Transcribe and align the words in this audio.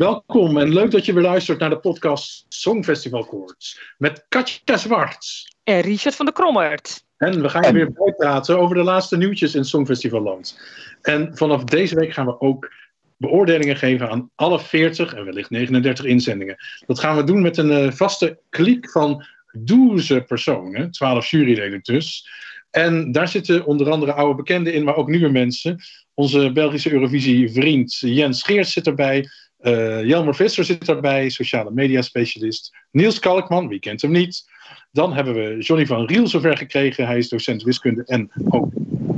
Welkom 0.00 0.58
en 0.58 0.72
leuk 0.72 0.90
dat 0.90 1.04
je 1.04 1.12
weer 1.12 1.22
luistert 1.22 1.58
naar 1.58 1.70
de 1.70 1.78
podcast 1.78 2.44
Songfestival 2.48 3.24
Koorts 3.24 3.94
met 3.98 4.24
Katja 4.28 4.76
Zwarts. 4.76 5.56
En 5.64 5.80
Richard 5.80 6.14
van 6.14 6.24
der 6.24 6.34
Krommert. 6.34 7.04
En 7.16 7.42
we 7.42 7.48
gaan 7.48 7.62
je 7.62 7.72
weer 7.72 7.92
bijpraten 7.92 8.58
over 8.58 8.76
de 8.76 8.82
laatste 8.82 9.16
nieuwtjes 9.16 9.54
in 9.54 9.64
Songfestivalland. 9.64 10.60
En 11.02 11.36
vanaf 11.36 11.64
deze 11.64 11.94
week 11.94 12.12
gaan 12.12 12.26
we 12.26 12.40
ook 12.40 12.72
beoordelingen 13.16 13.76
geven 13.76 14.10
aan 14.10 14.30
alle 14.34 14.60
40 14.60 15.14
en 15.14 15.24
wellicht 15.24 15.50
39 15.50 16.04
inzendingen. 16.04 16.56
Dat 16.86 16.98
gaan 16.98 17.16
we 17.16 17.24
doen 17.24 17.42
met 17.42 17.56
een 17.56 17.70
uh, 17.70 17.92
vaste 17.92 18.38
kliek 18.48 18.90
van 18.90 19.24
12 19.64 20.26
personen, 20.26 20.90
12 20.90 21.26
juryleden 21.26 21.80
dus. 21.82 22.28
En 22.70 23.12
daar 23.12 23.28
zitten 23.28 23.66
onder 23.66 23.90
andere 23.90 24.12
oude 24.12 24.34
bekenden 24.34 24.72
in, 24.72 24.84
maar 24.84 24.96
ook 24.96 25.08
nieuwe 25.08 25.30
mensen. 25.30 25.78
Onze 26.14 26.52
Belgische 26.52 26.92
Eurovisie-vriend 26.92 27.96
Jens 27.98 28.42
Geert 28.42 28.68
zit 28.68 28.86
erbij. 28.86 29.28
Uh, 29.62 30.04
Jelmer 30.04 30.34
Visser 30.34 30.64
zit 30.64 30.88
erbij, 30.88 31.28
sociale 31.28 31.70
media 31.70 32.02
specialist. 32.02 32.76
Niels 32.90 33.18
Kalkman, 33.18 33.68
wie 33.68 33.78
kent 33.78 34.02
hem 34.02 34.10
niet. 34.10 34.44
Dan 34.92 35.12
hebben 35.12 35.34
we 35.34 35.58
Johnny 35.58 35.86
van 35.86 36.06
Riel 36.06 36.26
zover 36.26 36.56
gekregen. 36.56 37.06
Hij 37.06 37.18
is 37.18 37.28
docent 37.28 37.62
wiskunde 37.62 38.04
en 38.04 38.30
ook 38.48 38.68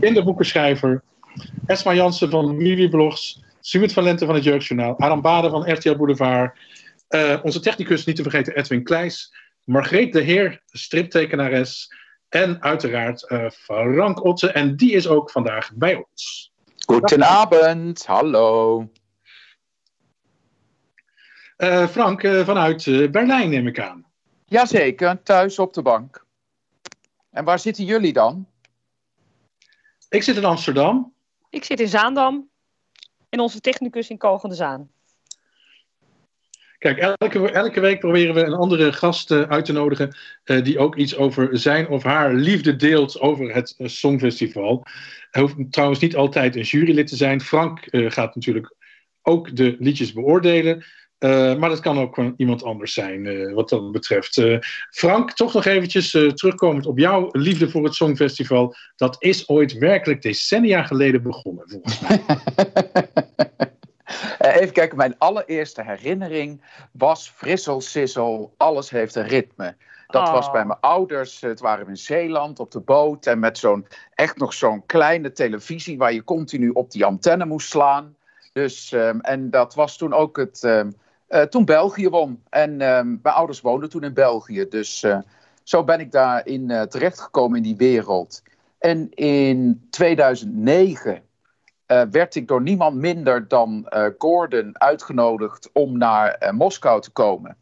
kinderboekenschrijver. 0.00 1.02
Esma 1.66 1.95
Jansen 1.95 2.30
van 2.30 2.56
Wiwi 2.56 2.88
Blogs. 2.88 3.42
Sumit 3.60 3.92
van 3.92 4.02
Lente 4.02 4.27
van 4.27 4.34
het 4.34 4.45
Jeugdjournaal. 4.45 4.98
Adam 4.98 5.20
Baden 5.20 5.50
van 5.50 5.73
RTL 5.73 5.97
Boulevard. 5.97 6.59
Uh, 7.09 7.38
onze 7.42 7.61
technicus, 7.61 8.05
niet 8.05 8.16
te 8.16 8.22
vergeten, 8.22 8.56
Edwin 8.56 8.83
Kleijs. 8.83 9.34
Margreet 9.64 10.12
de 10.12 10.20
Heer, 10.20 10.62
striptekenares. 10.67 11.89
En 12.28 12.62
uiteraard 12.62 13.30
uh, 13.30 13.50
Frank 13.50 14.24
Otte. 14.24 14.50
En 14.50 14.77
die 14.77 14.92
is 14.92 15.08
ook 15.08 15.30
vandaag 15.30 15.70
bij 15.74 16.05
ons. 16.11 16.52
Goedenavond, 16.86 18.06
hallo. 18.06 18.89
Uh, 21.62 21.86
Frank, 21.86 22.22
uh, 22.22 22.44
vanuit 22.44 22.86
uh, 22.86 23.10
Berlijn 23.10 23.50
neem 23.50 23.66
ik 23.66 23.80
aan. 23.80 24.05
Jazeker, 24.46 25.22
thuis 25.22 25.58
op 25.58 25.74
de 25.74 25.82
bank. 25.82 26.27
En 27.30 27.44
waar 27.44 27.58
zitten 27.58 27.84
jullie 27.84 28.12
dan? 28.12 28.46
Ik 30.08 30.22
zit 30.22 30.36
in 30.36 30.44
Amsterdam. 30.44 31.12
Ik 31.50 31.64
zit 31.64 31.80
in 31.80 31.88
Zaandam. 31.88 32.48
En 33.28 33.40
onze 33.40 33.60
technicus 33.60 34.10
in 34.10 34.18
Kogende 34.18 34.55
Zaan. 34.55 34.90
Kijk, 36.78 36.98
elke, 36.98 37.50
elke 37.50 37.80
week 37.80 38.00
proberen 38.00 38.34
we 38.34 38.44
een 38.44 38.52
andere 38.52 38.92
gast 38.92 39.30
uit 39.30 39.64
te 39.64 39.72
nodigen. 39.72 40.16
die 40.44 40.78
ook 40.78 40.96
iets 40.96 41.16
over 41.16 41.58
zijn 41.58 41.88
of 41.88 42.02
haar 42.02 42.34
liefde 42.34 42.77
deelt 42.77 43.20
over 43.20 43.55
het 43.55 43.74
Songfestival. 43.78 44.86
Hij 45.30 45.42
hoeft 45.42 45.55
trouwens 45.70 46.00
niet 46.00 46.16
altijd 46.16 46.56
een 46.56 46.62
jurylid 46.62 47.06
te 47.06 47.16
zijn. 47.16 47.40
Frank 47.40 47.88
gaat 47.90 48.34
natuurlijk 48.34 48.74
ook 49.22 49.56
de 49.56 49.77
liedjes 49.78 50.12
beoordelen. 50.12 50.84
Uh, 51.23 51.55
maar 51.55 51.69
dat 51.69 51.81
kan 51.81 51.98
ook 51.98 52.19
iemand 52.37 52.65
anders 52.65 52.95
zijn, 52.95 53.25
uh, 53.25 53.55
wat 53.55 53.69
dat 53.69 53.92
betreft. 53.92 54.37
Uh, 54.37 54.59
Frank, 54.91 55.33
toch 55.33 55.55
nog 55.55 55.64
eventjes 55.64 56.11
terugkomend 56.11 56.87
op 56.87 56.98
jouw 56.98 57.29
liefde 57.33 57.70
voor 57.70 57.84
het 57.84 57.95
Songfestival. 57.95 58.75
Dat 58.97 59.17
is 59.19 59.48
ooit 59.48 59.73
werkelijk 59.73 60.23
decennia 60.23 60.83
geleden 60.83 61.23
begonnen, 61.23 61.69
volgens 61.69 62.01
mij. 62.01 62.23
Even 64.61 64.73
kijken, 64.73 64.97
mijn 64.97 65.19
allereerste 65.19 65.83
herinnering 65.84 66.62
was 66.92 67.33
frissel, 67.36 67.81
sissel, 67.81 68.55
alles 68.57 68.91
heeft 68.91 69.14
een 69.14 69.29
ritme. 69.29 69.77
Dat 70.07 70.31
was 70.31 70.51
bij 70.51 70.64
mijn 70.64 70.81
ouders, 70.81 71.41
het 71.41 71.61
waren 71.61 71.84
we 71.84 71.91
in 71.91 71.97
Zeeland 71.97 72.61
op 72.61 72.70
de 72.70 72.80
boot 72.80 73.27
en 73.27 73.39
met 73.39 73.58
zo'n, 73.58 73.86
echt 74.14 74.36
nog 74.36 74.55
zo'n 74.55 74.86
kleine 74.86 75.33
televisie 75.33 75.98
waar 75.98 76.13
je 76.13 76.25
continu 76.25 76.69
op 76.69 76.91
die 76.91 77.05
antenne 77.05 77.45
moest 77.45 77.69
slaan. 77.69 78.17
Dus, 78.52 78.92
um, 78.92 79.20
en 79.20 79.51
dat 79.51 79.75
was 79.75 79.96
toen 79.96 80.13
ook 80.13 80.36
het, 80.36 80.63
um, 80.63 80.95
uh, 81.33 81.43
toen 81.43 81.65
België 81.65 82.09
won. 82.09 82.43
En 82.51 82.70
uh, 82.70 82.79
mijn 82.79 83.20
ouders 83.23 83.61
woonden 83.61 83.89
toen 83.89 84.03
in 84.03 84.15
België. 84.15 84.67
Dus 84.69 85.03
uh, 85.03 85.19
zo 85.63 85.85
ben 85.85 86.01
ik 86.01 86.13
daarin 86.13 86.70
uh, 86.70 86.83
terechtgekomen 86.83 87.57
in 87.57 87.63
die 87.63 87.77
wereld. 87.77 88.43
En 88.79 89.11
in 89.11 89.87
2009 89.91 91.23
werd 92.11 92.35
ik 92.35 92.48
door 92.48 92.63
niemand 92.63 92.97
minder 92.97 93.48
dan 93.48 93.87
Gordon 94.19 94.81
uitgenodigd 94.81 95.70
om 95.73 95.98
naar 95.98 96.53
Moskou 96.55 97.01
te 97.01 97.11
komen. 97.11 97.57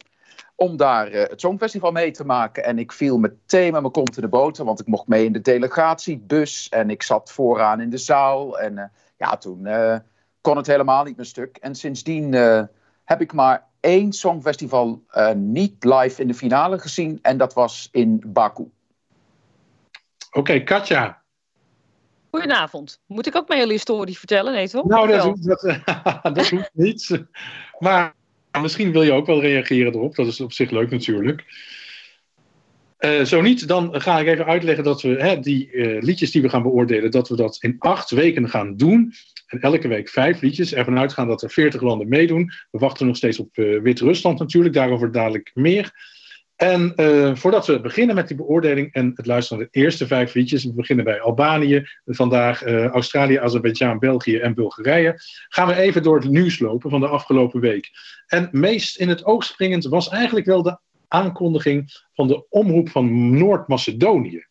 Om 0.55 0.77
daar 0.77 1.11
het 1.11 1.41
Songfestival 1.41 1.93
mee 1.93 2.11
te 2.11 2.25
maken. 2.25 2.65
En 2.65 2.79
ik 2.79 2.93
viel 2.93 3.19
meteen 3.19 3.73
met 3.73 3.81
mijn 3.81 3.93
kont 3.93 4.17
in 4.17 4.23
de 4.23 4.29
boter, 4.29 4.65
want 4.65 4.81
ik 4.81 4.87
mocht 4.87 5.09
mee 5.09 5.25
in 5.25 5.33
de 5.33 5.41
delegatiebus. 5.41 6.69
En 6.69 6.91
ik 6.91 7.03
zat 7.03 7.33
vooraan 7.33 7.81
in 7.81 7.91
de 7.91 7.99
zaal. 7.99 8.59
En 8.59 8.93
ja, 9.17 9.37
toen 9.37 9.69
kon 10.41 10.57
het 10.57 10.67
helemaal 10.67 11.05
niet 11.05 11.17
meer 11.17 11.27
stuk. 11.27 11.57
En 11.57 11.75
sindsdien 11.75 12.35
heb 13.11 13.21
ik 13.21 13.33
maar 13.33 13.67
één 13.81 14.13
songfestival 14.13 15.03
uh, 15.13 15.33
niet 15.33 15.85
live 15.85 16.21
in 16.21 16.27
de 16.27 16.35
finale 16.35 16.79
gezien. 16.79 17.19
En 17.23 17.37
dat 17.37 17.55
was 17.55 17.89
in 17.93 18.23
Baku. 18.27 18.63
Oké, 18.63 20.39
okay, 20.39 20.63
Katja. 20.63 21.23
Goedenavond. 22.31 23.01
Moet 23.07 23.27
ik 23.27 23.37
ook 23.37 23.49
mijn 23.49 23.61
hele 23.61 23.73
historie 23.73 24.19
vertellen? 24.19 24.53
Nee, 24.53 24.69
toch? 24.69 24.85
Nou, 24.85 25.09
dat, 25.09 25.25
hoeft, 25.25 25.47
dat, 25.47 25.81
dat 26.35 26.49
hoeft 26.49 26.71
niet. 26.73 27.25
Maar 27.79 28.15
misschien 28.61 28.93
wil 28.93 29.03
je 29.03 29.13
ook 29.13 29.27
wel 29.27 29.41
reageren 29.41 29.95
erop. 29.95 30.15
Dat 30.15 30.27
is 30.27 30.41
op 30.41 30.53
zich 30.53 30.71
leuk 30.71 30.91
natuurlijk. 30.91 31.45
Uh, 33.01 33.25
zo 33.25 33.41
niet, 33.41 33.69
dan 33.69 34.01
ga 34.01 34.19
ik 34.19 34.27
even 34.27 34.47
uitleggen 34.47 34.85
dat 34.85 35.03
we 35.03 35.09
hè, 35.09 35.41
die 35.41 35.73
uh, 35.73 36.03
liedjes 36.03 36.31
die 36.31 36.43
we 36.43 36.49
gaan 36.49 36.63
beoordelen, 36.63 37.11
dat 37.11 37.29
we 37.29 37.37
dat 37.37 37.57
in 37.61 37.77
acht 37.79 38.11
weken 38.11 38.49
gaan 38.49 38.77
doen. 38.77 39.13
En 39.47 39.61
elke 39.61 39.89
week 39.89 40.09
vijf 40.09 40.41
liedjes. 40.41 40.75
Ervan 40.75 40.99
uitgaan 40.99 41.29
dat 41.29 41.43
er 41.43 41.51
veertig 41.51 41.81
landen 41.81 42.09
meedoen. 42.09 42.53
We 42.71 42.79
wachten 42.79 43.07
nog 43.07 43.17
steeds 43.17 43.39
op 43.39 43.57
uh, 43.57 43.83
Wit-Rusland 43.83 44.39
natuurlijk, 44.39 44.75
daarover 44.75 45.13
dadelijk 45.13 45.51
meer. 45.55 45.93
En 46.57 46.93
voordat 47.37 47.67
we 47.67 47.81
beginnen 47.81 48.15
met 48.15 48.29
die 48.29 48.37
beoordeling 48.37 48.93
en 48.93 49.13
het 49.15 49.27
luisteren 49.27 49.59
naar 49.59 49.69
de 49.73 49.81
eerste 49.81 50.07
vijf 50.07 50.35
liedjes, 50.35 50.65
we 50.65 50.73
beginnen 50.73 51.05
bij 51.05 51.21
Albanië, 51.21 51.89
vandaag 52.05 52.65
Australië, 52.67 53.37
Azerbeidzjan, 53.37 53.99
België 53.99 54.37
en 54.37 54.55
Bulgarije, 54.55 55.15
gaan 55.49 55.67
we 55.67 55.75
even 55.75 56.03
door 56.03 56.21
het 56.21 56.31
nieuws 56.31 56.59
lopen 56.59 56.91
van 56.91 57.01
de 57.01 57.07
afgelopen 57.07 57.61
week. 57.61 57.91
En 58.27 58.49
meest 58.53 58.99
in 58.99 59.09
het 59.09 59.25
oog 59.25 59.45
springend 59.45 59.85
was 59.85 60.09
eigenlijk 60.09 60.47
wel 60.47 60.63
de 60.63 60.79
aankondiging 61.11 62.03
van 62.15 62.29
de 62.29 62.47
omroep 62.49 62.89
van 62.89 63.39
Noord-Macedonië. 63.39 64.45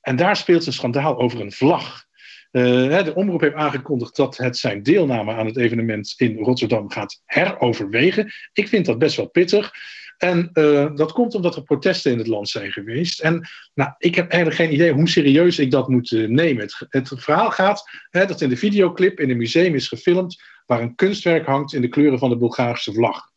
En 0.00 0.16
daar 0.16 0.36
speelt 0.36 0.66
een 0.66 0.72
schandaal 0.72 1.18
over 1.18 1.40
een 1.40 1.52
vlag. 1.52 2.04
Uh, 2.52 3.04
de 3.04 3.14
omroep 3.14 3.40
heeft 3.40 3.54
aangekondigd 3.54 4.16
dat 4.16 4.36
het 4.36 4.56
zijn 4.56 4.82
deelname 4.82 5.34
aan 5.34 5.46
het 5.46 5.56
evenement 5.56 6.14
in 6.16 6.38
Rotterdam 6.38 6.90
gaat 6.90 7.22
heroverwegen. 7.24 8.32
Ik 8.52 8.68
vind 8.68 8.86
dat 8.86 8.98
best 8.98 9.16
wel 9.16 9.28
pittig. 9.28 9.72
En 10.16 10.50
uh, 10.52 10.94
dat 10.94 11.12
komt 11.12 11.34
omdat 11.34 11.56
er 11.56 11.62
protesten 11.62 12.12
in 12.12 12.18
het 12.18 12.26
land 12.26 12.48
zijn 12.48 12.72
geweest. 12.72 13.20
En 13.20 13.48
nou, 13.74 13.90
ik 13.98 14.14
heb 14.14 14.30
eigenlijk 14.30 14.60
geen 14.60 14.72
idee 14.72 14.92
hoe 14.92 15.08
serieus 15.08 15.58
ik 15.58 15.70
dat 15.70 15.88
moet 15.88 16.10
uh, 16.10 16.28
nemen. 16.28 16.62
Het, 16.62 16.86
het, 16.88 17.22
verhaal 17.22 17.50
gaat 17.50 17.90
hè, 18.10 18.26
dat 18.26 18.40
in 18.40 18.48
de 18.48 18.56
videoclip 18.56 19.20
in 19.20 19.30
een 19.30 19.36
museum 19.36 19.74
is 19.74 19.88
gefilmd 19.88 20.42
waar 20.66 20.80
een 20.80 20.94
kunstwerk 20.94 21.46
hangt 21.46 21.72
in 21.72 21.80
de 21.80 21.88
kleuren 21.88 22.18
van 22.18 22.30
de 22.30 22.36
Bulgaarse 22.36 22.92
vlag. 22.92 23.30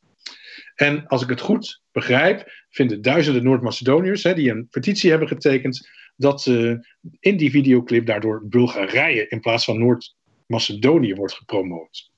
En 0.79 1.07
als 1.07 1.21
ik 1.21 1.29
het 1.29 1.41
goed 1.41 1.81
begrijp, 1.91 2.51
vinden 2.69 3.01
duizenden 3.01 3.43
Noord-Macedoniërs 3.43 4.21
die 4.21 4.51
een 4.51 4.67
petitie 4.69 5.09
hebben 5.09 5.27
getekend, 5.27 5.89
dat 6.15 6.45
uh, 6.45 6.77
in 7.19 7.37
die 7.37 7.51
videoclip 7.51 8.05
daardoor 8.05 8.41
Bulgarije 8.47 9.27
in 9.27 9.39
plaats 9.39 9.65
van 9.65 9.79
Noord-Macedonië 9.79 11.15
wordt 11.15 11.33
gepromoot. 11.33 12.11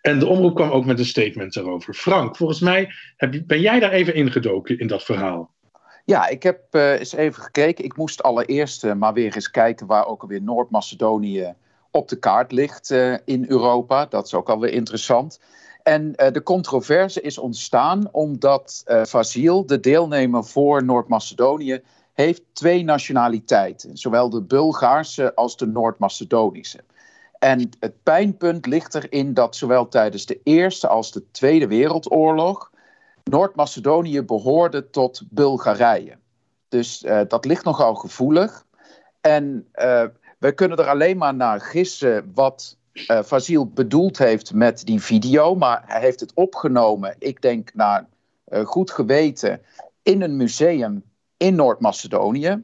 En 0.00 0.18
de 0.18 0.26
omroep 0.26 0.54
kwam 0.54 0.70
ook 0.70 0.84
met 0.84 0.98
een 0.98 1.04
statement 1.04 1.52
daarover. 1.52 1.94
Frank, 1.94 2.36
volgens 2.36 2.60
mij 2.60 2.92
heb 3.16 3.42
ben 3.46 3.60
jij 3.60 3.80
daar 3.80 3.92
even 3.92 4.14
ingedoken 4.14 4.78
in 4.78 4.86
dat 4.86 5.04
verhaal. 5.04 5.54
Ja, 6.04 6.28
ik 6.28 6.42
heb 6.42 6.60
uh, 6.70 6.98
eens 6.98 7.12
even 7.12 7.42
gekeken. 7.42 7.84
Ik 7.84 7.96
moest 7.96 8.22
allereerst 8.22 8.84
uh, 8.84 8.94
maar 8.94 9.12
weer 9.12 9.34
eens 9.34 9.50
kijken 9.50 9.86
waar 9.86 10.06
ook 10.06 10.22
alweer 10.22 10.42
Noord-Macedonië 10.42 11.54
op 11.90 12.08
de 12.08 12.18
kaart 12.18 12.52
ligt 12.52 12.90
in 13.24 13.44
Europa. 13.48 14.06
Dat 14.06 14.26
is 14.26 14.34
ook 14.34 14.48
alweer 14.48 14.72
interessant. 14.72 15.40
En 15.88 16.12
uh, 16.16 16.30
de 16.32 16.42
controverse 16.42 17.20
is 17.20 17.38
ontstaan 17.38 18.08
omdat 18.12 18.84
uh, 18.86 19.62
de 19.66 19.80
deelnemer 19.80 20.44
voor 20.44 20.84
Noord-Macedonië, 20.84 21.82
heeft 22.12 22.42
twee 22.52 22.84
nationaliteiten. 22.84 23.96
Zowel 23.96 24.30
de 24.30 24.42
Bulgaarse 24.42 25.34
als 25.34 25.56
de 25.56 25.66
Noord-Macedonische. 25.66 26.84
En 27.38 27.70
het 27.80 28.02
pijnpunt 28.02 28.66
ligt 28.66 28.94
erin 28.94 29.34
dat 29.34 29.56
zowel 29.56 29.88
tijdens 29.88 30.26
de 30.26 30.40
Eerste 30.42 30.88
als 30.88 31.12
de 31.12 31.30
Tweede 31.30 31.66
Wereldoorlog 31.66 32.70
Noord-Macedonië 33.24 34.22
behoorde 34.22 34.90
tot 34.90 35.22
Bulgarije. 35.30 36.18
Dus 36.68 37.02
uh, 37.02 37.20
dat 37.28 37.44
ligt 37.44 37.64
nogal 37.64 37.94
gevoelig. 37.94 38.66
En 39.20 39.68
we 40.38 40.52
kunnen 40.54 40.78
er 40.78 40.88
alleen 40.88 41.16
maar 41.16 41.34
naar 41.34 41.60
gissen 41.60 42.30
wat 42.34 42.77
uh, 43.06 43.64
bedoeld 43.74 44.18
heeft 44.18 44.54
met 44.54 44.86
die 44.86 45.02
video. 45.02 45.54
Maar 45.54 45.82
hij 45.86 46.00
heeft 46.00 46.20
het 46.20 46.32
opgenomen, 46.34 47.14
ik 47.18 47.42
denk 47.42 47.74
naar 47.74 48.06
uh, 48.48 48.64
goed 48.64 48.90
geweten, 48.90 49.60
in 50.02 50.22
een 50.22 50.36
museum 50.36 51.02
in 51.36 51.54
Noord-Macedonië. 51.54 52.62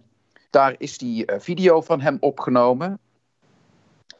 Daar 0.51 0.75
is 0.79 0.99
die 0.99 1.33
uh, 1.33 1.41
video 1.41 1.81
van 1.81 2.01
hem 2.01 2.17
opgenomen. 2.21 2.99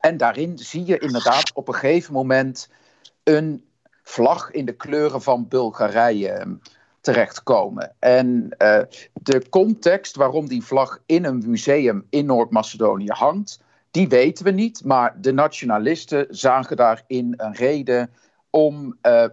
En 0.01 0.17
daarin 0.17 0.59
zie 0.59 0.85
je 0.87 0.99
inderdaad 0.99 1.53
op 1.55 1.69
een 1.69 1.75
gegeven 1.75 2.13
moment 2.13 2.69
een 3.23 3.65
vlag 4.03 4.51
in 4.51 4.65
de 4.65 4.73
kleuren 4.73 5.23
van 5.23 5.49
Bulgarije 5.49 6.59
terechtkomen. 7.01 7.95
En 7.99 8.49
de 9.13 9.49
context 9.51 10.17
waarom 10.17 10.49
die 10.49 10.65
vlag 10.65 10.99
in 11.07 11.25
een 11.25 11.43
museum 11.47 12.07
in 12.11 12.27
Noord-Macedonië 12.27 13.11
hangt, 13.11 13.61
die 13.95 14.09
weten 14.09 14.45
we 14.45 14.51
niet. 14.51 14.85
Maar 14.85 15.21
de 15.21 15.33
nationalisten 15.33 16.27
zagen 16.31 16.77
daarin 16.77 17.35
een 17.37 17.55
reden 17.55 18.11
om 18.51 18.97
uh, 19.03 19.25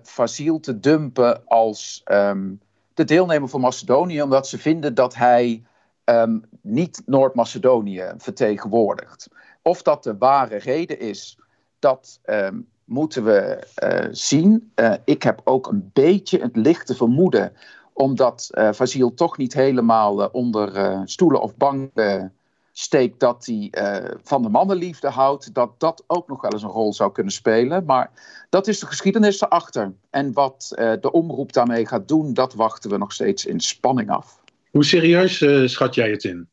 te 0.60 0.80
dumpen 0.80 1.46
als 1.46 2.02
um, 2.12 2.60
de 2.94 3.04
deelnemer 3.04 3.50
van 3.50 3.62
Macedonië, 3.62 4.22
omdat 4.22 4.48
ze 4.48 4.58
vinden 4.58 4.94
dat 4.94 5.16
hij 5.16 5.64
um, 6.06 6.44
niet 6.62 7.02
Noord-Macedonië 7.06 8.14
vertegenwoordigt. 8.18 9.30
Of 9.62 9.82
dat 9.82 10.04
de 10.04 10.18
ware 10.18 10.58
reden 10.58 11.00
is, 11.00 11.40
dat 11.80 12.20
um, 12.26 12.68
moeten 12.86 13.24
we 13.24 13.68
uh, 13.84 14.08
zien. 14.12 14.72
Uh, 14.76 14.94
ik 15.06 15.24
heb 15.24 15.42
ook 15.44 15.68
een 15.68 15.90
beetje 15.94 16.40
het 16.40 16.56
lichte 16.56 16.96
vermoeden, 16.96 17.54
omdat 17.94 18.50
uh, 18.52 19.08
toch 19.16 19.38
niet 19.38 19.54
helemaal 19.54 20.26
onder 20.26 21.02
stoelen 21.06 21.42
of 21.42 21.56
banken 21.56 22.34
steekt 22.72 23.20
dat 23.20 23.46
hij 23.46 23.72
uh, 23.72 24.12
van 24.24 24.42
de 24.42 24.50
mannenliefde 24.50 25.10
houdt, 25.10 25.54
dat 25.54 25.80
dat 25.80 26.04
ook 26.08 26.28
nog 26.28 26.42
wel 26.42 26.52
eens 26.52 26.64
een 26.64 26.70
rol 26.70 26.94
zou 26.94 27.12
kunnen 27.12 27.34
spelen. 27.34 27.86
Maar 27.86 28.12
dat 28.50 28.68
is 28.68 28.80
de 28.80 28.86
geschiedenis 28.86 29.42
erachter. 29.42 29.94
En 30.10 30.34
wat 30.34 30.72
uh, 30.76 30.92
de 31.02 31.12
omroep 31.12 31.54
daarmee 31.54 31.88
gaat 31.88 32.08
doen, 32.08 32.34
dat 32.34 32.54
wachten 32.54 32.90
we 32.90 32.98
nog 32.98 33.14
steeds 33.14 33.46
in 33.46 33.60
spanning 33.60 34.10
af. 34.10 34.40
Hoe 34.72 34.86
serieus 34.86 35.42
uh, 35.42 35.68
schat 35.68 35.96
jij 35.96 36.10
het 36.10 36.24
in? 36.24 36.50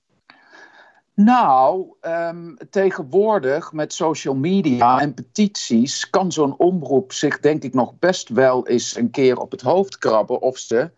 Nou, 1.14 1.86
um, 2.00 2.56
tegenwoordig 2.70 3.72
met 3.72 3.92
social 3.92 4.34
media 4.34 5.00
en 5.00 5.14
petities 5.14 6.10
kan 6.10 6.32
zo'n 6.32 6.58
omroep 6.58 7.12
zich 7.12 7.40
denk 7.40 7.62
ik 7.62 7.74
nog 7.74 7.98
best 7.98 8.28
wel 8.28 8.66
eens 8.66 8.96
een 8.96 9.10
keer 9.10 9.38
op 9.38 9.50
het 9.50 9.60
hoofd 9.60 9.98
krabben 9.98 10.40
of 10.40 10.58
ze 10.58 10.90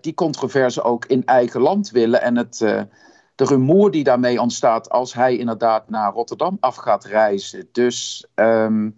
die 0.00 0.14
controverse 0.14 0.82
ook 0.82 1.04
in 1.04 1.24
eigen 1.24 1.60
land 1.60 1.90
willen 1.90 2.22
en 2.22 2.36
het 2.36 2.60
de 3.40 3.46
rumoer 3.46 3.90
die 3.90 4.04
daarmee 4.04 4.40
ontstaat 4.40 4.90
als 4.90 5.14
hij 5.14 5.36
inderdaad 5.36 5.90
naar 5.90 6.12
Rotterdam 6.12 6.56
af 6.60 6.76
gaat 6.76 7.04
reizen. 7.04 7.68
Dus 7.72 8.26
um, 8.34 8.96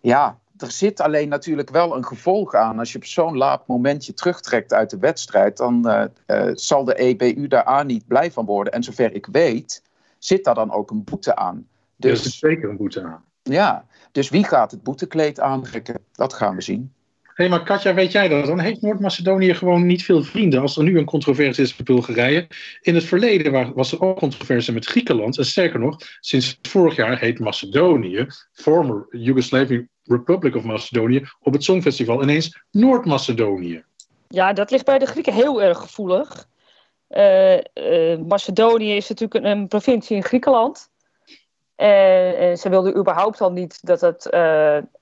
ja, 0.00 0.38
er 0.56 0.70
zit 0.70 1.00
alleen 1.00 1.28
natuurlijk 1.28 1.70
wel 1.70 1.96
een 1.96 2.04
gevolg 2.04 2.54
aan. 2.54 2.78
Als 2.78 2.92
je 2.92 2.98
op 2.98 3.04
zo'n 3.04 3.36
laat 3.36 3.66
momentje 3.66 4.14
terugtrekt 4.14 4.72
uit 4.72 4.90
de 4.90 4.98
wedstrijd, 4.98 5.56
dan 5.56 5.82
uh, 5.86 6.04
uh, 6.26 6.50
zal 6.54 6.84
de 6.84 6.94
EBU 6.94 7.46
daar 7.46 7.64
aan 7.64 7.86
niet 7.86 8.06
blij 8.06 8.32
van 8.32 8.44
worden. 8.44 8.72
En 8.72 8.82
zover 8.82 9.14
ik 9.14 9.26
weet, 9.26 9.82
zit 10.18 10.44
daar 10.44 10.54
dan 10.54 10.72
ook 10.72 10.90
een 10.90 11.04
boete 11.04 11.36
aan. 11.36 11.66
Dus, 11.96 12.10
er 12.10 12.16
zit 12.16 12.32
zeker 12.32 12.70
een 12.70 12.76
boete 12.76 13.02
aan. 13.02 13.24
Ja, 13.42 13.84
dus 14.12 14.28
wie 14.28 14.44
gaat 14.44 14.70
het 14.70 14.82
boetekleed 14.82 15.40
aantrekken? 15.40 15.98
Dat 16.12 16.32
gaan 16.32 16.54
we 16.54 16.62
zien 16.62 16.92
hey, 17.38 17.48
maar 17.48 17.62
Katja, 17.62 17.94
weet 17.94 18.12
jij 18.12 18.28
dat? 18.28 18.46
Dan 18.46 18.58
heeft 18.58 18.80
Noord-Macedonië 18.80 19.54
gewoon 19.54 19.86
niet 19.86 20.04
veel 20.04 20.22
vrienden. 20.22 20.60
Als 20.60 20.76
er 20.76 20.82
nu 20.82 20.98
een 20.98 21.04
controverse 21.04 21.62
is 21.62 21.76
met 21.76 21.86
Bulgarije. 21.86 22.46
In 22.80 22.94
het 22.94 23.04
verleden 23.04 23.74
was 23.74 23.92
er 23.92 24.00
ook 24.00 24.18
controverse 24.18 24.72
met 24.72 24.86
Griekenland. 24.86 25.38
En 25.38 25.44
sterker 25.44 25.80
nog, 25.80 25.96
sinds 26.20 26.58
vorig 26.62 26.96
jaar 26.96 27.18
heet 27.18 27.38
Macedonië, 27.38 28.26
former 28.52 29.06
Yugoslavian 29.10 29.88
Republic 30.04 30.54
of 30.54 30.64
Macedonië, 30.64 31.24
op 31.40 31.52
het 31.52 31.64
Songfestival 31.64 32.22
ineens 32.22 32.62
Noord-Macedonië. 32.70 33.84
Ja, 34.28 34.52
dat 34.52 34.70
ligt 34.70 34.84
bij 34.84 34.98
de 34.98 35.06
Grieken 35.06 35.32
heel 35.32 35.62
erg 35.62 35.78
gevoelig. 35.78 36.48
Uh, 37.10 37.54
uh, 37.54 38.18
Macedonië 38.18 38.96
is 38.96 39.08
natuurlijk 39.08 39.44
een, 39.44 39.68
provincie 39.68 40.16
in 40.16 40.24
Griekenland. 40.24 40.88
En, 41.76 42.58
ze 42.58 42.68
wilden 42.68 42.96
überhaupt 42.96 43.40
al 43.40 43.52
niet 43.52 43.86
dat 43.86 44.00
het 44.00 44.28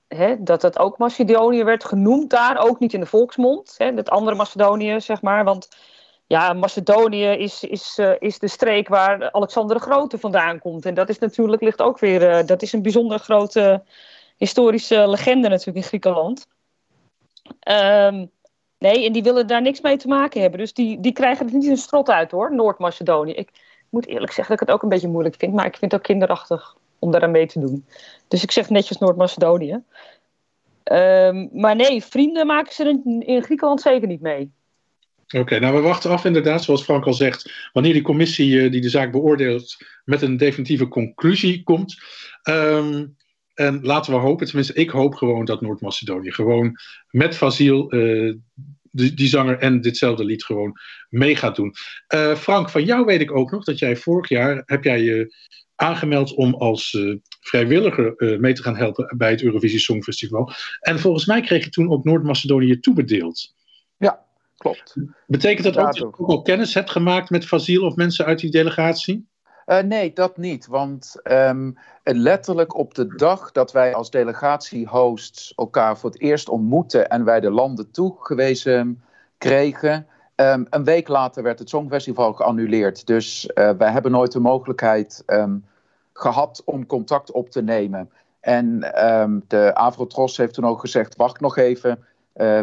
hè, 0.07 0.43
dat 0.43 0.61
het 0.61 0.79
ook 0.79 0.97
Macedonië 0.97 1.63
werd 1.63 1.83
genoemd 1.85 2.29
daar, 2.29 2.57
ook 2.57 2.79
niet 2.79 2.93
in 2.93 2.99
de 2.99 3.05
volksmond. 3.05 3.75
Hè, 3.77 3.85
het 3.85 4.09
andere 4.09 4.35
Macedonië, 4.35 5.01
zeg 5.01 5.21
maar. 5.21 5.43
Want 5.43 5.67
ja, 6.27 6.53
Macedonië 6.53 7.25
is, 7.25 7.63
is, 7.63 7.97
uh, 7.99 8.11
is 8.19 8.39
de 8.39 8.47
streek 8.47 8.87
waar 8.87 9.31
Alexander 9.31 9.75
de 9.75 9.81
Grote 9.81 10.17
vandaan 10.17 10.59
komt. 10.59 10.85
En 10.85 10.93
dat 10.93 11.09
is 11.09 11.19
natuurlijk, 11.19 11.61
ligt 11.61 11.81
ook 11.81 11.99
weer, 11.99 12.39
uh, 12.39 12.45
dat 12.45 12.61
is 12.61 12.73
een 12.73 12.81
bijzonder 12.81 13.19
grote 13.19 13.83
historische 14.37 15.07
legende 15.07 15.49
natuurlijk 15.49 15.77
in 15.77 15.83
Griekenland. 15.83 16.47
Um, 17.69 18.31
nee, 18.77 19.05
en 19.05 19.11
die 19.11 19.23
willen 19.23 19.47
daar 19.47 19.61
niks 19.61 19.81
mee 19.81 19.97
te 19.97 20.07
maken 20.07 20.41
hebben. 20.41 20.59
Dus 20.59 20.73
die, 20.73 20.99
die 20.99 21.11
krijgen 21.11 21.45
het 21.45 21.53
niet 21.53 21.67
een 21.67 21.77
strot 21.77 22.09
uit 22.09 22.31
hoor, 22.31 22.55
Noord-Macedonië. 22.55 23.31
Ik 23.31 23.49
moet 23.89 24.07
eerlijk 24.07 24.31
zeggen 24.31 24.53
dat 24.53 24.61
ik 24.61 24.67
het 24.67 24.75
ook 24.75 24.83
een 24.83 24.89
beetje 24.89 25.07
moeilijk 25.07 25.35
vind, 25.35 25.53
maar 25.53 25.65
ik 25.65 25.77
vind 25.77 25.91
het 25.91 25.99
ook 25.99 26.07
kinderachtig 26.07 26.76
om 26.99 27.11
daar 27.11 27.23
aan 27.23 27.31
mee 27.31 27.47
te 27.47 27.59
doen. 27.59 27.85
Dus 28.27 28.43
ik 28.43 28.51
zeg 28.51 28.69
netjes 28.69 28.97
Noord-Macedonië. 28.97 29.81
Um, 30.91 31.49
maar 31.53 31.75
nee, 31.75 32.03
vrienden 32.03 32.47
maken 32.47 32.73
ze 32.73 33.01
in, 33.03 33.23
in 33.25 33.43
Griekenland 33.43 33.81
zeker 33.81 34.07
niet 34.07 34.21
mee. 34.21 34.51
Oké, 35.35 35.59
nou 35.59 35.75
we 35.75 35.81
wachten 35.81 36.11
af 36.11 36.25
inderdaad, 36.25 36.63
zoals 36.63 36.83
Frank 36.83 37.05
al 37.05 37.13
zegt, 37.13 37.69
wanneer 37.73 37.93
die 37.93 38.01
commissie 38.01 38.51
uh, 38.51 38.71
die 38.71 38.81
de 38.81 38.89
zaak 38.89 39.11
beoordeelt 39.11 39.77
met 40.05 40.21
een 40.21 40.37
definitieve 40.37 40.87
conclusie 40.87 41.63
komt. 41.63 41.95
Um, 42.43 43.15
en 43.53 43.79
laten 43.81 44.13
we 44.13 44.19
hopen, 44.19 44.45
tenminste 44.45 44.73
ik 44.73 44.89
hoop 44.89 45.15
gewoon 45.15 45.45
dat 45.45 45.61
Noord-Macedonië 45.61 46.31
gewoon 46.31 46.79
met 47.09 47.35
Fasiel, 47.35 47.93
uh, 47.95 48.33
die, 48.91 49.27
zanger 49.27 49.57
en 49.57 49.81
ditzelfde 49.81 50.23
lied 50.23 50.43
gewoon 50.43 50.79
mee 51.09 51.35
gaat 51.35 51.55
doen. 51.55 51.73
Uh, 52.13 52.35
Frank, 52.35 52.69
van 52.69 52.83
jou 52.83 53.05
weet 53.05 53.21
ik 53.21 53.35
ook 53.35 53.51
nog 53.51 53.63
dat 53.63 53.79
jij 53.79 53.95
vorig 53.95 54.29
jaar, 54.29 54.63
heb 54.65 54.83
jij 54.83 55.29
aangemeld 55.77 56.33
om 56.33 56.53
als 56.53 56.93
uh, 56.93 57.15
vrijwilliger 57.41 58.13
uh, 58.17 58.39
mee 58.39 58.53
te 58.53 58.63
gaan 58.63 58.77
helpen 58.77 59.13
bij 59.17 59.29
het 59.31 59.41
Eurovisie 59.43 59.79
Songfestival. 59.79 60.51
En 60.79 60.99
volgens 60.99 61.25
mij 61.25 61.41
kreeg 61.41 61.63
je 61.63 61.69
toen 61.69 61.91
ook 61.91 62.03
Noord-Macedonië 62.03 62.79
toebedeeld. 62.79 63.55
Ja, 63.97 64.25
klopt. 64.57 64.95
Betekent 65.27 65.63
dat 65.63 65.77
ook 65.77 65.85
dat 65.85 65.97
je 65.97 66.05
ook 66.05 66.17
al 66.17 66.41
kennis 66.41 66.73
hebt 66.73 66.89
gemaakt 66.89 67.29
met 67.29 67.45
Fasiel 67.45 67.85
of 67.85 67.95
mensen 67.95 68.25
uit 68.25 68.39
die 68.39 68.51
delegatie? 68.51 69.27
Uh, 69.65 69.79
nee, 69.79 70.13
dat 70.13 70.37
niet. 70.37 70.67
Want 70.67 71.15
um, 71.23 71.77
letterlijk 72.03 72.75
op 72.77 72.93
de 72.93 73.15
dag 73.15 73.51
dat 73.51 73.71
wij 73.71 73.93
als 73.93 74.09
delegatiehosts 74.09 75.53
elkaar 75.55 75.97
voor 75.97 76.09
het 76.09 76.21
eerst 76.21 76.49
ontmoetten 76.49 77.09
en 77.09 77.23
wij 77.23 77.39
de 77.39 77.51
landen 77.51 77.91
toegewezen 77.91 79.03
kregen, 79.37 80.07
Um, 80.41 80.65
een 80.69 80.83
week 80.83 81.07
later 81.07 81.43
werd 81.43 81.59
het 81.59 81.69
Songfestival 81.69 82.33
geannuleerd. 82.33 83.05
Dus 83.05 83.49
uh, 83.55 83.69
wij 83.69 83.91
hebben 83.91 84.11
nooit 84.11 84.31
de 84.31 84.39
mogelijkheid 84.39 85.23
um, 85.27 85.65
gehad 86.13 86.61
om 86.65 86.85
contact 86.85 87.31
op 87.31 87.49
te 87.49 87.61
nemen. 87.61 88.11
En 88.39 88.95
um, 89.07 89.43
de 89.47 89.75
Avrotros 89.75 90.37
heeft 90.37 90.53
toen 90.53 90.65
ook 90.65 90.79
gezegd: 90.79 91.15
wacht 91.15 91.39
nog 91.39 91.57
even 91.57 92.05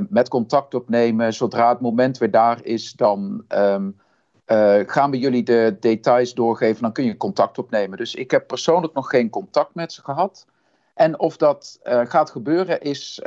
met 0.09 0.29
contact 0.29 0.75
opnemen. 0.75 1.35
Zodra 1.35 1.69
het 1.69 1.81
moment 1.81 2.19
weer 2.19 2.31
daar 2.31 2.65
is, 2.65 2.93
dan 2.93 3.45
uh, 3.55 4.81
gaan 4.87 5.11
we 5.11 5.19
jullie 5.19 5.43
de 5.43 5.77
details 5.81 6.35
doorgeven. 6.35 6.83
Dan 6.83 6.93
kun 6.93 7.05
je 7.05 7.17
contact 7.17 7.59
opnemen. 7.59 7.99
Dus 7.99 8.15
ik 8.15 8.31
heb 8.31 8.47
persoonlijk 8.47 8.95
nog 8.95 9.09
geen 9.09 9.31
contact 9.31 9.75
met 9.75 9.93
ze 9.93 10.03
gehad. 10.03 10.47
En 10.95 11.19
of 11.19 11.37
dat 11.37 11.81
uh, 11.85 12.01
gaat 12.05 12.31
gebeuren 12.31 12.81
is 12.81 13.23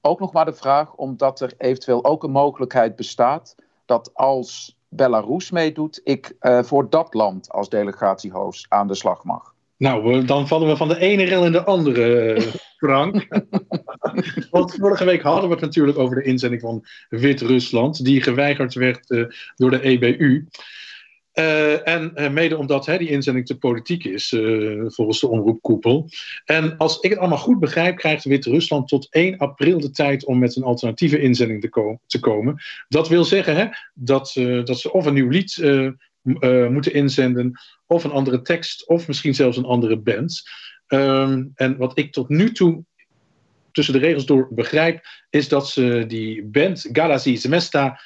ook 0.00 0.20
nog 0.20 0.32
maar 0.32 0.44
de 0.44 0.52
vraag, 0.52 0.94
omdat 0.94 1.40
er 1.40 1.52
eventueel 1.58 2.04
ook 2.04 2.22
een 2.22 2.30
mogelijkheid 2.30 2.96
bestaat 2.96 3.54
dat 3.86 4.10
als 4.14 4.76
Belarus 4.88 5.50
meedoet, 5.50 6.00
ik 6.04 6.36
uh, 6.40 6.62
voor 6.62 6.90
dat 6.90 7.14
land 7.14 7.50
als 7.50 7.68
delegatiehost 7.68 8.66
aan 8.68 8.86
de 8.86 8.94
slag 8.94 9.24
mag. 9.24 9.54
Nou, 9.78 10.24
dan 10.24 10.48
vallen 10.48 10.68
we 10.68 10.76
van 10.76 10.88
de 10.88 10.98
ene 10.98 11.24
rel 11.24 11.44
in 11.44 11.52
de 11.52 11.64
andere, 11.64 12.32
eh, 12.32 12.42
Frank. 12.76 13.26
Want 14.50 14.74
vorige 14.74 15.04
week 15.04 15.22
hadden 15.22 15.48
we 15.48 15.54
het 15.54 15.64
natuurlijk 15.64 15.98
over 15.98 16.16
de 16.16 16.22
inzending 16.22 16.62
van 16.62 16.84
Wit-Rusland, 17.08 18.04
die 18.04 18.22
geweigerd 18.22 18.74
werd 18.74 19.10
uh, 19.10 19.26
door 19.56 19.70
de 19.70 19.80
EBU. 19.80 20.46
Uh, 21.38 21.88
en 21.88 22.12
uh, 22.14 22.30
mede 22.30 22.56
omdat 22.56 22.86
hè, 22.86 22.98
die 22.98 23.08
inzending 23.08 23.46
te 23.46 23.58
politiek 23.58 24.04
is, 24.04 24.32
uh, 24.32 24.84
volgens 24.86 25.20
de 25.20 25.28
omroepkoepel. 25.28 26.08
En 26.44 26.76
als 26.76 27.00
ik 27.00 27.10
het 27.10 27.18
allemaal 27.18 27.38
goed 27.38 27.60
begrijp, 27.60 27.96
krijgt 27.96 28.24
Wit-Rusland 28.24 28.88
tot 28.88 29.06
1 29.10 29.38
april 29.38 29.80
de 29.80 29.90
tijd 29.90 30.24
om 30.24 30.38
met 30.38 30.56
een 30.56 30.62
alternatieve 30.62 31.20
inzending 31.20 31.60
te, 31.60 31.68
ko 31.68 32.00
te 32.06 32.20
komen. 32.20 32.56
Dat 32.88 33.08
wil 33.08 33.24
zeggen 33.24 33.56
hè, 33.56 33.66
dat, 33.94 34.32
dat 34.64 34.78
ze 34.78 34.92
of 34.92 35.06
een 35.06 35.14
nieuw 35.14 35.28
lied 35.28 35.56
moeten 36.68 36.92
inzenden, 36.92 37.60
of 37.86 38.04
een 38.04 38.10
andere 38.10 38.42
tekst, 38.42 38.88
of 38.88 39.08
misschien 39.08 39.34
zelfs 39.34 39.56
een 39.56 39.64
andere 39.64 39.96
band. 39.96 40.42
Um, 40.88 41.52
en 41.54 41.76
wat 41.76 41.98
ik 41.98 42.12
tot 42.12 42.28
nu 42.28 42.52
toe 42.52 42.84
tussen 43.72 43.94
de 43.94 44.00
regels 44.00 44.26
door 44.26 44.48
begrijp, 44.50 45.06
is 45.30 45.48
dat 45.48 45.68
ze 45.68 46.04
die 46.08 46.44
band 46.44 46.88
Galazi 46.92 47.36
Zemesta 47.36 48.00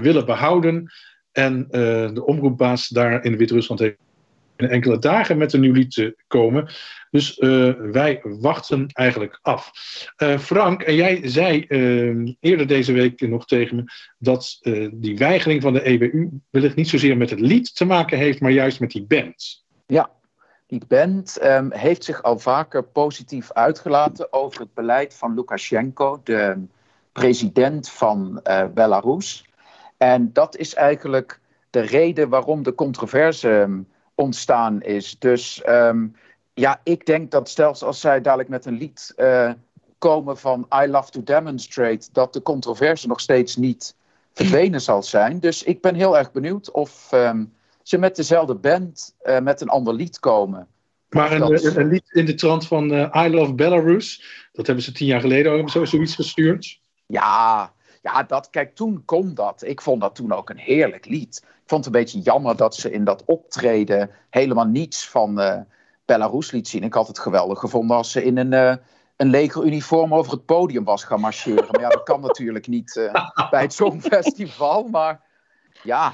willen 0.00 0.26
behouden. 0.26 0.90
En 1.32 1.66
uh, 1.70 1.70
de 2.14 2.22
omroepbaas 2.24 2.88
daar 2.88 3.24
in 3.24 3.36
Wit-Rusland 3.36 3.80
heeft 3.80 3.96
enkele 4.56 4.98
dagen 4.98 5.38
met 5.38 5.52
een 5.52 5.60
nieuw 5.60 5.72
lied 5.72 5.90
te 5.94 6.16
komen. 6.26 6.70
Dus 7.10 7.38
uh, 7.38 7.72
wij 7.92 8.20
wachten 8.22 8.86
eigenlijk 8.86 9.38
af. 9.42 9.70
Uh, 10.18 10.38
Frank, 10.38 10.82
en 10.82 10.94
jij 10.94 11.20
zei 11.28 11.66
eerder 12.40 12.66
deze 12.66 12.92
week 12.92 13.20
nog 13.20 13.46
tegen 13.46 13.76
me 13.76 13.84
dat 14.18 14.58
die 14.92 15.16
weigering 15.16 15.62
van 15.62 15.72
de 15.72 15.82
EBU 15.82 16.28
wellicht 16.50 16.76
niet 16.76 16.88
zozeer 16.88 17.16
met 17.16 17.30
het 17.30 17.40
lied 17.40 17.76
te 17.76 17.84
maken 17.84 18.18
heeft, 18.18 18.40
maar 18.40 18.50
juist 18.50 18.80
met 18.80 18.90
die 18.90 19.02
band. 19.02 19.64
Ja, 19.86 20.10
die 20.66 20.82
band 20.88 21.44
um, 21.44 21.72
heeft 21.72 22.04
zich 22.04 22.22
al 22.22 22.38
vaker 22.38 22.84
positief 22.84 23.52
uitgelaten 23.52 24.32
over 24.32 24.60
het 24.60 24.74
beleid 24.74 25.14
van 25.14 25.34
Lukashenko, 25.34 26.20
de 26.24 26.56
president 27.12 27.90
van 27.90 28.42
Belarus. 28.74 29.44
En 30.02 30.32
dat 30.32 30.56
is 30.56 30.74
eigenlijk 30.74 31.40
de 31.70 31.80
reden 31.80 32.28
waarom 32.28 32.62
de 32.62 32.74
controverse 32.74 33.48
um, 33.48 33.88
ontstaan 34.14 34.82
is. 34.82 35.18
Dus 35.18 35.62
um, 35.68 36.16
ja, 36.54 36.80
ik 36.82 37.06
denk 37.06 37.30
dat 37.30 37.50
zelfs 37.50 37.82
als 37.82 38.00
zij 38.00 38.20
dadelijk 38.20 38.48
met 38.48 38.66
een 38.66 38.78
lied 38.78 39.12
uh, 39.16 39.50
komen 39.98 40.38
van 40.38 40.66
I 40.82 40.86
Love 40.86 41.10
to 41.10 41.22
Demonstrate, 41.22 42.08
dat 42.12 42.32
de 42.32 42.42
controverse 42.42 43.06
nog 43.06 43.20
steeds 43.20 43.56
niet 43.56 43.94
verdwenen 44.32 44.80
zal 44.80 45.02
zijn. 45.02 45.40
Dus 45.40 45.62
ik 45.62 45.80
ben 45.80 45.94
heel 45.94 46.18
erg 46.18 46.32
benieuwd 46.32 46.70
of 46.70 47.12
um, 47.12 47.52
ze 47.82 47.98
met 47.98 48.16
dezelfde 48.16 48.54
band 48.54 49.14
uh, 49.24 49.38
met 49.38 49.60
een 49.60 49.68
ander 49.68 49.94
lied 49.94 50.18
komen. 50.18 50.66
Maar 51.08 51.32
een, 51.32 51.38
dat... 51.38 51.64
een, 51.64 51.88
lied 51.88 52.10
in 52.10 52.26
de 52.26 52.34
trant 52.34 52.66
van 52.66 52.92
uh, 52.92 53.24
I 53.26 53.28
Love 53.28 53.54
Belarus, 53.54 54.24
dat 54.52 54.66
hebben 54.66 54.84
ze 54.84 54.92
tien 54.92 55.06
jaar 55.06 55.20
geleden 55.20 55.52
ook 55.52 55.70
zo, 55.70 55.84
zoiets 55.84 56.14
gestuurd. 56.14 56.80
Ja, 57.06 57.72
ja 58.00 58.22
dat, 58.22 58.50
kijk, 58.50 58.74
toen 58.74 59.02
kon 59.04 59.34
dat. 59.34 59.62
Ik 59.62 59.80
vond 59.80 60.00
dat 60.00 60.14
toen 60.14 60.32
ook 60.32 60.50
een 60.50 60.58
heerlijk 60.58 61.06
lied. 61.06 61.36
Ik 61.42 61.76
vond 61.76 61.84
het 61.84 61.94
een 61.94 62.00
beetje 62.00 62.20
jammer 62.20 62.56
dat 62.56 62.74
ze 62.74 62.90
in 62.90 63.04
dat 63.04 63.24
optreden 63.24 64.10
helemaal 64.30 64.64
niets 64.64 65.08
van 65.08 65.40
uh, 65.40 65.60
Belarus 66.04 66.50
liet 66.50 66.68
zien. 66.68 66.82
Ik 66.82 66.94
had 66.94 67.08
het 67.08 67.18
geweldig 67.18 67.58
gevonden 67.58 67.96
als 67.96 68.10
ze 68.10 68.24
in 68.24 68.36
een, 68.36 68.52
uh, 68.52 68.74
een 69.16 69.30
legeruniform 69.30 70.14
over 70.14 70.32
het 70.32 70.44
podium 70.44 70.84
was 70.84 71.04
gaan 71.04 71.20
marcheren. 71.20 71.66
Maar 71.70 71.80
ja, 71.80 71.88
dat 71.88 72.02
kan 72.02 72.20
natuurlijk 72.20 72.66
niet 72.66 72.96
uh, 72.96 73.12
bij 73.50 73.62
het 73.62 73.72
Songfestival. 73.72 74.88
Maar 74.88 75.22
ja, 75.82 76.12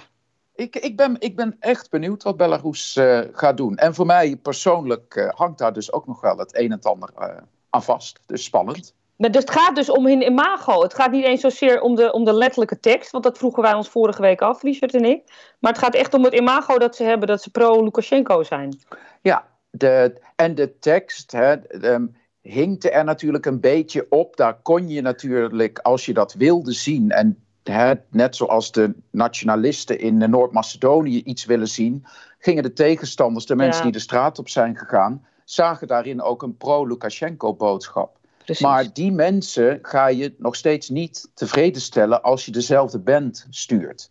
ik, 0.55 0.77
ik, 0.77 0.97
ben, 0.97 1.17
ik 1.19 1.37
ben 1.37 1.57
echt 1.61 1.91
benieuwd 1.91 2.23
wat 2.23 2.37
Belarus 2.37 2.99
gaat 3.33 3.57
doen. 3.57 3.77
En 3.77 3.95
voor 3.95 4.07
mij 4.07 4.37
persoonlijk 4.37 5.33
hangt 5.35 5.59
daar 5.59 5.73
dus 5.73 5.93
ook 5.93 6.07
nog 6.07 6.21
wel 6.21 6.39
het 6.39 6.57
een 6.59 6.73
en 6.73 6.81
ander 6.81 7.39
aan 7.71 7.83
vast. 7.83 8.21
Dus 8.27 8.45
spannend. 8.45 8.95
Maar 9.17 9.31
dus 9.31 9.41
het 9.41 9.51
gaat 9.51 9.75
dus 9.75 9.91
om 9.91 10.07
hun 10.07 10.23
imago. 10.23 10.83
Het 10.83 10.95
gaat 10.95 11.11
niet 11.11 11.25
eens 11.25 11.41
zozeer 11.41 11.81
om 11.81 11.95
de, 11.95 12.13
om 12.13 12.25
de 12.25 12.33
letterlijke 12.33 12.81
tekst, 12.81 13.11
want 13.11 13.25
dat 13.25 13.39
vroegen 13.39 13.63
wij 13.63 13.75
ons 13.75 13.89
vorige 13.89 14.23
week 14.23 14.41
af, 14.41 14.63
Richard 14.63 14.95
en 14.95 15.05
ik. 15.05 15.23
Maar 15.59 15.73
het 15.73 15.81
gaat 15.81 15.95
echt 15.95 16.15
om 16.15 16.25
het 16.25 16.35
imago 16.35 16.79
dat 16.79 16.97
ze 16.97 17.05
hebben, 17.05 17.29
dat 17.29 17.43
ze 17.43 17.51
pro-Lukashenko 17.51 18.43
zijn. 18.43 18.79
Ja, 19.23 19.47
de, 19.71 20.21
en 20.37 20.55
de 20.55 20.79
tekst 20.79 21.33
hè, 21.33 21.55
um, 21.93 22.17
hinkte 22.41 22.91
er 22.91 23.05
natuurlijk 23.05 23.47
een 23.47 23.61
beetje 23.61 24.07
op. 24.09 24.37
Daar 24.37 24.61
kon 24.63 24.89
je 24.89 25.01
natuurlijk, 25.01 25.79
als 25.79 26.07
je 26.07 26.13
dat 26.13 26.35
wilde 26.35 26.73
zien, 26.73 27.11
en 27.11 27.45
hè, 27.63 27.95
net 28.11 28.37
zoals 28.37 28.73
de 28.73 28.95
nationalisten 29.11 29.99
in 29.99 30.31
Noord-Macedonië 30.31 31.23
iets 31.23 31.45
willen 31.45 31.69
zien, 31.69 32.07
gingen 32.39 32.63
de 32.63 32.73
tegenstanders, 32.73 33.47
de 33.47 33.57
mensen 33.57 33.79
ja. 33.79 33.83
die 33.83 33.93
de 33.93 33.99
straat 33.99 34.39
op 34.39 34.49
zijn 34.49 34.77
gegaan, 34.77 35.27
zagen 35.45 35.87
daarin 35.87 36.23
ook 36.23 36.43
een 36.43 36.57
pro-Lukashenko-boodschap. 36.57 38.19
Maar 38.59 38.93
die 38.93 39.13
mensen 39.13 39.79
ga 39.83 40.07
je 40.07 40.35
nog 40.39 40.57
steeds 40.57 40.89
niet 40.89 41.29
tevreden 41.35 41.81
stellen 41.81 42.23
als 42.23 42.45
je 42.45 42.51
dezelfde 42.51 42.99
band 42.99 43.47
stuurt. 43.51 44.11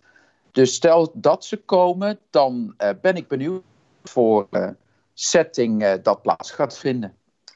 Dus 0.51 0.73
stel 0.73 1.11
dat 1.13 1.45
ze 1.45 1.57
komen, 1.57 2.19
dan 2.29 2.73
uh, 2.77 2.89
ben 3.01 3.15
ik 3.15 3.27
benieuwd 3.27 3.63
voor 4.03 4.47
uh, 4.51 4.69
setting 5.13 5.83
uh, 5.83 5.93
dat 6.03 6.21
plaats 6.21 6.51
gaat 6.51 6.77
vinden. 6.77 7.13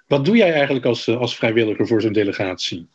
Wat 0.08 0.26
doe 0.26 0.36
jij 0.36 0.54
eigenlijk 0.54 0.86
als, 0.86 1.08
als 1.08 1.36
vrijwilliger 1.36 1.88
voor 1.88 2.02
zo'n 2.02 2.14
delegatie? 2.14 2.90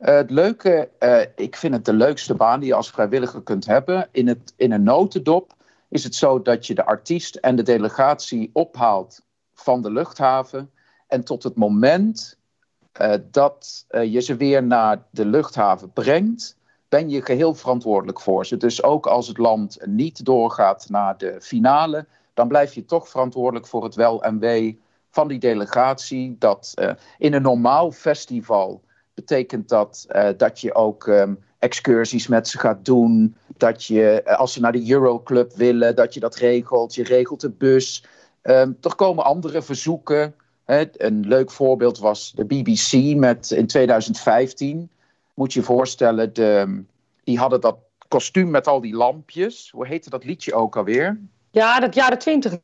Uh, 0.00 0.14
het 0.14 0.30
leuke, 0.30 0.88
uh, 1.00 1.20
ik 1.36 1.56
vind 1.56 1.74
het 1.74 1.84
de 1.84 1.92
leukste 1.92 2.34
baan 2.34 2.60
die 2.60 2.68
je 2.68 2.74
als 2.74 2.90
vrijwilliger 2.90 3.42
kunt 3.42 3.66
hebben. 3.66 4.08
In, 4.12 4.28
het, 4.28 4.52
in 4.56 4.72
een 4.72 4.82
notendop 4.82 5.54
is 5.88 6.04
het 6.04 6.14
zo 6.14 6.42
dat 6.42 6.66
je 6.66 6.74
de 6.74 6.84
artiest 6.84 7.34
en 7.34 7.56
de 7.56 7.62
delegatie 7.62 8.50
ophaalt 8.52 9.22
van 9.54 9.82
de 9.82 9.90
luchthaven. 9.90 10.70
En 11.06 11.24
tot 11.24 11.42
het 11.42 11.56
moment 11.56 12.37
dat 13.30 13.86
je 13.88 14.20
ze 14.20 14.36
weer 14.36 14.62
naar 14.62 15.02
de 15.10 15.26
luchthaven 15.26 15.92
brengt, 15.92 16.56
ben 16.88 17.10
je 17.10 17.22
geheel 17.22 17.54
verantwoordelijk 17.54 18.20
voor 18.20 18.46
ze. 18.46 18.56
Dus 18.56 18.82
ook 18.82 19.06
als 19.06 19.28
het 19.28 19.38
land 19.38 19.78
niet 19.84 20.24
doorgaat 20.24 20.86
naar 20.88 21.18
de 21.18 21.36
finale, 21.40 22.06
dan 22.34 22.48
blijf 22.48 22.74
je 22.74 22.84
toch 22.84 23.08
verantwoordelijk 23.08 23.66
voor 23.66 23.84
het 23.84 23.94
wel 23.94 24.22
en 24.22 24.38
wee 24.38 24.80
van 25.10 25.28
die 25.28 25.38
delegatie. 25.38 26.36
Dat 26.38 26.74
in 27.18 27.32
een 27.32 27.42
normaal 27.42 27.90
festival 27.90 28.82
betekent 29.14 29.68
dat 29.68 30.06
dat 30.36 30.60
je 30.60 30.74
ook 30.74 31.06
um, 31.06 31.38
excursies 31.58 32.26
met 32.26 32.48
ze 32.48 32.58
gaat 32.58 32.84
doen. 32.84 33.36
Dat 33.56 33.84
je, 33.84 34.22
als 34.24 34.52
ze 34.52 34.60
naar 34.60 34.72
de 34.72 34.90
Euroclub 34.90 35.52
willen, 35.52 35.96
dat 35.96 36.14
je 36.14 36.20
dat 36.20 36.36
regelt. 36.36 36.94
Je 36.94 37.02
regelt 37.02 37.40
de 37.40 37.50
bus. 37.50 38.04
Um, 38.42 38.76
er 38.80 38.94
komen 38.94 39.24
andere 39.24 39.62
verzoeken. 39.62 40.34
Een 40.68 41.26
leuk 41.26 41.50
voorbeeld 41.50 41.98
was 41.98 42.32
de 42.32 42.44
BBC 42.44 43.16
met, 43.16 43.50
in 43.50 43.66
2015. 43.66 44.90
Moet 45.34 45.52
je 45.52 45.60
je 45.60 45.64
voorstellen, 45.64 46.34
de, 46.34 46.82
die 47.24 47.38
hadden 47.38 47.60
dat 47.60 47.76
kostuum 48.08 48.50
met 48.50 48.66
al 48.66 48.80
die 48.80 48.94
lampjes. 48.94 49.70
Hoe 49.70 49.86
heette 49.86 50.10
dat 50.10 50.24
liedje 50.24 50.54
ook 50.54 50.76
alweer? 50.76 51.20
Ja, 51.50 51.80
dat 51.80 51.94
jaren 51.94 52.18
twintig. 52.18 52.58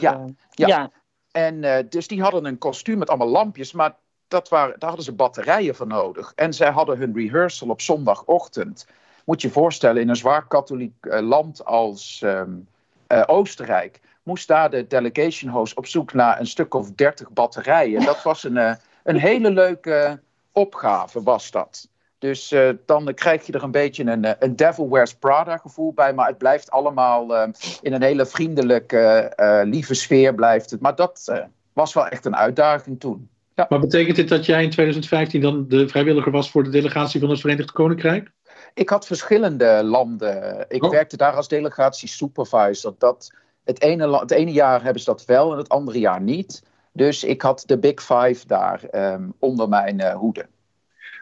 Ja, 0.00 0.24
ja. 0.50 0.66
ja. 0.66 0.90
En 1.30 1.62
uh, 1.62 1.76
dus 1.88 2.08
die 2.08 2.22
hadden 2.22 2.44
een 2.44 2.58
kostuum 2.58 2.98
met 2.98 3.08
allemaal 3.08 3.28
lampjes, 3.28 3.72
maar 3.72 3.96
dat 4.28 4.48
waren, 4.48 4.78
daar 4.78 4.88
hadden 4.88 5.04
ze 5.04 5.12
batterijen 5.12 5.74
voor 5.74 5.86
nodig. 5.86 6.32
En 6.34 6.52
zij 6.52 6.70
hadden 6.70 6.98
hun 6.98 7.14
rehearsal 7.14 7.68
op 7.68 7.80
zondagochtend. 7.80 8.86
Moet 9.24 9.40
je 9.40 9.48
je 9.48 9.54
voorstellen, 9.54 10.02
in 10.02 10.08
een 10.08 10.16
zwaar 10.16 10.46
katholiek 10.46 10.94
uh, 11.00 11.20
land 11.20 11.64
als 11.64 12.20
um, 12.24 12.68
uh, 13.08 13.22
Oostenrijk 13.26 14.00
moest 14.24 14.48
daar 14.48 14.70
de 14.70 14.86
delegation 14.86 15.50
host 15.52 15.76
op 15.76 15.86
zoek 15.86 16.12
naar 16.12 16.40
een 16.40 16.46
stuk 16.46 16.74
of 16.74 16.90
dertig 16.90 17.30
batterijen. 17.30 18.04
Dat 18.04 18.22
was 18.22 18.44
een, 18.44 18.56
uh, 18.56 18.74
een 19.02 19.16
hele 19.16 19.50
leuke 19.50 20.20
opgave, 20.52 21.22
was 21.22 21.50
dat. 21.50 21.88
Dus 22.18 22.52
uh, 22.52 22.70
dan 22.86 23.14
krijg 23.14 23.46
je 23.46 23.52
er 23.52 23.62
een 23.62 23.70
beetje 23.70 24.04
een, 24.04 24.34
een 24.38 24.56
Devil 24.56 24.90
Wears 24.90 25.14
Prada 25.14 25.56
gevoel 25.56 25.92
bij. 25.92 26.14
Maar 26.14 26.26
het 26.26 26.38
blijft 26.38 26.70
allemaal 26.70 27.34
uh, 27.34 27.48
in 27.80 27.92
een 27.92 28.02
hele 28.02 28.26
vriendelijke, 28.26 29.32
uh, 29.36 29.60
lieve 29.64 29.94
sfeer 29.94 30.34
blijft 30.34 30.70
het. 30.70 30.80
Maar 30.80 30.94
dat 30.94 31.44
was 31.72 31.94
wel 31.94 32.06
echt 32.06 32.24
een 32.24 32.36
uitdaging 32.36 33.00
toen. 33.00 33.28
Ja. 33.54 33.66
Maar 33.68 33.80
betekent 33.80 34.16
dit 34.16 34.28
dat 34.28 34.46
jij 34.46 34.62
in 34.62 34.70
2015 34.70 35.40
dan 35.40 35.68
de 35.68 35.88
vrijwilliger 35.88 36.32
was 36.32 36.50
voor 36.50 36.64
de 36.64 36.70
delegatie 36.70 37.20
van 37.20 37.30
het 37.30 37.40
Verenigd 37.40 37.72
Koninkrijk? 37.72 38.30
Ik 38.74 38.88
had 38.88 39.06
verschillende 39.06 39.82
landen. 39.84 40.64
Ik 40.68 40.84
oh. 40.84 40.90
werkte 40.90 41.16
daar 41.16 41.32
als 41.32 41.48
delegatie 41.48 42.08
supervisor. 42.08 42.94
Dat, 42.98 43.32
het, 43.64 43.80
ene, 43.80 44.18
het 44.18 44.30
ene 44.30 44.52
jaar 44.52 44.82
hebben 44.82 45.02
ze 45.02 45.10
dat 45.10 45.24
wel 45.24 45.52
en 45.52 45.58
het 45.58 45.68
andere 45.68 45.98
jaar 45.98 46.20
niet. 46.20 46.62
Dus 46.92 47.24
ik 47.24 47.42
had 47.42 47.62
de 47.66 47.78
Big 47.78 48.02
Five 48.02 48.46
daar 48.46 48.80
um, 48.92 49.34
onder 49.38 49.68
mijn 49.68 50.00
uh, 50.00 50.14
hoede. 50.14 50.46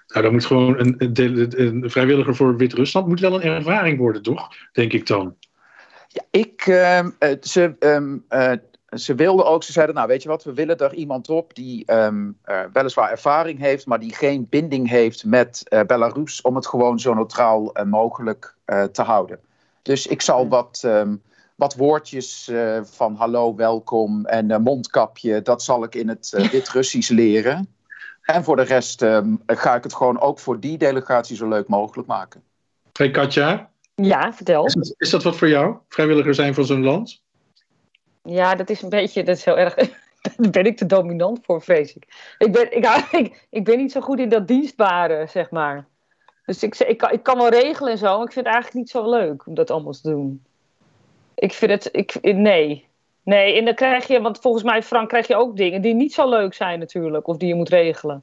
Nou, 0.06 0.24
dan 0.24 0.32
moet 0.32 0.46
gewoon 0.46 0.78
een, 0.78 0.94
een, 0.98 1.60
een 1.60 1.90
vrijwilliger 1.90 2.36
voor 2.36 2.56
Wit-Rusland 2.56 3.06
moet 3.06 3.20
wel 3.20 3.34
een 3.34 3.42
ervaring 3.42 3.98
worden, 3.98 4.22
toch? 4.22 4.48
Denk 4.72 4.92
ik 4.92 5.06
dan. 5.06 5.36
Ja, 6.08 6.22
ik, 6.30 6.66
um, 6.66 7.16
uh, 7.18 7.28
ze, 7.40 7.74
um, 7.78 8.24
uh, 8.30 8.52
ze 8.90 9.14
wilden 9.14 9.46
ook, 9.46 9.62
ze 9.62 9.72
zeiden, 9.72 9.94
nou 9.94 10.08
weet 10.08 10.22
je 10.22 10.28
wat, 10.28 10.44
we 10.44 10.52
willen 10.52 10.78
er 10.78 10.94
iemand 10.94 11.28
op 11.28 11.54
die 11.54 11.92
um, 11.92 12.38
uh, 12.46 12.60
weliswaar 12.72 13.10
ervaring 13.10 13.58
heeft, 13.58 13.86
maar 13.86 14.00
die 14.00 14.14
geen 14.14 14.46
binding 14.50 14.88
heeft 14.88 15.24
met 15.24 15.62
uh, 15.68 15.80
Belarus 15.86 16.40
om 16.40 16.54
het 16.54 16.66
gewoon 16.66 16.98
zo 16.98 17.14
neutraal 17.14 17.78
uh, 17.78 17.84
mogelijk 17.84 18.54
te 18.92 19.02
houden. 19.02 19.38
Dus 19.82 20.06
ik 20.06 20.22
zal 20.22 20.48
wat, 20.48 20.82
um, 20.84 21.22
wat 21.62 21.74
woordjes 21.74 22.50
van 22.82 23.14
hallo, 23.14 23.54
welkom 23.54 24.26
en 24.26 24.62
mondkapje, 24.62 25.42
dat 25.42 25.62
zal 25.62 25.84
ik 25.84 25.94
in 25.94 26.08
het 26.08 26.30
Wit-Russisch 26.52 27.10
leren. 27.10 27.68
En 28.22 28.44
voor 28.44 28.56
de 28.56 28.62
rest 28.62 29.02
um, 29.02 29.42
ga 29.46 29.74
ik 29.74 29.82
het 29.82 29.94
gewoon 29.94 30.20
ook 30.20 30.38
voor 30.38 30.60
die 30.60 30.78
delegatie 30.78 31.36
zo 31.36 31.48
leuk 31.48 31.68
mogelijk 31.68 32.08
maken. 32.08 32.42
Hey 32.92 33.10
Katja? 33.10 33.70
Ja, 33.94 34.32
vertel. 34.32 34.64
Is 34.64 34.74
dat, 34.74 34.94
is 34.96 35.10
dat 35.10 35.22
wat 35.22 35.36
voor 35.36 35.48
jou, 35.48 35.76
vrijwilliger 35.88 36.34
zijn 36.34 36.54
van 36.54 36.64
zo'n 36.64 36.84
land? 36.84 37.22
Ja, 38.22 38.54
dat 38.54 38.70
is 38.70 38.82
een 38.82 38.88
beetje, 38.88 39.22
dat 39.22 39.36
is 39.36 39.44
heel 39.44 39.58
erg. 39.58 39.74
Daar 40.36 40.50
ben 40.50 40.66
ik 40.66 40.76
te 40.76 40.86
dominant 40.86 41.38
voor, 41.42 41.62
vrees 41.62 41.94
ik. 41.94 42.34
Ik 42.38 42.52
ben, 42.52 42.76
ik, 42.76 42.86
ik, 43.20 43.46
ik 43.50 43.64
ben 43.64 43.78
niet 43.78 43.92
zo 43.92 44.00
goed 44.00 44.18
in 44.18 44.28
dat 44.28 44.48
dienstbare, 44.48 45.26
zeg 45.26 45.50
maar. 45.50 45.86
Dus 46.44 46.62
ik, 46.62 46.78
ik, 46.78 47.02
ik 47.02 47.22
kan 47.22 47.36
wel 47.36 47.48
regelen 47.48 47.92
en 47.92 47.98
zo, 47.98 48.16
maar 48.16 48.26
ik 48.26 48.32
vind 48.32 48.46
het 48.46 48.54
eigenlijk 48.54 48.74
niet 48.74 48.90
zo 48.90 49.10
leuk 49.10 49.46
om 49.46 49.54
dat 49.54 49.70
allemaal 49.70 49.92
te 49.92 50.10
doen. 50.10 50.42
Ik 51.34 51.52
vind 51.52 51.70
het, 51.70 51.88
ik, 51.92 52.18
nee. 52.22 52.90
Nee, 53.24 53.58
en 53.58 53.64
dan 53.64 53.74
krijg 53.74 54.06
je, 54.06 54.20
want 54.20 54.38
volgens 54.38 54.64
mij, 54.64 54.82
Frank, 54.82 55.08
krijg 55.08 55.26
je 55.26 55.36
ook 55.36 55.56
dingen 55.56 55.82
die 55.82 55.94
niet 55.94 56.12
zo 56.12 56.28
leuk 56.28 56.54
zijn 56.54 56.78
natuurlijk, 56.78 57.26
of 57.26 57.36
die 57.36 57.48
je 57.48 57.54
moet 57.54 57.68
regelen. 57.68 58.22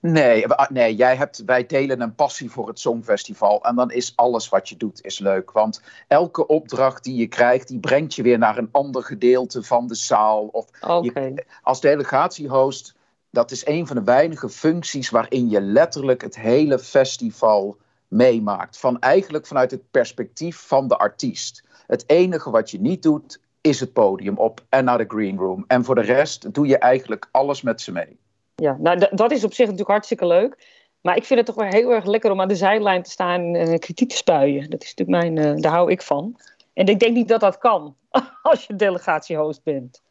Nee, 0.00 0.44
nee 0.68 0.94
jij 0.94 1.16
hebt, 1.16 1.42
wij 1.44 1.66
delen 1.66 2.00
een 2.00 2.14
passie 2.14 2.50
voor 2.50 2.68
het 2.68 2.80
Songfestival. 2.80 3.64
En 3.64 3.76
dan 3.76 3.90
is 3.90 4.12
alles 4.16 4.48
wat 4.48 4.68
je 4.68 4.76
doet 4.76 5.04
is 5.04 5.18
leuk. 5.18 5.50
Want 5.50 5.82
elke 6.08 6.46
opdracht 6.46 7.04
die 7.04 7.16
je 7.16 7.26
krijgt, 7.26 7.68
die 7.68 7.80
brengt 7.80 8.14
je 8.14 8.22
weer 8.22 8.38
naar 8.38 8.58
een 8.58 8.68
ander 8.72 9.02
gedeelte 9.02 9.62
van 9.62 9.86
de 9.86 9.94
zaal. 9.94 10.46
Of 10.46 10.66
okay. 10.80 11.32
je, 11.32 11.44
als 11.62 11.80
delegatiehost, 11.80 12.94
dat 13.30 13.50
is 13.50 13.66
een 13.66 13.86
van 13.86 13.96
de 13.96 14.04
weinige 14.04 14.48
functies 14.48 15.10
waarin 15.10 15.48
je 15.48 15.60
letterlijk 15.60 16.22
het 16.22 16.36
hele 16.36 16.78
festival 16.78 17.76
meemaakt. 18.08 18.78
Van 18.78 18.98
eigenlijk 18.98 19.46
vanuit 19.46 19.70
het 19.70 19.90
perspectief 19.90 20.56
van 20.56 20.88
de 20.88 20.96
artiest. 20.96 21.64
Het 21.86 22.04
enige 22.06 22.50
wat 22.50 22.70
je 22.70 22.80
niet 22.80 23.02
doet, 23.02 23.40
is 23.60 23.80
het 23.80 23.92
podium 23.92 24.38
op 24.38 24.64
en 24.68 24.84
naar 24.84 24.98
de 24.98 25.04
green 25.08 25.38
room. 25.38 25.64
En 25.66 25.84
voor 25.84 25.94
de 25.94 26.00
rest 26.00 26.54
doe 26.54 26.66
je 26.66 26.78
eigenlijk 26.78 27.28
alles 27.30 27.62
met 27.62 27.80
ze 27.80 27.92
mee. 27.92 28.18
Ja, 28.54 28.76
nou 28.80 29.06
dat 29.10 29.32
is 29.32 29.44
op 29.44 29.52
zich 29.52 29.64
natuurlijk 29.64 29.90
hartstikke 29.90 30.26
leuk. 30.26 30.74
Maar 31.00 31.16
ik 31.16 31.24
vind 31.24 31.38
het 31.38 31.48
toch 31.48 31.64
wel 31.64 31.72
heel 31.72 31.90
erg 31.90 32.04
lekker 32.04 32.30
om 32.30 32.40
aan 32.40 32.48
de 32.48 32.56
zijlijn 32.56 33.02
te 33.02 33.10
staan 33.10 33.54
en 33.54 33.78
kritiek 33.78 34.08
te 34.08 34.16
spuien. 34.16 34.70
Dat 34.70 34.82
is 34.82 34.94
natuurlijk 34.94 35.34
mijn, 35.34 35.60
daar 35.60 35.72
hou 35.72 35.90
ik 35.90 36.02
van. 36.02 36.36
En 36.72 36.86
ik 36.86 36.98
denk 36.98 37.14
niet 37.14 37.28
dat 37.28 37.40
dat 37.40 37.58
kan 37.58 37.96
als 38.42 38.66
je 38.66 38.76
delegatiehost 38.76 39.62
bent. 39.62 40.02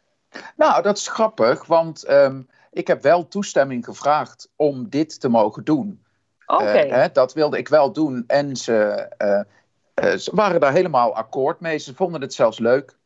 Nou, 0.56 0.82
dat 0.82 0.98
is 0.98 1.08
grappig, 1.08 1.66
want 1.66 2.04
ehm, 2.04 2.42
ik 2.72 2.88
heb 2.88 3.02
wel 3.02 3.28
toestemming 3.28 3.86
gevraagd 3.86 4.50
om 4.56 4.90
dit 4.90 5.20
te 5.20 5.30
mogen 5.30 5.64
doen. 5.64 6.05
Oké. 6.46 7.10
dat 7.14 7.34
wilde 7.34 7.58
ik 7.58 7.68
wel 7.68 7.92
doen 7.92 8.24
en 8.28 8.56
ze, 8.56 9.08
ze 9.96 10.32
waren 10.34 10.60
daar 10.60 10.72
helemaal 10.74 11.16
akkoord 11.16 11.60
mee. 11.60 11.78
Ze 11.78 11.96
vonden 11.96 12.22
het 12.22 12.34
zelfs 12.34 12.60
leuk. 12.60 12.98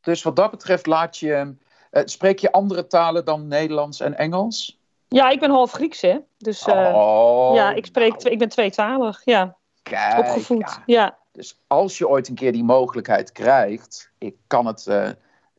Dus 0.00 0.22
wat 0.22 0.36
dat 0.36 0.50
betreft 0.50 0.86
laat 0.86 1.18
je. 1.18 1.54
Spreek 1.90 2.38
je 2.38 2.52
andere 2.52 2.86
talen 2.86 3.24
dan 3.24 3.48
Nederlands 3.48 4.00
en 4.00 4.18
Engels? 4.18 4.80
Ja, 5.08 5.28
ik 5.28 5.40
ben 5.40 5.50
half 5.50 5.72
Grieks, 5.72 6.00
hè. 6.00 6.18
Dus 6.38 6.64
oh, 6.64 7.50
ja, 7.54 7.72
ik, 7.72 7.86
spreek, 7.86 8.12
nou. 8.12 8.30
ik 8.30 8.38
ben 8.38 8.48
tweetalig, 8.48 9.24
ja. 9.24 9.56
Kijk, 9.82 10.18
Opgevoed, 10.18 10.80
ja. 10.86 11.18
Dus 11.32 11.60
als 11.66 11.98
je 11.98 12.08
ooit 12.08 12.28
een 12.28 12.34
keer 12.34 12.52
die 12.52 12.64
mogelijkheid 12.64 13.32
krijgt, 13.32 14.10
ik 14.18 14.36
kan 14.46 14.66
het 14.66 14.86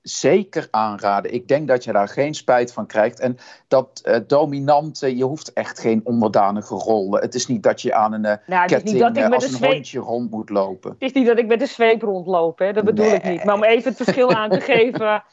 zeker 0.10 0.68
aanraden. 0.72 1.34
Ik 1.34 1.48
denk 1.48 1.68
dat 1.68 1.84
je 1.84 1.92
daar 1.92 2.08
geen 2.08 2.34
spijt 2.34 2.74
van 2.74 2.86
krijgt. 2.86 3.20
En 3.20 3.38
dat 3.68 4.02
uh, 4.04 4.16
dominante, 4.28 5.18
je 5.18 5.24
hoeft 5.24 5.54
echt 5.54 5.80
geen 5.80 6.02
onderdanige 6.04 6.76
rol. 6.76 7.12
Het 7.12 7.36
is 7.36 7.48
niet 7.48 7.64
dat 7.64 7.82
je 7.82 7.94
aan 7.94 8.14
een 8.14 8.26
uh, 8.26 8.34
nou, 8.48 8.68
ketting 8.68 9.00
met 9.00 9.34
als 9.34 9.52
een, 9.52 9.64
een 9.64 9.72
hondje 9.72 10.00
rond 10.00 10.32
moet 10.32 10.50
lopen. 10.50 10.90
Het 10.92 11.02
is 11.02 11.12
niet 11.12 11.26
dat 11.26 11.38
ik 11.38 11.48
met 11.48 11.60
de 11.60 11.66
zweep 11.66 12.02
rondloop, 12.02 12.60
hè? 12.60 12.74
dat 12.74 12.84
bedoel 12.84 13.06
nee. 13.06 13.16
ik 13.16 13.24
niet. 13.24 13.44
Maar 13.44 13.56
om 13.56 13.64
even 13.64 13.94
het 13.94 14.04
verschil 14.04 14.32
aan 14.32 14.50
te 14.50 14.62
geven. 14.62 15.24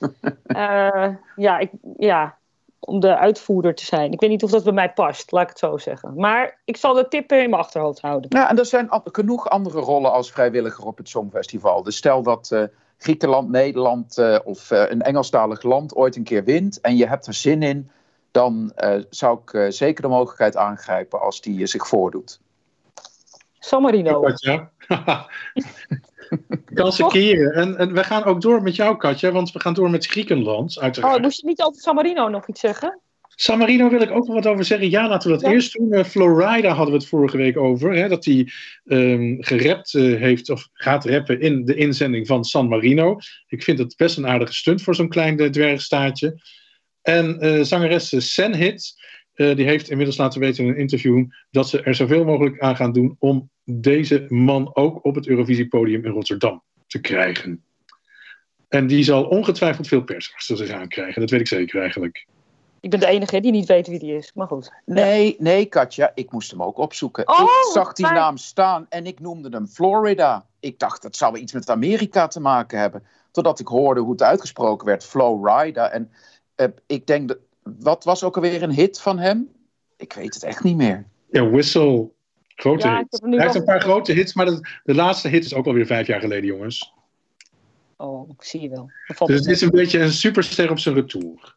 Uh, 0.47 1.09
ja, 1.47 1.59
ik, 1.59 1.71
ja, 1.99 2.37
om 2.79 3.01
de 3.01 3.17
uitvoerder 3.17 3.75
te 3.75 3.85
zijn. 3.85 4.13
Ik 4.13 4.21
weet 4.21 4.31
niet 4.31 4.43
of 4.43 4.51
dat 4.51 4.65
bij 4.65 4.73
mij 4.73 4.93
past, 4.93 5.33
laat 5.33 5.43
ik 5.43 5.49
het 5.49 5.59
zo 5.59 5.77
zeggen. 5.77 6.13
Maar 6.17 6.61
ik 6.65 6.77
zal 6.77 6.95
de 6.95 7.09
tippen 7.09 7.43
in 7.43 7.51
mijn 7.51 7.63
achterhoofd 7.63 8.01
houden. 8.01 8.31
Ja, 8.31 8.51
en 8.51 8.59
er 8.59 8.67
zijn 8.67 8.89
genoeg 9.05 9.49
andere 9.49 9.81
rollen 9.81 10.13
als 10.13 10.33
vrijwilliger 10.33 10.85
op 10.85 10.97
het 10.97 11.09
Songfestival. 11.09 11.83
Dus 11.83 11.97
stel 11.97 12.23
dat 12.23 12.69
Griekenland, 13.05 13.49
Nederland 13.49 14.19
uh, 14.19 14.39
of 14.45 14.71
uh, 14.71 14.85
een 14.89 15.03
Engelstalig 15.03 15.63
land 15.63 15.95
ooit 15.95 16.17
een 16.17 16.25
keer 16.25 16.45
wint 16.45 16.81
en 16.81 16.97
je 16.97 17.07
hebt 17.07 17.27
er 17.27 17.35
zin 17.35 17.63
in, 17.63 17.91
dan 18.31 18.73
uh, 18.77 18.95
zou 19.11 19.39
ik 19.45 19.73
zeker 19.73 20.03
de 20.03 20.09
mogelijkheid 20.09 20.57
aangrijpen 20.57 21.21
als 21.21 21.41
die 21.41 21.67
zich 21.67 21.89
voordoet. 21.89 22.41
San 23.59 23.83
Marino. 23.83 24.21
Katja. 24.21 24.71
Kansen 26.75 27.09
keren. 27.09 27.53
En, 27.53 27.77
en 27.77 27.93
we 27.93 28.05
gaan 28.05 28.25
ook 28.25 28.41
door 28.41 28.63
met 28.63 28.77
jou, 28.77 28.97
Katja, 28.97 29.33
want 29.33 29.53
we 29.53 29.61
gaan 29.61 29.75
door 29.75 29.91
met 29.91 30.07
Griekenland, 30.07 30.79
uiteraard. 30.79 31.17
Oh, 31.17 31.23
moest 31.23 31.41
je 31.41 31.47
niet 31.47 31.63
over 31.63 31.81
San 31.81 31.95
Marino 31.95 32.29
nog 32.29 32.49
iets 32.49 32.61
zeggen? 32.61 33.01
San 33.35 33.59
Marino 33.59 33.89
wil 33.91 34.01
ik 34.01 34.11
ook 34.11 34.27
nog 34.27 34.35
wat 34.35 34.47
over 34.47 34.65
zeggen. 34.65 34.91
Ja, 34.91 35.09
laten 35.09 35.31
we 35.31 35.39
dat 35.39 35.53
eerst 35.53 35.73
doen. 35.73 35.95
Uh, 35.95 36.05
Florida 36.05 36.69
hadden 36.69 36.95
we 36.95 37.01
het 37.01 37.09
vorige 37.09 37.37
week 37.37 37.57
over. 37.57 37.93
Hè, 37.95 38.09
dat 38.09 38.25
hij 38.25 38.49
um, 38.85 39.37
gerapt 39.41 39.95
uh, 39.95 40.21
heeft 40.21 40.51
of 40.51 40.69
gaat 40.73 41.05
rappen 41.05 41.41
in 41.41 41.65
de 41.65 41.75
inzending 41.75 42.27
van 42.27 42.45
San 42.45 42.69
Marino. 42.69 43.19
Ik 43.49 43.63
vind 43.63 43.79
het 43.79 43.97
best 43.97 44.17
een 44.17 44.27
aardige 44.27 44.55
stunt 44.55 44.83
voor 44.83 44.95
zo'n 44.95 45.09
klein 45.09 45.43
uh, 45.43 45.49
dwergstaatje. 45.49 46.41
En 47.03 47.45
uh, 47.45 47.63
zangeres 47.63 48.33
Senhit, 48.33 49.03
die 49.35 49.65
heeft 49.65 49.91
inmiddels 49.91 50.17
laten 50.17 50.41
weten 50.41 50.65
in 50.65 50.71
een 50.71 50.77
interview 50.77 51.25
dat 51.51 51.69
ze 51.69 51.83
er 51.83 51.95
zoveel 51.95 52.25
mogelijk 52.25 52.61
aan 52.61 52.77
gaan 52.77 52.93
doen 52.93 53.17
om 53.19 53.51
deze 53.65 54.27
man 54.29 54.71
ook 54.75 55.05
op 55.05 55.15
het 55.15 55.27
Eurovisiepodium 55.27 56.05
in 56.05 56.11
Rotterdam 56.11 56.63
te 56.87 57.01
krijgen. 57.01 57.65
En 58.69 58.87
die 58.87 59.03
zal 59.03 59.25
ongetwijfeld 59.25 59.89
veel 59.89 60.03
pers 60.03 60.33
achter 60.35 60.57
zich 60.57 60.71
aan 60.71 60.89
krijgen. 60.89 61.21
Dat 61.21 61.31
weet 61.31 61.41
ik 61.41 61.49
zeker 61.49 61.81
eigenlijk. 61.81 62.27
Ik 62.85 62.91
ben 62.91 63.01
de 63.01 63.07
enige 63.07 63.41
die 63.41 63.53
niet 63.53 63.67
weet 63.67 63.87
wie 63.87 63.99
die 63.99 64.17
is, 64.17 64.33
maar 64.35 64.47
goed. 64.47 64.73
Nee, 64.85 65.37
nee, 65.39 65.67
Katja, 65.67 66.13
ik 66.15 66.33
moest 66.33 66.51
hem 66.51 66.63
ook 66.63 66.79
opzoeken. 66.79 67.29
Oh, 67.29 67.41
ik 67.41 67.71
zag 67.73 67.93
die 67.93 68.07
naam 68.07 68.37
staan 68.37 68.87
en 68.89 69.07
ik 69.07 69.21
noemde 69.21 69.49
hem 69.49 69.67
Florida. 69.67 70.47
Ik 70.61 70.79
dacht, 70.79 71.03
dat 71.03 71.17
zou 71.17 71.39
iets 71.39 71.53
met 71.53 71.71
Amerika 71.71 72.27
te 72.27 72.41
maken 72.41 72.79
hebben. 72.79 73.03
Totdat 73.31 73.61
ik 73.61 73.67
hoorde 73.67 74.01
hoe 74.01 74.11
het 74.11 74.23
uitgesproken 74.23 74.87
werd, 74.87 75.05
Florida. 75.05 75.91
En 75.91 76.11
uh, 76.57 76.67
ik 76.87 77.07
denk, 77.07 77.29
dat, 77.29 77.39
wat 77.63 78.05
was 78.05 78.25
ook 78.25 78.37
alweer 78.37 78.63
een 78.63 78.73
hit 78.73 79.01
van 79.01 79.19
hem? 79.19 79.49
Ik 79.97 80.13
weet 80.13 80.35
het 80.35 80.43
echt 80.43 80.63
niet 80.63 80.77
meer. 80.77 81.07
Ja, 81.31 81.49
Whistle. 81.51 82.11
Grote 82.49 82.89
ja, 82.89 82.97
hit. 82.97 83.21
Hij 83.23 83.41
heeft 83.41 83.55
een 83.55 83.65
paar 83.65 83.81
grote 83.81 84.13
hits, 84.13 84.35
maar 84.35 84.47
de, 84.47 84.81
de, 84.85 84.95
laatste 84.95 85.29
hit 85.29 85.45
is 85.45 85.55
ook 85.55 85.67
alweer 85.67 85.87
vijf 85.87 86.07
jaar 86.07 86.21
geleden, 86.21 86.47
jongens. 86.47 86.93
Oh, 87.97 88.31
ik 88.31 88.43
zie 88.43 88.61
je 88.61 88.69
wel. 88.69 88.91
Dus 89.27 89.39
het 89.39 89.47
is 89.47 89.61
een 89.61 89.71
beetje 89.71 90.01
een 90.01 90.13
superster 90.13 90.71
op 90.71 90.79
zijn 90.79 90.95
retour. 90.95 91.54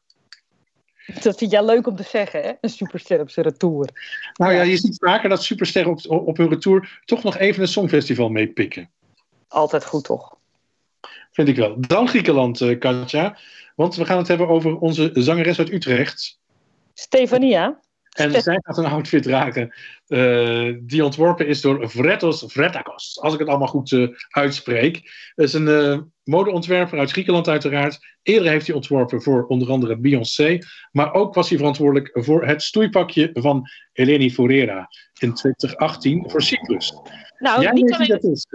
Dat 1.24 1.38
vind 1.38 1.52
jij 1.52 1.66
leuk 1.66 1.88
om 1.88 1.96
te 1.96 2.04
zeggen, 2.04 2.42
hè? 2.42 2.52
Een 2.62 2.70
superster 2.70 3.20
op 3.20 3.30
zijn 3.30 3.46
retour. 3.46 3.90
Nou 4.34 4.54
ja, 4.54 4.62
je 4.62 4.78
ziet 4.78 4.98
vaker 5.00 5.30
dat 5.30 5.44
supersterren 5.44 5.92
op, 5.92 6.28
op 6.28 6.38
hun 6.38 6.50
retour 6.50 7.02
toch 7.06 7.24
nog 7.24 7.38
even 7.38 7.62
een 7.62 7.68
songfestival 7.68 8.30
meepikken. 8.30 8.90
Altijd 9.48 9.86
goed, 9.86 10.04
toch? 10.04 10.36
Vind 11.32 11.48
ik 11.48 11.56
wel. 11.56 11.76
Dan 11.80 12.08
Griekenland, 12.08 12.62
uh, 12.62 12.80
Katja. 12.80 13.38
Want 13.76 13.96
we 13.96 14.06
gaan 14.06 14.18
het 14.18 14.28
hebben 14.28 14.48
over 14.48 14.78
onze 14.78 15.10
zangeres 15.14 15.60
uit 15.60 15.72
Utrecht. 15.72 16.40
Stefania. 16.94 17.80
En 18.18 18.42
zij 18.42 18.60
gaat 18.62 18.78
een 18.78 18.86
outfit 18.86 19.24
dragen 19.24 19.74
uh, 20.08 20.76
die 20.82 21.06
ontworpen 21.06 21.48
is 21.48 21.62
door 21.62 21.90
Vretos 21.90 22.44
Vretakos. 22.48 23.20
Als 23.22 23.34
ik 23.34 23.40
het 23.40 23.48
allemaal 23.48 23.68
goed 23.68 23.92
uh, 23.92 24.10
uitspreek. 24.30 24.94
Dat 25.36 25.46
is 25.46 25.54
een 25.54 25.68
uh, 25.68 26.00
modeontwerper 26.24 27.00
uit 27.00 27.12
Griekenland 27.12 27.48
uiteraard. 27.48 28.00
Eerder 28.24 28.50
heeft 28.52 28.68
hij 28.68 28.76
ontworpen 28.76 29.22
voor 29.22 29.46
onder 29.48 29.70
andere 29.70 29.98
Beyoncé. 29.98 30.60
Maar 30.92 31.14
ook 31.14 31.34
was 31.34 31.50
hij 31.50 31.58
verantwoordelijk 31.58 32.10
voor 32.14 32.46
het 32.46 32.64
stoeipakje 32.64 33.30
van 33.34 33.70
Eleni 33.94 34.32
Forera 34.32 34.88
in 35.20 35.34
2018 35.34 36.30
voor 36.30 36.42
Cyprus. 36.42 36.94
Nou, 37.38 37.62
Jij 37.62 37.72
niet 37.72 37.94
alleen... 37.94 38.08
dat 38.08 38.24
is, 38.24 38.46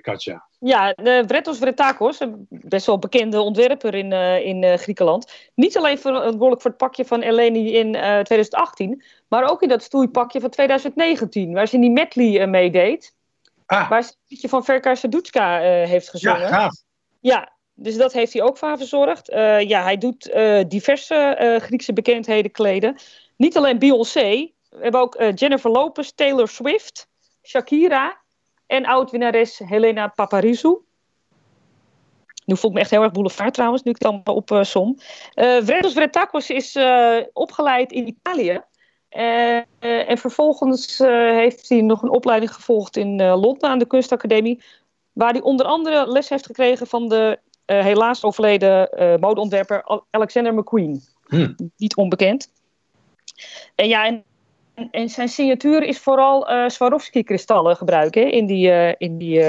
Katja. 0.00 0.46
Ja, 0.58 0.92
de 0.92 1.24
Vretos 1.26 1.58
Vretakos, 1.58 2.20
een 2.20 2.46
best 2.48 2.86
wel 2.86 2.98
bekende 2.98 3.40
ontwerper 3.40 3.94
in, 3.94 4.12
in 4.44 4.78
Griekenland. 4.78 5.32
Niet 5.54 5.76
alleen 5.76 5.98
verantwoordelijk 5.98 6.60
voor 6.60 6.70
het 6.70 6.80
pakje 6.80 7.04
van 7.04 7.20
Eleni 7.20 7.72
in 7.72 7.92
2018, 7.92 9.02
maar 9.28 9.50
ook 9.50 9.62
in 9.62 9.68
dat 9.68 9.82
stoeipakje 9.82 10.40
van 10.40 10.50
2019, 10.50 11.52
waar 11.52 11.66
ze 11.66 11.74
in 11.74 11.80
die 11.80 11.90
medley 11.90 12.46
meedeed. 12.46 13.14
Ah. 13.66 13.90
Waar 13.90 14.02
ze 14.02 14.10
een 14.10 14.16
liedje 14.28 14.48
van 14.48 14.64
Verka 14.64 14.94
Sadutska 14.94 15.58
heeft 15.60 16.10
gezongen. 16.10 16.40
Ja, 16.40 16.48
gaaf. 16.48 16.74
Ja, 17.20 17.52
dus 17.74 17.96
dat 17.96 18.12
heeft 18.12 18.32
hij 18.32 18.42
ook 18.42 18.58
voor 18.58 18.76
verzorgd. 18.76 19.30
Uh, 19.30 19.60
ja, 19.60 19.82
hij 19.82 19.98
doet 19.98 20.32
diverse 20.68 21.58
Griekse 21.62 21.92
bekendheden 21.92 22.50
kleden. 22.50 22.96
Niet 23.36 23.56
alleen 23.56 23.78
Beyoncé. 23.78 24.50
We 24.70 24.82
hebben 24.82 25.00
ook 25.00 25.22
Jennifer 25.34 25.70
Lopez, 25.70 26.10
Taylor 26.10 26.48
Swift, 26.48 27.08
Shakira 27.42 28.21
en 28.72 28.86
oud-winnares 28.86 29.58
Helena 29.58 30.08
Paparizou. 30.08 30.78
Nu 32.44 32.56
voel 32.56 32.70
ik 32.70 32.76
me 32.76 32.82
echt 32.82 32.90
heel 32.90 33.02
erg 33.02 33.12
boulevard 33.12 33.54
trouwens, 33.54 33.82
nu 33.82 33.90
ik 33.90 33.96
het 33.98 34.06
allemaal 34.06 34.34
op 34.34 34.50
uh, 34.50 34.62
som. 34.62 34.98
Uh, 35.34 35.56
Vredos 35.62 35.92
Vretakos 35.92 36.50
is 36.50 36.78
opgeleid 37.32 37.92
in 37.92 38.06
Italië. 38.06 38.60
en 39.08 40.18
vervolgens 40.18 40.98
heeft 40.98 41.68
hij 41.68 41.80
nog 41.80 42.02
een 42.02 42.10
opleiding 42.10 42.54
gevolgd 42.54 42.96
in 42.96 43.22
Londen 43.22 43.68
aan 43.68 43.78
de 43.78 43.86
kunstacademie. 43.86 44.62
Waar 45.12 45.32
hij 45.32 45.42
onder 45.42 45.66
andere 45.66 46.06
les 46.06 46.28
heeft 46.28 46.46
gekregen 46.46 46.86
van 46.86 47.08
de 47.08 47.38
helaas 47.66 48.24
overleden 48.24 48.88
modeontwerper 49.20 50.04
Alexander 50.10 50.54
McQueen. 50.54 51.02
Hmm. 51.26 51.56
Niet 51.76 51.96
onbekend. 51.96 52.50
En 53.74 53.88
ja, 53.88 54.06
en, 54.06 54.24
en 54.90 55.08
zijn 55.08 55.28
signatuur 55.28 55.82
is 55.82 55.98
vooral 55.98 56.50
uh, 56.50 56.68
Swarovski-kristallen 56.68 57.76
gebruiken 57.76 58.30
in, 58.30 58.46
die, 58.46 58.96
in, 58.96 59.18
die, 59.18 59.40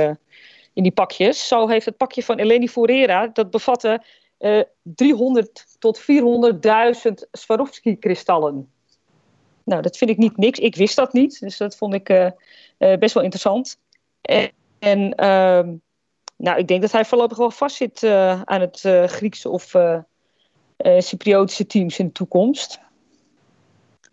in 0.74 0.84
die 0.84 0.92
pakjes. 0.92 1.48
Zo 1.48 1.68
heeft 1.68 1.86
het 1.86 1.98
pakje 1.98 2.24
van 2.24 2.38
Eleni 2.38 2.70
Forera, 2.70 3.28
dat 3.28 3.52
bevatte 3.52 4.04
300 4.82 5.66
tot 5.80 6.02
400.000 6.02 6.06
Swarovski-kristallen. 7.32 8.72
Nou, 9.64 9.82
dat 9.82 9.98
vind 9.98 10.10
ik 10.10 10.18
niet 10.18 10.38
niks. 10.38 10.60
Ik 10.60 10.76
wist 10.76 10.96
dat 10.96 11.14
niet, 11.14 11.40
dus 11.40 11.58
dat 11.58 11.76
vond 11.76 11.94
ik 11.94 12.34
best 12.78 13.14
wel 13.14 13.24
interessant. 13.24 13.78
En, 14.80 15.16
ehm, 15.16 15.74
nou, 16.38 16.58
ik 16.58 16.68
denk 16.68 16.82
dat 16.82 16.92
hij 16.92 17.06
voorlopig 17.06 17.38
wel 17.38 17.52
vastzit 17.52 18.04
aan 18.44 18.62
het 18.62 18.80
Griekse 19.06 19.50
of 19.50 19.76
Cypriotische 20.98 21.66
teams 21.66 22.00
in 22.00 22.06
de 22.06 22.12
toekomst. 22.12 22.80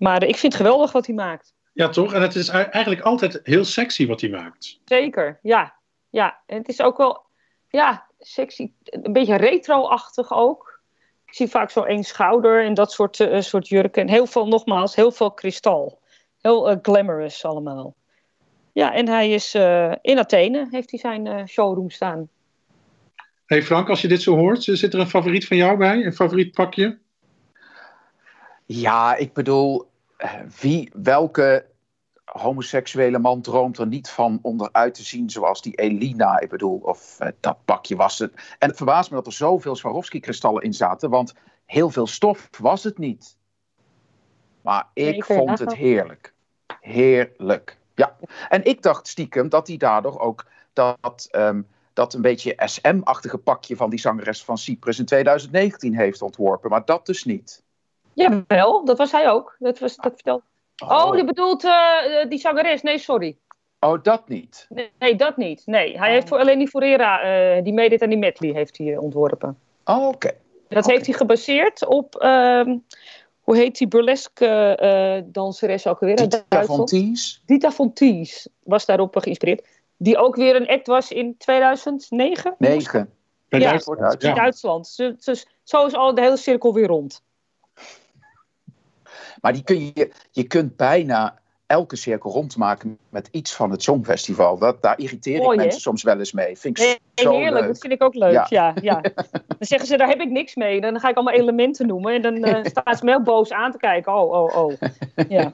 Maar 0.00 0.22
ik 0.22 0.36
vind 0.36 0.52
het 0.52 0.62
geweldig 0.62 0.92
wat 0.92 1.06
hij 1.06 1.14
maakt. 1.14 1.54
Ja, 1.72 1.88
toch? 1.88 2.12
En 2.12 2.22
het 2.22 2.34
is 2.34 2.48
eigenlijk 2.48 3.00
altijd 3.00 3.40
heel 3.42 3.64
sexy 3.64 4.06
wat 4.06 4.20
hij 4.20 4.30
maakt. 4.30 4.80
Zeker, 4.84 5.38
ja. 5.42 5.74
ja. 6.10 6.40
En 6.46 6.58
het 6.58 6.68
is 6.68 6.80
ook 6.80 6.96
wel, 6.96 7.26
ja, 7.68 8.06
sexy. 8.18 8.72
Een 8.84 9.12
beetje 9.12 9.36
retro-achtig 9.36 10.32
ook. 10.32 10.80
Ik 11.26 11.34
zie 11.34 11.48
vaak 11.48 11.70
zo 11.70 11.82
één 11.82 12.04
schouder 12.04 12.64
en 12.64 12.74
dat 12.74 12.92
soort, 12.92 13.28
soort 13.38 13.68
jurken. 13.68 14.02
En 14.02 14.08
heel 14.08 14.26
veel, 14.26 14.46
nogmaals, 14.46 14.94
heel 14.94 15.12
veel 15.12 15.30
kristal. 15.30 16.00
Heel 16.40 16.78
glamorous 16.82 17.44
allemaal. 17.44 17.94
Ja, 18.72 18.94
en 18.94 19.08
hij 19.08 19.30
is 19.30 19.54
uh, 19.54 19.92
in 20.00 20.18
Athene, 20.18 20.68
heeft 20.70 20.90
hij 20.90 21.00
zijn 21.00 21.26
uh, 21.26 21.44
showroom 21.46 21.90
staan. 21.90 22.28
hey 23.46 23.62
Frank, 23.62 23.88
als 23.88 24.00
je 24.00 24.08
dit 24.08 24.22
zo 24.22 24.36
hoort, 24.36 24.62
zit 24.62 24.94
er 24.94 25.00
een 25.00 25.08
favoriet 25.08 25.46
van 25.46 25.56
jou 25.56 25.76
bij? 25.76 26.04
Een 26.04 26.12
favoriet 26.12 26.54
pakje? 26.54 26.98
Ja, 28.66 29.16
ik 29.16 29.32
bedoel, 29.32 29.89
wie, 30.60 30.90
welke 30.92 31.66
homoseksuele 32.24 33.18
man 33.18 33.40
droomt 33.40 33.78
er 33.78 33.86
niet 33.86 34.10
van 34.10 34.38
onderuit 34.42 34.94
te 34.94 35.02
zien 35.02 35.30
zoals 35.30 35.62
die 35.62 35.74
Elina, 35.74 36.40
ik 36.40 36.48
bedoel, 36.48 36.78
of 36.78 37.16
eh, 37.18 37.28
dat 37.40 37.64
pakje 37.64 37.96
was 37.96 38.18
het. 38.18 38.32
En 38.58 38.68
het 38.68 38.76
verbaast 38.76 39.10
me 39.10 39.16
dat 39.16 39.26
er 39.26 39.32
zoveel 39.32 39.76
Swarovski-kristallen 39.76 40.62
in 40.62 40.72
zaten, 40.74 41.10
want 41.10 41.34
heel 41.64 41.90
veel 41.90 42.06
stof 42.06 42.48
was 42.58 42.84
het 42.84 42.98
niet. 42.98 43.38
Maar 44.60 44.88
ik 44.94 45.04
Nee, 45.04 45.24
vond 45.24 45.58
het 45.58 45.74
heerlijk. 45.74 46.34
Heerlijk. 46.80 47.78
Ja. 47.94 48.16
En 48.48 48.64
ik 48.64 48.82
dacht 48.82 49.08
stiekem 49.08 49.48
dat 49.48 49.66
hij 49.66 49.76
daardoor 49.76 50.20
ook 50.20 50.46
dat, 50.72 51.28
ehm, 51.30 51.62
dat 51.92 52.14
een 52.14 52.22
beetje 52.22 52.54
SM-achtige 52.56 53.38
pakje 53.38 53.76
van 53.76 53.90
die 53.90 53.98
zangeres 53.98 54.44
van 54.44 54.58
Cyprus 54.58 54.98
in 54.98 55.04
2019 55.04 55.96
heeft 55.96 56.22
ontworpen. 56.22 56.70
Maar 56.70 56.84
dat 56.84 57.06
dus 57.06 57.24
niet. 57.24 57.62
Jawel, 58.20 58.84
dat 58.84 58.98
was 58.98 59.12
hij 59.12 59.30
ook. 59.30 59.56
Dat, 59.58 59.78
was, 59.78 59.96
dat 59.96 60.12
vertelde. 60.14 60.42
Oh, 60.88 61.16
je 61.16 61.24
bedoelt 61.24 61.64
eh, 61.64 62.28
die 62.28 62.38
zangeres? 62.38 62.82
Nee, 62.82 62.98
sorry. 62.98 63.36
Oh, 63.80 64.02
dat 64.02 64.28
niet. 64.28 64.66
Nee, 64.68 64.90
nee, 64.98 65.16
dat 65.16 65.36
niet. 65.36 65.62
Nee, 65.66 65.98
hij 65.98 66.12
heeft 66.12 66.28
voor 66.28 66.38
Eleni 66.38 66.68
Forera, 66.68 67.20
eh, 67.20 67.62
die 67.64 67.72
meedeed 67.72 68.02
aan 68.02 68.08
die 68.08 68.18
medley, 68.18 68.52
heeft 68.52 68.78
hij 68.78 68.92
eh, 68.92 69.02
ontworpen. 69.02 69.58
Oh, 69.84 70.06
oké. 70.06 70.30
Dat 70.68 70.86
heeft 70.86 71.06
hij 71.06 71.14
gebaseerd 71.14 71.86
op, 71.86 72.16
ehm, 72.16 72.76
hoe 73.40 73.56
heet 73.56 73.78
die 73.78 73.88
burlesque 73.88 74.46
eh 74.76 75.22
danseres 75.32 75.86
ook 75.86 76.00
weer? 76.00 76.18
uit 76.18 76.30
Dita? 76.30 76.64
Fonties. 76.64 77.42
Dita 77.46 77.70
Fonties 77.70 78.48
was 78.62 78.86
daarop 78.86 79.16
eh, 79.16 79.22
geïnspireerd. 79.22 79.66
Die 79.96 80.18
ook 80.18 80.36
weer 80.36 80.56
een 80.56 80.68
act 80.68 80.86
was 80.86 81.10
in 81.10 81.34
2009? 81.38 82.54
Negen. 82.58 83.10
Bij 83.48 83.60
Ja, 83.60 83.70
Duitsland. 83.70 84.22
In 84.22 84.28
Ja. 84.28 84.34
Duitsland. 84.34 84.96
Dus, 84.96 85.24
dus 85.24 85.46
zo 85.62 85.86
is 85.86 85.94
al 85.94 86.14
de 86.14 86.20
hele 86.20 86.36
cirkel 86.36 86.74
weer 86.74 86.86
rond. 86.86 87.22
Maar 89.40 89.52
die 89.52 89.62
kun 89.62 89.92
je, 89.94 90.10
je 90.30 90.44
kunt 90.44 90.76
bijna 90.76 91.40
elke 91.70 91.96
cirkel 91.96 92.30
rondmaken 92.30 92.98
met 93.08 93.28
iets 93.30 93.54
van 93.54 93.70
het 93.70 93.82
Songfestival. 93.82 94.58
Dat, 94.58 94.82
daar 94.82 94.98
irriteer 94.98 95.36
ik 95.36 95.42
Mooi, 95.42 95.56
mensen 95.56 95.80
soms 95.80 96.02
wel 96.02 96.18
eens 96.18 96.32
mee. 96.32 96.58
Vind 96.58 96.78
ik 96.78 96.84
Nee, 96.84 96.98
zo 97.14 97.32
heerlijk, 97.32 97.54
leuk. 97.54 97.66
dat 97.66 97.78
vind 97.78 97.92
ik 97.92 98.02
ook 98.02 98.14
leuk. 98.14 98.32
Ja. 98.32 98.46
Ja. 98.48 98.74
Ja, 98.82 99.00
Dan 99.48 99.56
zeggen 99.58 99.88
ze, 99.88 99.96
daar 99.96 100.08
heb 100.08 100.20
ik 100.20 100.30
niks 100.30 100.54
mee. 100.54 100.80
Dan 100.80 101.00
ga 101.00 101.08
ik 101.08 101.16
allemaal 101.16 101.34
elementen 101.34 101.86
noemen. 101.86 102.14
En 102.14 102.22
dan 102.22 102.44
eh 102.44 102.64
staan 102.70 102.96
ze 102.96 103.04
me 103.04 103.10
heel 103.10 103.22
boos 103.22 103.52
aan 103.52 103.72
te 103.72 103.78
kijken. 103.78 104.14
Oh, 104.14 104.30
oh, 104.30 104.56
oh. 104.56 104.72
Ja, 105.28 105.52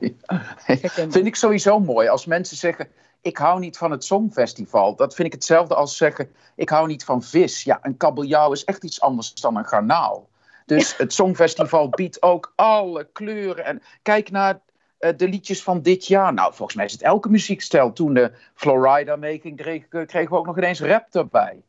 vind 1.09 1.27
ik 1.27 1.37
sowieso 1.37 1.81
mooi 1.81 2.09
als 2.09 2.27
mensen 2.27 2.57
zeggen... 2.57 2.89
ik 3.21 3.37
hou 3.37 3.61
niet 3.61 3.79
van 3.79 3.91
het 3.91 4.05
Songfestival. 4.05 4.97
Dat 4.97 5.15
vind 5.15 5.27
ik 5.27 5.35
hetzelfde 5.35 5.75
als 5.75 5.97
zeggen... 5.97 6.29
ik 6.55 6.69
hou 6.69 6.87
niet 6.87 7.05
van 7.05 7.23
vis. 7.23 7.63
Ja, 7.63 7.79
een 7.83 7.97
kabeljauw 7.97 8.53
is 8.53 8.65
echt 8.65 8.85
iets 8.85 9.01
anders 9.01 9.35
dan 9.35 9.57
een 9.57 9.67
garnaal. 9.67 10.29
Dus 10.67 10.97
het 10.97 11.13
Songfestival 11.13 11.89
biedt 11.89 12.23
ook 12.23 12.53
alle 12.57 13.09
kleuren. 13.13 13.65
En 13.65 13.83
kijk 14.03 14.31
naar 14.31 14.61
eh, 14.99 15.17
de 15.17 15.29
liedjes 15.29 15.63
van 15.63 15.83
dit 15.83 16.07
jaar. 16.07 16.35
Nou, 16.35 16.55
volgens 16.55 16.77
mij 16.77 16.85
is 16.85 16.93
het 16.93 17.03
elke 17.03 17.29
muziekstijl. 17.29 17.93
Toen 17.93 18.15
de 18.15 18.33
Florida 18.55 19.17
Making 19.17 19.57
kregen, 19.57 20.07
kregen 20.07 20.31
we 20.31 20.37
ook 20.37 20.47
nog 20.47 20.57
ineens 20.57 20.81
rap 20.81 21.15
erbij. 21.15 21.63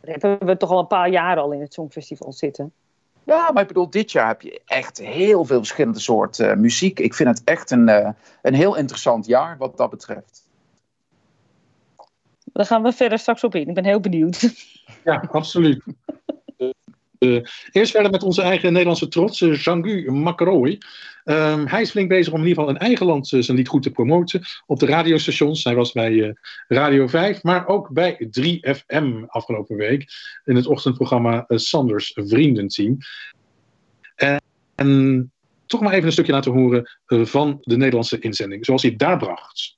Dat 0.00 0.22
hebben 0.22 0.46
we 0.46 0.56
toch 0.56 0.70
al 0.70 0.78
een 0.78 0.86
paar 0.86 1.08
jaar 1.08 1.36
al 1.36 1.52
in 1.52 1.60
het 1.60 1.72
Songfestival 1.72 2.32
zitten. 2.32 2.72
Ja, 3.24 3.50
maar 3.52 3.62
ik 3.62 3.68
bedoel, 3.68 3.90
dit 3.90 4.12
jaar 4.12 4.28
heb 4.28 4.42
je 4.42 4.60
echt 4.64 4.98
heel 4.98 5.44
veel 5.44 5.58
verschillende 5.58 5.98
soorten 5.98 6.50
eh, 6.50 6.56
muziek. 6.56 7.00
Ik 7.00 7.14
vind 7.14 7.28
het 7.28 7.42
echt 7.44 7.70
een, 7.70 7.88
eh, 7.88 8.10
een 8.42 8.54
heel 8.54 8.76
interessant 8.76 9.26
jaar 9.26 9.56
wat 9.58 9.76
dat 9.76 9.90
betreft. 9.90 10.48
Daar 12.44 12.66
gaan 12.66 12.82
we 12.82 12.92
verder 12.92 13.18
straks 13.18 13.44
op 13.44 13.54
in. 13.54 13.68
Ik 13.68 13.74
ben 13.74 13.84
heel 13.84 14.00
benieuwd. 14.00 14.50
Ja, 15.04 15.28
absoluut. 15.30 15.84
Eh, 17.18 17.40
eerst 17.72 17.90
verder 17.90 18.10
met 18.10 18.22
onze 18.22 18.42
eigen 18.42 18.72
Nederlandse 18.72 19.08
trots, 19.08 19.40
eh, 19.40 19.54
Jean-Gu 19.54 20.10
Macroy. 20.10 20.78
Ehm, 21.24 21.66
hij 21.66 21.80
is 21.80 21.90
flink 21.90 22.08
bezig 22.08 22.32
om 22.32 22.40
in 22.40 22.46
ieder 22.46 22.62
geval 22.62 22.78
in 22.78 22.86
eigen 22.86 23.06
land 23.06 23.32
eh, 23.32 23.40
zijn 23.40 23.56
lied 23.56 23.68
goed 23.68 23.82
te 23.82 23.90
promoten. 23.90 24.42
Op 24.66 24.78
de 24.78 24.86
radiostations. 24.86 25.64
Hij 25.64 25.74
was 25.74 25.92
bij 25.92 26.36
Radio 26.68 27.06
5, 27.06 27.42
maar 27.42 27.66
ook 27.66 27.90
bij 27.92 28.28
3FM 28.30 29.24
afgelopen 29.26 29.76
week. 29.76 30.06
In 30.44 30.56
het 30.56 30.66
ochtendprogramma 30.66 31.44
Sanders 31.48 32.12
Vriendenteam. 32.14 32.98
En, 34.14 34.40
en 34.74 35.32
toch 35.66 35.80
maar 35.80 35.92
even 35.92 36.06
een 36.06 36.12
stukje 36.12 36.32
laten 36.32 36.52
horen 36.52 36.90
van 37.06 37.58
de 37.60 37.76
Nederlandse 37.76 38.18
inzending. 38.18 38.64
Zoals 38.64 38.82
hij 38.82 38.96
daar 38.96 39.18
bracht. 39.18 39.76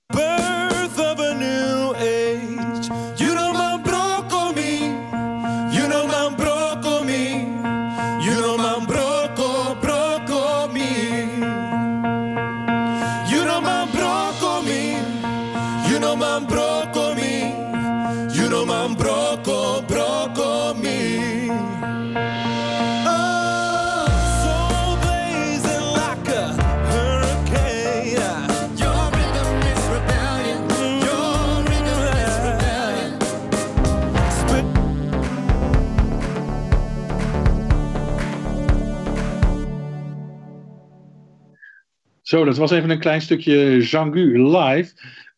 Zo, 42.29 42.45
dat 42.45 42.57
was 42.57 42.71
even 42.71 42.91
een 42.91 42.99
klein 42.99 43.21
stukje 43.21 43.79
Jean-Gu 43.79 44.39
live. 44.43 44.95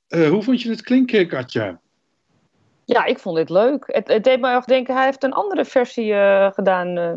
Eh, 0.09 0.29
hoe 0.29 0.42
vond 0.42 0.62
je 0.62 0.70
het 0.70 0.83
klinken, 0.83 1.29
Katja? 1.29 1.81
Ja, 2.85 3.05
ik 3.05 3.18
vond 3.18 3.37
dit 3.37 3.50
leuk. 3.50 3.85
Het, 3.87 4.09
het 4.09 4.24
deed 4.24 4.40
me 4.40 4.55
ook 4.55 4.66
denken, 4.66 4.94
hij 4.94 5.05
heeft 5.05 5.22
een 5.24 5.33
andere 5.33 5.64
versie 5.64 6.12
eh, 6.14 6.50
gedaan 6.53 6.98
eh, 6.98 7.12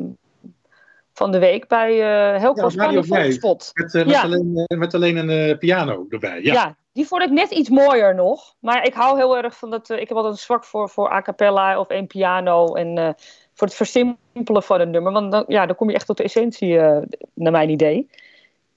van 1.14 1.32
de 1.32 1.40
week 1.40 1.68
bij 1.68 1.92
uh, 1.94 2.40
Helco 2.42 2.70
Ja, 2.76 3.02
Volkspot. 3.04 3.72
Met, 3.74 3.96
eh, 3.96 4.06
met, 4.06 4.14
Ja. 4.16 4.22
alleen, 4.22 4.66
eh, 4.68 4.78
met 4.78 4.94
alleen 4.94 5.18
een 5.18 5.30
eh, 5.50 5.58
piano 5.58 6.06
erbij. 6.10 6.42
Ja. 6.42 6.54
Ja. 6.54 6.76
die 6.94 7.08
vond 7.08 7.22
ik 7.24 7.30
net 7.30 7.52
iets 7.52 7.70
mooier 7.70 8.16
nog. 8.16 8.56
Maar 8.60 8.86
ik 8.86 8.94
hou 8.94 9.18
heel 9.18 9.38
erg 9.38 9.58
van 9.58 9.70
dat. 9.70 9.90
eh, 9.90 10.00
ik 10.00 10.08
heb 10.08 10.18
altijd 10.18 10.36
een 10.36 10.42
zwak 10.42 10.66
voor, 10.66 10.90
voor 10.90 11.12
a 11.12 11.22
cappella 11.22 11.80
of 11.80 11.88
één 11.90 12.08
piano. 12.08 12.74
En 12.74 12.98
eh, 12.98 13.10
voor 13.54 13.68
het 13.68 13.76
versimpelen 13.76 14.64
van 14.64 14.80
een 14.82 14.90
nummer. 14.92 15.12
Want 15.12 15.32
dan, 15.32 15.44
ja, 15.48 15.66
dan 15.66 15.76
kom 15.76 15.90
je 15.90 15.96
echt 15.96 16.06
tot 16.06 16.18
de 16.18 16.24
essentie, 16.24 16.80
eh, 16.80 17.02
naar 17.34 17.52
mijn 17.52 17.70
idee. 17.70 18.10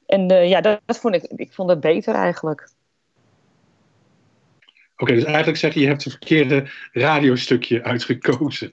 En 0.07 0.31
eh, 0.31 0.49
ja, 0.49 0.61
dat, 0.61 0.81
dat 0.85 0.99
vond 0.99 1.15
ik, 1.15 1.23
ik 1.23 1.53
vond 1.53 1.71
het 1.71 1.81
beter 1.81 2.15
eigenlijk. 2.15 2.69
Oké, 4.97 5.15
dus 5.15 5.25
eigenlijk 5.25 5.59
zeg 5.59 5.75
je, 5.75 5.81
je 5.81 5.87
hebt 5.87 6.05
het 6.05 6.13
verkeerde 6.13 6.71
radiostukje 6.93 7.83
uitgekozen. 7.83 8.73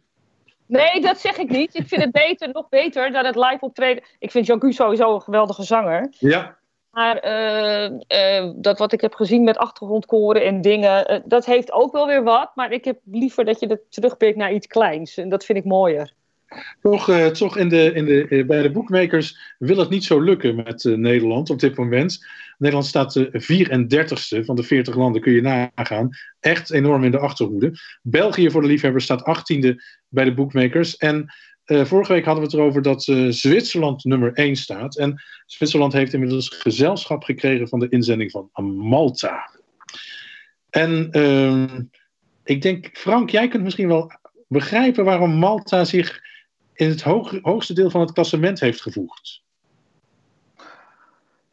Nee, 0.65 1.02
dat 1.02 1.19
zeg 1.19 1.38
ik 1.38 1.50
niet. 1.50 1.76
Ik 1.76 1.88
vind 1.88 2.02
het 2.02 2.12
beter, 2.12 2.50
nog 2.54 2.69
beter 2.69 3.12
dan 3.12 3.26
het 3.26 3.36
live 3.36 3.58
optreden. 3.60 4.04
Ik 4.19 4.32
vind 4.32 4.46
Jean-Gu 4.46 4.72
sowieso 4.72 5.13
een 5.13 5.22
geweldige 5.22 5.63
zanger. 5.63 6.08
Ja, 6.19 6.58
Maar 6.91 7.17
eh, 7.17 7.86
eh, 8.08 8.52
dat 8.56 8.78
wat 8.78 8.93
ik 8.93 9.02
heb 9.02 9.13
gezien 9.13 9.43
met 9.43 9.58
achtergrondkoren 9.58 10.43
en 10.43 10.62
dingen, 10.62 11.24
dat 11.26 11.46
heeft 11.46 11.72
ook 11.72 11.91
wel 11.91 12.08
weer 12.08 12.24
wat. 12.24 12.52
Maar 12.56 12.72
ik 12.72 12.86
heb 12.86 13.00
liever 13.06 13.46
dat 13.46 13.60
je 13.60 13.67
het 13.67 13.82
terugbrengt 13.89 14.38
naar 14.38 14.54
iets 14.54 14.67
kleins. 14.67 15.17
En 15.17 15.30
dat 15.30 15.46
vind 15.46 15.58
ik 15.58 15.65
mooier. 15.65 16.13
Toch, 16.81 17.09
eh, 17.09 17.27
toch 17.27 17.57
in 17.57 17.69
de, 17.69 17.93
in 17.93 18.05
de, 18.05 18.27
eh, 18.27 18.45
bij 18.45 18.61
de 18.61 18.71
boekmakers 18.71 19.55
wil 19.57 19.77
het 19.77 19.89
niet 19.89 20.03
zo 20.03 20.21
lukken 20.21 20.55
met 20.55 20.85
eh, 20.85 20.93
Nederland 20.93 21.49
op 21.49 21.59
dit 21.59 21.77
moment. 21.77 22.25
Nederland 22.57 22.87
staat 22.87 23.13
de 23.13 23.29
34ste 23.31 24.45
van 24.45 24.55
de 24.55 24.63
40 24.63 24.95
landen, 24.95 25.21
kun 25.21 25.33
je 25.33 25.41
nagaan. 25.41 26.09
Echt 26.39 26.71
enorm 26.71 27.03
in 27.03 27.11
de 27.11 27.19
achterhoede. 27.19 27.71
België 28.01 28.51
voor 28.51 28.61
de 28.61 28.67
liefhebbers 28.67 29.03
staat 29.03 29.21
18e 29.21 29.75
bij 30.07 30.23
de 30.23 30.33
boekmakers. 30.33 30.97
En 30.97 31.33
vorige 31.65 32.13
week 32.13 32.25
hadden 32.25 32.43
we 32.43 32.49
het 32.49 32.59
erover 32.59 32.81
dat 32.81 33.03
Zwitserland 33.29 34.03
nummer 34.03 34.33
1 34.33 34.55
staat. 34.55 34.97
En 34.97 35.21
Zwitserland 35.45 35.93
heeft 35.93 36.13
inmiddels 36.13 36.49
gezelschap 36.49 37.23
gekregen 37.23 37.67
van 37.67 37.79
de 37.79 37.89
inzending 37.89 38.31
van 38.31 38.75
Malta. 38.75 39.49
En 40.69 41.07
ehm, 41.11 41.81
ik 42.43 42.61
denk, 42.61 42.89
Frank, 42.93 43.29
jij 43.29 43.47
kunt 43.47 43.63
misschien 43.63 43.87
wel 43.87 44.11
begrijpen 44.47 45.05
waarom 45.05 45.31
Malta 45.31 45.85
zich 45.85 46.21
in 46.73 46.89
het 46.89 47.01
hoog- 47.01 47.39
hoogste 47.41 47.73
deel 47.73 47.89
van 47.89 48.01
het 48.01 48.12
klassement 48.12 48.59
heeft 48.59 48.81
gevoegd. 48.81 49.41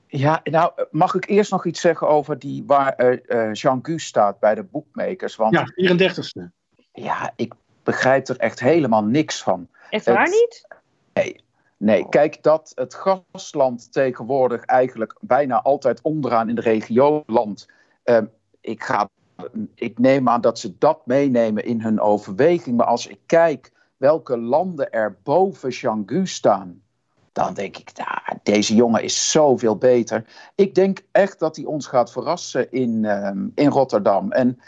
Ja, 0.06 0.40
nou 0.44 0.72
mag 0.90 1.14
ik 1.14 1.28
eerst 1.28 1.50
nog 1.50 1.66
iets 1.66 1.80
zeggen 1.80 2.08
over 2.08 2.38
die 2.38 2.64
waar 2.66 2.92
eh, 2.94 3.46
eh, 3.48 3.52
Jean 3.54 3.78
Gu 3.82 3.98
staat 3.98 4.38
bij 4.40 4.54
de 4.54 4.62
boekmakers. 4.62 5.36
Want 5.36 5.54
Ja, 5.54 5.64
34ste. 5.74 6.50
ja, 6.92 7.32
ik 7.36 7.52
begrijp 7.82 8.28
er 8.28 8.36
echt 8.38 8.60
helemaal 8.60 9.04
niks 9.04 9.42
van. 9.42 9.68
Echt 9.90 10.04
waar 10.06 10.22
Het- 10.22 10.30
niet? 10.30 10.68
Nee, 11.76 12.08
kijk 12.08 12.42
dat 12.42 12.72
het 12.74 12.94
gastland 12.94 13.92
tegenwoordig 13.92 14.64
eigenlijk 14.64 15.16
bijna 15.20 15.62
altijd 15.62 16.00
onderaan 16.02 16.48
in 16.48 16.54
de 16.54 16.60
regio 16.60 17.22
landt. 17.26 17.68
Ehm, 18.02 18.24
ik, 18.60 18.82
ga, 18.82 19.08
ik 19.74 19.98
neem 19.98 20.28
aan 20.28 20.40
dat 20.40 20.58
ze 20.58 20.78
dat 20.78 21.06
meenemen 21.06 21.64
in 21.64 21.80
hun 21.80 22.00
overweging. 22.00 22.76
Maar 22.76 22.86
als 22.86 23.06
ik 23.06 23.18
kijk 23.26 23.72
welke 24.00 24.38
landen 24.38 24.90
er 24.90 25.18
boven 25.22 25.70
Jean 25.70 26.02
Gu 26.06 26.26
staan. 26.26 26.82
dan 27.32 27.54
denk 27.54 27.76
ik, 27.76 27.90
nou, 27.96 28.38
deze 28.42 28.74
jongen 28.74 29.02
is 29.02 29.30
zoveel 29.30 29.76
beter. 29.76 30.24
Ik 30.54 30.74
denk 30.74 31.00
echt 31.12 31.38
dat 31.38 31.56
hij 31.56 31.64
ons 31.64 31.86
gaat 31.86 32.12
verrassen 32.12 32.72
in, 32.72 33.04
ehm, 33.04 33.48
in 33.54 33.68
Rotterdam. 33.68 34.32
En 34.32 34.58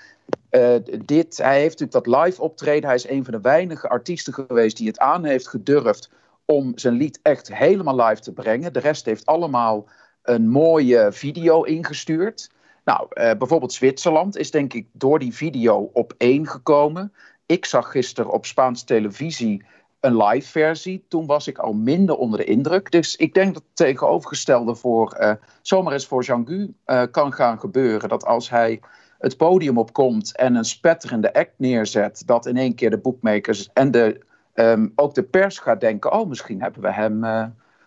eh, 0.51 0.75
dit, 1.05 1.37
hij 1.37 1.61
heeft 1.61 1.81
natuurlijk 1.81 2.05
dat 2.05 2.25
live 2.25 2.43
optreden. 2.43 2.85
Hij 2.85 2.95
is 2.95 3.09
een 3.09 3.25
van 3.25 3.33
de 3.33 3.41
weinige 3.41 3.89
artiesten 3.89 4.33
geweest 4.33 4.77
die 4.77 4.87
het 4.87 4.99
aan 4.99 5.25
heeft 5.25 5.49
gedurfd 5.49 6.11
om 6.45 6.79
zijn 6.79 6.95
lied 6.95 7.19
echt 7.23 7.55
helemaal 7.55 7.97
live 7.97 8.21
te 8.21 8.33
brengen. 8.33 8.73
De 8.73 8.81
rest 8.81 9.05
heeft 9.05 9.27
allemaal 9.27 9.89
een 10.23 10.49
mooie 10.49 11.13
video 11.13 11.63
ingestuurd. 11.63 12.51
Nou, 12.85 13.07
eh, 13.11 13.37
bijvoorbeeld 13.39 13.73
Zwitserland 13.73 14.37
is 14.37 14.51
denk 14.51 14.73
ik 14.73 14.87
door 14.93 15.19
die 15.19 15.35
video 15.35 15.91
op 15.93 16.15
één 16.19 16.47
gekomen. 16.49 17.13
Ik 17.47 17.65
zag 17.65 17.91
gisteren 17.91 18.33
op 18.33 18.47
Spaanse 18.47 18.85
televisie 18.85 19.65
een 20.03 20.17
live 20.17 20.51
versie. 20.51 21.05
Toen 21.09 21.27
was 21.27 21.47
ik 21.47 21.59
al 21.59 21.73
minder 21.73 22.17
onder 22.17 22.39
de 22.39 22.45
indruk. 22.45 22.91
Dus 22.91 23.17
ik 23.17 23.35
denk 23.35 23.55
dat 23.55 23.63
het 23.63 23.77
tegenovergestelde 23.77 24.75
voor, 24.75 25.17
uh, 25.21 25.33
zomaar 25.63 25.93
eens 25.93 26.07
voor 26.07 26.23
Jean-Gu 26.23 26.75
uh, 26.87 27.03
kan 27.11 27.33
gaan 27.33 27.61
gebeuren. 27.61 28.09
Dat 28.09 28.25
als 28.25 28.51
hij 28.51 28.81
het 29.19 29.37
podium 29.37 29.79
opkomt 29.79 30.37
en 30.37 30.55
een 30.55 30.65
spetterende 30.65 31.35
act 31.35 31.53
neerzet, 31.57 32.23
dat 32.27 32.47
in 32.47 32.57
één 32.57 32.75
keer 32.75 32.91
de 32.91 32.99
boekmakers 32.99 33.71
en 33.73 33.91
de, 33.91 34.21
um, 34.55 34.93
ook 34.95 35.15
de 35.15 35.23
pers 35.23 35.59
gaat 35.59 35.81
denken: 35.81 36.13
oh, 36.13 36.29
misschien 36.29 36.63
hebben 36.63 36.83
we 36.83 36.93
hem 36.93 37.25
uh, 37.25 37.45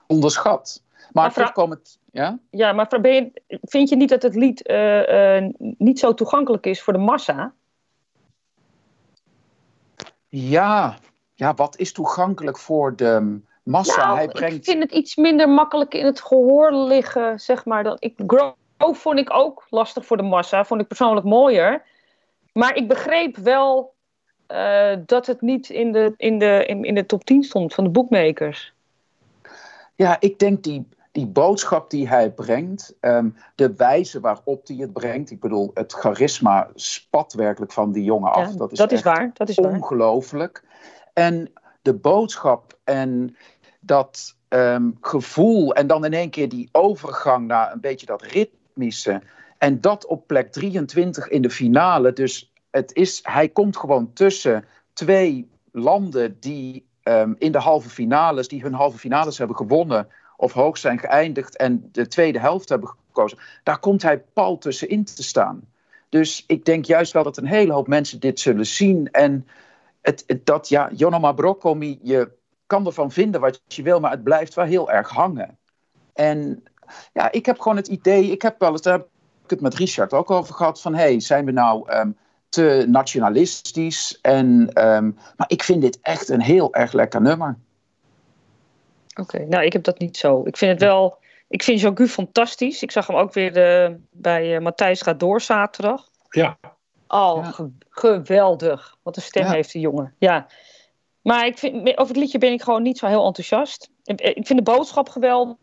onderschat. 0.08 0.84
Maar, 1.12 1.34
het. 1.34 2.00
Ja, 2.12 2.40
ja 2.50 2.74
maar 2.74 3.02
je, 3.02 3.32
vind 3.62 3.90
je 3.90 3.96
niet 3.96 4.10
dat 4.10 4.22
het 4.22 4.36
lied 4.36 4.74
niet 5.78 6.00
zo 6.00 6.14
toegankelijk 6.14 6.66
is 6.66 6.82
voor 6.82 6.94
de 6.94 7.00
massa? 7.00 7.54
Ja, 10.38 10.98
ja, 11.34 11.54
wat 11.54 11.78
is 11.78 11.92
toegankelijk 11.92 12.58
voor 12.58 12.96
de 12.96 13.40
massa? 13.64 14.06
Nou, 14.06 14.18
Hij 14.18 14.28
brengt... 14.28 14.56
Ik 14.56 14.64
vind 14.64 14.84
het 14.84 14.92
iets 14.92 15.16
minder 15.16 15.50
makkelijk 15.50 15.94
in 15.94 16.06
het 16.06 16.22
gehoor 16.22 16.74
liggen, 16.74 17.40
zeg 17.40 17.66
maar. 17.66 17.84
Dan, 17.84 17.98
ik, 18.00 18.24
Grow 18.28 18.56
vond 18.78 19.20
ik 19.20 19.34
ook 19.34 19.68
lastig 19.70 20.06
voor 20.06 20.18
de 20.18 20.24
massa, 20.24 20.66
vond 20.66 20.82
ik 20.82 20.88
persoonlijk 20.88 21.26
mooier. 21.26 21.84
Maar 22.54 22.76
ik 22.76 22.88
begreep 22.88 23.38
wel 23.38 23.94
uh, 24.48 24.96
dat 25.06 25.26
het 25.26 25.42
niet 25.42 25.70
in 25.70 25.92
de, 25.92 26.14
in, 26.18 26.40
de, 26.40 26.66
in, 26.66 26.84
in 26.84 26.96
de 26.96 27.06
top 27.06 27.24
10 27.24 27.44
stond 27.44 27.74
van 27.74 27.84
de 27.84 27.90
boekmakers. 27.90 28.74
Ja, 29.96 30.18
ik 30.20 30.40
denk 30.40 30.64
die, 30.64 30.88
die 31.16 31.28
boodschap 31.28 31.90
die 31.90 32.08
hij 32.08 32.32
brengt, 32.32 32.96
um, 33.02 33.36
de 33.56 33.74
wijze 33.76 34.20
waarop 34.20 34.68
hij 34.68 34.76
het 34.76 34.94
brengt. 34.94 35.32
Ik 35.32 35.40
bedoel, 35.40 35.72
het 35.74 35.94
charisma 35.94 36.70
spat 36.74 37.34
werkelijk 37.34 37.72
van 37.72 37.92
die 37.92 38.04
jongen 38.04 38.32
af. 38.32 38.52
Ja, 38.52 38.58
dat 38.58 38.72
is, 38.72 38.78
dat 38.78 38.92
is 38.92 39.02
waar. 39.02 39.32
Dat 39.34 39.50
is 39.50 39.60
ongelooflijk. 39.60 40.64
En 41.14 41.52
de 41.82 41.94
boodschap 41.94 42.78
en 42.84 43.36
dat 43.80 44.36
um, 44.50 44.98
gevoel 45.02 45.76
en 45.76 45.88
dan 45.88 46.06
in 46.06 46.14
één 46.14 46.30
keer 46.30 46.50
die 46.50 46.70
overgang 46.72 47.48
naar 47.48 47.72
een 47.72 47.82
beetje 47.82 48.06
dat 48.06 48.22
ritmische. 48.22 49.22
En 49.58 49.82
dat 49.82 50.06
op 50.06 50.28
plek 50.28 50.52
23 50.52 51.28
in 51.28 51.42
de 51.42 51.50
finale. 51.50 52.14
Dus 52.14 52.54
het 52.72 52.94
is, 52.94 53.20
hij 53.24 53.50
komt 53.50 53.78
gewoon 53.78 54.14
tussen 54.14 54.66
twee 54.94 55.50
landen 55.72 56.38
die 56.40 56.88
um, 57.04 57.36
in 57.38 57.52
de 57.52 57.60
halve 57.60 57.90
finales, 57.90 58.48
die 58.48 58.62
hun 58.62 58.74
halve 58.74 58.98
finales 58.98 59.38
hebben 59.38 59.56
gewonnen 59.56 60.08
of 60.38 60.54
hoog 60.54 60.78
zijn 60.78 61.00
geëindigd 61.00 61.58
en 61.58 61.90
de 61.92 62.08
tweede 62.08 62.40
helft 62.40 62.70
hebben 62.70 62.90
gekozen. 62.90 63.38
Daar 63.64 63.80
komt 63.80 64.02
hij 64.02 64.20
pal 64.20 64.58
tussenin 64.58 65.06
te 65.06 65.24
staan. 65.24 65.62
Dus 66.10 66.44
ik 66.48 66.66
denk 66.66 66.86
juist 66.86 67.14
wel 67.14 67.24
dat 67.24 67.38
een 67.38 67.46
hele 67.46 67.74
hoop 67.74 67.88
mensen 67.88 68.20
dit 68.20 68.40
zullen 68.40 68.66
zien. 68.66 69.12
En 69.12 69.48
het, 70.02 70.26
dat, 70.44 70.70
ja, 70.70 70.90
Jonoma 70.94 71.32
Broccomi, 71.32 72.00
je 72.02 72.32
kan 72.68 72.86
ervan 72.86 73.12
vinden 73.12 73.42
wat 73.42 73.62
je 73.68 73.84
wil, 73.84 74.00
maar 74.00 74.12
het 74.12 74.24
blijft 74.24 74.54
wel 74.54 74.66
heel 74.66 74.92
erg 74.92 75.10
hangen. 75.10 75.58
En 76.14 76.64
ja, 77.14 77.32
ik 77.32 77.46
heb 77.46 77.60
gewoon 77.60 77.78
het 77.78 77.88
idee, 77.88 78.32
ik 78.32 78.42
heb 78.42 78.60
wel 78.60 78.72
eens, 78.72 78.82
daar 78.82 78.94
heb 78.94 79.08
ik 79.44 79.50
het 79.50 79.62
met 79.62 79.76
Richard 79.76 80.14
ook 80.14 80.32
over 80.32 80.54
gehad, 80.54 80.82
van 80.82 80.96
hey, 80.96 81.20
zijn 81.20 81.46
we 81.46 81.52
nou 81.52 81.94
um, 81.94 82.18
te 82.50 82.86
nationalistisch? 82.88 84.20
En, 84.22 84.46
um, 84.88 85.18
maar 85.38 85.48
ik 85.48 85.64
vind 85.64 85.82
dit 85.82 86.00
echt 86.02 86.30
een 86.30 86.42
heel 86.42 86.74
erg 86.74 86.94
lekker 86.94 87.22
nummer. 87.22 87.58
Oké, 89.16 89.36
okay, 89.36 89.48
nou 89.48 89.64
ik 89.64 89.74
heb 89.74 89.84
dat 89.84 90.00
niet 90.00 90.18
zo. 90.18 90.42
Ik 90.46 90.58
vind 90.58 90.72
het 90.72 90.82
wel, 90.82 91.18
ik 91.48 91.64
vind 91.64 91.80
Jogu 91.80 92.08
fantastisch. 92.08 92.84
Ik 92.84 92.92
zag 92.92 93.08
hem 93.08 93.16
ook 93.16 93.34
weer 93.34 93.54
de, 93.54 93.98
bij 94.12 94.56
uh, 94.56 94.62
Matthijs 94.62 95.02
gaat 95.02 95.20
door 95.20 95.42
zaterdag. 95.42 96.10
Ja. 96.30 96.58
Oh, 97.08 97.44
ja. 97.44 97.52
Ge 97.52 97.72
geweldig. 97.90 98.98
Wat 99.04 99.16
een 99.16 99.22
stem 99.22 99.44
ja. 99.44 99.52
heeft 99.52 99.72
die 99.72 99.82
jongen. 99.82 100.14
Ja. 100.18 100.48
Maar 101.22 101.46
ik 101.46 101.58
vind, 101.58 101.98
over 101.98 102.14
het 102.14 102.24
liedje 102.24 102.38
ben 102.38 102.52
ik 102.52 102.62
gewoon 102.62 102.84
niet 102.84 102.98
zo 102.98 103.08
heel 103.08 103.26
enthousiast. 103.26 103.90
Ik, 104.04 104.22
ik 104.22 104.48
vind 104.48 104.66
de 104.66 104.72
boodschap 104.72 105.10
geweldig. 105.10 105.58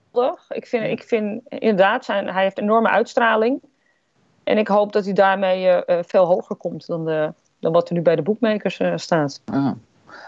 Ik 0.49 0.67
vind, 0.67 0.85
ik 0.85 1.03
vind 1.03 1.43
inderdaad, 1.49 2.05
zijn, 2.05 2.29
hij 2.29 2.43
heeft 2.43 2.59
enorme 2.59 2.89
uitstraling. 2.89 3.63
En 4.45 4.59
ik 4.59 4.69
hoop 4.69 4.93
dat 4.93 5.05
hij 5.05 5.13
daarmee 5.13 5.67
uh, 5.67 5.99
veel 6.03 6.25
hoger 6.25 6.57
komt 6.57 6.87
dan, 6.87 7.05
de, 7.05 7.33
dan 7.59 7.73
wat 7.73 7.89
er 7.89 7.95
nu 7.95 8.03
bij 8.03 8.17
de 8.17 8.23
boekmakers 8.23 8.81
uh, 8.81 8.93
staat. 8.97 9.43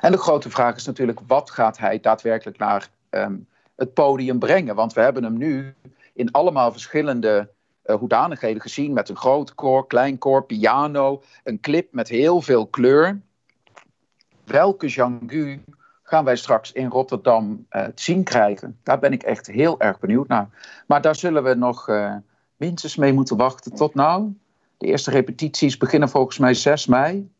En 0.00 0.12
de 0.12 0.18
grote 0.18 0.50
vraag 0.50 0.76
is 0.76 0.86
natuurlijk, 0.86 1.20
wat 1.26 1.50
gaat 1.50 1.78
hij 1.78 2.00
daadwerkelijk 2.00 2.58
naar 2.58 2.88
um, 3.16 3.46
het 3.76 3.94
podium 3.94 4.38
brengen? 4.38 4.74
Want 4.74 4.92
we 4.92 5.00
hebben 5.00 5.22
hem 5.22 5.36
nu 5.36 5.74
in 6.12 6.30
allemaal 6.30 6.72
verschillende 6.72 7.50
uh, 7.86 7.96
hoedanigheden 7.96 8.62
gezien. 8.62 8.92
Met 8.92 9.08
een 9.08 9.16
groot 9.16 9.54
koor, 9.54 9.86
klein 9.86 10.18
koor, 10.18 10.44
piano, 10.44 11.22
een 11.44 11.60
clip 11.60 11.92
met 11.92 12.08
heel 12.08 12.40
veel 12.40 12.66
kleur. 12.66 13.20
Welke 14.44 14.86
Jean 14.86 15.30
gaan 16.02 16.24
wij 16.24 16.36
straks 16.36 16.72
in 16.72 16.88
Rotterdam 16.88 17.66
uh, 17.70 17.84
te 17.84 18.02
zien 18.02 18.24
krijgen? 18.24 18.78
Daar 18.82 18.98
ben 18.98 19.12
ik 19.12 19.22
echt 19.22 19.46
heel 19.46 19.80
erg 19.80 19.98
benieuwd 19.98 20.28
naar. 20.28 20.48
Maar 20.86 21.00
daar 21.00 21.16
zullen 21.16 21.42
we 21.42 21.54
nog 21.54 21.88
uh, 21.88 22.14
minstens 22.56 22.96
mee 22.96 23.12
moeten 23.12 23.36
wachten 23.36 23.74
tot 23.74 23.94
nou. 23.94 24.32
De 24.76 24.86
eerste 24.86 25.10
repetities 25.10 25.76
beginnen 25.76 26.08
volgens 26.08 26.38
mij 26.38 26.54
6 26.54 26.86
mei. 26.86 27.30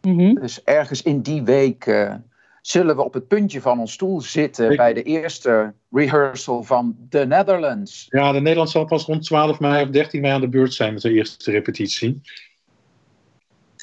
Mm 0.00 0.18
-hmm. 0.18 0.34
Dus 0.34 0.64
ergens 0.64 1.02
in 1.02 1.20
die 1.20 1.42
week 1.42 1.86
zullen 2.62 2.96
we 2.96 3.02
op 3.02 3.14
het 3.14 3.28
puntje 3.28 3.60
van 3.60 3.78
ons 3.78 3.92
stoel 3.92 4.20
zitten 4.20 4.70
ik... 4.70 4.76
bij 4.76 4.92
de 4.92 5.02
eerste 5.02 5.74
rehearsal 5.90 6.62
van 6.62 6.96
The 7.08 7.18
Netherlands. 7.18 8.06
Ja, 8.08 8.32
de 8.32 8.40
Nederland 8.40 8.70
zal 8.70 8.84
pas 8.84 9.04
rond 9.04 9.24
12 9.24 9.60
mei 9.60 9.84
of 9.84 9.90
13 9.90 10.20
mei 10.20 10.32
aan 10.32 10.40
de 10.40 10.48
beurt 10.48 10.74
zijn 10.74 10.92
met 10.92 11.02
de 11.02 11.12
eerste 11.12 11.50
repetitie. 11.50 12.20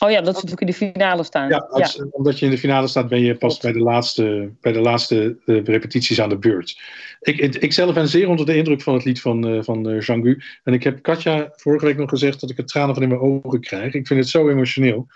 Oh 0.03 0.09
ja, 0.09 0.21
dat 0.21 0.35
ze 0.37 0.45
natuurlijk 0.45 0.61
in 0.61 0.67
de 0.67 0.93
finale 0.93 1.23
staan. 1.23 1.49
Ja, 1.49 1.57
als, 1.57 1.93
ja, 1.93 2.05
omdat 2.11 2.39
je 2.39 2.45
in 2.45 2.51
de 2.51 2.57
finale 2.57 2.87
staat, 2.87 3.07
ben 3.07 3.21
je 3.21 3.35
pas 3.35 3.57
bij 3.57 3.71
de 3.71 3.79
laatste, 3.79 4.51
bij 4.61 4.71
de 4.71 4.79
laatste 4.79 5.37
uh, 5.45 5.63
repetities 5.63 6.21
aan 6.21 6.29
de 6.29 6.37
beurt. 6.37 6.81
Ik, 7.19 7.37
ik, 7.37 7.55
ik, 7.55 7.73
zelf 7.73 7.93
ben 7.93 8.07
zeer 8.07 8.29
onder 8.29 8.45
de 8.45 8.55
indruk 8.55 8.81
van 8.81 8.93
het 8.93 9.03
lied 9.03 9.21
van, 9.21 9.47
uh, 9.47 9.63
van 9.63 9.89
uh, 9.89 10.01
Jean 10.01 10.21
Gu. 10.21 10.41
En 10.63 10.73
ik 10.73 10.83
heb 10.83 11.01
Katja 11.01 11.49
vorige 11.55 11.85
week 11.85 11.97
nog 11.97 12.09
gezegd 12.09 12.39
dat 12.39 12.49
ik 12.49 12.57
het 12.57 12.67
tranen 12.67 12.93
van 12.93 13.03
in 13.03 13.09
mijn 13.09 13.21
ogen 13.21 13.61
krijg. 13.61 13.93
Ik 13.93 14.07
vind 14.07 14.19
het 14.19 14.29
zo 14.29 14.49
emotioneel. 14.49 15.07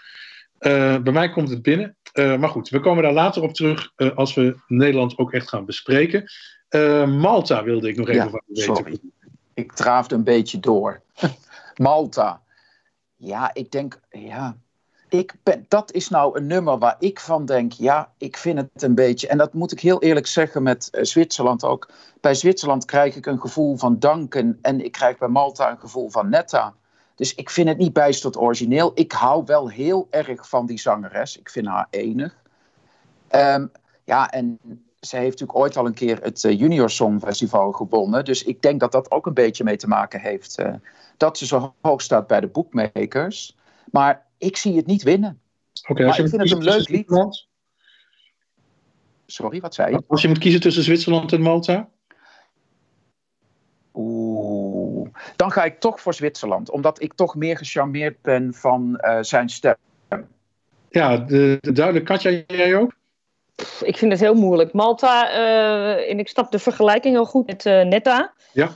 Uh, 0.59 0.97
bij 0.97 1.13
mij 1.13 1.29
komt 1.29 1.49
het 1.49 1.61
binnen. 1.61 1.95
Uh, 2.13 2.37
maar 2.37 2.49
goed, 2.49 2.69
we 2.69 2.79
komen 2.79 3.03
daar 3.03 3.13
later 3.13 3.41
op 3.41 3.53
terug 3.53 3.91
uh, 3.97 4.17
als 4.17 4.33
we 4.33 4.57
Nederland 4.67 5.17
ook 5.17 5.33
echt 5.33 5.49
gaan 5.49 5.65
bespreken. 5.65 6.31
Malta 7.07 7.63
wilde 7.63 7.89
ik 7.89 7.97
nog 7.97 8.07
even 8.09 8.23
ja, 8.23 8.29
van 8.29 8.41
weten. 8.47 8.75
Sorry. 8.75 8.99
Ik 9.53 9.71
draafde 9.71 10.15
een 10.15 10.23
beetje 10.23 10.59
door. 10.59 11.01
Malta. 11.75 12.41
Ja, 13.15 13.53
ik 13.53 13.71
denk, 13.71 13.99
ja. 14.09 14.57
Ik 15.09 15.33
ben, 15.43 15.65
dat 15.67 15.91
is 15.91 16.09
nou 16.09 16.37
een 16.37 16.47
nummer 16.47 16.77
waar 16.77 16.95
ik 16.99 17.19
van 17.19 17.45
denk, 17.45 17.71
ja, 17.71 18.13
ik 18.17 18.37
vind 18.37 18.57
het 18.57 18.83
een 18.83 18.95
beetje. 18.95 19.27
En 19.27 19.37
dat 19.37 19.53
moet 19.53 19.71
ik 19.71 19.79
heel 19.79 20.01
eerlijk 20.01 20.27
zeggen 20.27 20.63
met 20.63 20.89
Zwitserland 20.91 21.63
ook. 21.63 21.89
Bij 22.21 22.33
Zwitserland 22.33 22.85
krijg 22.85 23.15
ik 23.15 23.25
een 23.25 23.41
gevoel 23.41 23.77
van 23.77 23.99
danken 23.99 24.59
en 24.61 24.85
ik 24.85 24.91
krijg 24.91 25.17
bij 25.17 25.27
Malta 25.27 25.71
een 25.71 25.79
gevoel 25.79 26.09
van 26.09 26.29
netta. 26.29 26.75
Dus 27.15 27.35
ik 27.35 27.49
vind 27.49 27.67
het 27.67 27.77
niet 27.77 27.93
bijster 27.93 28.39
origineel. 28.39 28.91
Ik 28.95 29.11
hou 29.11 29.43
wel 29.45 29.69
heel 29.69 30.07
erg 30.09 30.49
van 30.49 30.65
die 30.65 30.79
zangeres. 30.79 31.37
Ik 31.37 31.49
vind 31.49 31.67
haar 31.67 31.87
enig. 31.89 32.35
Um, 33.35 33.71
ja, 34.03 34.29
en 34.29 34.59
ze 34.99 35.15
heeft 35.15 35.39
natuurlijk 35.39 35.59
ooit 35.59 35.77
al 35.77 35.85
een 35.85 35.93
keer 35.93 36.19
het 36.21 36.43
uh, 36.43 36.59
Junior 36.59 36.89
Song 36.89 37.19
Festival 37.19 37.71
gewonnen. 37.71 38.25
Dus 38.25 38.43
ik 38.43 38.61
denk 38.61 38.79
dat 38.79 38.91
dat 38.91 39.11
ook 39.11 39.25
een 39.25 39.33
beetje 39.33 39.63
mee 39.63 39.77
te 39.77 39.87
maken 39.87 40.19
heeft. 40.19 40.59
Uh, 40.59 40.73
dat 41.17 41.37
ze 41.37 41.45
zo 41.45 41.73
hoog 41.81 42.01
staat 42.01 42.27
bij 42.27 42.39
de 42.39 42.47
bookmakers. 42.47 43.57
Maar 43.91 44.25
ik 44.37 44.57
zie 44.57 44.75
het 44.75 44.85
niet 44.85 45.03
winnen. 45.03 45.41
Okay, 45.87 46.05
maar 46.05 46.19
ik 46.19 46.29
vind 46.29 46.41
het 46.41 46.51
een 46.51 46.63
leuk 46.63 46.89
lied. 46.89 47.45
Sorry, 49.25 49.59
wat 49.59 49.73
zei 49.73 49.91
je? 49.91 50.03
Als 50.07 50.21
je 50.21 50.27
moet 50.27 50.37
kiezen 50.37 50.61
tussen 50.61 50.83
Zwitserland 50.83 51.31
en 51.31 51.41
Malta? 51.41 51.89
Dan 55.35 55.51
ga 55.51 55.63
ik 55.63 55.79
toch 55.79 56.01
voor 56.01 56.13
Zwitserland, 56.13 56.69
omdat 56.69 57.01
ik 57.01 57.13
toch 57.13 57.35
meer 57.35 57.57
gecharmeerd 57.57 58.21
ben 58.21 58.53
van 58.53 59.01
uh, 59.01 59.17
zijn 59.21 59.49
stem. 59.49 59.75
Ja, 60.89 61.17
de, 61.17 61.57
de 61.61 61.71
duidelijke 61.71 62.11
Katja, 62.13 62.43
jij 62.47 62.75
ook? 62.75 62.93
Ik 63.83 63.97
vind 63.97 64.11
het 64.11 64.21
heel 64.21 64.33
moeilijk. 64.33 64.73
Malta, 64.73 65.37
uh, 65.37 66.09
en 66.09 66.19
ik 66.19 66.27
snap 66.27 66.51
de 66.51 66.59
vergelijking 66.59 67.13
heel 67.13 67.25
goed 67.25 67.47
met 67.47 67.65
uh, 67.65 67.83
Netta. 67.83 68.33
Ja. 68.51 68.69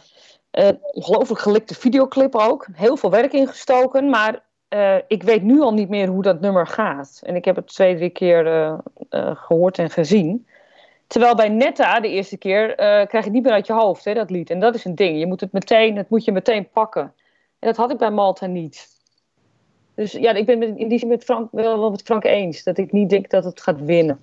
ongelooflijk 0.91 1.41
gelikte 1.41 1.75
videoclip 1.75 2.35
ook. 2.35 2.67
Heel 2.73 2.97
veel 2.97 3.09
werk 3.11 3.33
ingestoken, 3.33 4.09
maar 4.09 4.45
ik 5.07 5.23
weet 5.23 5.43
nu 5.43 5.61
al 5.61 5.73
niet 5.73 5.89
meer 5.89 6.07
hoe 6.07 6.21
dat 6.21 6.41
nummer 6.41 6.67
gaat. 6.67 7.19
En 7.23 7.35
ik 7.35 7.45
heb 7.45 7.55
het 7.55 7.67
twee, 7.67 7.95
drie 7.95 8.09
keer 8.09 8.75
gehoord 9.33 9.77
en 9.77 9.89
gezien. 9.89 10.47
Terwijl 11.07 11.35
bij 11.35 11.49
Netta 11.49 11.99
de 11.99 12.09
eerste 12.09 12.37
keer 12.37 12.69
eh, 12.69 12.75
krijg 12.85 13.11
je 13.11 13.17
het 13.17 13.31
niet 13.31 13.43
meer 13.43 13.53
uit 13.53 13.67
je 13.67 13.73
hoofd, 13.73 14.05
hè, 14.05 14.13
dat 14.13 14.29
lied. 14.29 14.49
En 14.49 14.59
dat 14.59 14.75
is 14.75 14.85
een 14.85 14.95
ding. 14.95 15.19
Je 15.19 15.27
moet 15.27 15.41
het 15.41 15.51
meteen, 15.51 15.95
het 15.95 16.09
moet 16.09 16.25
je 16.25 16.31
meteen 16.31 16.69
pakken. 16.69 17.13
En 17.59 17.67
dat 17.67 17.77
had 17.77 17.91
ik 17.91 17.97
bij 17.97 18.11
Malta 18.11 18.45
niet. 18.45 18.87
Dus 19.95 20.11
ja, 20.11 20.33
ik 20.33 20.45
ben 20.45 20.77
in 20.77 20.87
die 20.87 20.99
zin 20.99 21.07
met 21.07 21.23
Frank, 21.23 21.51
wel, 21.51 21.79
wel 21.79 21.91
met 21.91 22.01
Frank 22.01 22.23
eens. 22.23 22.63
Dat 22.63 22.77
ik 22.77 22.91
niet 22.91 23.09
denk 23.09 23.29
dat 23.29 23.43
het 23.43 23.61
gaat 23.61 23.81
winnen. 23.81 24.19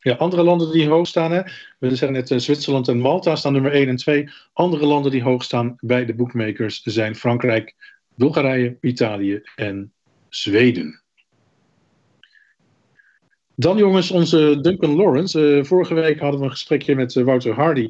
Ja, 0.00 0.14
andere 0.14 0.42
landen 0.42 0.72
die 0.72 0.88
hoog 0.88 1.06
staan, 1.06 1.32
hè? 1.32 1.42
we 1.78 1.88
zeggen 1.88 2.12
net 2.12 2.30
eh, 2.30 2.38
Zwitserland 2.38 2.88
en 2.88 2.98
Malta 2.98 3.36
staan 3.36 3.52
nummer 3.52 3.72
1 3.72 3.88
en 3.88 3.96
2. 3.96 4.30
Andere 4.52 4.86
landen 4.86 5.10
die 5.10 5.22
hoog 5.22 5.42
staan 5.42 5.76
bij 5.80 6.04
de 6.04 6.14
bookmakers 6.14 6.82
zijn 6.82 7.16
Frankrijk, 7.16 7.74
Bulgarije, 8.14 8.76
Italië 8.80 9.42
en 9.56 9.92
Zweden. 10.28 11.02
Dan 13.58 13.76
jongens, 13.76 14.10
onze 14.10 14.58
Duncan 14.60 14.96
Lawrence. 14.96 15.56
Eh, 15.56 15.64
vorige 15.64 15.94
week 15.94 16.18
hadden 16.18 16.40
we 16.40 16.46
een 16.46 16.52
gesprekje 16.52 16.94
met 16.94 17.16
eh, 17.16 17.24
Wouter 17.24 17.54
Hardy. 17.54 17.88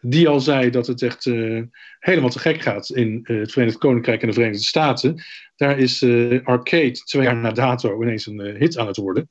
Die 0.00 0.28
al 0.28 0.40
zei 0.40 0.70
dat 0.70 0.86
het 0.86 1.02
echt 1.02 1.26
eh, 1.26 1.62
helemaal 1.98 2.30
te 2.30 2.38
gek 2.38 2.60
gaat 2.60 2.88
in 2.88 3.20
het 3.22 3.52
Verenigd 3.52 3.78
Koninkrijk 3.78 4.22
en 4.22 4.28
de 4.28 4.34
Verenigde 4.34 4.64
Staten. 4.64 5.22
Daar 5.56 5.78
is 5.78 6.02
Arcade 6.44 6.92
twee 6.92 7.22
jaar 7.22 7.36
na 7.36 7.52
dato 7.52 8.02
ineens 8.02 8.26
een 8.26 8.40
hit 8.40 8.78
aan 8.78 8.86
het 8.86 8.96
worden. 8.96 9.28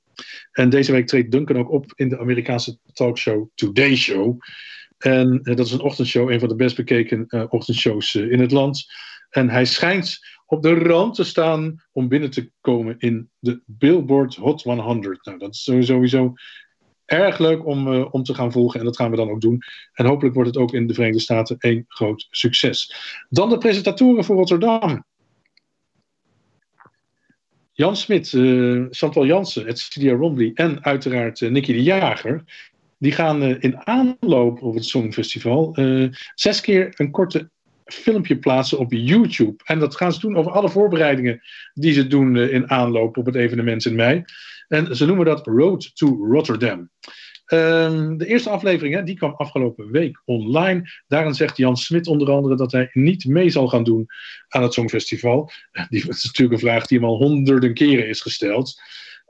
En 0.52 0.70
deze 0.70 0.91
week 0.91 1.08
treedt 1.08 1.32
Duncan 1.32 1.58
ook 1.58 1.72
op 1.72 1.91
in 1.96 2.10
de 2.10 2.20
Amerikaanse 2.20 2.78
talkshow 2.94 3.48
Today 3.56 3.96
Show. 3.96 4.39
En 4.98 5.39
dat 5.44 5.60
is 5.60 5.72
een 5.72 5.82
ochtendshow, 5.82 6.32
een 6.32 6.39
van 6.39 6.50
de 6.50 6.56
best 6.56 6.76
bekeken 6.76 7.50
ochtendshows 7.50 8.15
in 8.15 8.39
het 8.39 8.52
land. 8.52 8.86
En 9.30 9.50
hij 9.50 9.65
schijnt 9.65 10.20
op 10.51 10.61
de 10.61 10.73
rand 10.73 11.15
te 11.15 11.23
staan 11.23 11.81
om 11.91 12.07
binnen 12.07 12.29
te 12.29 12.51
komen 12.61 12.95
in 12.99 13.29
de 13.39 13.61
Billboard 13.65 14.35
Hot 14.35 14.63
100. 14.63 15.25
Nou, 15.25 15.37
dat 15.37 15.53
is 15.53 15.63
sowieso 15.63 16.33
erg 17.05 17.37
leuk 17.37 17.65
om, 17.65 17.93
eh, 17.93 18.13
om 18.13 18.23
te 18.23 18.33
gaan 18.33 18.51
volgen 18.51 18.79
en 18.79 18.85
dat 18.85 18.95
gaan 18.95 19.09
we 19.09 19.15
dan 19.15 19.29
ook 19.29 19.41
doen. 19.41 19.61
En 19.93 20.05
hopelijk 20.05 20.35
wordt 20.35 20.49
het 20.49 20.59
ook 20.59 20.73
in 20.73 20.87
de 20.87 20.93
Verenigde 20.93 21.21
Staten 21.21 21.55
een 21.59 21.85
groot 21.87 22.27
succes. 22.29 22.95
Dan 23.29 23.49
de 23.49 23.57
presentatoren 23.57 24.23
voor 24.23 24.35
Rotterdam. 24.35 25.05
Jan 27.71 27.95
Smit, 27.95 28.33
eh, 28.33 28.83
Chantal 28.89 29.25
Jansen, 29.25 29.67
Edcilia 29.67 30.13
Romley 30.13 30.51
en 30.53 30.83
uiteraard 30.83 31.39
uh, 31.39 31.51
Nicky 31.51 31.73
de 31.73 31.83
Jager. 31.83 32.43
Die 32.97 33.11
gaan 33.11 33.43
uh, 33.43 33.55
in 33.59 33.87
aanloop 33.87 34.61
op 34.61 34.73
het 34.73 34.85
Songfestival 34.85 35.79
uh, 35.79 36.09
zes 36.35 36.61
keer 36.61 36.93
een 36.95 37.11
korte 37.11 37.49
filmpje 37.93 38.38
plaatsen 38.38 38.77
op 38.77 38.91
YouTube. 38.91 39.63
En 39.63 39.80
dat 39.80 39.95
gaan 39.95 40.13
ze 40.13 40.19
doen 40.19 40.36
over 40.36 40.51
alle 40.51 40.69
voorbereidingen 40.69 41.41
die 41.73 41.93
ze 41.93 42.08
doen 42.08 42.36
uh, 42.36 42.54
in 42.54 42.69
aanloop 42.69 43.17
op 43.17 43.25
het 43.25 43.36
evenement 43.36 43.86
in 43.86 43.95
mei. 43.95 44.23
En 44.67 44.95
ze 44.95 45.06
noemen 45.06 45.25
dat 45.25 45.47
Road 45.47 45.95
to 45.95 46.08
Rotterdam. 46.32 46.89
Um, 47.54 48.17
de 48.17 48.25
eerste 48.25 48.49
aflevering 48.49 48.95
hè, 48.95 49.04
die 49.04 49.17
kwam 49.17 49.34
afgelopen 49.34 49.91
week 49.91 50.21
online. 50.25 50.89
Daarin 51.08 51.34
zegt 51.34 51.58
Jan 51.58 51.77
Smit 51.77 52.08
onder 52.08 52.32
andere 52.32 52.56
dat 52.56 52.71
hij 52.71 52.89
niet 52.93 53.25
mee 53.25 53.49
zal 53.49 53.67
gaan 53.67 53.84
doen 53.84 54.06
aan 54.47 54.63
het 54.63 54.73
Songfestival. 54.73 55.51
Die, 55.89 56.06
dat 56.06 56.15
is 56.15 56.23
natuurlijk 56.23 56.62
een 56.62 56.67
vraag 56.67 56.88
die 56.88 56.99
hem 56.99 57.08
al 57.08 57.17
honderden 57.17 57.73
keren 57.73 58.08
is 58.08 58.21
gesteld. 58.21 58.82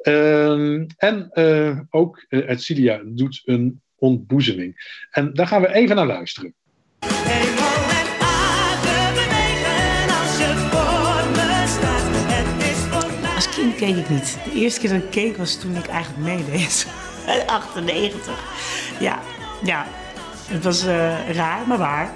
Um, 0.08 0.86
en 0.97 1.30
uh, 1.34 1.80
ook 1.89 2.26
uh, 2.30 2.50
Edcilia 2.50 3.02
doet 3.06 3.41
een 3.45 3.82
ontboezeming. 3.95 5.04
En 5.12 5.34
daar 5.34 5.47
gaan 5.47 5.62
we 5.62 5.74
even 5.74 5.95
naar 5.95 6.08
luisteren. 6.08 6.54
Keek 13.86 13.96
ik 13.96 14.10
niet. 14.10 14.38
De 14.44 14.60
eerste 14.60 14.80
keer 14.80 14.89
dat 14.89 15.04
ik 15.04 15.10
keek 15.10 15.38
was 15.38 15.56
toen 15.56 15.76
ik 15.76 15.88
eigenlijk 15.88 16.24
meedeed. 16.26 16.88
98. 17.46 18.30
Ja, 19.00 19.20
ja. 19.63 19.88
Het 20.48 20.63
was 20.63 20.86
uh, 20.86 21.30
raar, 21.30 21.67
maar 21.67 21.78
waar. 21.78 22.12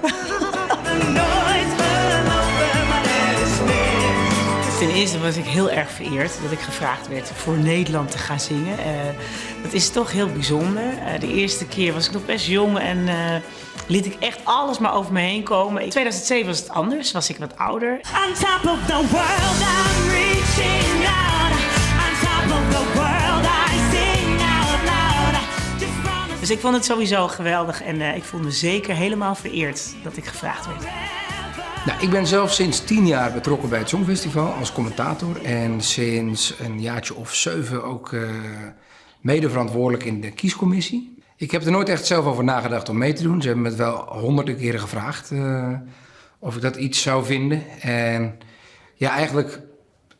Ten 4.78 4.90
eerste 4.90 5.20
was 5.20 5.36
ik 5.36 5.44
heel 5.44 5.70
erg 5.70 5.90
vereerd 5.90 6.32
dat 6.42 6.52
ik 6.52 6.60
gevraagd 6.60 7.08
werd 7.08 7.30
voor 7.34 7.56
Nederland 7.56 8.10
te 8.10 8.18
gaan 8.18 8.40
zingen. 8.40 8.78
Uh, 8.78 8.84
dat 9.62 9.72
is 9.72 9.90
toch 9.90 10.12
heel 10.12 10.32
bijzonder. 10.32 10.82
Uh, 10.92 11.20
de 11.20 11.32
eerste 11.32 11.66
keer 11.66 11.92
was 11.92 12.06
ik 12.06 12.12
nog 12.12 12.24
best 12.24 12.46
jong 12.46 12.78
en 12.78 13.08
eh, 13.08 13.36
liet 13.86 14.06
ik 14.06 14.16
echt 14.18 14.38
alles 14.44 14.78
maar 14.78 14.94
over 14.94 15.12
me 15.12 15.20
heen 15.20 15.42
komen. 15.42 15.82
In 15.82 15.90
2007 15.90 16.46
was 16.46 16.58
het 16.58 16.68
anders, 16.68 17.12
was 17.12 17.28
ik 17.28 17.36
wat 17.36 17.58
ouder. 17.58 17.92
On 17.92 18.32
top 18.32 18.72
of 18.72 18.78
the 18.86 19.06
world 19.10 20.15
Dus 26.46 26.54
ik 26.54 26.60
vond 26.60 26.74
het 26.74 26.84
sowieso 26.84 27.28
geweldig 27.28 27.82
en 27.82 28.00
ik 28.00 28.24
voelde 28.24 28.46
me 28.46 28.52
zeker 28.52 28.94
helemaal 28.94 29.34
vereerd 29.34 29.94
dat 30.02 30.16
ik 30.16 30.24
gevraagd 30.24 30.66
werd. 30.66 30.84
Nou, 31.86 32.00
ik 32.00 32.10
ben 32.10 32.26
zelf 32.26 32.52
sinds 32.52 32.84
tien 32.84 33.06
jaar 33.06 33.32
betrokken 33.32 33.68
bij 33.68 33.78
het 33.78 33.88
Songfestival 33.88 34.52
als 34.52 34.72
commentator. 34.72 35.44
En 35.44 35.80
sinds 35.80 36.54
een 36.60 36.80
jaartje 36.80 37.14
of 37.14 37.34
zeven 37.34 37.84
ook 37.84 38.12
uh, 38.12 38.30
mede 39.20 39.48
verantwoordelijk 39.48 40.04
in 40.04 40.20
de 40.20 40.30
kiescommissie. 40.30 41.18
Ik 41.36 41.50
heb 41.50 41.64
er 41.64 41.70
nooit 41.70 41.88
echt 41.88 42.06
zelf 42.06 42.24
over 42.24 42.44
nagedacht 42.44 42.88
om 42.88 42.98
mee 42.98 43.12
te 43.12 43.22
doen. 43.22 43.40
Ze 43.40 43.46
hebben 43.46 43.64
me 43.64 43.70
het 43.70 43.78
wel 43.78 43.96
honderden 43.96 44.56
keren 44.56 44.80
gevraagd 44.80 45.30
uh, 45.30 45.72
of 46.38 46.56
ik 46.56 46.62
dat 46.62 46.76
iets 46.76 47.02
zou 47.02 47.24
vinden. 47.24 47.80
En 47.80 48.38
ja, 48.94 49.10
eigenlijk 49.10 49.60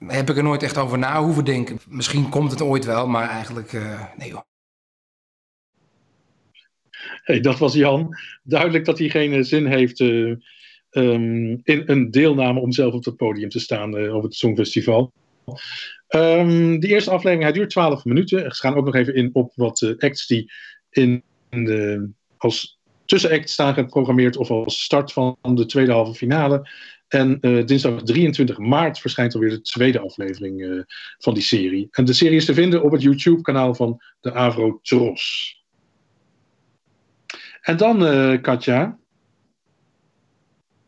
heb 0.07 0.31
ik 0.31 0.37
er 0.37 0.43
nooit 0.43 0.63
echt 0.63 0.79
over 0.79 0.99
na 0.99 1.23
hoeven 1.23 1.45
denken. 1.45 1.79
Misschien 1.89 2.29
komt 2.29 2.51
het 2.51 2.63
ooit 2.63 2.85
wel, 2.85 3.09
maar 3.09 3.29
eigenlijk 3.29 3.73
nee 4.17 4.29
joh. 4.29 4.41
Hey, 7.27 7.41
dat 7.41 7.59
was 7.59 7.75
Jan. 7.75 8.17
Duidelijk 8.43 8.85
dat 8.85 8.99
hij 8.99 9.09
geen 9.09 9.45
zin 9.45 9.67
heeft 9.67 10.01
uh, 10.01 10.37
um, 10.91 11.61
in 11.63 11.83
een 11.87 12.11
deelname 12.11 12.61
om 12.61 12.73
zelf 12.73 12.95
op 12.95 13.05
het 13.05 13.17
podium 13.17 13.49
te 13.49 13.61
staan 13.61 13.97
uh, 13.97 14.15
op 14.15 14.23
het 14.23 14.35
Songfestival. 14.35 15.13
Um, 16.09 16.81
die 16.81 16.91
eerste 16.91 17.11
aflevering, 17.11 17.43
hij 17.43 17.53
duurt 17.53 17.71
12 17.71 18.05
minuten. 18.05 18.39
Ze 18.55 18.61
gaan 18.61 18.75
ook 18.75 18.85
nog 18.85 18.95
even 18.95 19.15
in 19.15 19.31
op 19.33 19.53
wat 19.55 19.81
uh, 19.81 19.99
acts 19.99 20.27
die 20.27 20.53
in 20.91 21.23
de, 21.49 22.09
als 22.37 22.79
tussenact 23.05 23.51
staan 23.51 23.75
geprogrammeerd 23.75 24.37
of 24.37 24.51
als 24.51 24.83
start 24.83 25.13
van 25.13 25.37
de 25.43 25.67
tweede 25.67 25.93
halve 25.93 26.15
finale. 26.15 26.69
En 27.09 27.41
dinsdag 27.67 28.03
23 28.03 28.59
maart 28.59 28.99
verschijnt 28.99 29.35
alweer 29.35 29.51
de 29.51 29.61
tweede 29.61 29.99
aflevering 29.99 30.85
van 31.19 31.35
die 31.35 31.43
serie. 31.43 31.89
En 31.91 32.05
de 32.05 32.13
serie 32.13 32.37
is 32.37 32.45
te 32.45 32.55
vinden 32.55 32.83
op 32.83 32.93
het 32.93 33.03
YouTube-kanaal 33.03 33.75
van 33.75 34.01
de 34.21 34.33
Avro 34.33 34.79
Tros. 34.83 35.56
En 37.67 37.77
dan, 37.77 38.03
uh, 38.03 38.41
Katja. 38.43 38.99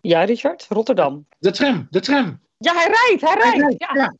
Ja, 0.01 0.25
Richard, 0.25 0.67
Rotterdam. 0.69 1.27
De 1.38 1.51
tram, 1.51 1.87
de 1.91 2.01
tram. 2.01 2.41
Ja, 2.59 2.75
hij 2.75 2.87
rijdt, 2.87 3.23
hij 3.23 3.35
rijdt. 3.35 3.57
Hij 3.57 3.61
rijdt 3.61 3.83
ja. 3.83 3.95
ja. 3.95 4.17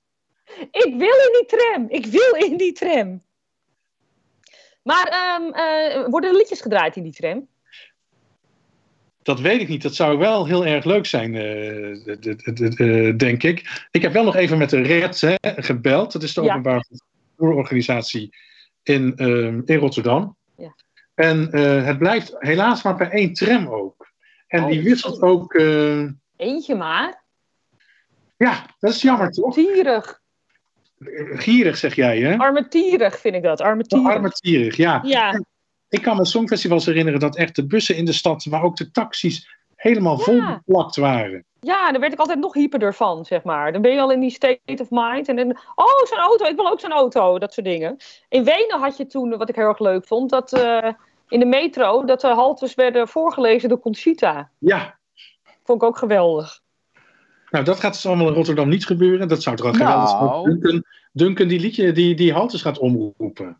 Ik 0.71 0.94
wil 0.97 1.16
in 1.27 1.33
die 1.33 1.47
tram, 1.47 1.87
ik 1.88 2.07
wil 2.07 2.51
in 2.51 2.57
die 2.57 2.73
tram. 2.73 3.23
Maar 4.83 5.37
um, 5.40 5.47
uh, 5.47 6.07
worden 6.09 6.31
er 6.31 6.37
liedjes 6.37 6.61
gedraaid 6.61 6.97
in 6.97 7.03
die 7.03 7.12
tram? 7.12 7.49
Dat 9.23 9.40
weet 9.40 9.61
ik 9.61 9.68
niet. 9.68 9.83
Dat 9.83 9.94
zou 9.94 10.18
wel 10.18 10.47
heel 10.47 10.66
erg 10.66 10.85
leuk 10.85 11.07
zijn, 11.07 11.35
uh, 11.35 13.16
denk 13.16 13.42
ik. 13.42 13.87
Ik 13.90 14.03
heb 14.03 14.12
wel 14.12 14.25
nog 14.25 14.37
even 14.37 14.59
met 14.59 14.71
de 14.71 14.83
RED 14.83 15.21
hè, 15.21 15.35
gebeld. 15.40 16.12
Dat 16.12 16.23
is 16.23 16.35
de 16.35 16.42
ja. 16.42 16.49
openbare 16.49 16.85
vervoerorganisatie 17.37 18.37
in, 18.83 19.16
in 19.64 19.79
Rotterdam. 19.79 20.37
En 21.19 21.48
uh, 21.52 21.85
het 21.85 21.98
blijft 21.98 22.35
helaas 22.38 22.83
maar 22.83 22.96
bij 22.96 23.10
één 23.10 23.33
tram 23.33 23.69
ook. 23.69 24.10
En 24.46 24.62
oh, 24.62 24.69
die 24.69 24.83
wisselt 24.83 25.23
ook. 25.23 25.54
Uh... 25.54 26.10
Eentje 26.37 26.75
maar. 26.75 27.23
Ja, 28.37 28.66
dat 28.79 28.90
is 28.90 29.02
jammer 29.02 29.31
toch? 29.31 29.54
Gierig. 29.54 30.21
Gierig 31.33 31.77
zeg 31.77 31.94
jij, 31.94 32.21
hè? 32.21 32.37
Armetierig 32.37 33.19
vind 33.19 33.35
ik 33.35 33.42
dat. 33.42 33.60
Armetierig. 33.60 34.06
Oh, 34.06 34.12
armetierig, 34.12 34.77
ja. 34.77 35.00
ja. 35.04 35.42
Ik 35.88 36.02
kan 36.02 36.16
me 36.16 36.25
songfestivals 36.25 36.87
herinneren 36.87 37.21
dat 37.21 37.37
echt 37.37 37.56
de 37.56 37.66
bussen 37.66 37.96
in 37.96 38.04
de 38.04 38.12
stad, 38.12 38.46
maar 38.46 38.62
ook 38.62 38.77
de 38.77 38.90
taxis 38.90 39.48
helemaal 39.75 40.19
vol 40.19 40.35
ja. 40.35 40.62
beplakt 40.64 40.96
waren. 40.96 41.44
Ja, 41.60 41.90
daar 41.90 42.00
werd 42.00 42.12
ik 42.12 42.19
altijd 42.19 42.38
nog 42.38 42.54
hyperder 42.54 42.94
van, 42.94 43.25
zeg 43.25 43.42
maar. 43.42 43.73
Dan 43.73 43.83
ben 43.83 43.92
je 43.92 44.00
al 44.00 44.12
in 44.12 44.21
die 44.21 44.31
state 44.31 44.60
of 44.77 44.87
mind. 44.90 45.29
En 45.29 45.37
dan, 45.37 45.58
oh, 45.75 46.04
zo'n 46.04 46.19
auto, 46.19 46.44
ik 46.44 46.56
wil 46.56 46.71
ook 46.71 46.81
zo'n 46.81 46.92
auto. 46.92 47.38
Dat 47.38 47.52
soort 47.52 47.66
dingen. 47.66 47.96
In 48.29 48.44
Wenen 48.44 48.79
had 48.81 48.96
je 48.96 49.06
toen, 49.06 49.37
wat 49.37 49.48
ik 49.48 49.54
heel 49.56 49.69
erg 49.69 49.79
leuk 49.79 50.06
vond, 50.06 50.31
dat 50.31 50.52
uh, 50.52 50.88
in 51.29 51.38
de 51.38 51.46
metro, 51.46 52.04
dat 52.04 52.20
de 52.20 52.26
haltes 52.26 52.74
werden 52.74 53.08
voorgelezen 53.08 53.68
door 53.68 53.81
Conchita. 53.81 54.50
Ja. 54.58 54.98
Vond 55.64 55.83
ik 55.83 55.88
ook 55.88 55.98
geweldig. 55.98 56.60
Nou, 57.50 57.64
dat 57.64 57.81
gaat 57.81 57.92
dus 57.92 58.06
allemaal 58.06 58.29
in 58.29 58.35
Rotterdam 58.35 58.68
niet 58.68 58.87
gebeuren. 58.87 59.29
Dat 59.29 59.42
zou 59.42 59.56
toch 59.56 59.64
wel 59.64 59.74
geweldig 59.74 60.08
zijn. 60.08 60.24
Nou. 60.24 60.44
Duncan, 60.44 60.85
Duncan 61.12 61.48
die 61.48 61.60
liedje, 61.60 61.92
die, 61.92 62.14
die 62.14 62.33
haltes 62.33 62.62
gaat 62.62 62.79
omroepen. 62.79 63.56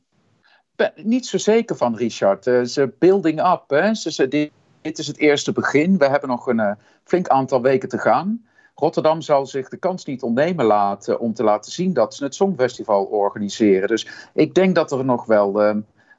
Ben 0.77 0.93
niet 0.97 1.27
zo 1.27 1.39
zeker 1.39 1.77
van, 1.77 1.97
Richard. 1.97 2.47
Uh, 2.47 2.65
ze 2.65 2.95
building 2.99 3.41
up, 3.53 3.65
hè. 3.67 3.95
Ze, 3.95 4.13
ze, 4.13 4.29
dit, 4.29 4.51
dit 4.81 4.99
is 4.99 5.07
het 5.07 5.19
eerste 5.19 5.53
begin. 5.53 5.99
We 5.99 6.09
hebben 6.09 6.29
nog 6.29 6.47
een 6.47 6.59
uh, 6.59 6.73
flink 7.05 7.29
aantal 7.29 7.63
weken 7.63 7.89
te 7.89 7.99
gaan. 7.99 8.47
Rotterdam 8.75 9.21
zal 9.21 9.47
zich 9.47 9.69
de 9.69 9.77
kans 9.77 10.05
niet 10.05 10.23
ontnemen 10.23 10.65
laten 10.65 11.21
om 11.21 11.35
te 11.35 11.43
laten 11.43 11.73
zien 11.73 11.93
dat 11.93 12.15
ze 12.15 12.25
het 12.25 12.35
Songfestival 12.35 13.05
organiseren. 13.05 13.89
Dus 13.89 14.07
ik 14.35 14.55
denk 14.55 14.75
dat 14.75 14.93
er 14.93 15.05
nog 15.05 15.27
wel 15.27 15.63
uh, 15.63 15.77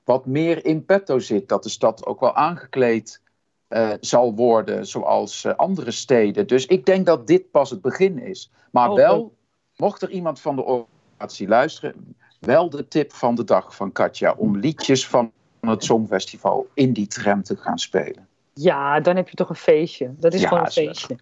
wat 0.09 0.25
meer 0.25 0.65
in 0.65 0.85
petto 0.85 1.19
zit. 1.19 1.49
Dat 1.49 1.63
de 1.63 1.69
stad 1.69 2.05
ook 2.05 2.19
wel 2.19 2.35
aangekleed 2.35 3.21
eh, 3.67 3.89
zal 3.99 4.35
worden, 4.35 4.87
zoals 4.87 5.45
eh, 5.45 5.55
andere 5.55 5.91
steden. 5.91 6.47
Dus 6.47 6.65
ik 6.65 6.85
denk 6.85 7.05
dat 7.05 7.27
dit 7.27 7.51
pas 7.51 7.69
het 7.69 7.81
begin 7.81 8.19
is. 8.19 8.51
Maar 8.71 8.89
Oh, 8.89 8.95
wel, 8.95 9.21
oh. 9.21 9.33
mocht 9.75 10.01
er 10.01 10.09
iemand 10.09 10.39
van 10.41 10.55
de 10.55 10.63
organisatie 10.63 11.47
luisteren, 11.47 12.15
wel 12.39 12.69
de 12.69 12.87
tip 12.87 13.13
van 13.13 13.35
de 13.35 13.43
dag 13.43 13.75
van 13.75 13.91
Katja 13.91 14.33
om 14.37 14.57
liedjes 14.57 15.07
van 15.07 15.31
het 15.61 15.83
Songfestival 15.83 16.67
in 16.73 16.93
die 16.93 17.07
tram 17.07 17.43
te 17.43 17.55
gaan 17.55 17.77
spelen. 17.79 18.27
Ja, 18.53 18.99
dan 18.99 19.15
heb 19.15 19.29
je 19.29 19.35
toch 19.35 19.49
een 19.49 19.55
feestje. 19.55 20.13
Dat 20.17 20.33
is 20.33 20.41
Ja, 20.41 20.47
gewoon 20.47 20.63
een 20.63 20.69
is 20.69 20.75
leuk. 20.75 20.87
feestje. 20.87 21.17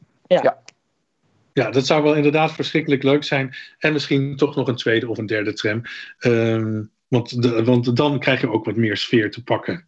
Ja, 1.54 1.70
dat 1.72 1.86
zou 1.86 2.04
wel 2.04 2.16
inderdaad 2.16 2.52
verschrikkelijk 2.52 3.04
leuk 3.04 3.24
zijn. 3.24 3.56
En 3.80 3.94
misschien 3.94 4.36
toch 4.36 4.56
nog 4.56 4.68
een 4.68 4.76
tweede 4.76 5.10
of 5.10 5.18
een 5.18 5.26
derde 5.26 5.54
tram. 5.54 5.82
Ehm, 6.20 6.84
want, 7.08 7.32
want 7.66 7.96
dan 7.96 8.20
krijg 8.20 8.42
je 8.42 8.52
ook 8.52 8.66
wat 8.66 8.76
meer 8.76 8.98
sfeer 8.98 9.32
te 9.32 9.44
pakken. 9.44 9.88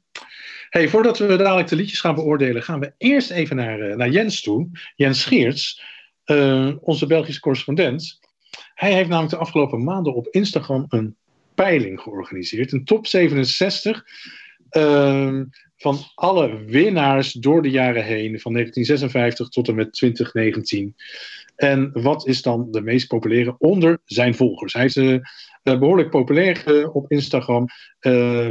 Hey, 0.69 0.89
voordat 0.89 1.17
we 1.17 1.35
dadelijk 1.35 1.67
de 1.67 1.75
liedjes 1.75 1.99
gaan 1.99 2.15
beoordelen, 2.15 2.63
gaan 2.63 2.79
we 2.79 2.93
eerst 2.97 3.31
even 3.31 3.55
naar, 3.55 3.79
eh, 3.79 3.95
naar 3.95 4.09
Jens 4.09 4.41
toe. 4.41 4.69
Jens 4.95 5.25
Geerts, 5.25 5.83
eh, 6.23 6.71
onze 6.81 7.07
Belgische 7.07 7.41
correspondent. 7.41 8.19
Hij 8.73 8.93
heeft 8.93 9.09
namelijk 9.09 9.33
de 9.33 9.39
afgelopen 9.39 9.83
maanden 9.83 10.15
op 10.15 10.27
Instagram 10.27 10.85
een 10.89 11.15
peiling 11.55 12.01
georganiseerd. 12.01 12.71
Een 12.71 12.85
top 12.85 13.07
67 13.07 14.05
ehm, 14.69 15.43
van 15.79 15.97
alle 16.15 16.65
winnaars 16.65 17.31
door 17.31 17.61
de 17.61 17.69
jaren 17.69 18.03
heen, 18.03 18.39
van 18.39 18.53
1956 18.53 19.49
tot 19.49 19.67
en 19.67 19.75
met 19.75 19.93
2019. 19.93 20.95
En 21.55 21.89
wat 21.93 22.27
is 22.27 22.41
dan 22.41 22.71
de 22.71 22.81
meest 22.81 23.07
populaire 23.07 23.55
onder 23.57 23.99
zijn 24.05 24.35
volgers? 24.35 24.73
Hij 24.73 24.85
is 24.85 24.95
eh, 24.95 25.13
eh, 25.13 25.21
behoorlijk 25.63 26.09
populair 26.09 26.63
eh, 26.65 26.95
op 26.95 27.11
Instagram. 27.11 27.67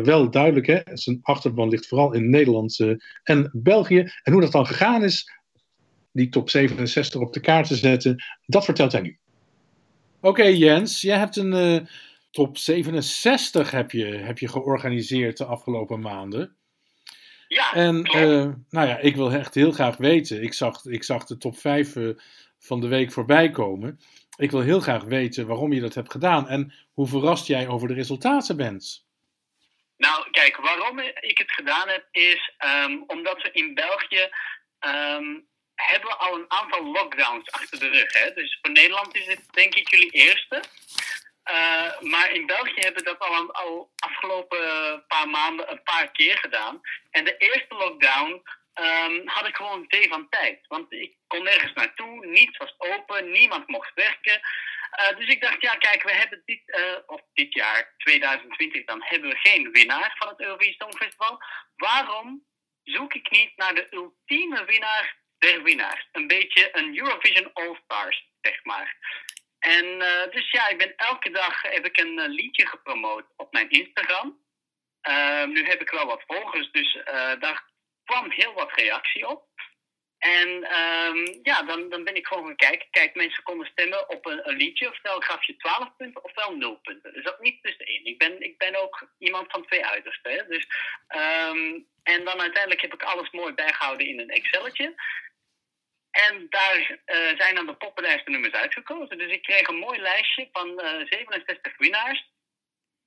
Wel 0.02 0.30
duidelijk, 0.30 0.66
hè? 0.66 0.80
zijn 0.84 1.18
achterban 1.22 1.68
ligt 1.68 1.86
vooral 1.86 2.14
in 2.14 2.30
Nederland 2.30 2.96
en 3.22 3.50
België. 3.52 4.10
En 4.22 4.32
hoe 4.32 4.40
dat 4.40 4.52
dan 4.52 4.66
gegaan 4.66 5.04
is, 5.04 5.32
die 6.12 6.28
top 6.28 6.50
67 6.50 7.20
op 7.20 7.32
de 7.32 7.40
kaart 7.40 7.66
te 7.66 7.76
zetten, 7.76 8.24
dat 8.46 8.64
vertelt 8.64 8.92
hij 8.92 9.00
nu. 9.00 9.18
Oké 10.20 10.44
Jens, 10.44 11.00
jij 11.00 11.18
hebt 11.18 11.36
een 11.36 11.88
top 12.30 12.56
67 12.56 13.70
heb 13.70 13.90
je, 13.90 14.04
heb 14.04 14.38
je 14.38 14.48
georganiseerd 14.48 15.36
de 15.36 15.44
afgelopen 15.44 16.00
maanden. 16.00 16.56
Ja, 17.48 17.72
En 17.72 18.04
eh, 18.04 18.46
nou 18.70 18.88
ja, 18.88 18.98
ik 18.98 19.16
wil 19.16 19.30
echt 19.30 19.54
heel 19.54 19.72
graag 19.72 19.96
weten. 19.96 20.42
Ik 20.42 20.54
zag, 20.54 20.84
ik 20.84 21.04
zag 21.04 21.24
de 21.24 21.38
top 21.38 21.58
5 21.58 21.96
eh, 21.96 22.08
van 22.58 22.80
de 22.80 22.88
week 22.88 23.12
voorbij 23.12 23.50
komen. 23.50 24.00
Ik 24.36 24.50
wil 24.50 24.60
heel 24.60 24.80
graag 24.80 25.02
weten 25.02 25.46
waarom 25.46 25.72
je 25.72 25.80
dat 25.80 25.94
hebt 25.94 26.10
gedaan 26.10 26.48
en 26.48 26.74
hoe 26.92 27.06
verrast 27.06 27.46
jij 27.46 27.68
over 27.68 27.88
de 27.88 27.94
resultaten 27.94 28.56
bent. 28.56 29.06
Nou, 29.96 30.30
kijk, 30.30 30.56
waarom 30.56 30.98
ik 31.20 31.38
het 31.38 31.52
gedaan 31.52 31.88
heb, 31.88 32.08
is 32.10 32.52
ehm, 32.58 32.96
omdat 33.06 33.42
we 33.42 33.50
in 33.52 33.74
België 33.74 34.28
ehm, 34.78 35.40
hebben 35.74 36.08
we 36.08 36.16
al 36.16 36.34
een 36.34 36.50
aantal 36.50 36.84
lockdowns 36.92 37.50
achter 37.50 37.78
de 37.78 37.88
rug. 37.88 38.12
Hè? 38.12 38.32
Dus 38.34 38.58
voor 38.62 38.72
Nederland 38.72 39.16
is 39.16 39.26
het 39.26 39.42
denk 39.50 39.74
ik 39.74 39.90
jullie 39.90 40.10
eerste. 40.10 40.62
Eh, 41.48 42.00
maar 42.00 42.30
in 42.30 42.46
België 42.46 42.80
hebben 42.80 43.04
we 43.04 43.10
dat 43.10 43.18
al, 43.18 43.52
al 43.52 43.90
afgelopen 43.98 45.04
paar 45.06 45.28
maanden 45.28 45.70
een 45.70 45.82
paar 45.82 46.10
keer 46.10 46.38
gedaan. 46.38 46.80
En 47.10 47.24
de 47.24 47.36
eerste 47.36 47.74
lockdown 47.74 48.42
ehm, 48.72 49.26
had 49.26 49.46
ik 49.46 49.56
gewoon 49.56 49.88
thee 49.88 50.08
van 50.08 50.28
tijd. 50.28 50.66
Want 50.66 50.92
ik 50.92 51.16
kon 51.26 51.42
nergens 51.42 51.72
naartoe, 51.72 52.26
niets 52.26 52.56
was 52.56 52.74
open, 52.78 53.30
niemand 53.30 53.68
mocht 53.68 53.94
werken. 53.94 54.40
Eh, 54.90 55.16
dus 55.16 55.26
ik 55.28 55.40
dacht, 55.40 55.60
ja, 55.60 55.74
kijk, 55.74 56.02
we 56.02 56.12
hebben 56.12 56.42
dit, 56.44 56.62
eh, 56.64 56.96
of 57.06 57.20
dit 57.32 57.54
jaar, 57.54 57.94
2020, 57.96 58.84
dan 58.84 59.02
hebben 59.04 59.30
we 59.30 59.36
geen 59.36 59.70
winnaar 59.70 60.14
van 60.18 60.28
het 60.28 60.40
Eurovisie 60.40 60.74
Songfestival. 60.78 61.42
Waarom 61.76 62.44
zoek 62.82 63.14
ik 63.14 63.30
niet 63.30 63.56
naar 63.56 63.74
de 63.74 63.86
ultieme 63.90 64.64
winnaar 64.64 65.16
der 65.38 65.62
winnaars? 65.62 66.08
Een 66.12 66.26
beetje 66.26 66.76
een 66.76 66.98
Eurovision 66.98 67.52
All-Stars, 67.52 68.28
zeg 68.40 68.64
maar. 68.64 68.96
En 69.58 70.00
eh, 70.00 70.30
dus 70.30 70.50
ja, 70.50 70.68
ik 70.68 70.78
ben 70.78 70.96
elke 70.96 71.30
dag 71.30 71.62
heb 71.62 71.86
ik 71.86 71.98
een 71.98 72.18
eh, 72.18 72.28
liedje 72.28 72.66
gepromoot 72.66 73.24
op 73.36 73.52
mijn 73.52 73.70
Instagram. 73.70 74.46
Eh, 75.00 75.44
nu 75.44 75.64
heb 75.64 75.80
ik 75.80 75.90
wel 75.90 76.06
wat 76.06 76.22
volgers, 76.26 76.70
dus 76.70 76.98
daar 77.38 77.64
kwam 78.04 78.30
heel 78.30 78.52
wat 78.52 78.72
reactie 78.72 79.28
op. 79.28 79.46
En 80.18 80.64
ehm, 80.64 81.38
ja, 81.42 81.62
dan, 81.62 81.88
dan 81.88 82.04
ben 82.04 82.14
ik 82.14 82.26
gewoon 82.26 82.46
gaan 82.46 82.56
kijken. 82.56 82.88
Kijk, 82.90 83.14
mensen 83.14 83.42
konden 83.42 83.66
stemmen 83.66 84.08
op 84.08 84.26
een, 84.26 84.48
een 84.48 84.56
liedje. 84.56 84.90
Ofwel 84.90 85.20
gaf 85.20 85.44
je 85.44 85.56
12 85.56 85.96
punten, 85.96 86.24
ofwel 86.24 86.56
0 86.56 86.76
punten. 86.76 87.12
Dus 87.12 87.24
dat 87.24 87.40
niet 87.40 87.62
tussenin. 87.62 88.04
Ik 88.04 88.18
ben, 88.18 88.40
ik 88.40 88.58
ben 88.58 88.82
ook 88.82 89.08
iemand 89.18 89.50
van 89.50 89.66
twee 89.66 89.86
uitersten. 89.86 90.48
Dus, 90.48 90.66
ehm, 91.06 91.78
en 92.02 92.24
dan 92.24 92.40
uiteindelijk 92.40 92.80
heb 92.80 92.94
ik 92.94 93.02
alles 93.02 93.30
mooi 93.30 93.54
bijgehouden 93.54 94.06
in 94.06 94.20
een 94.20 94.30
Excelletje. 94.30 94.94
En 96.10 96.46
daar 96.50 96.98
eh, 97.04 97.36
zijn 97.36 97.54
dan 97.54 97.66
de 97.66 97.74
populairste 97.74 98.30
nummers 98.30 98.54
uitgekozen. 98.54 99.18
Dus 99.18 99.32
ik 99.32 99.42
kreeg 99.42 99.68
een 99.68 99.78
mooi 99.78 100.00
lijstje 100.00 100.48
van 100.52 100.80
eh 100.80 101.06
67 101.06 101.76
winnaars. 101.76 102.30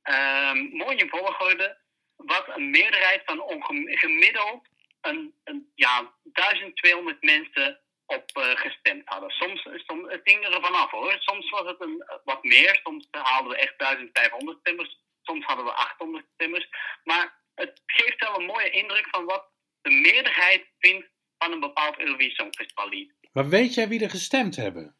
Ehm, 0.02 0.58
mooi 0.58 0.97
in 0.97 1.10
volgorde. 1.10 1.78
Wat 2.16 2.47
een 2.47 2.70
meerderheid 2.70 3.22
van 3.26 3.64
gemiddeld 3.86 4.68
een, 5.02 5.36
een, 5.43 5.72
ja, 5.76 6.14
1200 6.24 7.24
mensen 7.24 7.80
op 8.06 8.30
eh, 8.34 8.49
gestemd 8.56 9.02
hadden. 9.06 9.30
Soms, 9.30 9.68
soms, 9.88 10.12
het 10.12 10.22
hing 10.24 10.45
er 10.45 10.62
vanaf 10.62 10.91
hoor. 10.91 11.16
Soms 11.20 11.49
was 11.49 11.66
het 11.66 11.82
een, 11.82 12.04
wat 12.24 12.43
meer. 12.43 12.80
Soms 12.84 13.08
haalden 13.12 13.52
we 13.52 13.58
echt 13.58 13.74
1500 13.78 14.60
stemmers. 14.60 14.99
Soms 15.22 15.45
hadden 15.45 15.66
we 15.66 15.72
800 15.72 16.26
stemmers. 16.34 16.70
Maar 17.04 17.39
het 17.56 17.82
geeft 17.86 18.20
wel 18.20 18.39
een 18.39 18.45
mooie 18.45 18.70
indruk 18.70 19.08
van 19.12 19.26
wat 19.26 19.49
de 19.82 19.91
meerderheid 19.91 20.66
vindt 20.80 21.08
van 21.41 21.51
een 21.51 21.59
bepaald 21.59 21.99
Eurovisie 21.99 22.35
Songfestival 22.35 22.89
lied. 22.89 23.13
Maar 23.31 23.49
weet 23.49 23.73
jij 23.73 23.87
wie 23.87 24.03
er 24.03 24.09
gestemd 24.09 24.55
hebben? 24.55 24.95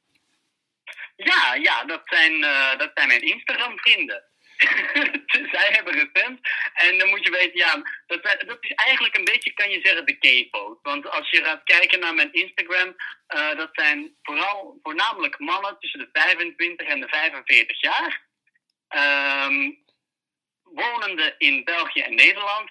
Ja, 1.16 1.54
ja 1.54 1.84
dat, 1.86 2.02
zijn, 2.06 2.44
eh, 2.44 2.78
dat 2.78 2.92
zijn 2.94 3.08
mijn 3.08 3.22
Instagram-vrienden. 3.22 4.24
Zij 5.54 5.70
hebben 5.72 5.94
gestemd. 5.94 6.40
En 6.74 6.98
dan 6.98 7.10
moet 7.10 7.24
je 7.24 7.32
weten, 7.32 7.58
ja, 7.58 7.82
dat, 8.08 8.24
dat 8.24 8.58
is 8.60 8.72
eigenlijk 8.72 9.18
een 9.18 9.24
beetje, 9.24 9.54
kan 9.54 9.70
je 9.70 9.80
zeggen, 9.84 10.06
de 10.06 10.16
gay-vote. 10.20 10.80
Want 10.82 11.10
als 11.10 11.30
je 11.30 11.44
gaat 11.44 11.64
kijken 11.64 12.00
naar 12.00 12.14
mijn 12.14 12.34
Instagram, 12.34 12.96
eh, 13.28 13.56
dat 13.58 13.70
zijn 13.72 14.16
vooral, 14.22 14.80
voornamelijk 14.84 15.40
mannen 15.40 15.78
tussen 15.80 16.00
de 16.00 16.10
25 16.14 16.88
en 16.88 17.00
de 17.00 17.08
45 17.08 17.82
jaar. 17.82 18.28
Ehm, 18.88 19.72
wonende 20.64 21.36
in 21.38 21.64
België 21.64 22.02
en 22.02 22.16
Nederland. 22.16 22.70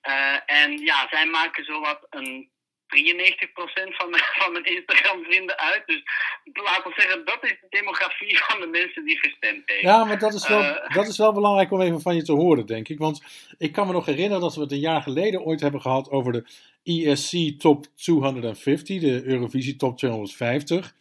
Eh, 0.00 0.36
en 0.46 0.78
ja, 0.78 1.06
zij 1.10 1.26
maken 1.26 1.64
zowat 1.64 2.06
een 2.10 2.50
93% 2.88 3.96
van 3.96 4.10
mijn, 4.10 4.22
van 4.42 4.52
mijn 4.52 4.64
Instagram-vrienden 4.64 5.58
uit. 5.58 5.82
Dus 5.86 6.02
laten 6.44 6.90
we 6.90 7.00
zeggen, 7.00 7.24
dat 7.24 7.38
is 7.42 7.50
de 7.60 7.66
demografie 7.70 8.38
van 8.46 8.60
de 8.60 8.66
mensen 8.66 9.04
die 9.04 9.18
gestemd 9.18 9.62
hebben. 9.66 9.90
Ja, 9.90 10.04
maar 10.04 10.18
dat 10.18 10.34
is, 10.34 10.48
wel, 10.48 10.62
Eh. 10.62 10.94
dat 10.94 11.08
is 11.08 11.18
wel 11.18 11.32
belangrijk 11.32 11.70
om 11.70 11.80
even 11.80 12.00
van 12.00 12.16
je 12.16 12.22
te 12.22 12.32
horen, 12.32 12.66
denk 12.66 12.88
ik. 12.88 12.98
Want 12.98 13.22
ik 13.58 13.72
kan 13.72 13.86
me 13.86 13.92
nog 13.92 14.06
herinneren 14.06 14.40
dat 14.40 14.54
we 14.54 14.60
het 14.60 14.72
een 14.72 14.78
jaar 14.78 15.02
geleden 15.02 15.42
ooit 15.42 15.60
hebben 15.60 15.80
gehad 15.80 16.10
over 16.10 16.32
de 16.32 16.44
ESC 16.84 17.60
Top 17.60 17.86
250, 17.96 19.00
de 19.00 19.22
Eurovisie 19.24 19.76
Top 19.76 19.96
250. 19.98 20.94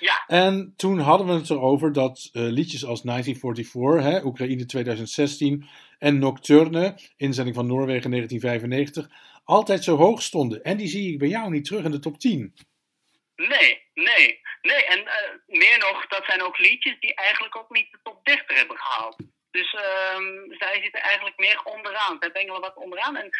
Ja. 0.00 0.24
En 0.26 0.74
toen 0.76 0.98
hadden 0.98 1.26
we 1.26 1.32
het 1.32 1.50
erover 1.50 1.92
dat 1.92 2.28
eh, 2.32 2.42
liedjes 2.42 2.84
als 2.84 3.02
1944, 3.02 4.02
hè, 4.12 4.24
Oekraïne 4.24 4.66
2016 4.66 5.66
en 5.98 6.18
Nocturne, 6.18 6.98
inzending 7.16 7.56
van 7.56 7.66
Noorwegen 7.66 8.10
1995, 8.10 9.08
altijd 9.44 9.84
zo 9.84 9.96
hoog 9.96 10.22
stonden. 10.22 10.62
En 10.62 10.76
die 10.76 10.86
zie 10.88 11.12
ik 11.12 11.18
bij 11.18 11.28
jou 11.28 11.50
niet 11.50 11.64
terug 11.64 11.84
in 11.84 11.90
de 11.90 11.98
top 11.98 12.18
10. 12.18 12.54
Nee, 13.36 13.82
nee, 13.94 14.40
nee. 14.62 14.84
En 14.84 15.06
eh, 15.06 15.30
meer 15.46 15.78
nog, 15.78 16.06
dat 16.06 16.24
zijn 16.24 16.42
ook 16.42 16.58
liedjes 16.58 16.96
die 17.00 17.14
eigenlijk 17.14 17.56
ook 17.56 17.70
niet 17.70 17.90
de 17.90 17.98
top 18.02 18.24
30 18.24 18.56
hebben 18.56 18.78
gehaald. 18.78 19.16
Dus 19.50 19.72
ehm, 19.74 20.52
zij 20.58 20.82
zitten 20.82 21.00
eigenlijk 21.02 21.38
meer 21.38 21.62
onderaan. 21.64 22.16
Zij 22.20 22.32
bengelen 22.32 22.60
wat 22.60 22.76
onderaan. 22.76 23.16
En 23.16 23.30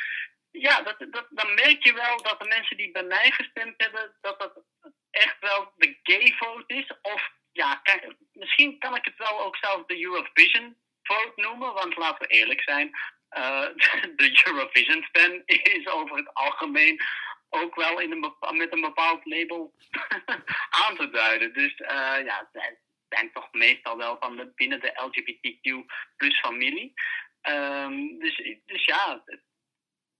ja, 0.50 0.82
dat, 0.82 0.96
dat, 1.11 1.26
dan 1.30 1.55
merk 1.55 1.84
je 1.84 1.92
wel 1.92 2.22
dat 2.22 2.40
de 2.40 2.46
mensen 2.46 2.76
die 2.76 2.90
bij 2.90 3.02
mij 3.02 3.30
gestemd 3.30 3.74
hebben, 3.76 4.16
dat 4.20 4.38
dat 4.38 4.62
echt 5.11 5.36
wel 5.40 5.72
de 5.76 5.98
gay 6.02 6.32
vote 6.36 6.74
is. 6.74 6.92
Of 7.02 7.30
ja, 7.52 7.74
kan- 7.74 8.16
misschien 8.32 8.78
kan 8.78 8.96
ik 8.96 9.05
het 9.05 9.16
wel 9.16 9.40
ook 9.40 9.57
zelf 9.57 9.86
de 9.86 10.02
Eurovision 10.02 10.76
vote 11.07 11.32
noemen. 11.36 11.74
Want 11.74 11.96
laten 11.96 12.28
we 12.28 12.34
eerlijk 12.34 12.62
zijn, 12.62 12.90
eh, 13.28 13.66
de 14.16 14.42
Eurovision 14.46 15.07
fan 15.12 15.42
is 15.46 15.88
over 15.88 16.16
het 16.16 16.34
algemeen 16.34 17.00
ook 17.48 17.74
wel 17.74 18.00
in 18.00 18.11
een 18.11 18.57
met 18.57 18.72
een 18.72 18.80
bepaald 18.80 19.24
label 19.24 19.74
aan 20.86 20.96
te 20.96 21.09
duiden. 21.11 21.52
Dus 21.52 21.74
eh, 21.74 22.24
ja, 22.24 22.48
zij 22.52 22.78
zijn 23.09 23.32
toch 23.32 23.48
meestal 23.52 23.96
wel 23.96 24.16
van 24.20 24.36
de, 24.36 24.52
binnen 24.55 24.80
de 24.80 24.92
LGBTQ 24.94 25.94
plus 26.16 26.38
familie. 26.40 26.92
Ehm, 27.40 28.18
dus, 28.18 28.36
dus 28.66 28.84
ja, 28.84 29.24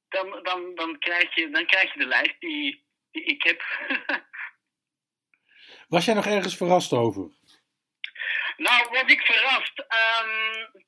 dan, 0.09 0.41
dan, 0.43 0.75
dan, 0.75 0.99
krijg 0.99 1.35
je, 1.35 1.51
dan 1.51 1.67
krijg 1.67 1.93
je 1.93 1.99
de 1.99 2.07
lijst 2.07 2.41
die 2.41 2.87
ik 3.11 3.43
heb. 3.43 3.63
Was 5.89 6.05
jij 6.05 6.15
nog 6.15 6.27
ergens 6.27 6.57
verrast 6.57 6.93
over? 6.93 7.31
Nou, 8.57 8.89
was 8.91 9.13
ik 9.13 9.21
verrast. 9.21 9.85
Ehm, 9.89 10.83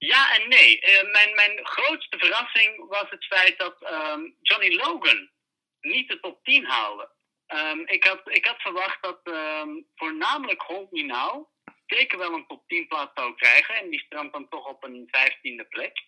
Ja 0.00 0.34
en 0.34 0.48
nee. 0.48 0.80
Eh, 0.80 1.12
mijn, 1.12 1.34
mijn 1.34 1.66
grootste 1.66 2.18
verrassing 2.18 2.88
was 2.88 3.10
het 3.10 3.24
feit 3.24 3.58
dat 3.58 3.82
ehm, 3.82 4.20
Johnny 4.40 4.74
Logan 4.74 5.30
niet 5.80 6.08
de 6.08 6.20
top 6.20 6.44
10 6.44 6.64
haalde. 6.64 7.10
Ehm, 7.46 7.78
ik, 7.78 8.04
had, 8.04 8.20
ik 8.24 8.44
had 8.44 8.60
verwacht 8.60 9.02
dat 9.02 9.20
voornamelijk 9.94 10.62
Hold 10.62 10.90
Now 10.92 11.48
zeker 11.86 12.18
wel 12.18 12.32
een 12.32 12.46
top 12.46 12.68
10 12.68 12.86
plaats 12.86 13.10
zou 13.14 13.34
krijgen. 13.34 13.74
En 13.74 13.90
die 13.90 14.00
strandt 14.00 14.32
dan 14.32 14.48
toch 14.48 14.66
op 14.66 14.84
een 14.84 15.08
15e 15.10 15.68
plek. 15.68 15.98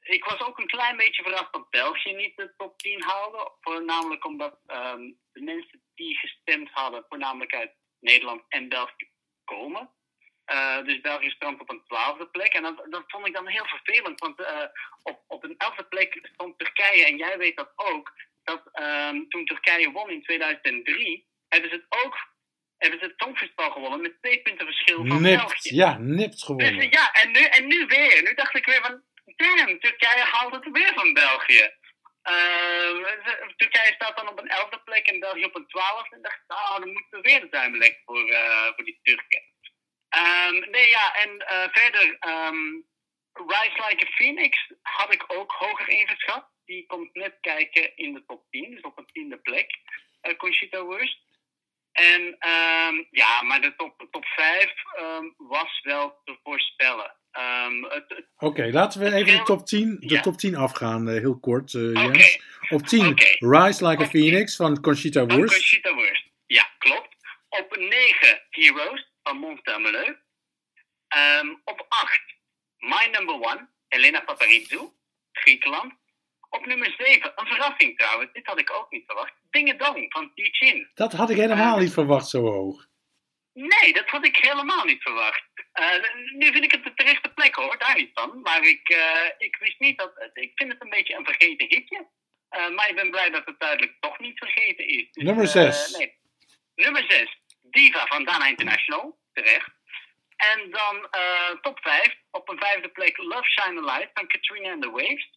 Ik 0.00 0.24
was 0.24 0.40
ook 0.40 0.58
een 0.58 0.66
klein 0.66 0.96
beetje 0.96 1.22
verrast 1.22 1.52
dat 1.52 1.70
België 1.70 2.12
niet 2.12 2.36
de 2.36 2.54
top 2.56 2.78
10 2.78 3.02
haalde. 3.02 3.52
Voornamelijk 3.60 4.24
omdat 4.24 4.58
de 5.32 5.42
mensen 5.42 5.82
die 5.94 6.16
gestemd 6.16 6.70
hadden, 6.70 7.04
voornamelijk 7.08 7.54
uit 7.54 7.72
Nederland 8.00 8.42
en 8.48 8.68
België, 8.68 9.11
komen. 9.52 9.90
Eh, 10.44 10.82
dus 10.84 11.00
België 11.00 11.30
strandt 11.30 11.60
op 11.60 11.70
een 11.70 11.82
twaalfde 11.86 12.26
plek. 12.26 12.52
En 12.52 12.62
dat, 12.62 12.76
dat 12.90 13.04
vond 13.06 13.26
ik 13.26 13.34
dan 13.34 13.46
heel 13.48 13.66
vervelend. 13.66 14.20
Want 14.20 14.40
eh, 14.40 14.66
op, 15.02 15.18
op 15.26 15.44
een 15.44 15.54
elfde 15.58 15.84
plek 15.84 16.18
stond 16.32 16.58
Turkije. 16.58 17.04
En 17.06 17.16
jij 17.16 17.38
weet 17.38 17.56
dat 17.56 17.72
ook. 17.76 18.12
Dat 18.44 18.62
ehm, 18.72 19.16
toen 19.28 19.44
Turkije 19.44 19.90
won 19.90 20.10
in 20.10 20.22
2003, 20.22 21.26
hebben 21.48 21.70
ze 21.70 21.76
het 21.76 22.04
ook 22.04 22.30
hebben 22.78 23.00
ze 23.00 23.06
het 23.06 23.14
Songfestival 23.16 23.70
gewonnen 23.70 24.00
met 24.00 24.16
twee 24.20 24.42
punten 24.42 24.66
verschil 24.66 24.96
van 25.06 25.22
Nipt, 25.22 25.36
België. 25.36 25.74
ja, 25.74 25.98
nipt 25.98 26.32
Dus 26.32 26.42
gewonnen. 26.42 26.78
eh, 26.80 26.90
ja, 26.90 27.12
en 27.12 27.30
nu, 27.30 27.40
en 27.40 27.66
nu 27.66 27.86
weer. 27.86 28.22
Nu 28.22 28.34
dacht 28.34 28.56
ik 28.56 28.66
weer 28.66 28.80
van, 28.82 29.02
damn, 29.36 29.80
Turkije 29.80 30.24
haalt 30.32 30.54
het 30.54 30.68
weer 30.72 30.92
van 30.94 31.12
België. 31.12 31.70
Ze- 33.24 33.52
Turkije 33.56 33.92
staat 33.94 34.16
dan 34.16 34.28
op 34.28 34.38
een 34.38 34.48
elfde 34.48 34.80
plek 34.84 35.06
en 35.06 35.20
België 35.20 35.44
op 35.44 35.54
een 35.54 35.66
twaalfde. 35.66 36.16
En 36.16 36.22
dacht 36.22 36.40
oh, 36.46 36.78
dan 36.78 36.92
moeten 36.92 37.20
we 37.20 37.20
weer 37.20 37.48
leggen 37.78 38.02
voor, 38.04 38.28
eh, 38.28 38.64
voor 38.74 38.84
die 38.84 39.00
Turken. 39.02 39.42
Ehm, 40.08 40.70
nee, 40.70 40.88
ja, 40.88 41.14
en 41.14 41.38
eh, 41.38 41.68
verder, 41.72 42.16
ehm, 42.18 42.72
Rise 43.32 43.84
Like 43.88 44.06
a 44.06 44.10
Phoenix 44.10 44.70
had 44.82 45.12
ik 45.12 45.24
ook 45.26 45.52
hoger 45.52 45.88
ingeschat. 45.88 46.50
Die 46.64 46.86
komt 46.86 47.14
net 47.14 47.36
kijken 47.40 47.96
in 47.96 48.14
de 48.14 48.24
top 48.26 48.44
10, 48.50 48.70
dus 48.70 48.80
op 48.80 48.98
een 48.98 49.06
tiende 49.06 49.38
plek. 49.38 49.70
eh 50.20 50.36
Conchita 50.36 50.86
Wurst. 50.86 51.18
En 51.92 52.36
ja, 53.10 53.42
maar 53.42 53.60
de 53.60 53.74
top, 53.76 54.06
top 54.10 54.24
5 54.26 54.72
ehm, 54.96 55.24
was 55.36 55.80
wel 55.82 56.20
te 56.24 56.38
voorspellen. 56.42 57.16
Ehm, 57.32 57.82
het- 57.82 58.24
Oké, 58.38 58.68
laten 58.72 59.00
we 59.00 59.12
even 59.14 59.36
de 59.38 59.42
top 59.42 59.66
10, 59.66 59.96
de 60.00 60.14
Ja. 60.14 60.20
top 60.20 60.36
10 60.36 60.56
afgaan, 60.56 61.08
eh, 61.08 61.14
heel 61.20 61.38
kort, 61.38 61.74
Oké. 61.74 62.00
Jens. 62.00 62.40
Op 62.68 62.82
10, 62.86 63.06
Oké. 63.06 63.24
Rise 63.38 63.86
Like 63.88 64.02
a. 64.02 64.06
Phoenix 64.06 64.56
van 64.56 64.80
Conchita 64.80 65.26
Wurst. 65.26 65.54
Conchita 65.54 65.94
Wurst. 65.94 66.24
Ja, 66.46 66.70
klopt. 66.78 67.16
Op 67.48 67.76
9 67.76 68.42
Heroes 68.50 69.12
van 69.22 69.36
Monstermeleu. 69.36 70.16
Ehm 71.08 71.48
op 71.64 71.86
8 71.88 72.22
My 72.78 73.08
Number 73.12 73.34
One, 73.34 73.68
Elena 73.88 74.20
Paparizou, 74.20 74.92
Griekenland. 75.32 75.92
Op 76.50 76.66
nummer 76.66 76.94
7, 76.98 77.32
een 77.36 77.46
verrassing 77.46 77.98
trouwens, 77.98 78.32
dit 78.32 78.46
had 78.46 78.58
ik 78.58 78.70
ook 78.72 78.90
niet 78.90 79.02
verwacht. 79.06 79.32
Ding 79.50 79.74
van 80.08 80.32
Tichin. 80.34 80.88
Dat 80.94 81.12
had 81.12 81.30
ik 81.30 81.36
helemaal 81.36 81.78
niet 81.78 81.92
verwacht 81.92 82.28
zo 82.28 82.42
hoog. 82.42 82.86
Nee, 83.52 83.92
dat 83.92 84.08
had 84.08 84.26
ik 84.26 84.36
helemaal 84.36 84.84
niet 84.84 85.02
verwacht. 85.02 85.42
Eh, 85.72 85.94
nu 86.32 86.52
vind 86.52 86.64
ik 86.64 86.70
het 86.72 86.84
de 86.84 86.94
terechte 86.94 87.28
plek 87.28 87.54
hoor, 87.54 87.78
daar 87.78 87.96
niet 87.96 88.10
van. 88.14 88.40
Maar 88.40 88.62
ik, 88.62 88.88
eh, 88.88 89.30
ik 89.38 89.56
wist 89.56 89.78
niet 89.78 89.98
dat. 89.98 90.30
Ik 90.32 90.52
vind 90.54 90.72
het 90.72 90.82
een 90.82 90.90
beetje 90.90 91.14
een 91.14 91.24
vergeten 91.24 91.66
hitje. 91.68 92.06
Eh, 92.48 92.68
maar 92.68 92.88
ik 92.88 92.94
ben 92.94 93.10
blij 93.10 93.30
dat 93.30 93.44
het 93.44 93.60
duidelijk 93.60 93.96
toch 94.00 94.18
niet 94.18 94.38
vergeten 94.38 94.86
is. 94.86 95.10
Dus, 95.12 95.24
Nummer 95.24 95.44
eh, 95.44 95.50
zes. 95.50 95.96
nee. 95.96 96.20
Nummer 96.74 97.04
6, 97.08 97.36
Diva 97.62 98.06
van 98.06 98.24
Dana 98.24 98.46
International, 98.46 99.18
terecht. 99.32 99.70
En 100.36 100.70
dan 100.70 101.08
top 101.60 101.78
5, 101.82 102.16
op 102.30 102.48
een 102.48 102.58
vijfde 102.58 102.88
plek 102.88 103.16
Love 103.16 103.50
Shine 103.50 103.80
a 103.80 103.84
Light 103.84 104.10
van 104.14 104.26
Katrina 104.26 104.72
and 104.72 104.82
the 104.82 104.90
Waves. 104.90 105.30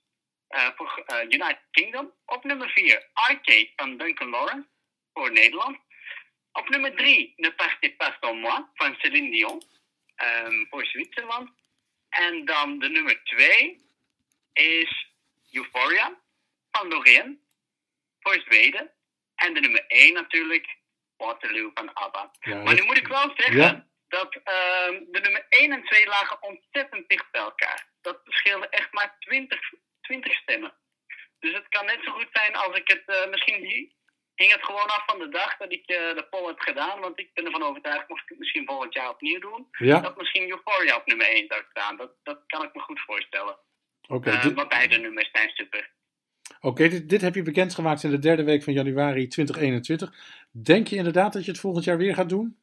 voor 0.75 1.05
United 1.23 1.61
Kingdom. 1.71 2.13
Op 2.25 2.43
nummer 2.43 2.69
4, 2.69 3.09
Arcade 3.13 3.71
van 3.75 3.97
Duncan 3.97 4.29
Lawrence 4.29 4.67
voor 5.13 5.31
Nederland. 5.31 5.77
Op 6.51 6.69
nummer 6.69 6.95
3, 6.95 7.33
Ne 7.36 7.53
partez 7.53 7.95
pas 7.97 8.17
sans 8.19 8.39
moi 8.39 8.65
van 8.73 8.95
Céline 8.97 9.31
Dion 9.31 9.61
ehm, 10.16 10.66
voor 10.70 10.86
Zwitserland. 10.86 11.49
En 12.09 12.45
dan 12.45 12.80
de 12.80 12.89
nummer 12.89 13.24
2 13.24 13.86
is 14.53 15.07
Euphoria 15.51 16.22
van 16.72 16.88
Loreen 16.88 17.41
voor 18.20 18.41
Zweden. 18.45 18.91
En 19.36 19.53
de 19.53 19.59
nummer 19.59 19.84
1 19.88 20.13
natuurlijk, 20.13 20.78
Waterloo 21.18 21.72
van 21.74 21.93
ABBA. 21.93 22.32
Ja, 22.39 22.55
Maar 22.63 22.74
nu 22.74 22.84
moet 22.84 22.97
ik 22.97 23.07
wel 23.07 23.34
zeggen 23.36 23.57
Ja. 23.61 23.88
dat 24.07 24.36
ehm, 24.43 25.03
de 25.11 25.20
nummer 25.20 25.45
1 25.49 25.72
en 25.72 25.84
2 25.84 26.07
lagen 26.07 26.41
ontzettend 26.43 27.09
dicht 27.09 27.32
bij 27.32 27.41
elkaar. 27.41 27.88
Dat 28.01 28.20
scheelde 28.24 28.70
echt 28.70 28.91
maar 28.93 29.16
20, 29.20 29.59
20 30.01 30.34
stemmen. 30.34 30.74
Dus 31.39 31.53
het 31.53 31.68
kan 31.68 31.86
net 31.86 31.99
zo 32.03 32.11
goed 32.11 32.28
zijn 32.32 32.55
als 32.55 32.78
ik 32.78 32.88
het 32.88 33.03
eh, 33.05 33.30
misschien 33.30 33.61
hing 34.36 34.51
het 34.51 34.63
gewoon 34.65 34.88
af 34.88 35.03
van 35.05 35.19
de 35.19 35.29
dag 35.29 35.57
dat 35.57 35.71
ik 35.71 35.86
eh, 35.86 35.95
de 36.15 36.27
poll 36.29 36.47
heb 36.47 36.59
gedaan. 36.59 36.99
Want 36.99 37.19
ik 37.19 37.33
ben 37.33 37.45
ervan 37.45 37.63
overtuigd, 37.63 38.09
mocht 38.09 38.21
ik 38.23 38.29
het 38.29 38.39
misschien 38.39 38.65
volgend 38.65 38.93
jaar 38.93 39.09
opnieuw 39.09 39.39
doen, 39.39 39.67
Ja, 39.71 39.99
dat 39.99 40.17
misschien 40.17 40.49
Euphoria 40.49 40.95
op 40.95 41.05
nummer 41.05 41.27
1 41.29 41.45
zou 41.47 41.61
staan. 41.69 41.97
Dat, 41.97 42.11
dat 42.23 42.39
kan 42.47 42.63
ik 42.63 42.73
me 42.73 42.81
goed 42.81 42.99
voorstellen. 42.99 43.55
oké. 44.07 44.29
Eh, 44.29 44.41
dit- 44.41 44.55
maar 44.55 44.67
beide 44.67 44.97
nummers 44.97 45.29
zijn 45.31 45.49
super. 45.49 45.93
Oké, 46.61 46.88
dit, 46.88 47.09
dit 47.09 47.21
heb 47.21 47.36
je 47.36 47.41
bekendgemaakt 47.43 48.03
in 48.03 48.09
de 48.09 48.19
derde 48.19 48.43
week 48.43 48.63
van 48.63 48.73
januari 48.73 49.27
2021. 49.27 50.13
Denk 50.51 50.88
je 50.88 50.95
inderdaad 50.95 51.33
dat 51.33 51.45
je 51.45 51.51
het 51.51 51.59
volgend 51.59 51.83
jaar 51.86 51.97
weer 51.97 52.15
gaat 52.15 52.29
doen? 52.29 52.59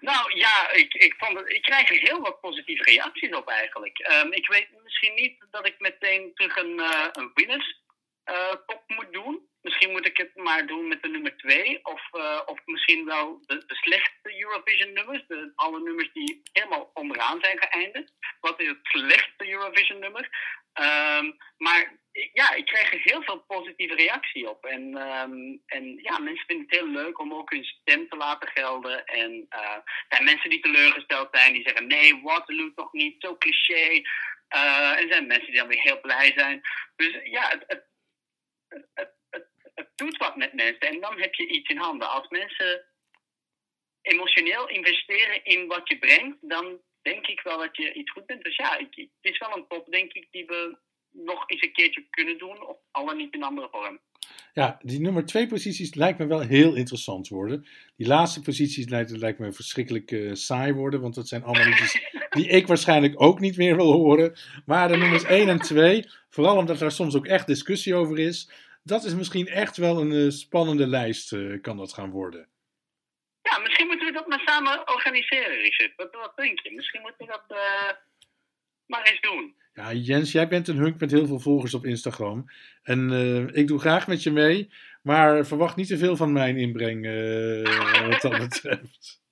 Nou 0.00 0.38
ja, 0.38 0.70
ik, 0.72 0.94
ik, 0.94 1.14
vond 1.18 1.38
het, 1.38 1.48
ik 1.50 1.62
krijg 1.62 1.90
er 1.90 1.98
heel 2.08 2.20
wat 2.20 2.40
positieve 2.40 2.82
reacties 2.82 3.34
op 3.36 3.48
eigenlijk. 3.48 3.98
Ehm, 3.98 4.32
ik 4.32 4.46
weet 4.48 4.68
misschien 4.82 5.14
niet 5.14 5.46
dat 5.50 5.66
ik 5.66 5.74
meteen 5.78 6.30
terug 6.34 6.56
een, 6.56 6.80
eh 6.80 7.06
een 7.12 7.30
winners 7.34 7.80
eh, 8.24 8.54
top 8.66 8.82
moet 8.86 9.12
doen. 9.12 9.48
Misschien 9.62 9.90
moet 9.90 10.06
ik 10.06 10.16
het 10.16 10.36
maar 10.36 10.66
doen 10.66 10.88
met 10.88 11.02
de 11.02 11.08
nummer 11.08 11.36
2. 11.36 11.84
Of, 11.84 12.08
eh, 12.12 12.40
of 12.46 12.58
misschien 12.64 13.04
wel 13.04 13.40
de, 13.46 13.64
de 13.66 13.74
slechtste 13.74 14.40
Eurovision 14.40 14.92
nummers. 14.92 15.26
De, 15.26 15.52
alle 15.54 15.80
nummers 15.80 16.12
die 16.12 16.40
helemaal 16.52 16.90
onderaan 16.94 17.38
zijn 17.42 17.58
geëindigd. 17.58 18.12
Wat 18.40 18.60
is 18.60 18.68
het 18.68 18.78
slechtste 18.82 19.50
Eurovision 19.50 19.98
nummer? 19.98 20.28
Ehm, 20.72 21.32
maar 21.56 21.98
ja, 22.32 22.54
ik 22.54 22.66
krijg 22.66 22.92
er 22.92 23.00
heel 23.02 23.22
veel 23.22 23.38
positieve 23.38 23.94
reactie 23.94 24.48
op. 24.48 24.64
En, 24.64 24.96
ehm, 24.96 25.56
en 25.66 25.98
ja, 26.02 26.18
mensen 26.18 26.46
vinden 26.46 26.66
het 26.68 26.80
heel 26.80 26.88
leuk 26.88 27.18
om 27.18 27.34
ook 27.34 27.50
hun 27.50 27.64
stem 27.64 28.08
te 28.08 28.16
laten 28.16 28.48
gelden. 28.48 29.04
En 29.04 29.46
eh, 29.48 29.74
er 29.74 30.06
zijn 30.08 30.24
mensen 30.24 30.50
die 30.50 30.60
teleurgesteld 30.60 31.28
zijn, 31.32 31.52
die 31.52 31.62
zeggen 31.62 31.86
nee, 31.86 32.20
Waterloo 32.22 32.72
toch 32.74 32.92
niet, 32.92 33.14
zo 33.18 33.36
cliché. 33.36 34.02
Eh, 34.48 35.00
en 35.00 35.12
zijn 35.12 35.26
mensen 35.26 35.50
die 35.50 35.60
dan 35.60 35.68
weer 35.68 35.82
heel 35.82 36.00
blij 36.00 36.32
zijn. 36.36 36.60
Dus 36.96 37.18
ja, 37.24 37.48
het, 37.66 37.88
het 38.94 39.18
doet 40.00 40.16
wat 40.16 40.36
met 40.36 40.52
mensen. 40.52 40.88
En 40.92 41.00
dan 41.00 41.20
heb 41.20 41.34
je 41.34 41.46
iets 41.46 41.68
in 41.68 41.76
handen. 41.86 42.10
Als 42.10 42.28
mensen 42.28 42.84
emotioneel 44.02 44.68
investeren 44.68 45.44
in 45.44 45.66
wat 45.66 45.88
je 45.88 45.98
brengt, 45.98 46.36
dan 46.40 46.80
denk 47.02 47.26
ik 47.26 47.40
wel 47.40 47.58
dat 47.58 47.76
je 47.76 47.92
iets 47.92 48.10
goed 48.10 48.26
bent. 48.26 48.44
Dus 48.44 48.56
ja, 48.56 48.78
ik, 48.78 48.94
het 48.96 49.32
is 49.32 49.38
wel 49.38 49.56
een 49.56 49.66
top, 49.68 49.86
denk 49.90 50.12
ik, 50.12 50.26
die 50.30 50.46
we 50.46 50.76
nog 51.10 51.42
eens 51.46 51.62
een 51.62 51.72
keertje 51.72 52.06
kunnen 52.10 52.38
doen. 52.38 52.66
Of 52.66 52.76
al 52.90 53.06
dan 53.06 53.16
niet 53.16 53.34
in 53.34 53.42
andere 53.42 53.68
vorm. 53.70 53.98
Ja, 54.52 54.78
die 54.82 55.00
nummer 55.00 55.26
twee 55.26 55.46
posities 55.46 55.94
lijkt 55.94 56.18
me 56.18 56.26
wel 56.26 56.40
heel 56.40 56.74
interessant 56.74 57.28
worden. 57.28 57.66
Die 57.96 58.06
laatste 58.06 58.40
posities 58.40 58.88
lijkt, 58.88 59.10
lijkt 59.10 59.38
me 59.38 59.52
verschrikkelijk 59.52 60.10
eh, 60.10 60.30
saai 60.32 60.72
worden, 60.72 61.00
want 61.00 61.14
dat 61.14 61.28
zijn 61.28 61.42
allemaal 61.42 61.64
liedjes 61.64 62.00
die 62.36 62.48
ik 62.48 62.66
waarschijnlijk 62.66 63.22
ook 63.22 63.40
niet 63.40 63.56
meer 63.56 63.76
wil 63.76 63.92
horen. 63.92 64.36
Maar 64.66 64.88
de 64.88 64.96
nummers 64.96 65.24
1 65.24 65.48
en 65.48 65.58
2, 65.58 66.06
vooral 66.28 66.56
omdat 66.56 66.78
daar 66.78 66.92
soms 66.92 67.16
ook 67.16 67.26
echt 67.26 67.46
discussie 67.46 67.94
over 67.94 68.18
is, 68.18 68.50
dat 68.82 69.04
is 69.04 69.14
misschien 69.14 69.46
echt 69.46 69.76
wel 69.76 70.00
een 70.00 70.12
eh, 70.12 70.30
spannende 70.30 70.86
lijst, 70.86 71.32
eh, 71.32 71.60
kan 71.60 71.76
dat 71.76 71.92
gaan 71.92 72.10
worden. 72.10 72.48
Ja, 73.42 73.58
misschien 73.58 73.86
moeten 73.86 74.06
we 74.06 74.12
dat 74.12 74.26
maar 74.26 74.42
samen 74.44 74.88
organiseren, 74.88 75.56
Richard. 75.56 75.92
Wat, 75.96 76.08
wat 76.12 76.32
denk 76.36 76.60
je? 76.60 76.72
Misschien 76.74 77.00
moeten 77.00 77.26
we 77.26 77.32
dat 77.32 77.58
eh, 77.58 77.96
maar 78.86 79.02
eens 79.02 79.20
doen. 79.20 79.54
Ja, 79.74 79.92
Jens, 79.92 80.32
jij 80.32 80.48
bent 80.48 80.68
een 80.68 80.76
hunk 80.76 81.00
met 81.00 81.10
heel 81.10 81.26
veel 81.26 81.40
volgers 81.40 81.74
op 81.74 81.84
Instagram. 81.84 82.44
En 82.82 83.10
ik 83.52 83.66
doe 83.66 83.78
graag 83.78 84.06
met 84.06 84.22
je 84.22 84.30
mee, 84.30 84.72
maar 85.02 85.46
verwacht 85.46 85.76
niet 85.76 85.86
te 85.86 85.98
veel 85.98 86.16
van 86.16 86.32
mijn 86.32 86.56
inbreng 86.56 87.06
wat 88.08 88.20
dat 88.20 88.38
betreft. 88.48 89.22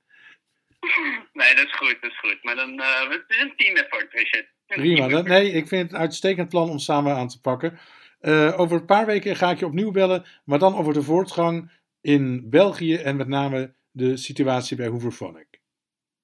Nee, 1.32 1.54
dat 1.54 1.66
is 1.66 1.74
goed, 1.76 1.98
dat 2.00 2.10
is 2.10 2.18
goed. 2.18 2.38
Maar 2.42 2.54
dan, 2.54 2.80
het 3.10 3.24
is 3.28 3.40
een 3.40 3.56
team 3.56 3.76
effort, 3.76 4.12
Richard. 4.12 4.48
Prima. 4.66 5.08
Dat, 5.08 5.26
nee, 5.26 5.52
ik 5.52 5.68
vind 5.68 5.82
het 5.82 5.92
een 5.92 5.98
uitstekend 5.98 6.48
plan 6.48 6.70
om 6.70 6.78
samen 6.78 7.16
aan 7.16 7.28
te 7.28 7.40
pakken. 7.40 7.78
Eh, 8.20 8.60
over 8.60 8.76
een 8.76 8.84
paar 8.84 9.06
weken 9.06 9.36
ga 9.36 9.50
ik 9.50 9.58
je 9.58 9.66
opnieuw 9.66 9.90
bellen, 9.90 10.24
maar 10.44 10.58
dan 10.58 10.76
over 10.76 10.92
de 10.92 11.02
voortgang 11.02 11.72
in 12.00 12.50
België 12.50 12.96
en 12.96 13.16
met 13.16 13.28
name 13.28 13.74
de 13.90 14.16
situatie 14.16 14.76
bij 14.76 14.86
Hooverphonic. 14.86 15.60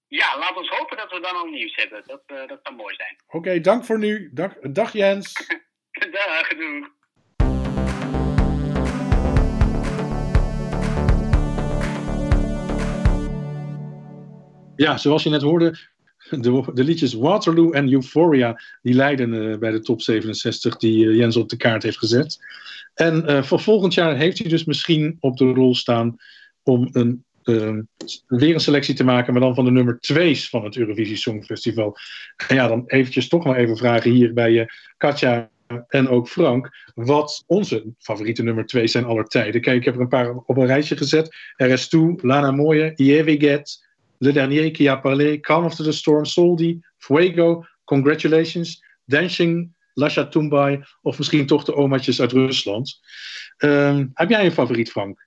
Ja, 0.09 0.39
laat 0.39 0.57
ons 0.57 0.69
hopen 0.69 0.97
dat 0.97 1.11
we 1.11 1.21
dan 1.21 1.35
al 1.35 1.47
nieuws 1.47 1.75
hebben. 1.77 2.03
Dat, 2.07 2.23
eh, 2.27 2.47
dat 2.47 2.61
zou 2.63 2.77
mooi 2.77 2.95
zijn. 2.95 3.17
Oké, 3.29 3.61
dank 3.61 3.85
voor 3.85 3.99
nu. 3.99 4.31
Dag, 4.33 4.59
dag 4.61 4.93
Jens. 4.93 5.33
Dag, 6.13 6.49
doei. 6.49 6.87
Ja, 14.77 14.97
zoals 14.97 15.23
je 15.23 15.31
net 15.31 15.43
hoorde, 15.43 15.79
de, 16.41 16.71
de 16.75 16.85
liedjes 16.85 17.13
Waterloo 17.13 17.71
en 17.71 17.93
Euphoria, 17.93 18.61
die 18.83 18.95
leiden 18.95 19.53
eh, 19.53 19.59
bij 19.59 19.71
de 19.71 19.81
top 19.81 20.03
67 20.03 20.77
die 20.77 21.09
eh, 21.09 21.17
Jens 21.17 21.37
op 21.37 21.49
de 21.49 21.57
kaart 21.57 21.83
heeft 21.83 21.99
gezet. 21.99 22.39
En 22.95 23.27
eh, 23.27 23.43
voor 23.43 23.61
volgend 23.61 23.95
jaar 23.95 24.17
heeft 24.17 24.39
hij 24.39 24.49
dus 24.49 24.65
misschien 24.65 25.17
op 25.21 25.37
de 25.37 25.53
rol 25.53 25.75
staan 25.75 26.17
om 26.63 26.89
een, 26.93 27.25
eh, 27.43 27.79
weer 28.27 28.55
een 28.55 28.61
selectie 28.61 28.95
te 28.95 29.05
maken, 29.05 29.33
maar 29.33 29.43
dan 29.43 29.55
van 29.55 29.65
de 29.65 29.71
nummer 29.71 29.99
2's 30.13 30.49
van 30.49 30.65
het 30.65 30.77
Eurovisie 30.77 31.17
Songfestival. 31.17 31.97
En 32.49 32.57
ja, 32.57 32.69
dan 32.69 32.85
eventjes 32.87 33.29
toch 33.29 33.45
maar 33.45 33.57
even 33.57 33.77
vragen 33.77 34.11
hier 34.11 34.33
bij 34.33 34.61
eh, 34.61 34.67
Katja 34.97 35.51
en 35.89 36.09
ook 36.09 36.29
Frank, 36.29 36.71
wat 36.95 37.45
onze 37.47 37.85
favoriete 37.99 38.43
nummer 38.43 38.67
2 38.67 38.87
zijn 38.87 39.05
aller 39.05 39.25
tijden. 39.25 39.61
Kijk, 39.61 39.77
ik 39.77 39.85
heb 39.85 39.95
er 39.95 40.01
een 40.01 40.09
paar 40.09 40.35
op 40.35 40.57
een 40.57 40.67
rijtje 40.67 40.97
gezet. 40.97 41.37
RS2, 41.63 41.99
Lana 42.17 42.51
Moye, 42.51 42.93
Here 42.95 43.25
We 43.25 43.41
Get, 43.41 43.87
Le 44.25 44.33
Dernier 44.33 44.71
Qui 44.73 44.89
A 44.89 44.97
Parlé, 44.97 45.41
Calm 45.41 45.65
After 45.65 45.85
the 45.85 45.93
Storm, 45.93 46.25
Soldi, 46.25 46.81
Fuego, 46.99 47.65
Congratulations, 47.85 48.83
Dancing, 49.05 49.71
Lasha 49.95 50.25
Tumbai 50.25 50.85
of 51.03 51.19
misschien 51.19 51.47
toch 51.47 51.65
de 51.65 51.75
omaatjes 51.75 52.21
uit 52.21 52.33
Rusland. 52.33 53.01
Ehm, 53.57 54.07
heb 54.15 54.29
jij 54.29 54.45
een 54.45 54.53
favoriet, 54.53 54.91
Frank? 54.91 55.27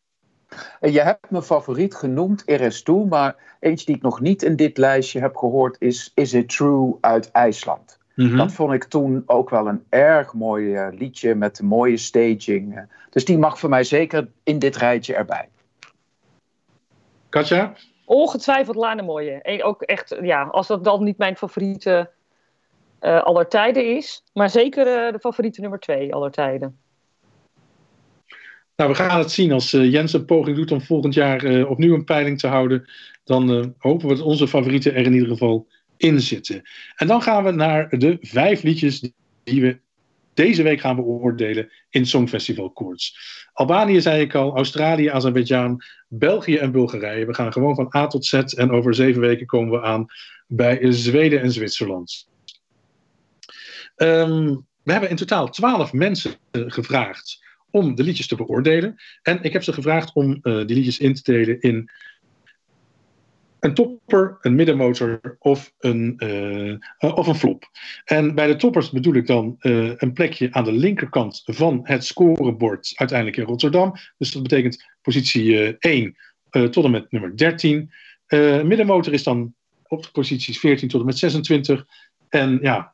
En 0.79 0.91
Je 0.91 1.01
hebt 1.01 1.29
mijn 1.31 1.43
favoriet 1.43 1.95
genoemd, 1.95 2.43
RS2, 2.45 3.07
maar 3.09 3.35
eentje 3.59 3.85
die 3.85 3.95
ik 3.95 4.01
nog 4.01 4.21
niet 4.21 4.43
in 4.43 4.55
dit 4.55 4.77
lijstje 4.77 5.19
heb 5.19 5.35
gehoord 5.35 5.75
is 5.79 6.11
Is 6.13 6.33
It 6.33 6.49
True 6.49 6.97
uit 7.01 7.31
IJsland. 7.31 7.97
Mhm. 8.15 8.37
Dat 8.37 8.51
vond 8.53 8.73
ik 8.73 8.83
toen 8.83 9.23
ook 9.25 9.49
wel 9.49 9.67
een 9.67 9.83
erg 9.89 10.33
mooi 10.33 10.73
eh, 10.73 10.87
liedje 10.91 11.35
met 11.35 11.59
een 11.59 11.65
mooie 11.65 11.97
staging. 11.97 12.75
eh. 12.75 12.83
Dus 13.09 13.25
die 13.25 13.37
mag 13.37 13.59
voor 13.59 13.69
mij 13.69 13.83
zeker 13.83 14.27
in 14.43 14.59
dit 14.59 14.75
rijtje 14.75 15.13
erbij. 15.15 15.49
Katja? 17.29 17.73
Ongetwijfeld 18.09 18.75
Lana 18.75 19.01
Mooie. 19.01 19.63
Ook 19.63 19.81
echt, 19.81 20.17
ja, 20.21 20.43
als 20.43 20.67
dat 20.67 20.83
dan 20.83 21.03
niet 21.03 21.17
mijn 21.17 21.37
favoriete 21.37 22.09
eh 22.99 23.23
aller 23.23 23.47
tijden 23.47 23.95
is. 23.95 24.23
Maar 24.33 24.49
zeker 24.49 24.87
eh, 24.87 25.11
de 25.11 25.19
favoriete 25.19 25.61
nummer 25.61 25.79
twee 25.79 26.13
aller 26.13 26.31
tijden. 26.31 26.77
Nou, 28.75 28.89
we 28.89 28.95
gaan 28.95 29.19
het 29.19 29.31
zien 29.31 29.51
als 29.51 29.73
eh, 29.73 29.91
Jens 29.91 30.13
een 30.13 30.25
poging 30.25 30.55
doet 30.55 30.71
om 30.71 30.81
volgend 30.81 31.13
jaar 31.13 31.65
opnieuw 31.65 31.93
een 31.93 32.03
peiling 32.03 32.39
te 32.39 32.47
houden. 32.47 32.89
Dan 33.23 33.73
hopen 33.77 34.07
we 34.07 34.15
dat 34.15 34.23
onze 34.23 34.47
favorieten 34.47 34.93
er 34.95 35.05
in 35.05 35.13
ieder 35.13 35.27
geval 35.27 35.67
in 35.97 36.19
zitten. 36.19 36.61
En 36.95 37.07
dan 37.07 37.21
gaan 37.21 37.43
we 37.43 37.51
naar 37.51 37.89
de 37.89 38.17
vijf 38.21 38.63
liedjes 38.63 39.11
die 39.43 39.61
we 39.61 39.79
deze 40.37 40.63
week 40.63 40.79
gaan 40.79 40.95
beoordelen 40.95 41.71
in 41.89 42.05
Songfestival 42.05 42.71
Koorts. 42.71 43.17
Albanië 43.53 44.01
zei 44.01 44.21
ik 44.21 44.35
al, 44.35 44.55
Australië, 44.55 45.07
Azerbeidzjan, 45.07 45.83
België 46.07 46.57
en 46.57 46.71
Bulgarije. 46.71 47.25
We 47.25 47.33
gaan 47.33 47.51
gewoon 47.51 47.75
van 47.75 47.93
A 47.95 48.07
tot 48.07 48.25
Z 48.25 48.33
en 48.33 48.71
over 48.71 48.95
zeven 48.95 49.21
weken 49.21 49.45
komen 49.45 49.79
we 49.79 49.85
aan 49.85 50.05
bij 50.47 50.91
Zweden 50.91 51.41
en 51.41 51.51
Zwitserland. 51.51 52.29
Ehm, 53.95 54.55
we 54.83 54.91
hebben 54.91 55.09
in 55.09 55.15
totaal 55.15 55.49
twaalf 55.49 55.93
mensen 55.93 56.35
eh, 56.51 56.61
gevraagd 56.67 57.45
om 57.71 57.95
de 57.95 58.03
liedjes 58.03 58.27
te 58.27 58.35
beoordelen. 58.35 58.95
En 59.21 59.43
ik 59.43 59.53
heb 59.53 59.63
ze 59.63 59.73
gevraagd 59.73 60.13
om 60.13 60.39
eh, 60.41 60.65
die 60.65 60.75
liedjes 60.75 60.99
in 60.99 61.13
te 61.13 61.31
delen 61.31 61.61
in 61.61 61.89
een 63.59 63.73
topper, 63.73 64.37
een 64.41 64.55
middenmotor 64.55 65.35
of 65.39 65.73
een, 65.79 66.17
eh, 66.17 67.15
of 67.17 67.27
een 67.27 67.35
flop. 67.35 67.69
En 68.05 68.35
bij 68.35 68.47
de 68.47 68.55
toppers 68.55 68.89
bedoel 68.89 69.13
ik 69.13 69.27
dan 69.27 69.55
eh, 69.59 69.91
een 69.95 70.13
plekje 70.13 70.53
aan 70.53 70.63
de 70.63 70.71
linkerkant 70.71 71.41
van 71.45 71.79
het 71.83 72.05
scorebord 72.05 72.91
uiteindelijk 72.95 73.37
in 73.37 73.45
Rotterdam. 73.45 73.93
Dus 74.17 74.31
dat 74.31 74.41
betekent 74.41 74.85
positie 75.01 75.63
eh, 75.63 75.73
1 75.79 76.15
eh, 76.49 76.63
tot 76.63 76.83
en 76.83 76.91
met 76.91 77.11
nummer 77.11 77.37
13. 77.37 77.91
Eh, 78.25 78.61
middenmotor 78.61 79.13
is 79.13 79.23
dan 79.23 79.53
op 79.87 80.03
de 80.03 80.11
posities 80.11 80.59
14 80.59 80.87
tot 80.87 80.99
en 80.99 81.05
met 81.05 81.17
26. 81.17 81.85
En 82.29 82.59
ja, 82.61 82.93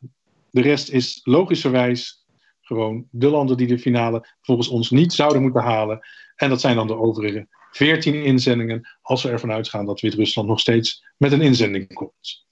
de 0.49 0.61
rest 0.61 0.89
is 0.89 1.21
logischerwijs 1.23 2.25
gewoon 2.61 3.07
de 3.11 3.27
landen 3.27 3.57
die 3.57 3.67
de 3.67 3.79
finale 3.79 4.27
volgens 4.41 4.67
ons 4.67 4.89
niet 4.89 5.13
zouden 5.13 5.41
moeten 5.41 5.61
halen. 5.61 5.99
En 6.35 6.49
dat 6.49 6.61
zijn 6.61 6.75
dan 6.75 6.87
de 6.87 6.95
overige 6.95 7.47
14 7.75 8.23
inzendingen, 8.23 8.89
als 9.01 9.23
we 9.23 9.29
ervan 9.29 9.51
uitgaan 9.51 9.85
dat 9.85 10.01
Wit-Rusland 10.01 10.47
nog 10.47 10.59
steeds 10.59 11.03
met 11.17 11.31
een 11.31 11.41
inzending 11.41 11.93
komt. 11.93 12.45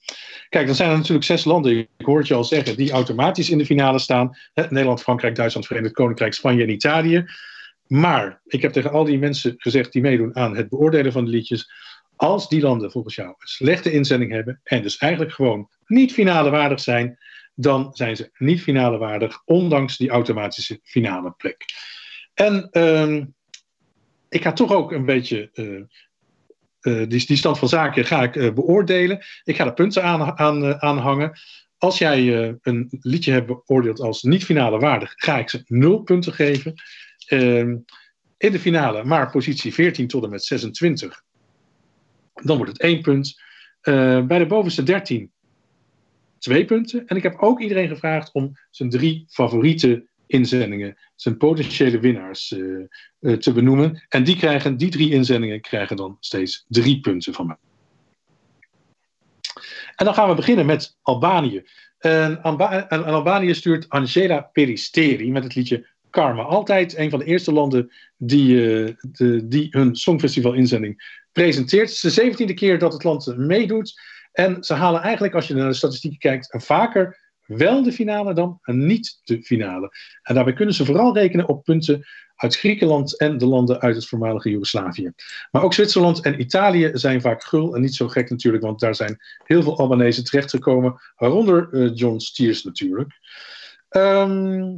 Kijk, 0.48 0.66
dan 0.66 0.74
zijn 0.74 0.90
er 0.90 0.96
natuurlijk 0.96 1.24
zes 1.24 1.44
landen, 1.44 1.78
ik 1.78 1.88
hoor 1.96 2.24
je 2.26 2.34
al 2.34 2.44
zeggen, 2.44 2.76
die 2.76 2.90
automatisch 2.90 3.50
in 3.50 3.58
de 3.58 3.66
finale 3.66 3.98
staan. 3.98 4.36
Nederland, 4.54 5.02
Frankrijk, 5.02 5.34
Duitsland, 5.34 5.66
Verenigd 5.66 5.94
Koninkrijk, 5.94 6.32
Spanje 6.32 6.62
en 6.62 6.70
Italië. 6.70 7.24
Maar 7.86 8.40
ik 8.46 8.62
heb 8.62 8.72
tegen 8.72 8.90
al 8.90 9.04
die 9.04 9.18
mensen 9.18 9.54
gezegd 9.56 9.92
die 9.92 10.02
meedoen 10.02 10.36
aan 10.36 10.56
het 10.56 10.68
beoordelen 10.68 11.12
van 11.12 11.24
de 11.24 11.30
liedjes. 11.30 11.70
Als 12.16 12.48
die 12.48 12.60
landen 12.60 12.90
volgens 12.90 13.14
jou 13.14 13.28
een 13.28 13.34
slechte 13.38 13.92
inzending 13.92 14.32
hebben 14.32 14.60
en 14.64 14.82
dus 14.82 14.96
eigenlijk 14.96 15.32
gewoon 15.32 15.68
niet 15.86 16.12
finale 16.12 16.50
waardig 16.50 16.80
zijn, 16.80 17.18
dan 17.54 17.90
zijn 17.92 18.16
ze 18.16 18.30
niet 18.38 18.62
finale 18.62 18.98
waardig, 18.98 19.42
ondanks 19.44 19.96
die 19.96 20.10
automatische 20.10 20.80
finale 20.82 21.34
plek. 21.36 21.64
En 22.34 22.68
ehm, 22.70 23.24
ik 24.32 24.42
ga 24.42 24.52
toch 24.52 24.72
ook 24.72 24.92
een 24.92 25.04
beetje 25.04 25.50
eh, 25.52 25.76
eh, 26.80 27.08
die, 27.08 27.26
die 27.26 27.36
stand 27.36 27.58
van 27.58 27.68
zaken 27.68 28.04
ga 28.04 28.22
ik 28.22 28.36
eh, 28.36 28.52
beoordelen. 28.52 29.24
Ik 29.44 29.56
ga 29.56 29.66
er 29.66 29.74
punten 29.74 30.02
aan, 30.02 30.38
aan. 30.80 31.32
Als 31.78 31.98
jij 31.98 32.28
een 32.62 32.88
liedje 33.00 33.32
hebt 33.32 33.46
beoordeeld 33.46 34.00
als 34.00 34.22
niet 34.22 34.44
finale 34.44 34.78
waardig, 34.78 35.12
ga 35.16 35.38
ik 35.38 35.50
ze 35.50 35.62
0 35.66 36.02
punten 36.02 36.32
geven. 36.32 36.74
Ehm, 37.26 37.76
in 38.36 38.52
de 38.52 38.58
finale, 38.58 39.04
maar 39.04 39.30
positie 39.30 39.74
14 39.74 40.06
tot 40.06 40.24
en 40.24 40.30
met 40.30 40.44
26, 40.44 41.22
dan 42.42 42.56
wordt 42.56 42.72
het 42.72 42.80
1 42.80 43.00
punt. 43.00 43.40
Bij 44.26 44.38
de 44.38 44.46
bovenste 44.46 44.82
13 44.82 45.32
twee 46.38 46.64
punten. 46.64 47.06
En 47.06 47.16
ik 47.16 47.22
heb 47.22 47.38
ook 47.38 47.60
iedereen 47.60 47.88
gevraagd 47.88 48.32
om 48.32 48.52
zijn 48.70 48.90
drie 48.90 49.24
favoriete 49.28 50.08
inzendingen, 50.32 50.96
zijn 51.16 51.36
potentiële 51.36 51.98
winnaars 51.98 52.52
eh, 52.52 52.60
eh, 53.20 53.38
te 53.38 53.52
benoemen. 53.52 54.04
En 54.08 54.24
die, 54.24 54.36
krijgen, 54.36 54.76
die 54.76 54.90
drie 54.90 55.10
inzendingen 55.10 55.60
krijgen 55.60 55.96
dan 55.96 56.16
steeds 56.20 56.64
drie 56.68 57.00
punten 57.00 57.34
van 57.34 57.46
mij. 57.46 57.56
En 59.96 60.04
dan 60.04 60.14
gaan 60.14 60.28
we 60.28 60.34
beginnen 60.34 60.66
met 60.66 60.96
Albanië. 61.02 61.62
En, 61.98 62.42
Alba- 62.42 62.88
en 62.88 63.04
Albanië 63.04 63.54
stuurt 63.54 63.88
Angela 63.88 64.40
Peristeri 64.40 65.30
met 65.30 65.44
het 65.44 65.54
liedje 65.54 65.86
Karma. 66.10 66.42
Altijd 66.42 66.96
een 66.96 67.10
van 67.10 67.18
de 67.18 67.24
eerste 67.24 67.52
landen 67.52 67.92
die, 68.16 68.56
eh, 68.56 68.94
de, 69.12 69.46
die 69.48 69.68
hun 69.70 69.96
Songfestival 69.96 70.52
inzending 70.52 71.22
presenteert. 71.32 71.86
Het 71.86 71.94
is 71.94 72.00
de 72.00 72.10
zeventiende 72.10 72.54
keer 72.54 72.78
dat 72.78 72.92
het 72.92 73.04
land 73.04 73.36
meedoet. 73.36 74.00
En 74.32 74.64
ze 74.64 74.74
halen 74.74 75.00
eigenlijk, 75.00 75.34
als 75.34 75.48
je 75.48 75.54
naar 75.54 75.68
de 75.68 75.74
statistieken 75.74 76.18
kijkt, 76.18 76.64
vaker 76.64 77.21
wel 77.56 77.82
de 77.82 77.92
finale 77.92 78.34
dan 78.34 78.58
niet 78.64 79.20
de 79.24 79.42
finale. 79.42 79.90
En 80.22 80.34
daarbij 80.34 80.52
kunnen 80.52 80.74
ze 80.74 80.84
vooral 80.84 81.14
rekenen 81.14 81.48
op 81.48 81.64
punten 81.64 82.04
uit 82.42 82.56
Griekenland 82.56 83.18
en 83.18 83.38
de 83.38 83.46
landen 83.46 83.80
uit 83.80 83.94
het 83.94 84.06
voormalige 84.06 84.50
Joegoslavië. 84.50 85.12
Maar 85.50 85.62
ook 85.62 85.74
Zwitserland 85.74 86.20
en 86.20 86.40
Italië 86.40 86.90
zijn 86.94 87.20
vaak 87.20 87.44
gul 87.44 87.74
en 87.74 87.80
niet 87.80 87.94
zo 87.94 88.08
gek 88.08 88.30
natuurlijk, 88.30 88.64
want 88.64 88.80
daar 88.80 88.94
zijn 88.94 89.18
heel 89.44 89.62
veel 89.62 89.78
Albanese 89.78 90.22
terechtgekomen, 90.22 91.00
waaronder 91.16 91.68
eh, 91.72 91.90
John 91.94 92.18
Stiers 92.18 92.64
natuurlijk. 92.64 93.12
Ehm, 93.88 94.76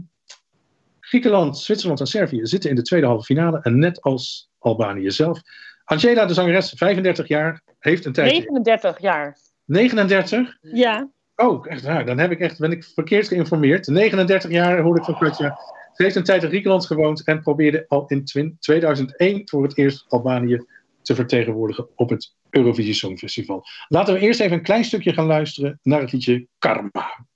Griekenland, 1.00 1.58
Zwitserland 1.58 2.00
en 2.00 2.06
Servië 2.06 2.46
zitten 2.46 2.70
in 2.70 2.76
de 2.76 2.82
tweede 2.82 3.06
halve 3.06 3.24
finale 3.24 3.60
en 3.62 3.78
net 3.78 4.02
als 4.02 4.50
Albanië 4.58 5.10
zelf. 5.10 5.40
Angela, 5.84 6.26
de 6.26 6.34
zangeres, 6.34 6.72
35 6.76 7.28
jaar, 7.28 7.62
heeft 7.78 8.04
een 8.04 8.12
tijdje... 8.12 8.38
39 8.38 9.00
jaar. 9.00 9.38
39? 9.64 10.56
Ja. 10.60 11.08
Oh, 11.36 11.66
echt. 11.68 11.82
Dan 11.82 12.18
heb 12.18 12.30
ik 12.30 12.40
echt, 12.40 12.58
ben 12.58 12.72
ik 12.72 12.84
verkeerd 12.84 13.28
geïnformeerd. 13.28 13.86
39 13.86 14.50
jaar 14.50 14.80
hoorde 14.80 15.00
ik 15.00 15.06
van 15.06 15.18
Katja. 15.18 15.58
Ze 15.92 16.02
heeft 16.02 16.16
een 16.16 16.24
tijd 16.24 16.42
in 16.42 16.48
Griekenland 16.48 16.86
gewoond 16.86 17.24
en 17.24 17.42
probeerde 17.42 17.84
al 17.88 18.06
in 18.06 18.24
twin- 18.24 18.56
2001 18.60 19.42
voor 19.44 19.62
het 19.62 19.78
eerst 19.78 20.04
Albanië 20.08 20.64
te 21.02 21.14
vertegenwoordigen 21.14 21.88
op 21.94 22.10
het 22.10 22.34
Eurovisie 22.50 22.94
Songfestival. 22.94 23.64
Laten 23.88 24.14
we 24.14 24.20
eerst 24.20 24.40
even 24.40 24.56
een 24.56 24.62
klein 24.62 24.84
stukje 24.84 25.12
gaan 25.12 25.26
luisteren 25.26 25.78
naar 25.82 26.00
het 26.00 26.12
liedje 26.12 26.46
Karma. 26.58 27.26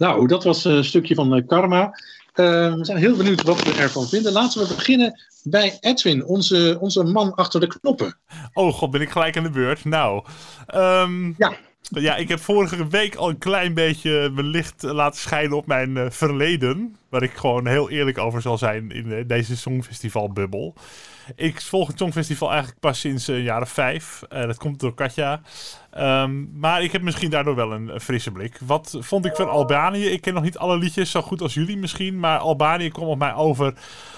Nou, 0.00 0.26
dat 0.26 0.44
was 0.44 0.64
een 0.64 0.84
stukje 0.84 1.14
van 1.14 1.34
eh, 1.34 1.46
Karma. 1.46 1.84
Eh, 2.32 2.74
we 2.74 2.84
zijn 2.84 2.98
heel 2.98 3.16
benieuwd 3.16 3.42
wat 3.42 3.62
we 3.62 3.72
ervan 3.74 4.08
vinden. 4.08 4.32
Laten 4.32 4.60
we 4.68 4.74
beginnen 4.74 5.20
bij 5.42 5.76
Edwin, 5.80 6.24
onze, 6.24 6.76
onze 6.80 7.04
man 7.04 7.34
achter 7.34 7.60
de 7.60 7.66
knoppen. 7.66 8.16
Oh 8.52 8.72
god, 8.72 8.90
ben 8.90 9.00
ik 9.00 9.10
gelijk 9.10 9.36
aan 9.36 9.42
de 9.42 9.50
beurt? 9.50 9.84
Nou, 9.84 10.24
ehm, 10.66 11.26
Ja. 11.36 11.52
ja, 11.82 12.16
ik 12.16 12.28
heb 12.28 12.40
vorige 12.40 12.88
week 12.88 13.14
al 13.14 13.28
een 13.28 13.38
klein 13.38 13.74
beetje 13.74 14.30
mijn 14.34 14.46
licht 14.46 14.82
laten 14.82 15.20
schijnen 15.20 15.56
op 15.56 15.66
mijn 15.66 15.96
eh, 15.96 16.10
verleden. 16.10 16.96
Waar 17.08 17.22
ik 17.22 17.32
gewoon 17.32 17.66
heel 17.66 17.90
eerlijk 17.90 18.18
over 18.18 18.42
zal 18.42 18.58
zijn 18.58 18.90
in 18.90 19.12
eh, 19.12 19.24
deze 19.26 19.56
Songfestivalbubbel. 19.56 20.74
Ik 21.36 21.60
volg 21.60 21.88
het 21.88 21.98
Songfestival 21.98 22.48
eigenlijk 22.50 22.80
pas 22.80 23.00
sinds 23.00 23.26
een 23.28 23.42
jaar 23.42 23.62
of 23.62 23.70
vijf. 23.70 24.22
Eh, 24.28 24.46
dat 24.46 24.56
komt 24.58 24.80
door 24.80 24.94
Katja. 24.94 25.40
Ehm, 25.90 26.58
maar 26.58 26.82
ik 26.82 26.92
heb 26.92 27.02
misschien 27.02 27.30
daardoor 27.30 27.54
wel 27.54 27.72
een, 27.72 28.00
frisse 28.00 28.30
blik. 28.30 28.58
Wat 28.66 28.96
vond 29.00 29.24
ik 29.24 29.36
van 29.36 29.48
Albanië? 29.48 30.04
Ik 30.04 30.20
ken 30.20 30.34
nog 30.34 30.42
niet 30.42 30.58
alle 30.58 30.78
liedjes 30.78 31.10
zo 31.10 31.22
goed 31.22 31.42
als 31.42 31.54
jullie 31.54 31.76
misschien. 31.76 32.18
Maar 32.18 32.38
Albanië 32.38 32.90
kwam 32.90 33.08
op 33.08 33.18
mij 33.18 33.34
over 33.34 33.74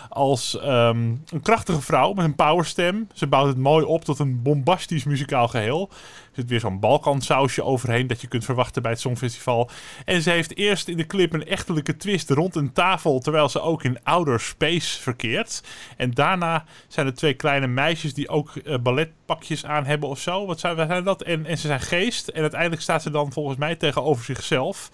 als 0.09 0.59
ehm, 0.59 0.99
een 1.29 1.41
krachtige 1.43 1.81
vrouw 1.81 2.13
met 2.13 2.25
een 2.25 2.35
powerstem. 2.35 3.09
Ze 3.13 3.27
bouwt 3.27 3.47
het 3.47 3.59
mooi 3.59 3.85
op 3.85 4.05
tot 4.05 4.19
een 4.19 4.43
bombastisch 4.43 5.05
muzikaal 5.05 5.49
geheel. 5.49 5.91
Zit 6.33 6.49
weer 6.49 6.61
zo'n 6.61 6.81
Balkansausje 6.81 7.65
overheen 7.65 8.07
dat 8.07 8.21
je 8.21 8.27
kunt 8.27 8.45
verwachten 8.45 8.83
bij 8.83 8.91
het 8.91 9.01
Songfestival. 9.01 9.71
En 10.05 10.23
ze 10.23 10.31
heeft 10.31 10.57
eerst 10.57 10.89
in 10.89 10.97
de 10.97 11.07
clip 11.07 11.33
een 11.33 11.47
echtelijke 11.47 11.97
twist 11.97 12.31
rond 12.31 12.57
een 12.57 12.73
tafel, 12.73 13.21
terwijl 13.21 13.49
ze 13.49 13.61
ook 13.61 13.85
in 13.85 13.99
outer 14.03 14.41
space 14.41 15.01
verkeert. 15.01 15.63
En 15.97 16.11
daarna 16.11 16.65
zijn 16.89 17.07
er 17.07 17.15
twee 17.15 17.35
kleine 17.35 17.67
meisjes 17.67 18.15
die 18.15 18.29
ook 18.29 18.57
eh, 18.57 18.79
balletpakjes 18.79 19.65
aan 19.65 19.85
hebben 19.85 20.09
of 20.09 20.19
zo. 20.19 20.47
Wat 20.47 20.61
zijn, 20.61 20.77
wat 20.77 20.87
zijn 20.89 21.05
dat? 21.05 21.23
En, 21.23 21.47
en 21.47 21.59
ze 21.59 21.67
zijn 21.67 21.81
geest. 21.81 22.29
En 22.29 22.41
uiteindelijk 22.41 22.83
staat 22.83 23.03
ze 23.03 23.11
dan 23.11 23.33
volgens 23.33 23.59
mij 23.59 23.77
tegenover 23.77 24.25
zichzelf. 24.25 24.91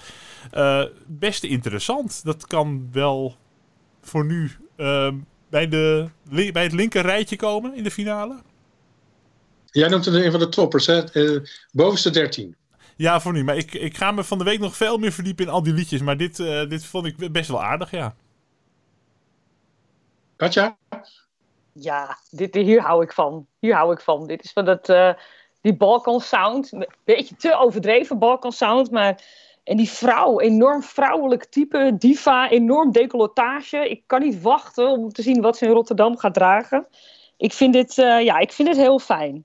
Eh, 0.51 0.83
best 1.07 1.45
interessant. 1.45 2.25
Dat 2.25 2.47
kan 2.47 2.89
wel 2.93 3.37
voor 4.03 4.25
nu 4.25 4.51
eh, 4.77 5.13
bij, 5.51 5.69
de, 5.69 6.09
bij 6.53 6.63
het 6.63 6.73
linker 6.73 7.03
rijtje 7.03 7.37
komen 7.37 7.75
in 7.75 7.83
de 7.83 7.91
finale. 7.91 8.43
Jij 9.71 9.89
noemt 9.89 10.05
het 10.05 10.15
een 10.15 10.31
van 10.31 10.41
de 10.41 10.49
toppers, 10.49 10.87
hè? 10.87 11.11
Eh, 11.13 11.41
bovenste 11.73 12.11
13. 12.11 12.57
Ja, 12.97 13.21
voor 13.21 13.33
nu. 13.33 13.45
Maar 13.45 13.57
ik, 13.57 13.75
ik 13.75 13.97
ga 13.97 14.13
me 14.13 14.25
van 14.25 14.39
de 14.39 14.45
week 14.45 14.61
nog 14.61 14.77
veel 14.77 14.99
meer 14.99 15.13
verdiepen 15.13 15.45
in 15.45 15.51
al 15.51 15.63
die 15.63 15.73
liedjes. 15.73 16.01
Maar 16.01 16.17
dit, 16.17 16.41
eh, 16.41 16.69
dit 16.69 16.85
vond 16.85 17.07
ik 17.07 17.33
best 17.33 17.49
wel 17.49 17.63
aardig, 17.63 17.91
ja. 17.91 18.15
Katja? 20.37 20.77
Ja, 21.73 22.19
dit, 22.31 22.55
hier 22.55 22.81
hou 22.81 23.03
ik 23.03 23.13
van. 23.13 23.47
Hier 23.59 23.75
hou 23.75 23.93
ik 23.93 24.01
van. 24.01 24.27
Dit 24.27 24.45
is 24.45 24.53
van 24.53 24.65
dat, 24.65 24.89
eh, 24.89 25.13
die 25.61 25.77
Balkan 25.77 26.21
sound. 26.21 26.73
Een 26.73 26.89
beetje 27.05 27.37
te 27.37 27.55
overdreven 27.59 28.19
Balkan 28.19 28.53
sound, 28.53 28.91
maar... 28.91 29.23
En 29.65 29.77
die 29.77 29.91
vrouw, 29.91 30.41
enorm 30.41 30.83
vrouwelijk 30.83 31.45
type, 31.45 31.95
diva, 31.99 32.51
enorm 32.51 32.93
decolletage. 32.93 33.91
Ik 33.91 34.03
kan 34.07 34.21
niet 34.21 34.43
wachten 34.43 34.89
om 34.89 35.13
te 35.13 35.23
zien 35.23 35.41
wat 35.41 35.57
ze 35.57 35.65
in 35.65 35.71
Rotterdam 35.71 36.19
gaat 36.19 36.35
dragen. 36.35 36.87
Ik 37.37 37.53
vind 37.53 37.73
dit, 37.73 37.99
eh, 37.99 38.25
ja, 38.25 38.39
ik 38.39 38.53
vind 38.53 38.69
dit 38.69 38.77
heel 38.77 38.99
fijn. 38.99 39.45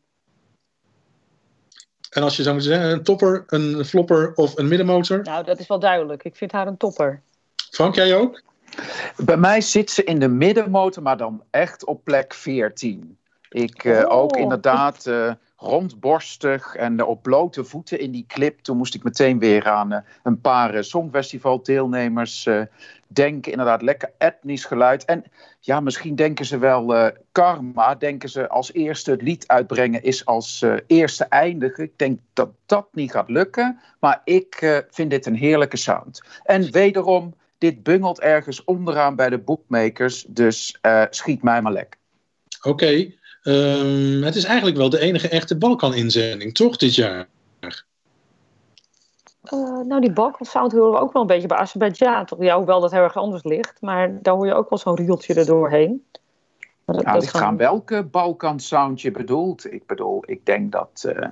En 2.13 2.23
als 2.23 2.35
je 2.35 2.43
zou 2.43 2.55
moeten 2.55 2.73
zeggen, 2.73 2.91
een 2.91 3.03
topper, 3.03 3.43
een 3.47 3.85
flopper 3.85 4.31
of 4.35 4.57
een 4.57 4.67
middenmotor? 4.67 5.21
Nou, 5.23 5.43
dat 5.43 5.59
is 5.59 5.67
wel 5.67 5.79
duidelijk. 5.79 6.23
Ik 6.23 6.35
vind 6.35 6.51
haar 6.51 6.67
een 6.67 6.77
topper. 6.77 7.21
Frank, 7.71 7.95
jij 7.95 8.15
ook? 8.15 8.41
Bij 9.17 9.37
mij 9.37 9.61
zit 9.61 9.91
ze 9.91 10.03
in 10.03 10.19
de 10.19 10.27
middenmotor, 10.27 11.03
maar 11.03 11.17
dan 11.17 11.43
echt 11.49 11.85
op 11.85 12.03
plek 12.03 12.33
14. 12.33 13.17
Ik 13.49 13.83
eh, 13.83 13.99
Oh. 13.99 14.11
ook 14.11 14.37
inderdaad 14.37 15.05
eh, 15.05 15.31
rondborstig 15.63 16.75
en 16.75 16.99
eh, 16.99 17.07
op 17.07 17.21
blote 17.21 17.63
voeten 17.63 17.99
in 17.99 18.11
die 18.11 18.25
clip. 18.27 18.59
Toen 18.59 18.77
moest 18.77 18.95
ik 18.95 19.03
meteen 19.03 19.39
weer 19.39 19.67
aan 19.69 19.91
eh, 19.91 20.01
een 20.23 20.41
paar 20.41 20.75
uh, 20.75 20.81
songfestivaldeelnemers 20.81 22.45
eh, 22.45 22.61
denken. 23.07 23.51
Inderdaad, 23.51 23.81
lekker 23.81 24.11
etnisch 24.17 24.65
geluid. 24.65 25.05
En 25.05 25.23
ja, 25.59 25.79
misschien 25.79 26.15
denken 26.15 26.45
ze 26.45 26.57
wel 26.57 26.95
eh, 26.95 27.17
karma. 27.31 27.95
Denken 27.95 28.29
ze 28.29 28.49
als 28.49 28.73
eerste 28.73 29.11
het 29.11 29.21
lied 29.21 29.47
uitbrengen 29.47 30.03
is 30.03 30.25
als 30.25 30.61
eh, 30.61 30.75
eerste 30.87 31.23
eindigen. 31.23 31.83
Ik 31.83 31.97
denk 31.97 32.19
dat 32.33 32.49
dat 32.65 32.87
niet 32.91 33.11
gaat 33.11 33.29
lukken. 33.29 33.79
Maar 33.99 34.21
ik 34.23 34.55
eh, 34.55 34.77
vind 34.89 35.09
dit 35.09 35.25
een 35.25 35.35
heerlijke 35.35 35.77
sound. 35.77 36.21
En 36.43 36.71
wederom, 36.71 37.33
dit 37.57 37.83
bungelt 37.83 38.19
ergens 38.19 38.63
onderaan 38.63 39.15
bij 39.15 39.29
de 39.29 39.37
bookmakers. 39.37 40.25
Dus 40.27 40.77
eh, 40.81 41.03
schiet 41.09 41.43
mij 41.43 41.61
maar 41.61 41.71
lek. 41.71 41.97
Oké. 42.61 43.11
Ehm, 43.43 44.21
het 44.21 44.35
is 44.35 44.43
eigenlijk 44.43 44.77
wel 44.77 44.89
de 44.89 44.99
enige 44.99 45.27
echte 45.29 45.57
Balkan-inzending, 45.57 46.53
toch, 46.53 46.77
dit 46.77 46.95
jaar? 46.95 47.27
Eh, 49.43 49.79
nou, 49.85 50.01
die 50.01 50.11
Balkan 50.13 50.45
sound 50.45 50.71
horen 50.71 50.91
we 50.91 50.99
ook 50.99 51.13
wel 51.13 51.21
een 51.21 51.27
beetje 51.27 51.47
bij 51.47 51.57
Azerbeidzjan. 51.57 52.25
Toch? 52.25 52.41
Ja, 52.43 52.57
hoewel 52.57 52.79
dat 52.81 52.91
heel 52.91 53.01
erg 53.01 53.15
anders 53.17 53.43
ligt. 53.43 53.81
Maar 53.81 54.21
daar 54.21 54.33
hoor 54.33 54.45
je 54.45 54.53
ook 54.53 54.69
wel 54.69 54.79
zo'n 54.79 54.95
rieltje 54.95 55.33
er 55.33 55.45
doorheen. 55.45 56.05
Maar 56.85 56.95
dat- 56.95 57.05
Ja, 57.05 57.11
dat 57.13 57.21
ligt 57.21 57.35
aan 57.35 57.57
welke 57.57 58.03
Balkan 58.03 58.59
sound 58.59 59.01
je 59.01 59.11
bedoelt. 59.11 59.71
Ik 59.73 59.85
bedoel, 59.85 60.23
ik 60.25 60.45
denk 60.45 60.71
dat 60.71 61.03
eh, 61.07 61.27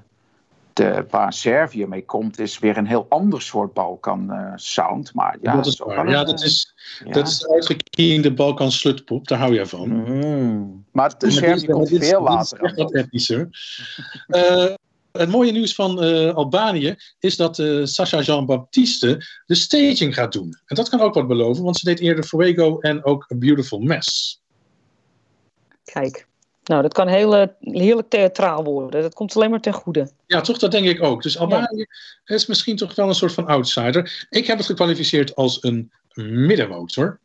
de, 0.81 1.05
waar 1.09 1.33
Servië 1.33 1.85
mee 1.87 2.05
komt, 2.05 2.39
is 2.39 2.59
weer 2.59 2.77
een 2.77 2.87
heel 2.87 3.05
ander 3.09 3.41
soort 3.41 3.73
Balkan 3.73 4.31
eh, 4.31 4.51
sound. 4.55 5.13
Maar 5.13 5.37
ja, 5.41 5.55
dat 5.55 5.65
is 5.65 5.77
waar. 5.79 6.09
Ja, 6.09 6.23
dat 6.23 6.43
is, 6.43 6.73
ja. 7.05 7.11
dat 7.11 7.27
is 7.27 7.39
de 7.39 7.49
uitgekiende 7.53 8.33
Balkan 8.33 8.71
slutpop. 8.71 9.27
Daar 9.27 9.39
hou 9.39 9.53
jij 9.53 9.65
van. 9.65 9.89
Mm. 9.89 10.85
Maar 10.91 11.17
de 11.17 11.31
Servië 11.31 11.53
is- 11.53 11.65
komt 11.65 11.89
dit 11.89 12.01
is- 12.01 12.09
veel 12.09 12.19
dit 12.19 12.29
is 12.29 12.35
later. 12.35 12.61
echt 12.61 12.79
aan. 12.79 12.83
wat 12.85 12.93
etnischer. 12.93 13.49
Eh, 14.27 14.73
het 15.11 15.29
mooie 15.29 15.51
nieuws 15.51 15.75
van 15.75 16.01
eh, 16.03 16.33
Albanië 16.35 16.95
is 17.19 17.35
dat 17.35 17.59
eh 17.59 17.79
Sasha 17.83 18.21
Jean-Baptiste 18.21 19.25
de 19.45 19.55
staging 19.55 20.13
gaat 20.13 20.31
doen. 20.33 20.59
En 20.65 20.75
dat 20.75 20.89
kan 20.89 20.99
ook 21.01 21.13
wat 21.13 21.27
beloven, 21.27 21.63
want 21.63 21.77
ze 21.77 21.85
deed 21.85 21.99
eerder 21.99 22.23
Fuego 22.23 22.79
en 22.79 23.03
ook 23.05 23.27
A 23.33 23.35
Beautiful 23.35 23.79
Mess. 23.79 24.41
Kijk. 25.83 26.27
Nou, 26.63 26.81
dat 26.81 26.93
kan 26.93 27.07
heel, 27.07 27.55
heerlijk 27.59 28.09
theatraal 28.09 28.63
worden. 28.63 29.01
Dat 29.01 29.13
komt 29.13 29.35
alleen 29.35 29.49
maar 29.49 29.61
ten 29.61 29.73
goede. 29.73 30.11
Ja, 30.27 30.41
toch, 30.41 30.57
dat 30.57 30.71
denk 30.71 30.87
ik 30.87 31.03
ook. 31.03 31.23
Dus 31.23 31.37
Albanië 31.37 31.85
is 32.25 32.45
misschien 32.45 32.75
toch 32.75 32.95
wel 32.95 33.07
een 33.07 33.15
soort 33.15 33.33
van 33.33 33.47
outsider. 33.47 34.27
Ik 34.29 34.47
heb 34.47 34.57
het 34.57 34.65
gekwalificeerd 34.65 35.35
als 35.35 35.63
een 35.63 35.91
middenmotor. 36.13 37.19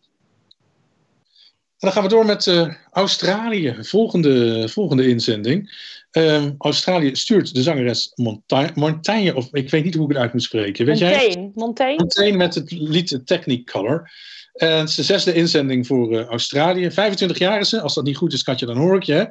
En 1.78 1.92
dan 1.92 1.92
gaan 1.92 2.02
we 2.02 2.08
door 2.08 2.26
met 2.26 2.46
eh, 2.46 2.74
Australië. 2.90 3.76
Volgende, 3.80 4.68
volgende 4.68 5.08
inzending. 5.08 5.74
Ehm, 6.10 6.52
Australië 6.58 7.16
stuurt 7.16 7.54
de 7.54 7.62
zangeres 7.62 8.12
Monta- 8.14 8.70
Montaigne, 8.74 9.34
of 9.34 9.48
ik 9.52 9.70
weet 9.70 9.84
niet 9.84 9.94
hoe 9.94 10.04
ik 10.04 10.12
het 10.12 10.22
uit 10.22 10.32
moet 10.32 10.42
spreken. 10.42 10.86
Weet 10.86 10.98
jij? 10.98 11.10
Montaigne. 11.14 11.50
Montaigne? 11.54 12.04
Meteen 12.04 12.36
met 12.36 12.54
het 12.54 12.70
lied 12.70 13.20
Technicolor. 13.24 14.10
En 14.56 14.78
het 14.78 14.88
is 14.88 14.94
de 14.94 15.02
zesde 15.02 15.34
inzending 15.34 15.86
voor 15.86 16.18
eh, 16.18 16.26
Australië. 16.26 16.90
25 16.90 17.38
jaar 17.38 17.60
is 17.60 17.68
ze. 17.68 17.80
Als 17.80 17.94
dat 17.94 18.04
niet 18.04 18.16
goed 18.16 18.32
is, 18.32 18.42
Katje, 18.42 18.66
dan 18.66 18.76
hoor 18.76 18.96
ik 18.96 19.02
je. 19.02 19.12
hè. 19.12 19.24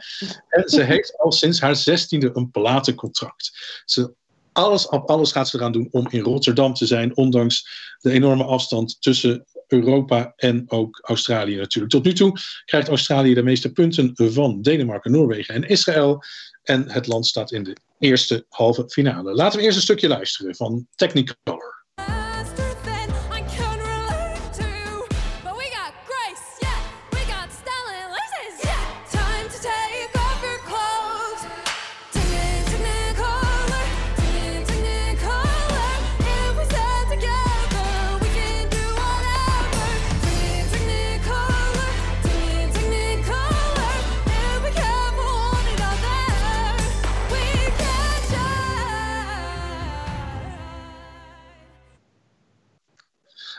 En 0.48 0.70
ze 0.70 0.82
heeft 0.92 1.18
al 1.18 1.32
sinds 1.32 1.60
haar 1.60 1.76
zestiende 1.76 2.32
een 2.34 2.52
platencontract. 2.52 3.82
Ze, 3.86 4.14
alles 4.52 4.88
op 4.88 5.10
alles 5.10 5.32
gaat 5.32 5.50
ze 5.50 5.58
eraan 5.58 5.72
doen 5.72 5.88
om 5.92 6.08
in 6.10 6.22
Rotterdam 6.22 6.74
te 6.74 6.86
zijn. 6.86 7.16
Ondanks 7.16 7.68
de 8.00 8.12
enorme 8.12 8.44
afstand 8.44 9.02
tussen 9.02 9.46
Europa 9.68 10.34
en 10.36 10.64
ook 10.68 11.00
Australië 11.02 11.56
natuurlijk. 11.56 11.94
Tot 11.94 12.04
nu 12.04 12.14
toe 12.14 12.40
krijgt 12.66 12.88
Australië 12.88 13.34
de 13.34 13.44
meeste 13.44 13.72
punten 13.72 14.14
van 14.16 14.62
Denemarken, 14.62 15.12
Noorwegen 15.12 15.56
en 15.56 15.64
Israël. 15.64 16.24
En 16.64 16.92
het 16.92 17.08
land 17.08 17.26
staat 17.26 17.52
in 17.52 17.64
de 17.64 17.76
eerste 18.00 18.46
halve 18.50 18.84
finale. 18.88 19.34
Laten 19.34 19.60
we 19.60 19.66
eerst 19.66 19.78
een 19.78 19.84
stukje 19.84 20.08
luisteren 20.08 20.56
van 20.56 20.88
Technicolor. 20.96 21.75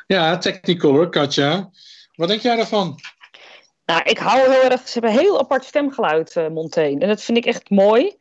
Ja, 0.06 0.38
Technicolor, 0.38 1.08
Katja. 1.08 1.70
Wat 2.14 2.28
denk 2.28 2.40
jij 2.40 2.56
daarvan? 2.56 3.00
Nou, 3.84 4.02
ik 4.02 4.18
hou 4.18 4.50
heel 4.50 4.70
erg. 4.70 4.88
Ze 4.88 4.92
hebben 4.92 5.10
een 5.10 5.18
heel 5.18 5.38
apart 5.38 5.64
stemgeluid, 5.64 6.36
eh 6.36 6.48
Montaigne. 6.48 7.00
En 7.00 7.08
dat 7.08 7.22
vind 7.22 7.38
ik 7.38 7.46
echt 7.46 7.70
mooi. 7.70 8.16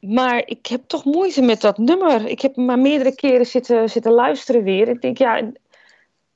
Maar 0.00 0.42
ik 0.46 0.66
heb 0.66 0.82
toch 0.86 1.04
moeite 1.04 1.42
met 1.42 1.60
dat 1.60 1.78
nummer. 1.78 2.26
Ik 2.26 2.40
heb 2.40 2.56
maar 2.56 2.78
meerdere 2.78 3.14
keren 3.14 3.46
zitten, 3.46 3.90
zitten 3.90 4.12
luisteren 4.12 4.62
weer. 4.62 4.88
Ik 4.88 5.00
denk, 5.00 5.18
ja, 5.18 5.52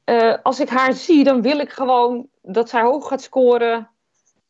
eh, 0.04 0.34
als 0.42 0.60
ik 0.60 0.68
haar 0.68 0.92
zie, 0.92 1.24
dan 1.24 1.42
wil 1.42 1.58
ik 1.58 1.70
gewoon 1.70 2.28
dat 2.42 2.68
zij 2.68 2.82
hoog 2.82 3.08
gaat 3.08 3.22
scoren. 3.22 3.90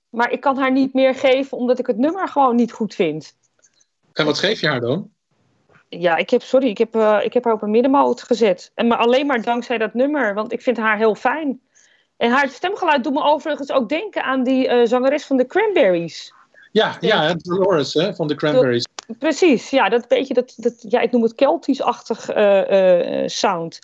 Maar 0.09 0.31
ik 0.31 0.41
kan 0.41 0.59
haar 0.59 0.73
niet 0.73 0.95
meer 0.95 1.15
geven, 1.15 1.59
omdat 1.59 1.79
ik 1.79 1.87
het 1.87 1.99
nummer 1.99 2.29
gewoon 2.29 2.57
niet 2.57 2.73
goed 2.73 2.95
vind. 2.95 3.37
En 4.13 4.25
wat 4.25 4.39
geef 4.39 4.61
je 4.61 4.69
haar 4.69 4.81
dan? 4.81 5.11
Ja, 5.89 6.17
ik 6.17 6.31
heb, 6.31 6.43
sorry, 6.43 6.69
ik 6.69 6.79
heb, 6.79 6.95
eh, 6.95 7.19
ik 7.23 7.33
heb 7.33 7.45
haar 7.45 7.53
op 7.53 7.63
een 7.63 7.71
middenmoot 7.71 8.23
gezet. 8.23 8.71
En 8.75 8.87
maar 8.87 8.99
alleen 8.99 9.27
maar 9.27 9.43
dankzij 9.43 9.79
dat 9.79 9.95
nummer, 9.95 10.35
want 10.35 10.53
ik 10.53 10.63
vind 10.63 10.77
haar 10.77 10.97
heel 10.97 11.15
fijn. 11.15 11.61
En 12.19 12.31
haar 12.31 12.49
stemgeluid 12.49 13.05
doet 13.05 13.13
me 13.13 13.23
overigens 13.23 13.73
ook 13.73 13.89
denken 13.89 14.25
aan 14.25 14.43
die 14.45 14.69
eh, 14.69 14.87
zangeres 14.87 15.25
van 15.25 15.37
de 15.37 15.47
Cranberries. 15.47 16.33
Ja, 16.73 16.97
ja 17.01 17.35
Dolores 17.35 17.95
hè, 17.95 18.15
van 18.15 18.29
de 18.29 18.35
Cranberries. 18.35 18.87
Precies, 19.19 19.71
ja, 19.71 19.89
dat 19.89 20.09
beetje 20.09 20.35
dat, 20.35 20.55
dat 20.57 20.85
ja, 20.89 21.01
ik 21.01 21.13
noem 21.13 21.23
het 21.23 21.35
Keltisch-achtig 21.35 22.29
eh, 22.29 23.23
sound. 23.27 23.79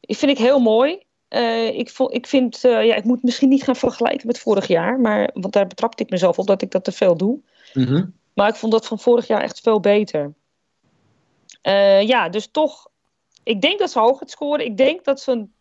Die 0.00 0.16
vind 0.16 0.30
ik 0.30 0.38
heel 0.38 0.60
mooi. 0.60 1.02
Eh, 1.28 1.78
ik, 1.78 1.92
ik 2.08 2.26
vind, 2.26 2.60
ja, 2.60 2.94
ik 2.94 3.04
moet 3.04 3.22
misschien 3.22 3.48
niet 3.48 3.62
gaan 3.62 3.76
vergelijken 3.76 4.26
met 4.26 4.38
vorig 4.38 4.66
jaar, 4.66 5.00
maar, 5.00 5.30
want 5.34 5.52
daar 5.52 5.66
betrapte 5.66 6.02
ik 6.02 6.10
mezelf 6.10 6.38
op 6.38 6.46
dat 6.46 6.62
ik 6.62 6.70
dat 6.70 6.84
te 6.84 6.92
veel 6.92 7.16
doe. 7.16 7.38
Mhm. 7.72 8.04
Maar 8.34 8.48
ik 8.48 8.54
vond 8.54 8.72
dat 8.72 8.86
van 8.86 8.98
vorig 8.98 9.26
jaar 9.26 9.42
echt 9.42 9.60
veel 9.60 9.80
beter. 9.80 10.32
Eh, 11.64 12.02
ja, 12.02 12.28
dus 12.28 12.48
toch, 12.50 12.88
ik 13.42 13.60
denk 13.60 13.78
dat 13.78 13.90
ze 13.90 13.98
hoog 13.98 14.18
gaat 14.18 14.30
scoren. 14.30 14.64
Ik 14.64 14.76
denk 14.76 15.04
dat 15.04 15.20
ze 15.20 15.30
een 15.32 15.52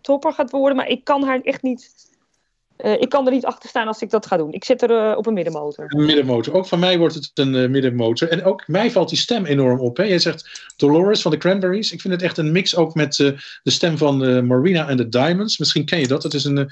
topper 0.00 0.32
gaat 0.32 0.50
worden, 0.50 0.76
maar 0.76 0.88
ik 0.88 1.04
kan 1.04 1.24
haar 1.24 1.40
echt 1.40 1.62
niet. 1.62 1.94
eh, 2.76 3.00
ik 3.00 3.08
kan 3.08 3.26
er 3.26 3.32
niet 3.32 3.44
achter 3.44 3.68
staan 3.68 3.86
als 3.86 4.02
ik 4.02 4.10
dat 4.10 4.26
ga 4.26 4.36
doen. 4.36 4.52
Ik 4.52 4.64
zit 4.64 4.82
er 4.82 5.10
eh, 5.10 5.16
op 5.16 5.26
een 5.26 5.34
middenmotor. 5.34 5.84
Een 5.88 6.04
middenmotor. 6.04 6.54
Ook 6.54 6.66
van 6.66 6.78
mij 6.78 6.98
wordt 6.98 7.14
het 7.14 7.30
een 7.34 7.70
middenmotor. 7.70 8.28
En 8.28 8.44
ook 8.44 8.68
mij 8.68 8.90
valt 8.90 9.08
die 9.08 9.18
stem 9.18 9.44
enorm 9.44 9.80
op. 9.80 9.96
Hè? 9.96 10.02
Jij 10.02 10.18
zegt 10.18 10.72
Dolores 10.76 11.22
van 11.22 11.30
de 11.30 11.36
Cranberries. 11.36 11.92
Ik 11.92 12.00
vind 12.00 12.14
het 12.14 12.22
echt 12.22 12.38
een 12.38 12.52
mix 12.52 12.76
ook 12.76 12.94
met 12.94 13.16
de 13.16 13.70
stem 13.70 13.98
van 13.98 14.46
Marina 14.46 14.88
and 14.88 14.98
the 14.98 15.08
Diamonds. 15.08 15.58
Misschien 15.58 15.84
ken 15.84 16.00
je 16.00 16.08
dat. 16.08 16.22
Het 16.22 16.34
is 16.34 16.44
een, 16.44 16.70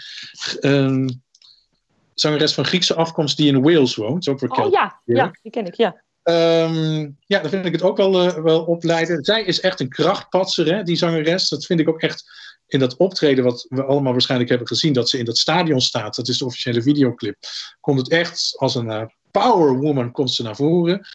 zangeres 2.15 2.55
van 2.55 2.65
Griekse 2.65 2.95
afkomst 2.95 3.37
die 3.37 3.49
in 3.49 3.63
Wales 3.63 3.97
woont. 3.97 4.29
Ook 4.29 4.41
weer 4.41 4.51
Oh 4.51 4.71
ja, 4.71 5.01
ja, 5.05 5.31
die 5.43 5.53
ken 5.53 5.67
ik, 5.67 5.75
ja. 5.75 6.04
Ehm, 6.25 7.11
ja, 7.27 7.41
dan 7.41 7.51
vind 7.51 7.67
ik 7.67 7.73
het 7.73 7.83
ook 7.83 7.97
wel, 7.97 8.21
eh, 8.21 8.43
wel 8.43 8.65
opleiden. 8.65 9.25
Zij 9.25 9.43
is 9.43 9.61
echt 9.61 9.81
een 9.81 9.89
krachtpatser, 9.89 10.75
hè, 10.75 10.83
die 10.83 10.97
zangeres. 10.97 11.49
Dat 11.49 11.67
vind 11.67 11.81
ik 11.81 11.89
ook 11.89 12.01
echt 12.01 12.25
in 12.67 12.79
dat 12.79 12.97
optreden, 12.97 13.45
wat 13.45 13.67
we 13.69 13.85
allemaal 13.85 14.13
waarschijnlijk 14.13 14.51
hebben 14.51 14.69
gezien, 14.69 14.93
dat 14.93 15.09
ze 15.09 15.19
in 15.19 15.25
dat 15.25 15.39
stadion 15.39 15.81
staat. 15.81 16.17
Dat 16.17 16.29
is 16.29 16.39
de 16.39 16.45
officiële 16.45 16.83
videoclip. 16.83 17.37
Komt 17.81 17.99
het 17.99 18.09
echt 18.09 18.55
als 18.57 18.75
een 18.75 18.91
eh, 18.91 19.05
power 19.31 19.79
woman 19.79 20.13
komt 20.13 20.33
ze 20.33 20.43
naar 20.43 20.57
voren. 20.57 21.07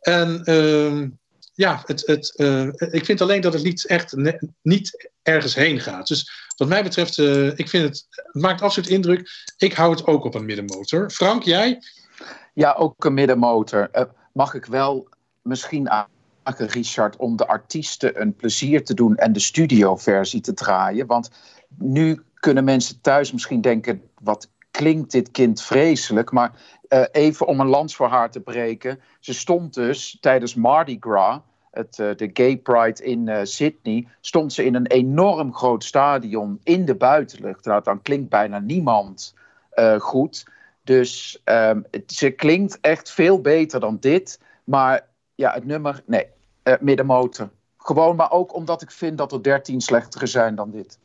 En 0.00 0.44
ehm, 0.44 1.08
ja, 1.54 1.82
het, 1.86 2.06
het, 2.06 2.36
eh, 2.36 2.68
ik 2.76 3.04
vind 3.04 3.20
alleen 3.20 3.40
dat 3.40 3.52
het 3.52 3.62
lied 3.62 3.86
echt 3.86 4.14
niet 4.62 5.10
ergens 5.22 5.54
heen 5.54 5.80
gaat. 5.80 6.06
Dus 6.06 6.30
wat 6.56 6.68
mij 6.68 6.82
betreft, 6.82 7.18
ik 7.58 7.68
vind 7.68 7.84
het, 7.84 8.06
het 8.10 8.42
maakt 8.42 8.62
absoluut 8.62 8.90
indruk. 8.90 9.28
Ik 9.56 9.72
hou 9.72 9.90
het 9.90 10.06
ook 10.06 10.24
op 10.24 10.34
een 10.34 10.44
middenmotor. 10.44 11.10
Frank, 11.10 11.42
jij? 11.42 11.78
Ja, 12.54 12.72
ook 12.72 13.04
een 13.04 13.14
middenmotor. 13.14 13.90
Mag 14.36 14.54
ik 14.54 14.64
wel 14.64 15.08
misschien 15.42 15.90
aanraken, 15.90 16.66
Richard, 16.66 17.16
om 17.16 17.36
de 17.36 17.46
artiesten 17.46 18.20
een 18.20 18.34
plezier 18.34 18.84
te 18.84 18.94
doen 18.94 19.16
en 19.16 19.32
de 19.32 19.40
studioversie 19.40 20.40
te 20.40 20.54
draaien? 20.54 21.06
Want 21.06 21.30
nu 21.78 22.22
kunnen 22.34 22.64
mensen 22.64 23.00
thuis 23.00 23.32
misschien 23.32 23.60
denken: 23.60 24.02
wat 24.22 24.50
klinkt 24.70 25.10
dit 25.10 25.30
kind 25.30 25.62
vreselijk? 25.62 26.32
Maar 26.32 26.52
eh, 26.88 27.04
even 27.12 27.46
om 27.46 27.60
een 27.60 27.66
lans 27.66 27.96
voor 27.96 28.08
haar 28.08 28.30
te 28.30 28.40
breken. 28.40 29.00
Ze 29.20 29.34
stond 29.34 29.74
dus 29.74 30.18
tijdens 30.20 30.54
Mardi 30.54 30.96
Gras. 31.00 31.40
Het, 31.70 31.98
eh, 31.98 32.16
de 32.16 32.30
Gay 32.32 32.56
Pride 32.56 33.04
in 33.04 33.28
eh, 33.28 33.44
Sydney, 33.44 34.08
stond 34.20 34.52
ze 34.52 34.64
in 34.64 34.74
een 34.74 34.86
enorm 34.86 35.54
groot 35.54 35.84
stadion 35.84 36.60
in 36.62 36.84
de 36.84 36.94
buitenlucht. 36.94 37.64
Nou, 37.64 37.82
dan 37.82 38.02
klinkt 38.02 38.28
bijna 38.28 38.58
niemand 38.58 39.34
goed. 39.98 40.44
Dus 40.86 41.40
ehm, 41.44 41.80
het- 41.90 42.12
ze 42.12 42.30
klinkt 42.30 42.78
echt 42.80 43.10
veel 43.10 43.40
beter 43.40 43.80
dan 43.80 43.96
dit. 44.00 44.40
Maar 44.64 45.06
ja, 45.34 45.52
het 45.52 45.64
nummer, 45.64 46.02
nee, 46.06 46.26
eh, 46.62 46.74
middenmotor. 46.80 47.50
Gewoon, 47.78 48.16
maar 48.16 48.30
ook 48.30 48.54
omdat 48.54 48.82
ik 48.82 48.90
vind 48.90 49.18
dat 49.18 49.32
er 49.32 49.42
13 49.42 49.80
slechtere 49.80 50.26
zijn 50.26 50.54
dan 50.54 50.70
dit. 50.70 50.98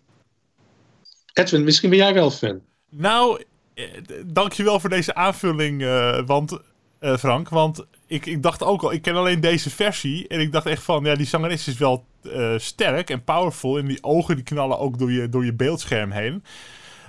Edwin, 1.34 1.64
misschien 1.64 1.90
ben 1.90 2.00
jij 2.00 2.14
wel 2.14 2.32
fan. 2.32 2.62
Nou, 2.90 3.44
eh, 3.74 3.86
dankjewel 4.26 4.80
voor 4.80 4.90
deze 4.90 5.14
aanvulling, 5.16 5.84
eh, 5.84 6.22
want, 6.26 6.60
eh, 7.00 7.18
Frank. 7.18 7.50
Want 7.50 7.86
ik, 8.08 8.26
ik 8.26 8.44
dacht 8.44 8.64
ook 8.64 8.84
al, 8.84 8.92
ik 8.92 9.02
ken 9.02 9.16
alleen 9.16 9.40
deze 9.40 9.70
versie. 9.70 10.28
En 10.28 10.40
ik 10.40 10.52
dacht 10.52 10.66
echt 10.66 10.84
van, 10.84 11.04
ja, 11.04 11.16
die 11.16 11.26
zangeres 11.26 11.68
is 11.68 11.78
wel 11.78 12.06
eh, 12.34 12.54
sterk 12.58 13.10
en 13.10 13.24
powerful. 13.24 13.78
En 13.78 13.86
die 13.86 14.04
ogen 14.04 14.36
die 14.36 14.44
knallen 14.44 14.80
ook 14.80 15.00
door 15.00 15.12
je, 15.12 15.30
door 15.30 15.46
je 15.46 15.54
beeldscherm 15.54 16.12
heen. 16.12 16.44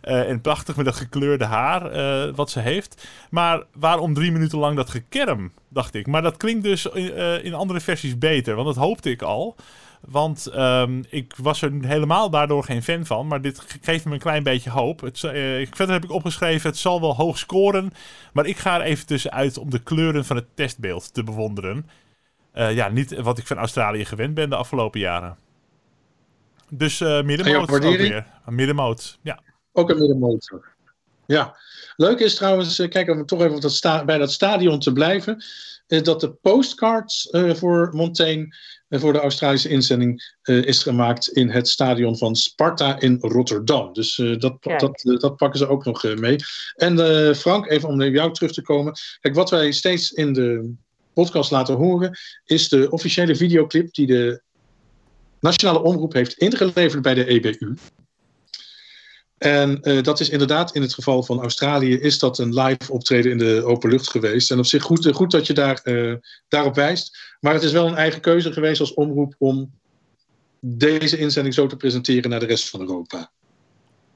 Eh, 0.02 0.28
en 0.28 0.40
prachtig 0.40 0.76
met 0.76 0.84
dat 0.84 0.96
gekleurde 0.96 1.44
haar 1.44 1.90
eh, 1.90 2.34
wat 2.34 2.50
ze 2.50 2.60
heeft. 2.60 3.08
Maar 3.30 3.62
waarom 3.74 4.14
drie 4.14 4.32
minuten 4.32 4.58
lang 4.58 4.76
dat 4.76 4.90
gekerm, 4.90 5.52
dacht 5.68 5.94
ik. 5.94 6.06
Maar 6.06 6.22
dat 6.22 6.36
klinkt 6.36 6.62
dus 6.62 6.86
in, 6.86 7.12
eh, 7.12 7.44
in 7.44 7.54
andere 7.54 7.80
versies 7.80 8.18
beter, 8.18 8.54
want 8.54 8.66
dat 8.66 8.76
hoopte 8.84 9.10
ik 9.10 9.22
al. 9.22 9.56
Want 10.08 10.46
ehm, 10.46 11.02
ik 11.08 11.34
was 11.36 11.62
er 11.62 11.72
helemaal 11.80 12.30
daardoor 12.30 12.64
geen 12.64 12.82
fan 12.82 13.06
van. 13.06 13.26
Maar 13.26 13.40
dit 13.40 13.58
ge- 13.58 13.78
geeft 13.82 14.04
me 14.04 14.12
een 14.12 14.18
klein 14.18 14.42
beetje 14.42 14.70
hoop. 14.70 15.00
Het, 15.00 15.24
eh, 15.24 15.32
verder 15.70 15.90
heb 15.94 16.04
ik 16.04 16.10
opgeschreven, 16.10 16.70
het 16.70 16.78
zal 16.78 17.00
wel 17.00 17.14
hoog 17.14 17.38
scoren. 17.38 17.92
Maar 18.32 18.46
ik 18.46 18.56
ga 18.56 18.74
er 18.80 18.82
even 18.86 19.06
tussenuit 19.06 19.58
om 19.58 19.70
de 19.70 19.78
kleuren 19.82 20.24
van 20.24 20.36
het 20.36 20.46
testbeeld 20.54 21.14
te 21.14 21.24
bewonderen. 21.24 21.88
Eh, 22.52 22.74
ja, 22.74 22.88
niet 22.88 23.20
wat 23.20 23.38
ik 23.38 23.46
van 23.46 23.56
Australië 23.58 24.04
gewend 24.04 24.34
ben 24.34 24.50
de 24.50 24.56
afgelopen 24.56 25.00
jaren. 25.00 25.36
Dus 26.68 27.00
eh 27.00 27.08
middenmoot 27.22 27.68
ook 27.84 27.96
weer. 28.08 28.26
Middenmoot, 28.46 29.18
ja. 29.22 29.38
Ook 29.72 29.90
een 29.90 29.98
middenmotor. 29.98 30.74
Ja. 31.26 31.56
Leuk 31.96 32.18
is 32.18 32.34
trouwens, 32.34 32.78
eh, 32.78 32.88
kijk 32.88 33.08
om 33.10 33.26
toch 33.26 33.40
even 33.40 33.54
op 33.54 33.60
dat 33.60 33.72
sta- 33.72 34.04
bij 34.04 34.18
dat 34.18 34.32
stadion 34.32 34.78
te 34.78 34.92
blijven, 34.92 35.44
eh, 35.86 36.02
dat 36.02 36.20
de 36.20 36.30
postcards 36.30 37.30
eh, 37.30 37.54
voor 37.54 37.90
Montaigne, 37.92 38.56
eh, 38.88 39.00
voor 39.00 39.12
de 39.12 39.20
Australische 39.20 39.68
inzending, 39.68 40.34
is 40.42 40.82
gemaakt 40.82 41.28
in 41.28 41.50
het 41.50 41.68
stadion 41.68 42.18
van 42.18 42.36
Sparta 42.36 43.00
in 43.00 43.18
Rotterdam. 43.20 43.92
Dus 43.92 44.14
dat, 44.38 44.62
dat, 44.62 45.02
dat 45.20 45.36
pakken 45.36 45.58
ze 45.58 45.68
ook 45.68 45.84
nog 45.84 46.14
mee. 46.14 46.36
En 46.76 47.36
Frank, 47.36 47.70
even 47.70 47.88
om 47.88 47.96
naar 47.96 48.08
jou 48.08 48.32
terug 48.32 48.52
te 48.52 48.62
komen. 48.62 48.92
Kijk, 49.20 49.34
wat 49.34 49.50
wij 49.50 49.72
steeds 49.72 50.12
in 50.12 50.32
de 50.32 50.72
podcast 51.12 51.50
laten 51.50 51.74
horen, 51.74 52.18
is 52.44 52.68
de 52.68 52.90
officiële 52.90 53.36
videoclip 53.36 53.94
die 53.94 54.06
de 54.06 54.42
Nationale 55.40 55.82
Omroep 55.82 56.12
heeft 56.12 56.32
ingeleverd 56.38 57.02
bij 57.02 57.14
de 57.14 57.24
EBU. 57.24 57.74
En 59.42 59.82
eh, 59.82 60.02
dat 60.02 60.20
is 60.20 60.28
inderdaad 60.28 60.74
in 60.74 60.82
het 60.82 60.94
geval 60.94 61.22
van 61.22 61.40
Australië, 61.40 61.94
is 61.94 62.18
dat 62.18 62.38
een 62.38 62.54
live 62.54 62.92
optreden 62.92 63.30
in 63.30 63.38
de 63.38 63.64
open 63.64 63.90
lucht 63.90 64.10
geweest. 64.10 64.50
En 64.50 64.58
op 64.58 64.64
zich 64.64 64.82
goed, 64.82 65.06
eh, 65.06 65.14
goed 65.14 65.30
dat 65.30 65.46
je 65.46 65.52
daar, 65.52 65.80
eh, 65.82 66.14
daarop 66.48 66.74
wijst. 66.74 67.36
Maar 67.40 67.54
het 67.54 67.62
is 67.62 67.72
wel 67.72 67.86
een 67.86 67.96
eigen 67.96 68.20
keuze 68.20 68.52
geweest 68.52 68.80
als 68.80 68.94
omroep 68.94 69.34
om 69.38 69.70
deze 70.60 71.18
inzending 71.18 71.54
zo 71.54 71.66
te 71.66 71.76
presenteren 71.76 72.30
naar 72.30 72.40
de 72.40 72.46
rest 72.46 72.70
van 72.70 72.80
Europa. 72.80 73.30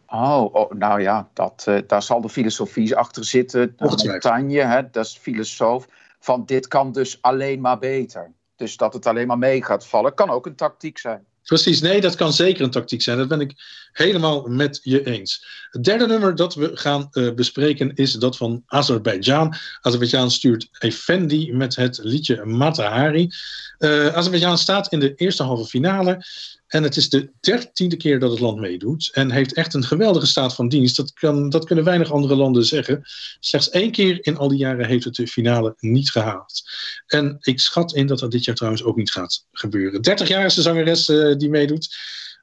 Oh, 0.06 0.54
oh, 0.54 0.72
nou 0.72 1.00
ja, 1.00 1.28
dat, 1.32 1.66
daar 1.86 2.02
zal 2.02 2.20
de 2.20 2.28
filosofie 2.28 2.96
achter 2.96 3.24
zitten. 3.24 3.74
Montaigne, 3.78 4.60
hè, 4.60 4.90
dat 4.90 5.04
is 5.04 5.16
filosoof. 5.16 5.88
Van 6.20 6.44
dit 6.44 6.68
kan 6.68 6.92
dus 6.92 7.18
alleen 7.20 7.60
maar 7.60 7.78
beter. 7.78 8.32
Dus 8.56 8.76
dat 8.76 8.92
het 8.92 9.06
alleen 9.06 9.26
maar 9.26 9.38
mee 9.38 9.64
gaat 9.64 9.86
vallen, 9.86 10.14
kan 10.14 10.30
ook 10.30 10.46
een 10.46 10.56
tactiek 10.56 10.98
zijn. 10.98 11.24
Precies, 11.46 11.80
nee, 11.80 12.00
dat 12.00 12.14
kan 12.14 12.32
zeker 12.32 12.64
een 12.64 12.70
tactiek 12.70 13.02
zijn. 13.02 13.18
Dat 13.18 13.28
ben 13.28 13.40
ik 13.40 13.52
helemaal 13.92 14.42
met 14.46 14.80
je 14.82 15.06
eens. 15.06 15.46
Het 15.70 15.84
derde 15.84 16.06
nummer 16.06 16.34
dat 16.34 16.54
we 16.54 16.70
gaan 16.74 17.08
eh, 17.10 17.32
bespreken 17.32 17.94
is 17.94 18.12
dat 18.12 18.36
van 18.36 18.62
Azerbeidzjan. 18.66 19.54
Azerbeidzjan 19.80 20.30
stuurt 20.30 20.68
Effendi 20.78 21.52
met 21.52 21.76
het 21.76 21.98
liedje 22.02 22.44
Matahari. 22.44 23.30
Eh 23.78 24.14
Azerbeidzjan 24.14 24.58
staat 24.58 24.92
in 24.92 25.00
de 25.00 25.14
eerste 25.14 25.42
halve 25.42 25.64
finale. 25.64 26.24
En 26.66 26.82
het 26.82 26.96
is 26.96 27.08
de 27.08 27.30
dertiende 27.40 27.96
keer 27.96 28.18
dat 28.18 28.30
het 28.30 28.40
land 28.40 28.60
meedoet. 28.60 29.10
En 29.12 29.30
heeft 29.30 29.52
echt 29.52 29.74
een 29.74 29.84
geweldige 29.84 30.26
staat 30.26 30.54
van 30.54 30.68
dienst. 30.68 30.96
Dat, 30.96 31.12
kan, 31.12 31.48
dat 31.48 31.64
kunnen 31.64 31.84
weinig 31.84 32.12
andere 32.12 32.36
landen 32.36 32.64
zeggen. 32.64 33.02
Slechts 33.40 33.70
één 33.70 33.90
keer 33.90 34.18
in 34.26 34.36
al 34.36 34.48
die 34.48 34.58
jaren 34.58 34.86
heeft 34.86 35.04
het 35.04 35.14
de 35.14 35.26
finale 35.26 35.74
niet 35.78 36.10
gehaald. 36.10 36.62
En 37.06 37.36
ik 37.40 37.60
schat 37.60 37.94
in 37.94 38.06
dat 38.06 38.18
dat 38.18 38.30
dit 38.30 38.44
jaar 38.44 38.54
trouwens 38.54 38.84
ook 38.84 38.96
niet 38.96 39.10
gaat 39.10 39.46
gebeuren. 39.52 40.02
30 40.02 40.28
jaar 40.28 40.44
is 40.44 40.54
de 40.54 40.62
zangeres 40.62 41.08
eh, 41.08 41.36
die 41.36 41.50
meedoet. 41.50 41.96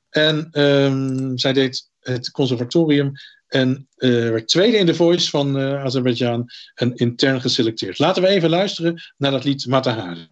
En 0.10 0.48
ehm, 0.52 1.38
zij 1.38 1.54
deed 1.54 1.90
het 2.00 2.32
conservatorium. 2.32 3.12
En 3.48 3.88
eh, 3.96 4.10
werd 4.10 4.48
tweede 4.48 4.78
in 4.78 4.86
de 4.86 4.96
Voice 4.96 5.30
van 5.30 5.60
eh 5.60 5.84
Azerbeidzjan. 5.84 6.50
En 6.76 6.96
intern 6.96 7.42
geselecteerd. 7.42 8.00
Laten 8.00 8.22
we 8.22 8.28
even 8.28 8.50
luisteren 8.50 9.02
naar 9.18 9.32
dat 9.32 9.44
lied 9.44 9.68
Matahari. 9.68 10.28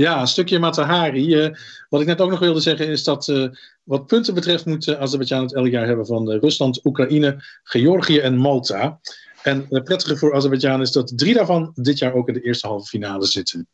Ja, 0.00 0.20
een 0.20 0.26
stukje 0.26 0.58
Matahari. 0.58 1.34
Eh, 1.34 1.50
wat 1.88 2.00
ik 2.00 2.06
net 2.06 2.20
ook 2.20 2.30
nog 2.30 2.38
wilde 2.38 2.60
zeggen 2.60 2.88
is 2.88 3.04
dat 3.04 3.28
eh, 3.28 3.48
wat 3.82 4.06
punten 4.06 4.34
betreft 4.34 4.64
moet 4.64 4.86
uh, 4.86 5.00
Azerbeidzjan 5.00 5.42
het 5.42 5.54
elk 5.54 5.66
jaar 5.66 5.86
hebben 5.86 6.06
van 6.06 6.30
eh, 6.30 6.40
Rusland, 6.40 6.84
Oekraïne, 6.84 7.44
Georgië 7.62 8.18
en 8.18 8.36
Malta. 8.36 9.00
En 9.42 9.66
het 9.70 9.84
prettige 9.84 10.16
voor 10.16 10.34
Azerbeidzjan 10.34 10.80
is 10.80 10.92
dat 10.92 11.12
drie 11.14 11.34
daarvan 11.34 11.72
dit 11.74 11.98
jaar 11.98 12.14
ook 12.14 12.28
in 12.28 12.34
de 12.34 12.42
eerste 12.42 12.66
halve 12.66 12.86
finale 12.86 13.26
zitten. 13.26 13.68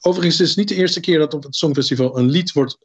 Overigens 0.00 0.40
is 0.40 0.48
het 0.48 0.56
niet 0.56 0.68
de 0.68 0.74
eerste 0.74 1.00
keer 1.00 1.18
dat 1.18 1.34
op 1.34 1.42
het 1.42 1.56
Songfestival 1.56 2.18
een 2.18 2.30
lied 2.30 2.52
wordt 2.52 2.76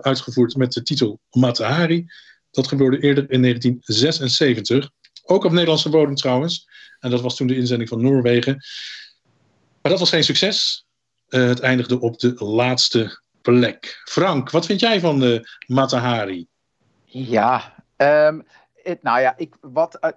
uitgevoerd 0.00 0.56
met 0.56 0.72
de 0.72 0.82
titel 0.82 1.20
Matahari. 1.30 2.06
Dat 2.50 2.66
gebeurde 2.66 3.00
eerder 3.00 3.30
in 3.30 3.42
1976. 3.42 4.90
Ook 5.24 5.44
op 5.44 5.52
Nederlandse 5.52 5.88
bodem 5.88 6.14
trouwens. 6.14 6.68
En 7.00 7.10
dat 7.10 7.20
was 7.20 7.36
toen 7.36 7.46
de 7.46 7.56
inzending 7.56 7.88
van 7.88 8.02
Noorwegen. 8.02 8.64
Maar 9.82 9.92
dat 9.92 10.00
was 10.00 10.10
geen 10.10 10.24
succes. 10.24 10.83
Eh, 11.34 11.46
het 11.46 11.60
eindigde 11.60 12.00
op 12.00 12.18
de 12.18 12.34
laatste 12.38 13.20
plek. 13.42 14.02
Frank, 14.04 14.50
wat 14.50 14.66
vind 14.66 14.80
jij 14.80 15.00
van 15.00 15.18
de 15.18 15.48
Matahari? 15.66 16.46
Ja, 17.04 17.74
ehm, 17.96 18.40
nou 19.00 19.20
ja, 19.20 19.34
ik, 19.36 19.54
wat, 19.60 19.94
eh, 19.94 20.10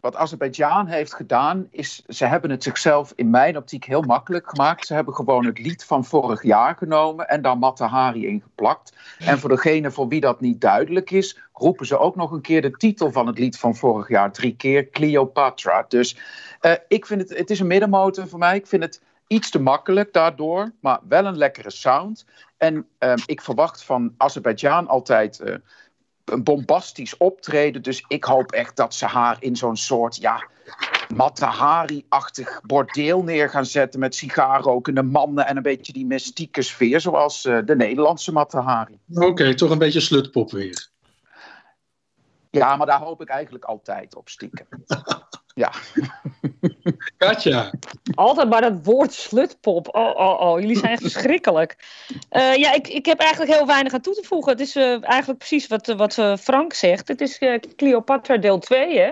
wat 0.00 0.16
Azerbeidzjan 0.16 0.86
heeft 0.86 1.14
gedaan, 1.14 1.68
is 1.70 2.02
ze 2.08 2.24
hebben 2.24 2.50
het 2.50 2.62
zichzelf 2.62 3.12
in 3.16 3.30
mijn 3.30 3.56
optiek 3.56 3.84
heel 3.84 4.02
makkelijk 4.02 4.48
gemaakt. 4.48 4.86
Ze 4.86 4.94
hebben 4.94 5.14
gewoon 5.14 5.44
het 5.46 5.58
lied 5.58 5.84
van 5.84 6.04
vorig 6.04 6.42
jaar 6.42 6.76
genomen 6.76 7.28
en 7.28 7.42
daar 7.42 7.58
Matahari 7.58 8.26
in 8.26 8.40
geplakt. 8.40 8.92
En 9.18 9.38
voor 9.38 9.50
degene 9.50 9.90
voor 9.90 10.08
wie 10.08 10.20
dat 10.20 10.40
niet 10.40 10.60
duidelijk 10.60 11.10
is, 11.10 11.38
roepen 11.52 11.86
ze 11.86 11.98
ook 11.98 12.16
nog 12.16 12.30
een 12.30 12.40
keer 12.40 12.62
de 12.62 12.70
titel 12.70 13.12
van 13.12 13.26
het 13.26 13.38
lied 13.38 13.58
van 13.58 13.76
vorig 13.76 14.08
jaar 14.08 14.32
drie 14.32 14.56
keer, 14.56 14.90
Cleopatra. 14.90 15.84
Dus 15.88 16.16
ik 16.88 17.06
vind 17.06 17.20
het, 17.20 17.38
het 17.38 17.50
is 17.50 17.60
een 17.60 17.66
middenmotor 17.66 18.28
voor 18.28 18.38
mij. 18.38 18.56
Ik 18.56 18.66
vind 18.66 18.82
het 18.82 19.00
iets 19.30 19.50
te 19.50 19.58
makkelijk 19.58 20.12
daardoor, 20.12 20.72
maar 20.80 21.00
wel 21.08 21.26
een 21.26 21.36
lekkere 21.36 21.70
sound. 21.70 22.24
En 22.56 22.86
ehm, 22.98 23.18
ik 23.26 23.40
verwacht 23.40 23.84
van 23.84 24.14
Azerbeidzjan 24.16 24.88
altijd 24.88 25.40
eh, 25.40 25.54
een 26.24 26.42
bombastisch 26.42 27.16
optreden. 27.16 27.82
Dus 27.82 28.04
ik 28.08 28.24
hoop 28.24 28.52
echt 28.52 28.76
dat 28.76 28.94
ze 28.94 29.06
haar 29.06 29.36
in 29.40 29.56
zo'n 29.56 29.76
soort, 29.76 30.16
ja, 30.16 30.48
Matahari-achtig 31.14 32.60
bordeel 32.60 33.22
neer 33.22 33.50
gaan 33.50 33.66
zetten 33.66 34.00
met 34.00 34.14
sigaarrokende 34.14 35.02
mannen 35.02 35.46
en 35.46 35.56
een 35.56 35.62
beetje 35.62 35.92
die 35.92 36.06
mystieke 36.06 36.62
sfeer, 36.62 37.00
zoals 37.00 37.44
eh, 37.44 37.58
de 37.64 37.76
Nederlandse 37.76 38.32
Matahari. 38.32 38.98
Oké, 39.14 39.54
toch 39.54 39.70
een 39.70 39.78
beetje 39.78 40.00
slutpop 40.00 40.50
weer. 40.50 40.88
Ja, 42.50 42.76
maar 42.76 42.86
daar 42.86 43.00
hoop 43.00 43.22
ik 43.22 43.28
eigenlijk 43.28 43.64
altijd 43.64 44.16
op 44.16 44.28
stiekem. 44.28 44.66
Ja. 45.60 45.72
Katja, 47.16 47.72
Altijd 48.14 48.48
maar 48.48 48.60
dat 48.60 48.78
woord 48.82 49.12
slutpop. 49.12 49.94
Oh, 49.94 50.16
oh, 50.16 50.40
oh. 50.40 50.60
Jullie 50.60 50.76
zijn 50.78 50.92
echt 50.92 51.02
verschrikkelijk. 51.12 51.76
Eh, 52.28 52.54
ja, 52.54 52.72
ik, 52.72 52.88
ik 52.88 53.06
heb 53.06 53.18
eigenlijk 53.18 53.52
heel 53.52 53.66
weinig 53.66 53.92
aan 53.92 54.00
toe 54.00 54.14
te 54.14 54.22
voegen. 54.22 54.52
Het 54.52 54.60
is 54.60 54.76
eh, 54.76 55.04
eigenlijk 55.04 55.38
precies 55.38 55.66
wat, 55.66 55.88
eh, 55.88 55.96
wat 55.96 56.18
eh, 56.18 56.36
Frank 56.36 56.72
zegt. 56.72 57.08
Het 57.08 57.20
is 57.20 57.38
eh, 57.38 57.58
Cleopatra 57.76 58.36
deel 58.36 58.58
2, 58.58 58.98
hè. 58.98 59.10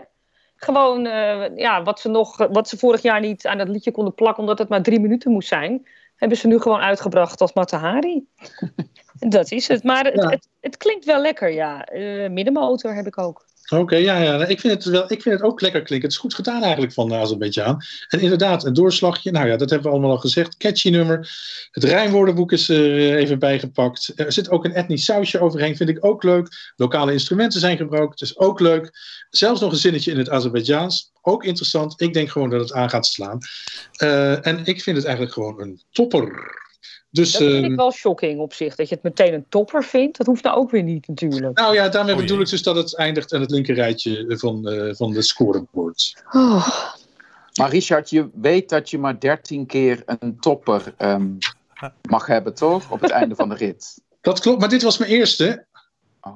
Gewoon 0.56 1.06
eh, 1.06 1.56
ja, 1.56 1.82
wat, 1.82 2.00
ze 2.00 2.08
nog, 2.08 2.36
wat 2.36 2.68
ze 2.68 2.78
vorig 2.78 3.02
jaar 3.02 3.20
niet 3.20 3.46
aan 3.46 3.58
dat 3.58 3.68
liedje 3.68 3.90
konden 3.90 4.14
plakken... 4.14 4.42
omdat 4.42 4.58
het 4.58 4.68
maar 4.68 4.82
drie 4.82 5.00
minuten 5.00 5.30
moest 5.32 5.48
zijn... 5.48 5.86
hebben 6.16 6.38
ze 6.38 6.46
nu 6.46 6.58
gewoon 6.60 6.80
uitgebracht 6.80 7.40
als 7.40 7.52
Matahari. 7.52 8.26
dat 9.36 9.50
is 9.50 9.68
het. 9.68 9.82
Maar 9.84 10.04
het, 10.04 10.14
Ja. 10.14 10.28
het, 10.28 10.48
het 10.60 10.76
klinkt 10.76 11.04
wel 11.04 11.20
lekker, 11.20 11.50
ja. 11.52 11.84
Eh, 11.84 12.30
middenmotor 12.30 12.94
heb 12.94 13.06
ik 13.06 13.18
ook. 13.18 13.46
Oké, 13.68 13.96
ja, 13.96 14.18
ja. 14.18 14.46
Ik 14.46 14.60
vind, 14.60 14.72
het 14.72 14.84
wel, 14.84 15.12
ik 15.12 15.22
vind 15.22 15.34
het 15.34 15.44
ook 15.44 15.60
lekker 15.60 15.82
klinken. 15.82 16.08
Het 16.08 16.16
is 16.16 16.22
goed 16.22 16.34
gedaan 16.34 16.62
eigenlijk 16.62 16.92
van 16.92 17.14
Azerbeidzjan. 17.14 17.82
En 18.08 18.20
inderdaad, 18.20 18.64
een 18.64 18.72
doorslagje. 18.72 19.30
Nou 19.30 19.46
ja, 19.46 19.56
dat 19.56 19.70
hebben 19.70 19.88
we 19.88 19.92
allemaal 19.92 20.14
al 20.14 20.18
gezegd. 20.18 20.56
Catchy 20.56 20.90
nummer. 20.90 21.30
Het 21.70 21.84
rijmwoordenboek 21.84 22.52
is 22.52 22.68
er 22.68 22.96
eh, 22.96 23.14
even 23.14 23.38
bijgepakt. 23.38 24.12
Er 24.16 24.32
zit 24.32 24.50
ook 24.50 24.64
een 24.64 24.74
etnisch 24.74 25.04
sausje 25.04 25.40
overheen. 25.40 25.76
Vind 25.76 25.88
ik 25.88 26.04
ook 26.04 26.22
leuk. 26.22 26.72
Lokale 26.76 27.12
instrumenten 27.12 27.60
zijn 27.60 27.76
gebruikt. 27.76 28.18
Dus 28.18 28.38
ook 28.38 28.60
leuk. 28.60 28.90
Zelfs 29.30 29.60
nog 29.60 29.72
een 29.72 29.78
zinnetje 29.78 30.10
in 30.10 30.18
het 30.18 30.30
Azerbeidzjaans. 30.30 31.12
Ook 31.22 31.44
interessant. 31.44 32.00
Ik 32.00 32.12
denk 32.12 32.30
gewoon 32.30 32.50
dat 32.50 32.60
het 32.60 32.72
aan 32.72 32.90
gaat 32.90 33.06
slaan. 33.06 33.38
Eh, 33.92 34.46
en 34.46 34.64
ik 34.64 34.82
vind 34.82 34.96
het 34.96 35.06
eigenlijk 35.06 35.34
gewoon 35.34 35.60
een 35.60 35.82
topper. 35.90 36.56
Dus, 37.10 37.32
Dat 37.32 37.42
vind 37.42 37.64
ehm, 37.64 37.72
ik 37.72 37.76
wel 37.76 37.92
shocking 37.92 38.40
op 38.40 38.52
zich. 38.52 38.74
Dat 38.74 38.88
je 38.88 38.94
het 38.94 39.04
meteen 39.04 39.34
een 39.34 39.46
topper 39.48 39.84
vindt. 39.84 40.18
Dat 40.18 40.26
hoeft 40.26 40.44
nou 40.44 40.56
ook 40.56 40.70
weer 40.70 40.82
niet 40.82 41.08
natuurlijk. 41.08 41.58
nou 41.58 41.74
ja, 41.74 41.88
daarmee 41.88 42.14
Oh, 42.14 42.20
bedoel 42.20 42.40
ik 42.40 42.48
dus 42.48 42.62
dat 42.62 42.76
het 42.76 42.96
eindigt 42.96 43.32
aan 43.32 43.40
het 43.40 43.50
linkerrijtje 43.50 44.24
van, 44.38 44.68
eh 44.68 44.94
van 44.94 45.12
de 45.12 45.22
scorebord. 45.22 46.22
Oh. 46.32 46.68
Maar 47.58 47.70
Richard, 47.70 48.10
je 48.10 48.28
weet 48.34 48.68
dat 48.68 48.90
je 48.90 48.98
maar 48.98 49.20
13 49.20 49.66
keer 49.66 50.02
een 50.06 50.40
topper 50.40 50.94
ehm, 50.96 51.26
mag 52.08 52.26
hebben, 52.26 52.54
toch? 52.54 52.90
Op 52.90 53.00
het 53.00 53.10
einde 53.10 53.34
van 53.34 53.48
de 53.48 53.54
rit. 53.54 53.86
Dat 54.20 54.40
klopt, 54.40 54.60
maar 54.60 54.68
dit 54.68 54.82
was 54.82 54.98
mijn 54.98 55.10
eerste. 55.10 55.66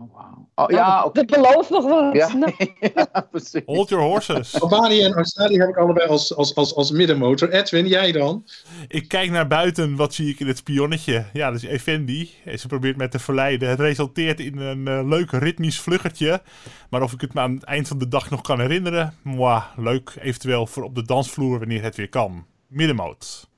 Oh. 0.00 0.32
Oh, 0.54 0.70
ja, 0.70 1.04
oké. 1.04 1.24
Dat 1.24 1.40
belooft 1.40 1.70
nog 1.70 1.84
wat. 1.84 2.12
Ja. 2.14 2.34
Nou, 2.34 2.52
ja, 2.94 3.26
precies. 3.30 3.62
Hold 3.66 3.88
your 3.88 4.04
horses. 4.04 4.60
Albanië 4.60 5.02
en 5.02 5.12
Australië 5.12 5.58
heb 5.58 5.68
ik 5.68 5.76
allebei 5.76 6.08
als, 6.08 6.36
als, 6.36 6.54
als, 6.54 6.74
als 6.74 6.90
middenmotor. 6.90 7.50
Edwin, 7.50 7.86
jij 7.86 8.12
dan? 8.12 8.44
Ik 8.88 9.08
kijk 9.08 9.30
naar 9.30 9.46
buiten, 9.46 9.96
wat 9.96 10.14
zie 10.14 10.28
ik 10.28 10.40
in 10.40 10.46
het 10.46 10.56
spionnetje? 10.56 11.24
Ja, 11.32 11.50
dat 11.50 11.62
is 11.62 11.68
Effendi. 11.68 12.30
En 12.44 12.58
Ze 12.58 12.66
probeert 12.66 12.96
me 12.96 13.08
te 13.08 13.18
verleiden. 13.18 13.68
Het 13.68 13.80
resulteert 13.80 14.40
in 14.40 14.58
een 14.58 14.88
eh, 14.88 15.08
leuk 15.08 15.30
ritmisch 15.30 15.80
vluggertje. 15.80 16.42
Maar 16.90 17.02
of 17.02 17.12
ik 17.12 17.20
het 17.20 17.34
me 17.34 17.40
aan 17.40 17.54
het 17.54 17.64
eind 17.64 17.88
van 17.88 17.98
de 17.98 18.08
dag 18.08 18.30
nog 18.30 18.40
kan 18.40 18.60
herinneren? 18.60 19.14
Mwah, 19.22 19.64
leuk. 19.76 20.14
Eventueel 20.20 20.66
voor 20.66 20.82
op 20.82 20.94
de 20.94 21.04
dansvloer 21.04 21.58
wanneer 21.58 21.82
het 21.82 21.96
weer 21.96 22.08
kan. 22.08 22.46
Middenmoot. 22.66 23.48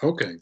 Oké. 0.00 0.38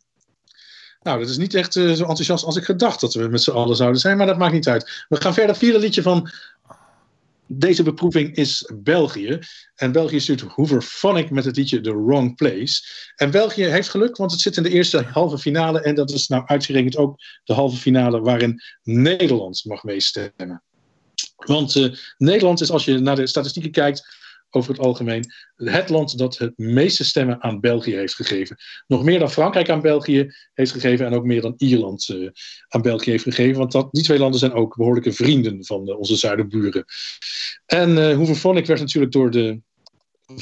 Nou, 1.06 1.18
dat 1.18 1.28
is 1.28 1.36
niet 1.36 1.54
echt 1.54 1.76
eh, 1.76 1.92
zo 1.92 2.04
enthousiast 2.04 2.44
als 2.44 2.56
ik 2.56 2.64
gedacht 2.64 3.00
dat 3.00 3.14
we 3.14 3.28
met 3.28 3.42
z'n 3.42 3.50
allen 3.50 3.76
zouden 3.76 4.00
zijn, 4.00 4.16
maar 4.16 4.26
dat 4.26 4.38
maakt 4.38 4.52
niet 4.52 4.68
uit. 4.68 5.04
We 5.08 5.20
gaan 5.20 5.34
verder. 5.34 5.56
Vierde 5.56 5.78
liedje 5.78 6.02
van 6.02 6.30
deze 7.46 7.82
beproeving 7.82 8.34
is 8.34 8.70
België. 8.74 9.38
En 9.74 9.92
België 9.92 10.20
stuurt 10.20 10.40
Hooverphonic 10.40 11.30
met 11.30 11.44
het 11.44 11.56
liedje 11.56 11.80
The 11.80 12.04
Wrong 12.04 12.36
Place. 12.36 12.82
En 13.16 13.30
België 13.30 13.64
heeft 13.64 13.88
geluk, 13.88 14.16
want 14.16 14.30
het 14.30 14.40
zit 14.40 14.56
in 14.56 14.62
de 14.62 14.70
eerste 14.70 15.02
halve 15.02 15.38
finale. 15.38 15.80
En 15.80 15.94
dat 15.94 16.10
is 16.10 16.28
nou 16.28 16.42
uitgerekend 16.46 16.96
ook 16.96 17.16
de 17.44 17.52
halve 17.52 17.76
finale 17.76 18.20
waarin 18.20 18.62
Nederland 18.82 19.64
mag 19.64 19.84
meestemmen. 19.84 20.62
Want 21.36 21.76
eh, 21.76 21.94
Nederland 22.18 22.60
is, 22.60 22.70
als 22.70 22.84
je 22.84 22.98
naar 22.98 23.16
de 23.16 23.26
statistieken 23.26 23.70
kijkt, 23.70 24.25
over 24.56 24.70
het 24.70 24.80
algemeen, 24.80 25.24
het 25.56 25.88
land 25.88 26.18
dat 26.18 26.38
het 26.38 26.52
meeste 26.58 27.04
stemmen 27.04 27.42
aan 27.42 27.60
België 27.60 27.94
heeft 27.94 28.14
gegeven. 28.14 28.56
Nog 28.86 29.02
meer 29.02 29.18
dan 29.18 29.30
Frankrijk 29.30 29.70
aan 29.70 29.80
België 29.80 30.34
heeft 30.54 30.72
gegeven 30.72 31.06
en 31.06 31.14
ook 31.14 31.24
meer 31.24 31.40
dan 31.40 31.54
Ierland 31.56 32.08
eh, 32.08 32.28
aan 32.68 32.82
België 32.82 33.10
heeft 33.10 33.22
gegeven. 33.22 33.58
Want 33.58 33.72
dat, 33.72 33.88
die 33.90 34.02
twee 34.02 34.18
landen 34.18 34.40
zijn 34.40 34.52
ook 34.52 34.76
behoorlijke 34.76 35.12
vrienden 35.12 35.64
van 35.64 35.88
eh, 35.88 35.98
onze 35.98 36.16
zuidenburen. 36.16 36.84
En 37.66 37.98
eh 37.98 38.16
Hooverphonic 38.16 38.66
werd 38.66 38.80
natuurlijk 38.80 39.12
door 39.12 39.30
de 39.30 39.60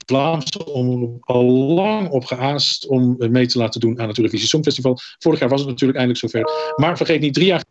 Vlaamse 0.06 0.66
omroep 0.66 1.22
al 1.24 1.44
lang 1.52 2.08
op 2.08 2.24
geaast 2.24 2.86
om 2.86 3.16
mee 3.18 3.46
te 3.46 3.58
laten 3.58 3.80
doen 3.80 4.00
aan 4.00 4.08
het 4.08 4.18
Eurovisie 4.18 4.48
Songfestival. 4.48 4.98
Vorig 5.18 5.38
jaar 5.38 5.48
was 5.48 5.60
het 5.60 5.68
natuurlijk 5.68 5.98
eindelijk 5.98 6.32
zover. 6.32 6.74
Maar 6.76 6.96
vergeet 6.96 7.20
niet, 7.20 7.34
drie 7.34 7.46
jaar 7.46 7.64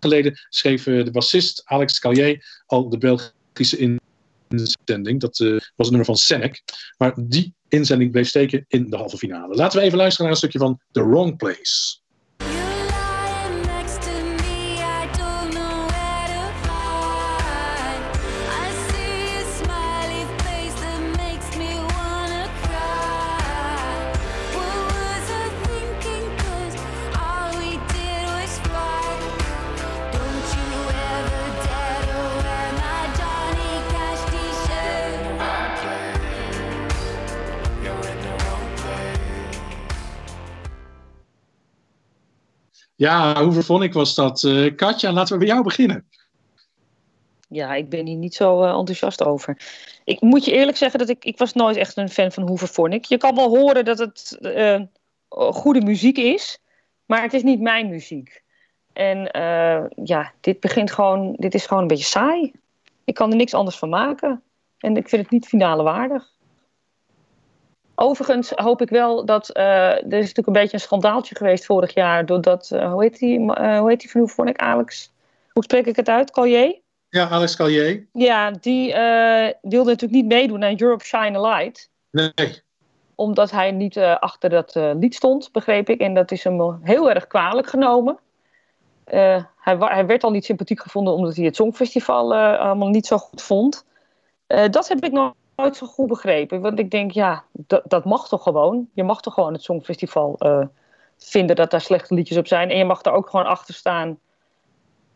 geleden 0.00 0.38
schreef 0.48 0.82
de 0.82 1.10
bassist 1.10 1.62
Alex 1.64 1.98
Callier 1.98 2.62
al 2.66 2.88
de 2.88 2.98
Belgische 2.98 3.78
inzending. 4.48 5.20
Dat 5.20 5.40
eh, 5.40 5.50
was 5.50 5.60
het 5.76 5.88
nummer 5.88 6.04
van 6.04 6.16
Senek. 6.16 6.62
Maar 6.96 7.14
die 7.16 7.54
inzending 7.68 8.10
bleef 8.10 8.28
steken 8.28 8.64
in 8.68 8.90
de 8.90 8.96
halve 8.96 9.16
finale. 9.16 9.54
Laten 9.54 9.78
we 9.78 9.84
even 9.84 9.98
luisteren 9.98 10.24
naar 10.24 10.34
een 10.34 10.48
stukje 10.48 10.58
van 10.58 10.80
The 10.90 11.08
Wrong 11.08 11.36
Place. 11.36 11.98
Ja, 42.96 43.34
Hooverphonic 43.34 43.92
was 43.92 44.14
dat. 44.14 44.44
Eh 44.44 44.74
Katja, 44.74 45.12
laten 45.12 45.32
we 45.32 45.38
bij 45.38 45.48
jou 45.48 45.62
beginnen. 45.62 46.08
Ja, 47.48 47.74
ik 47.74 47.88
ben 47.88 48.06
hier 48.06 48.16
niet 48.16 48.34
zo 48.34 48.62
eh, 48.62 48.78
enthousiast 48.78 49.24
over. 49.24 49.58
Ik 50.04 50.20
moet 50.20 50.44
je 50.44 50.52
eerlijk 50.52 50.76
zeggen 50.76 50.98
dat 50.98 51.08
ik, 51.08 51.24
ik 51.24 51.38
was 51.38 51.52
nooit 51.52 51.76
echt 51.76 51.96
een 51.96 52.08
fan 52.08 52.32
van 52.32 52.48
Hooverphonic. 52.48 53.04
Je 53.04 53.16
kan 53.16 53.34
wel 53.34 53.48
horen 53.48 53.84
dat 53.84 53.98
het 53.98 54.38
eh, 54.40 54.80
goede 55.28 55.80
muziek 55.80 56.18
is, 56.18 56.58
maar 57.06 57.22
het 57.22 57.32
is 57.32 57.42
niet 57.42 57.60
mijn 57.60 57.88
muziek. 57.88 58.42
En 58.92 59.28
ja, 60.04 60.32
dit 60.40 60.60
begint 60.60 60.90
gewoon, 60.90 61.34
dit 61.38 61.54
is 61.54 61.66
gewoon 61.66 61.82
een 61.82 61.88
beetje 61.88 62.04
saai. 62.04 62.52
Ik 63.04 63.14
kan 63.14 63.30
er 63.30 63.36
niks 63.36 63.54
anders 63.54 63.78
van 63.78 63.88
maken. 63.88 64.42
En 64.78 64.96
ik 64.96 65.08
vind 65.08 65.22
het 65.22 65.30
niet 65.30 65.46
finale 65.46 65.82
waardig. 65.82 66.35
Overigens 67.98 68.50
hoop 68.50 68.80
ik 68.82 68.88
wel 68.88 69.24
dat. 69.24 69.50
eh, 69.50 69.64
er 69.90 70.04
is 70.04 70.10
natuurlijk 70.10 70.46
een 70.46 70.52
beetje 70.52 70.74
een 70.74 70.80
schandaaltje 70.80 71.34
geweest 71.34 71.64
vorig 71.64 71.94
jaar. 71.94 72.26
Doordat. 72.26 72.70
eh, 72.70 72.92
hoe 72.92 73.02
heet 73.02 73.18
die? 73.18 73.54
eh, 73.54 73.78
hoe 73.78 73.88
heet 73.88 74.00
die 74.00 74.10
van 74.10 74.20
Oefening? 74.20 74.56
Alex? 74.56 75.12
Hoe 75.52 75.62
spreek 75.62 75.86
ik 75.86 75.96
het 75.96 76.08
uit? 76.08 76.30
Collier? 76.30 76.78
Ja, 77.08 77.28
Alex 77.28 77.56
Callier. 77.56 78.06
Ja, 78.12 78.50
die 78.50 78.92
wilde 79.62 79.90
natuurlijk 79.90 80.12
niet 80.12 80.26
meedoen 80.26 80.64
aan 80.64 80.80
Europe 80.80 81.04
Shine 81.04 81.38
a 81.38 81.40
Light. 81.40 81.90
Nee. 82.10 82.62
Omdat 83.14 83.50
hij 83.50 83.70
niet 83.70 83.98
achter 83.98 84.50
dat 84.50 84.74
lied 84.74 85.14
stond, 85.14 85.52
begreep 85.52 85.88
ik. 85.88 86.00
En 86.00 86.14
dat 86.14 86.30
is 86.30 86.44
hem 86.44 86.78
heel 86.82 87.10
erg 87.10 87.26
kwalijk 87.26 87.66
genomen. 87.66 88.18
Hij, 89.04 89.46
hij 89.78 90.06
werd 90.06 90.24
al 90.24 90.30
niet 90.30 90.44
sympathiek 90.44 90.80
gevonden 90.80 91.14
omdat 91.14 91.36
hij 91.36 91.44
het 91.44 91.56
Songfestival 91.56 92.34
allemaal 92.36 92.88
niet 92.88 93.06
zo 93.06 93.18
goed 93.18 93.42
vond. 93.42 93.84
Dat 94.46 94.88
heb 94.88 95.04
ik 95.04 95.12
nog 95.12 95.32
nooit 95.56 95.76
zo 95.76 95.86
goed 95.86 96.06
begrepen. 96.06 96.60
Want 96.60 96.78
ik 96.78 96.90
denk, 96.90 97.10
ja, 97.10 97.44
dat, 97.52 97.82
dat 97.84 98.04
mag 98.04 98.28
toch 98.28 98.42
gewoon. 98.42 98.88
Je 98.92 99.04
mag 99.04 99.20
toch 99.20 99.34
gewoon 99.34 99.52
het 99.52 99.62
Songfestival 99.62 100.34
eh, 100.38 100.66
vinden 101.16 101.56
dat 101.56 101.70
daar 101.70 101.80
slechte 101.80 102.14
liedjes 102.14 102.38
op 102.38 102.46
zijn. 102.46 102.70
En 102.70 102.78
je 102.78 102.84
mag 102.84 103.02
daar 103.02 103.14
ook 103.14 103.30
gewoon 103.30 103.46
achter 103.46 103.74
staan. 103.74 104.18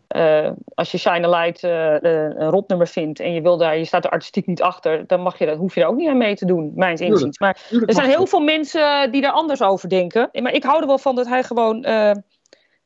Eh, 0.06 0.50
als 0.74 0.90
je 0.90 0.98
Shine 0.98 1.26
a 1.26 1.40
Light 1.40 1.64
eh, 1.64 1.94
een 2.00 2.50
rotnummer 2.50 2.88
vindt 2.88 3.20
en 3.20 3.32
je, 3.32 3.40
wil 3.40 3.56
daar, 3.56 3.78
je 3.78 3.84
staat 3.84 4.04
er 4.04 4.10
artistiek 4.10 4.46
niet 4.46 4.62
achter, 4.62 5.06
dan 5.06 5.20
mag 5.20 5.38
je 5.38 5.46
dat, 5.46 5.56
hoef 5.56 5.74
je 5.74 5.80
daar 5.80 5.88
ook 5.88 5.96
niet 5.96 6.08
aan 6.08 6.16
mee 6.16 6.36
te 6.36 6.46
doen, 6.46 6.72
mijns 6.74 7.00
Tuurlijk. 7.00 7.18
inziens. 7.18 7.38
Maar 7.38 7.60
er 7.86 7.94
zijn 7.94 8.08
heel 8.08 8.26
veel 8.26 8.40
mensen 8.40 9.12
die 9.12 9.22
er 9.22 9.32
anders 9.32 9.62
over 9.62 9.88
denken. 9.88 10.28
Maar 10.32 10.52
ik 10.52 10.64
hou 10.64 10.80
er 10.80 10.86
wel 10.86 10.98
van 10.98 11.14
dat 11.14 11.26
hij 11.26 11.42
gewoon 11.42 11.84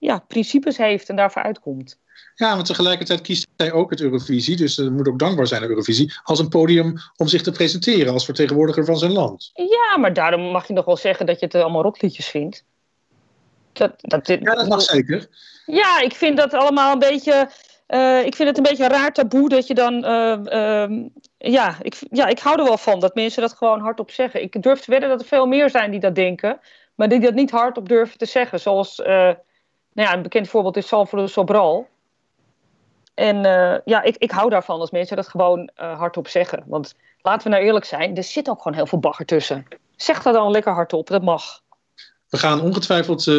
ja, 0.04 0.18
principes 0.28 0.76
heeft 0.76 1.08
en 1.08 1.16
daarvoor 1.16 1.42
uitkomt. 1.42 1.98
Ja, 2.34 2.54
maar 2.54 2.64
tegelijkertijd 2.64 3.20
kiest 3.20 3.46
hij 3.56 3.72
ook 3.72 3.90
het 3.90 4.00
Eurovisie, 4.00 4.56
dus 4.56 4.78
er 4.78 4.92
moet 4.92 5.08
ook 5.08 5.18
dankbaar 5.18 5.46
zijn 5.46 5.62
aan 5.62 5.68
Eurovisie, 5.68 6.12
als 6.22 6.38
een 6.38 6.48
podium 6.48 6.94
om 7.16 7.28
zich 7.28 7.42
te 7.42 7.50
presenteren 7.52 8.12
als 8.12 8.24
vertegenwoordiger 8.24 8.84
van 8.84 8.96
zijn 8.98 9.12
land. 9.12 9.50
Ja, 9.54 9.96
maar 9.98 10.12
daarom 10.12 10.40
mag 10.40 10.66
je 10.66 10.72
nog 10.72 10.84
wel 10.84 10.96
zeggen 10.96 11.26
dat 11.26 11.38
je 11.40 11.44
het 11.46 11.54
allemaal 11.54 11.82
rotliedjes 11.82 12.26
vindt. 12.28 12.64
Dat, 13.72 13.92
dat, 13.96 14.26
dit, 14.26 14.40
Ja, 14.42 14.54
dat 14.54 14.68
mag 14.68 14.82
zeker. 14.82 15.28
Ja, 15.66 16.00
ik 16.00 16.14
vind 16.14 16.36
dat 16.36 16.54
allemaal 16.54 16.92
een 16.92 16.98
beetje. 16.98 17.48
eh, 17.86 18.24
ik 18.24 18.34
vind 18.34 18.48
het 18.48 18.56
een 18.56 18.62
beetje 18.62 18.84
een 18.84 18.90
raar 18.90 19.12
taboe 19.12 19.48
dat 19.48 19.66
je 19.66 19.74
dan. 19.74 20.04
eh, 20.04 20.82
ehm, 20.82 21.08
ja, 21.38 21.76
ik, 21.82 21.96
ja, 22.10 22.26
ik 22.26 22.38
hou 22.38 22.58
er 22.58 22.64
wel 22.64 22.78
van 22.78 23.00
dat 23.00 23.14
mensen 23.14 23.42
dat 23.42 23.52
gewoon 23.52 23.80
hardop 23.80 24.10
zeggen. 24.10 24.42
Ik 24.42 24.62
durf 24.62 24.80
te 24.80 24.90
wedden 24.90 25.08
dat 25.08 25.20
er 25.20 25.26
veel 25.26 25.46
meer 25.46 25.70
zijn 25.70 25.90
die 25.90 26.00
dat 26.00 26.14
denken, 26.14 26.60
maar 26.94 27.08
die 27.08 27.20
dat 27.20 27.34
niet 27.34 27.50
hardop 27.50 27.88
durven 27.88 28.18
te 28.18 28.26
zeggen. 28.26 28.60
Zoals, 28.60 29.02
eh, 29.02 29.30
nou 29.94 30.08
ja, 30.08 30.14
een 30.14 30.22
bekend 30.22 30.48
voorbeeld 30.48 30.76
is 30.76 30.86
Salvador 30.86 31.28
Sobral. 31.28 31.88
En 33.14 33.44
eh, 33.44 33.80
ja, 33.84 34.02
ik, 34.02 34.16
ik 34.16 34.30
hou 34.30 34.50
daarvan 34.50 34.80
als 34.80 34.90
mensen 34.90 35.16
dat 35.16 35.28
gewoon 35.28 35.70
eh, 35.74 35.98
hardop 35.98 36.28
zeggen. 36.28 36.64
Want 36.66 36.94
laten 37.20 37.44
we 37.44 37.54
nou 37.54 37.64
eerlijk 37.64 37.84
zijn, 37.84 38.16
er 38.16 38.22
zit 38.22 38.48
ook 38.48 38.62
gewoon 38.62 38.76
heel 38.76 38.86
veel 38.86 38.98
bagger 38.98 39.26
tussen. 39.26 39.66
Zeg 39.96 40.22
dat 40.22 40.34
dan 40.34 40.50
lekker 40.50 40.72
hardop, 40.72 41.06
dat 41.06 41.22
mag. 41.22 41.62
We 42.28 42.38
gaan 42.38 42.60
ongetwijfeld, 42.60 43.26
eh, 43.26 43.34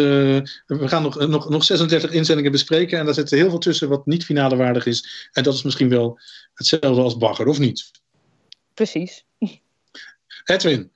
we 0.65 0.87
gaan 0.87 1.03
nog, 1.03 1.27
nog, 1.27 1.49
nog 1.49 1.63
36 1.63 2.11
inzendingen 2.11 2.51
bespreken 2.51 2.99
en 2.99 3.05
daar 3.05 3.13
zit 3.13 3.29
heel 3.29 3.49
veel 3.49 3.59
tussen 3.59 3.89
wat 3.89 4.05
niet 4.05 4.25
finale 4.25 4.55
waardig 4.55 4.85
is. 4.85 5.29
En 5.31 5.43
dat 5.43 5.53
is 5.53 5.63
misschien 5.63 5.89
wel 5.89 6.19
hetzelfde 6.53 7.01
als 7.01 7.17
bagger, 7.17 7.47
of 7.47 7.59
niet? 7.59 7.91
Precies. 8.73 9.25
Edwin, 10.45 10.91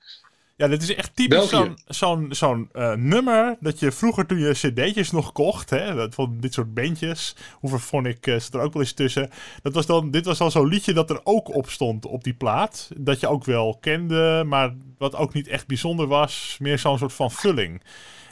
Ja, 0.60 0.68
dit 0.68 0.82
is 0.82 0.94
echt 0.94 1.16
typisch 1.16 1.48
zo'n 1.48 1.78
zo'n 1.86 2.26
zo'n 2.34 2.68
eh, 2.72 2.92
nummer 2.94 3.56
dat 3.60 3.78
je 3.78 3.92
vroeger 3.92 4.26
toen 4.26 4.38
je 4.38 4.52
cd'tjes 4.52 5.10
nog 5.10 5.32
kocht, 5.32 5.70
hè, 5.70 5.94
dat- 5.94 6.14
van 6.14 6.36
dit 6.40 6.52
soort 6.54 6.74
bandjes, 6.74 7.36
Hooverphonic 7.60 8.26
uh, 8.26 8.38
zit 8.40 8.54
er 8.54 8.60
ook 8.60 8.72
wel 8.72 8.82
eens 8.82 8.92
tussen. 8.92 9.30
Dat 9.62 9.74
was 9.74 9.86
dan, 9.86 10.10
dit 10.10 10.24
was 10.24 10.38
dan 10.38 10.50
zo'n 10.50 10.68
liedje 10.68 10.92
dat 10.92 11.10
er 11.10 11.20
ook 11.24 11.54
op 11.54 11.70
stond 11.70 12.06
op 12.06 12.24
die 12.24 12.34
plaat, 12.34 12.90
dat 12.96 13.20
je 13.20 13.28
ook 13.28 13.44
wel 13.44 13.76
kende, 13.80 14.44
maar 14.46 14.74
wat 14.98 15.14
ook 15.16 15.32
niet 15.32 15.48
echt 15.48 15.66
bijzonder 15.66 16.06
was, 16.06 16.56
meer 16.58 16.78
zo'n 16.78 16.98
soort 16.98 17.12
van 17.12 17.30
vulling. 17.30 17.82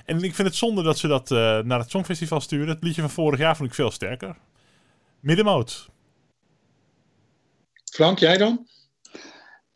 En 0.05 0.23
ik 0.23 0.35
vind 0.35 0.49
het 0.49 0.57
zonde 0.57 0.83
dat 0.83 0.99
ze 0.99 1.07
dat 1.09 1.31
eh, 1.31 1.59
naar 1.59 1.79
het 1.79 1.91
Songfestival 1.91 2.41
sturen. 2.41 2.69
Het 2.69 2.83
liedje 2.83 3.01
van 3.01 3.11
vorig 3.11 3.39
jaar 3.39 3.57
vond 3.57 3.69
ik 3.69 3.75
veel 3.75 3.91
sterker. 3.91 4.37
Middenmoot. 5.21 5.89
Frank, 7.93 8.19
jij 8.19 8.37
dan? 8.37 8.67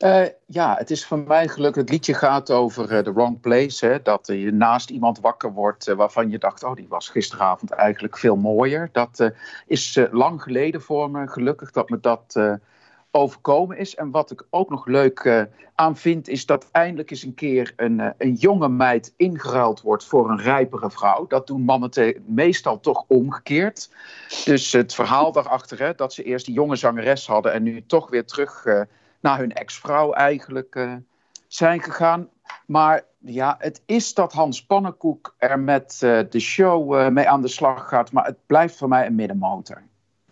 Eh, 0.03 0.24
ja, 0.46 0.74
het 0.76 0.90
is 0.90 1.07
voor 1.07 1.18
mij 1.18 1.48
gelukkig. 1.48 1.82
Het 1.82 1.90
liedje 1.90 2.14
gaat 2.14 2.50
over 2.50 2.90
eh, 2.90 2.98
The 2.98 3.12
Wrong 3.12 3.40
Place. 3.40 3.86
Hè, 3.86 4.03
dat 4.03 4.26
je 4.26 4.53
naast 4.53 4.90
iemand 4.90 5.20
wakker 5.20 5.53
wordt 5.53 5.88
eh, 5.88 5.94
waarvan 5.94 6.30
je 6.30 6.38
dacht: 6.38 6.64
oh, 6.64 6.74
die 6.74 6.88
was 6.88 7.09
gisteravond 7.09 7.70
eigenlijk 7.70 8.18
veel 8.18 8.36
mooier. 8.36 8.88
Dat 8.92 9.32
is 9.66 10.00
lang 10.11 10.42
geleden 10.42 10.82
voor 10.82 11.11
me. 11.11 11.28
Gelukkig 11.28 11.70
dat 11.70 11.88
me 11.88 12.00
dat 12.00 12.40
overkomen 13.11 13.78
is. 13.78 13.94
En 13.94 14.11
wat 14.11 14.30
ik 14.30 14.44
ook 14.50 14.70
nog 14.70 14.86
leuk 14.86 15.48
aan 15.74 15.96
vind, 15.96 16.28
is 16.28 16.46
dat 16.46 16.68
eindelijk 16.72 17.11
eens 17.11 17.22
een 17.22 17.34
keer 17.34 17.72
een, 17.76 18.14
een 18.18 18.34
jonge 18.34 18.68
meid 18.68 19.14
ingeruild 19.16 19.80
wordt 19.80 20.05
voor 20.05 20.30
een 20.30 20.40
rijpere 20.40 20.90
vrouw. 20.90 21.26
Dat 21.26 21.46
doen 21.46 21.62
mannen 21.62 22.22
meestal 22.26 22.80
toch 22.80 23.05
omgekeerd. 23.07 23.90
Dus 24.44 24.72
het 24.72 24.94
verhaal 24.94 25.32
daarachter, 25.32 25.78
hè, 25.78 25.94
dat 25.94 26.12
ze 26.12 26.22
eerst 26.22 26.46
die 26.46 26.55
jonge 26.55 26.76
zangeres 26.76 27.26
hadden 27.26 27.53
en 27.53 27.62
nu 27.62 27.84
toch 27.86 28.11
weer 28.11 28.24
terug. 28.24 28.66
Naar 29.23 29.39
hun 29.39 29.53
ex-vrouw 29.53 30.12
eigenlijk 30.12 30.75
eh, 30.75 30.93
zijn 31.47 31.83
gegaan. 31.83 32.29
Maar 32.66 33.03
ja, 33.18 33.57
het 33.59 33.83
is 33.87 34.14
dat 34.14 34.33
Hans 34.33 34.66
Pannenkoek 34.66 35.35
er 35.39 35.59
met 35.59 35.99
eh, 36.03 36.18
de 36.31 36.41
show 36.41 36.95
eh, 36.95 37.09
mee 37.09 37.29
aan 37.29 37.43
de 37.43 37.49
slag 37.49 37.89
gaat. 37.89 38.12
Maar 38.12 38.25
het 38.25 38.37
blijft 38.47 38.77
voor 38.77 38.89
mij 38.89 39.07
een 39.07 39.14
middenmotor. 39.14 39.83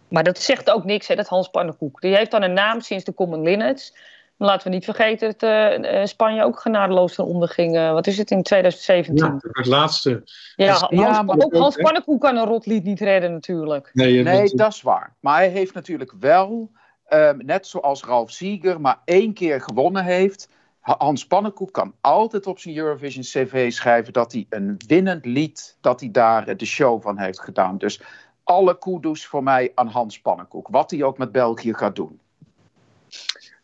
Maar 0.09 0.25
dat 0.25 0.39
zegt 0.39 0.71
ook 0.71 0.85
niks, 0.85 1.07
hè, 1.09 1.15
dat 1.15 1.29
Hans 1.29 1.49
Pannenkoek. 1.49 2.01
Die 2.01 2.17
heeft 2.17 2.31
dan 2.31 2.43
een 2.43 2.53
naam 2.53 2.81
sinds 2.81 3.05
de 3.05 3.15
Common 3.15 3.43
Linnets. 3.43 3.97
Maar 4.37 4.49
laten 4.49 4.69
we 4.69 4.75
niet 4.75 4.85
vergeten 4.85 5.29
dat 5.31 5.43
eh, 5.43 6.01
eh, 6.01 6.07
Spanje 6.07 6.45
ook 6.45 6.61
genadeloos 6.61 7.15
ten 7.15 7.25
onder 7.25 7.49
ging. 7.49 7.77
eh, 7.77 7.93
wat 7.93 8.07
is 8.07 8.19
het, 8.19 8.31
in 8.31 8.43
2017? 8.43 9.17
Ja, 9.27 9.39
het 9.53 9.67
laatste. 9.67 10.23
Ja, 10.57 10.67
Ja, 10.67 10.73
Hans, 11.05 11.23
maar- 11.27 11.37
ook 11.39 11.55
Hans 11.55 11.77
Pannenkoek 11.77 12.21
kan 12.21 12.37
een 12.37 12.45
rotlied 12.47 12.85
niet 12.85 13.01
redden 13.01 13.33
natuurlijk. 13.33 13.91
Nee, 13.93 14.23
Nee, 14.23 14.23
bent- 14.43 14.59
dat 14.59 14.73
is 14.73 14.83
waar. 14.83 15.15
Maar 15.21 15.37
hij 15.37 15.49
heeft 15.49 15.75
natuurlijk 15.75 16.13
wel, 16.21 16.71
eh, 17.11 17.31
net 17.39 17.67
zoals 17.67 18.05
Ralf 18.05 18.31
Sieger, 18.31 18.81
maar 18.81 19.01
één 19.05 19.33
keer 19.33 19.61
gewonnen 19.61 20.05
heeft. 20.05 20.49
Ha- 20.81 20.95
Hans 20.99 21.27
Pannenkoek 21.27 21.73
kan 21.73 21.95
altijd 22.01 22.47
op 22.47 22.59
zijn 22.59 22.77
Eurovision 22.77 23.23
CV 23.23 23.73
schrijven 23.73 24.13
dat 24.13 24.33
hij 24.33 24.47
een 24.49 24.77
winnend 24.87 25.25
lied, 25.25 25.77
dat 25.81 26.01
hij 26.01 26.11
daar 26.11 26.49
eh, 26.49 26.57
de 26.57 26.65
show 26.65 27.03
van 27.03 27.19
heeft 27.19 27.41
gedaan. 27.41 27.79
Dus 27.79 28.01
alle 28.45 28.79
kudos 28.79 29.27
voor 29.27 29.43
mij 29.43 29.73
aan 29.75 29.89
Hans 29.89 30.21
Pannenkoek. 30.21 30.69
Wat 30.71 30.91
hij 30.91 31.03
ook 31.03 31.19
met 31.19 31.33
België 31.33 31.75
gaat 31.75 31.97
doen. 31.97 32.21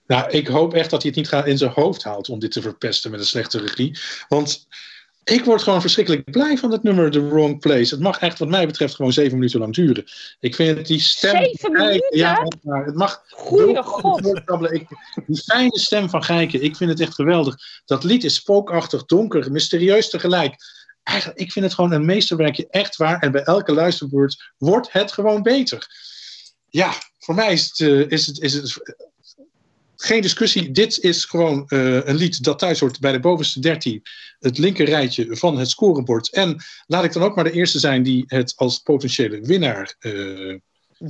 Nou, 0.07 0.31
ik 0.31 0.47
hoop 0.47 0.75
echt 0.75 0.91
dat 0.91 1.03
hij 1.03 1.13
het 1.15 1.33
niet 1.33 1.45
in 1.47 1.59
zijn 1.59 1.71
hoofd 1.71 2.05
haalt 2.05 2.29
om 2.29 2.39
dit 2.39 2.53
te 2.53 2.63
verpesten 2.63 3.11
met 3.11 3.21
een 3.21 3.27
slechte 3.27 3.61
regie. 3.61 3.99
Want 4.29 4.69
ik 5.33 5.45
word 5.45 5.63
gewoon 5.63 5.81
verschrikkelijk 5.81 6.31
blij 6.31 6.59
van 6.59 6.73
het 6.73 6.83
nummer 6.83 7.11
The 7.11 7.29
Wrong 7.29 7.61
Place. 7.61 7.95
Het 7.95 8.03
mag 8.03 8.19
echt, 8.19 8.39
wat 8.39 8.49
mij 8.49 8.67
betreft, 8.67 8.95
gewoon 8.95 9.13
zeven 9.13 9.35
minuten 9.35 9.61
lang 9.61 9.75
duren. 9.75 10.05
Ik 10.41 10.55
vind 10.55 10.77
het 10.77 10.87
die 10.87 11.01
stem. 11.01 11.37
Zeven 11.37 11.73
minuten? 11.73 12.19
Ja, 12.19 12.47
het 12.63 12.95
mag. 12.95 13.23
Goeie 13.29 13.83
god. 13.83 14.73
Ik, 14.73 14.89
die 15.27 15.43
fijne 15.43 15.79
stem 15.79 16.11
van 16.11 16.25
Gijken, 16.25 16.63
ik 16.63 16.77
vind 16.77 16.91
het 16.91 17.01
echt 17.01 17.15
geweldig. 17.15 17.57
Dat 17.85 18.05
lied 18.05 18.25
is 18.25 18.35
spookachtig, 18.35 19.05
donker, 19.05 19.53
mysterieus 19.53 20.11
tegelijk. 20.11 20.55
Eigenlijk, 21.03 21.41
ik 21.41 21.53
vind 21.53 21.65
het 21.65 21.75
gewoon 21.75 21.93
een 21.93 22.05
meesterwerkje, 22.05 22.67
echt 22.71 22.97
waar. 22.97 23.19
En 23.19 23.33
bij 23.33 23.43
elke 23.43 23.73
luisterbeurt 23.73 24.53
wordt 24.59 24.93
het 24.93 25.13
gewoon 25.13 25.43
beter. 25.43 25.87
Ja, 26.69 26.93
voor 27.19 27.35
mij 27.35 27.53
is 27.53 27.65
het, 27.65 27.81
eh, 27.81 28.11
is 28.11 28.27
het, 28.27 28.41
is 28.41 28.53
het 28.53 28.79
geen 29.97 30.23
discussie. 30.23 30.71
Dit 30.71 30.99
is 30.99 31.25
gewoon 31.25 31.65
eh, 31.69 32.05
een 32.07 32.15
lied 32.17 32.45
dat 32.45 32.59
thuis 32.59 32.81
hoort 32.81 33.01
bij 33.01 33.13
de 33.13 33.21
bovenste 33.21 33.61
13. 33.61 34.03
Het 34.39 34.59
linker 34.59 34.87
rijtje 34.87 35.37
van 35.37 35.59
het 35.59 35.71
scorebord. 35.71 36.31
En 36.31 36.57
laat 36.87 37.05
ik 37.05 37.13
dan 37.13 37.23
ook 37.23 37.35
maar 37.35 37.45
de 37.45 37.53
eerste 37.53 37.79
zijn 37.79 38.03
die 38.03 38.25
het 38.27 38.53
als 38.57 38.79
potentiële 38.79 39.41
winnaar 39.41 39.95
eh, 39.99 40.51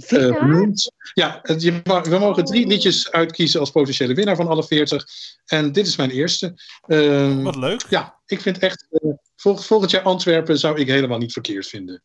eh, 0.06 0.42
noemt. 0.42 0.92
Ja, 1.14 1.40
je 1.58 1.80
we 2.02 2.18
mogen 2.18 2.44
drie 2.44 2.66
liedjes 2.66 3.10
uitkiezen 3.10 3.60
als 3.60 3.70
potentiële 3.70 4.14
winnaar 4.14 4.36
van 4.36 4.48
alle 4.48 4.64
40. 4.64 5.04
En 5.46 5.72
dit 5.72 5.86
is 5.86 5.96
mijn 5.96 6.10
eerste. 6.10 6.54
Eh, 6.86 7.42
Wat 7.42 7.56
leuk. 7.56 7.86
ja, 7.88 8.18
ik 8.26 8.40
vind 8.40 8.58
echt. 8.58 8.86
eh, 8.90 9.10
vol- 9.36 9.56
volgend 9.56 9.90
jaar 9.90 10.02
Antwerpen 10.02 10.58
zou 10.58 10.80
ik 10.80 10.86
helemaal 10.86 11.18
niet 11.18 11.32
verkeerd 11.32 11.66
vinden. 11.66 12.02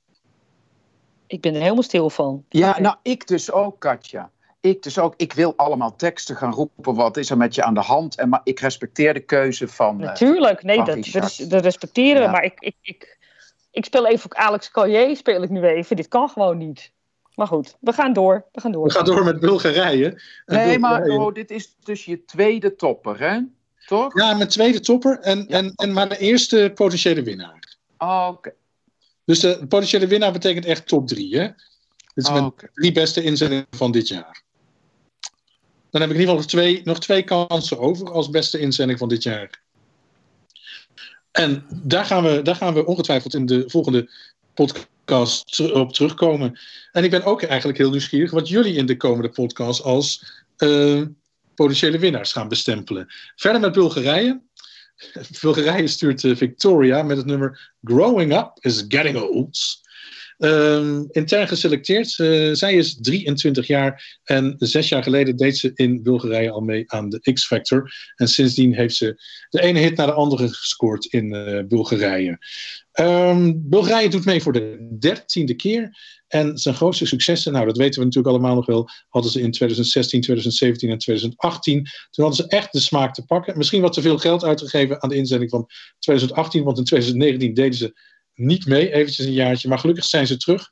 Ik 1.28 1.41
ben 1.41 1.53
er 1.56 1.62
helemaal 1.62 1.84
stil 1.84 2.10
van. 2.10 2.45
Ja, 2.49 2.80
nou, 2.80 2.95
ik 3.03 3.28
dus 3.28 3.52
ook, 3.52 3.80
Katja. 3.80 4.32
Ik 4.61 4.83
dus 4.83 4.99
ook. 4.99 5.13
Ik 5.17 5.33
wil 5.33 5.53
allemaal 5.55 5.95
teksten 5.95 6.35
gaan 6.35 6.53
roepen. 6.53 6.95
Wat 6.95 7.17
is 7.17 7.29
er 7.29 7.38
met 7.38 7.55
je 7.55 7.63
aan 7.63 7.73
de 7.73 7.79
hand? 7.79 8.15
En, 8.15 8.29
maar 8.29 8.41
ik 8.43 8.59
respecteer 8.59 9.13
de 9.13 9.19
keuze 9.19 9.67
van. 9.67 9.99
eh, 9.99 10.05
Natuurlijk, 10.05 10.63
nee, 10.63 10.75
van 10.75 10.85
dat, 10.85 11.05
dat, 11.11 11.45
dat 11.49 11.63
respecteren 11.63 12.15
we. 12.19 12.25
Ja. 12.25 12.31
Maar 12.31 12.43
ik, 12.43 12.59
ik, 12.59 12.75
ik, 12.81 13.17
ik 13.71 13.85
speel 13.85 14.07
even 14.07 14.25
ook 14.25 14.35
Alex 14.35 14.71
Collier, 14.71 15.15
speel 15.15 15.41
ik 15.43 15.49
nu 15.49 15.63
even. 15.63 15.95
Dit 15.95 16.07
kan 16.07 16.29
gewoon 16.29 16.57
niet. 16.57 16.91
Maar 17.35 17.47
goed, 17.47 17.77
we 17.79 17.93
gaan 17.93 18.13
door. 18.13 18.45
We 18.51 18.61
gaan 18.61 18.71
door. 18.71 18.83
We 18.83 18.91
gaan 18.91 19.05
door 19.05 19.23
met 19.23 19.39
Bulgarije. 19.39 20.21
En 20.45 20.55
nee, 20.55 20.79
maar 20.79 21.01
oh, 21.03 21.33
dit 21.33 21.51
is 21.51 21.75
dus 21.83 22.05
je 22.05 22.25
tweede 22.25 22.75
topper, 22.75 23.19
hè? 23.19 23.39
Toch? 23.85 24.17
Ja, 24.19 24.33
mijn 24.33 24.49
tweede 24.49 24.79
topper 24.79 25.19
en, 25.19 25.47
en, 25.47 25.73
en 25.75 25.93
maar 25.93 26.09
de 26.09 26.17
eerste 26.17 26.71
potentiële 26.75 27.21
winnaar. 27.23 27.77
Oh, 27.97 28.27
Oké. 28.31 28.53
Dus 29.25 29.39
de 29.39 29.67
potentiële 29.67 30.07
winnaar 30.07 30.31
betekent 30.31 30.65
echt 30.65 30.88
top 30.88 31.07
drie. 31.07 31.38
Hè? 31.39 31.47
Dit 31.47 31.55
is 32.23 32.27
Oh, 32.27 32.33
mijn 32.33 32.51
drie 32.73 32.91
beste 32.91 33.23
inzendingen 33.23 33.65
van 33.69 33.91
dit 33.91 34.07
jaar. 34.07 34.41
Dan 35.91 36.01
heb 36.01 36.09
ik 36.09 36.15
in 36.15 36.22
ieder 36.22 36.35
geval 36.35 36.35
nog 36.35 36.45
twee, 36.45 36.81
nog 36.84 36.99
twee 36.99 37.23
kansen 37.23 37.80
over 37.80 38.11
als 38.11 38.30
beste 38.30 38.59
inzending 38.59 38.99
van 38.99 39.09
dit 39.09 39.23
jaar. 39.23 39.61
En 41.31 41.65
daar 41.84 42.05
gaan, 42.05 42.23
we, 42.23 42.41
daar 42.41 42.55
gaan 42.55 42.73
we 42.73 42.85
ongetwijfeld 42.85 43.34
in 43.34 43.45
de 43.45 43.63
volgende 43.68 44.09
podcast 44.53 45.72
op 45.72 45.93
terugkomen. 45.93 46.59
En 46.91 47.03
ik 47.03 47.09
ben 47.09 47.23
ook 47.23 47.43
eigenlijk 47.43 47.77
heel 47.77 47.89
nieuwsgierig 47.89 48.31
wat 48.31 48.47
jullie 48.47 48.76
in 48.76 48.85
de 48.85 48.97
komende 48.97 49.30
podcast 49.30 49.84
als 49.84 50.23
eh, 50.57 51.01
potentiële 51.55 51.99
winnaars 51.99 52.31
gaan 52.31 52.47
bestempelen. 52.47 53.07
Verder 53.35 53.61
met 53.61 53.72
Bulgarije. 53.72 54.41
Bulgarije 55.41 55.88
stuurt 55.88 56.23
eh, 56.23 56.35
Victoria 56.35 57.03
met 57.03 57.18
het 57.18 57.26
nummer 57.26 57.73
Growing 57.84 58.38
Up 58.38 58.51
is 58.59 58.85
Getting 58.88 59.18
Old. 59.18 59.81
Ehm, 60.41 61.03
intern 61.11 61.47
geselecteerd. 61.47 62.19
Eh, 62.19 62.49
zij 62.51 62.73
is 62.73 62.95
23 62.95 63.68
jaar 63.68 64.19
en 64.23 64.55
zes 64.57 64.89
jaar 64.89 65.03
geleden 65.03 65.35
deed 65.35 65.57
ze 65.57 65.72
in 65.73 66.03
Bulgarije 66.03 66.51
al 66.51 66.61
mee 66.61 66.84
aan 66.91 67.09
de 67.09 67.34
X-Factor. 67.34 67.91
En 68.15 68.27
sindsdien 68.27 68.76
heeft 68.76 68.95
ze 68.95 69.23
de 69.49 69.61
ene 69.61 69.80
hit 69.80 69.97
naar 69.97 70.07
de 70.07 70.13
andere 70.13 70.47
gescoord 70.47 71.05
in 71.05 71.34
eh, 71.34 71.63
Bulgarije. 71.68 72.38
Ehm, 72.91 73.53
Bulgarije 73.55 74.09
doet 74.09 74.26
mee 74.26 74.41
voor 74.41 74.53
de 74.53 74.95
dertiende 74.99 75.55
keer. 75.55 75.97
En 76.27 76.57
zijn 76.57 76.76
grootste 76.76 77.05
successen, 77.05 77.53
nou 77.53 77.65
dat 77.65 77.77
weten 77.77 77.99
we 77.99 78.05
natuurlijk 78.05 78.35
allemaal 78.35 78.55
nog 78.55 78.65
wel, 78.65 78.89
hadden 79.09 79.31
ze 79.31 79.41
in 79.41 79.51
2016, 79.51 80.22
2017 80.22 80.89
en 80.89 80.97
2018. 80.97 81.84
Toen 82.09 82.26
hadden 82.26 82.45
ze 82.45 82.55
echt 82.55 82.72
de 82.72 82.80
smaak 82.80 83.13
te 83.13 83.26
pakken. 83.26 83.57
Misschien 83.57 83.81
wat 83.81 83.93
te 83.93 84.01
veel 84.01 84.18
geld 84.18 84.43
uitgegeven 84.43 85.01
aan 85.01 85.09
de 85.09 85.15
inzending 85.15 85.51
van 85.51 85.68
2018, 85.99 86.63
want 86.63 86.77
in 86.77 86.84
2019 86.84 87.53
deden 87.53 87.77
ze 87.77 87.93
niet 88.36 88.66
mee, 88.66 88.94
eventjes 88.94 89.26
een 89.26 89.34
jaartje. 89.34 89.68
Maar 89.70 89.80
gelukkig 89.80 90.06
zijn 90.06 90.28
ze 90.28 90.38
terug. 90.38 90.70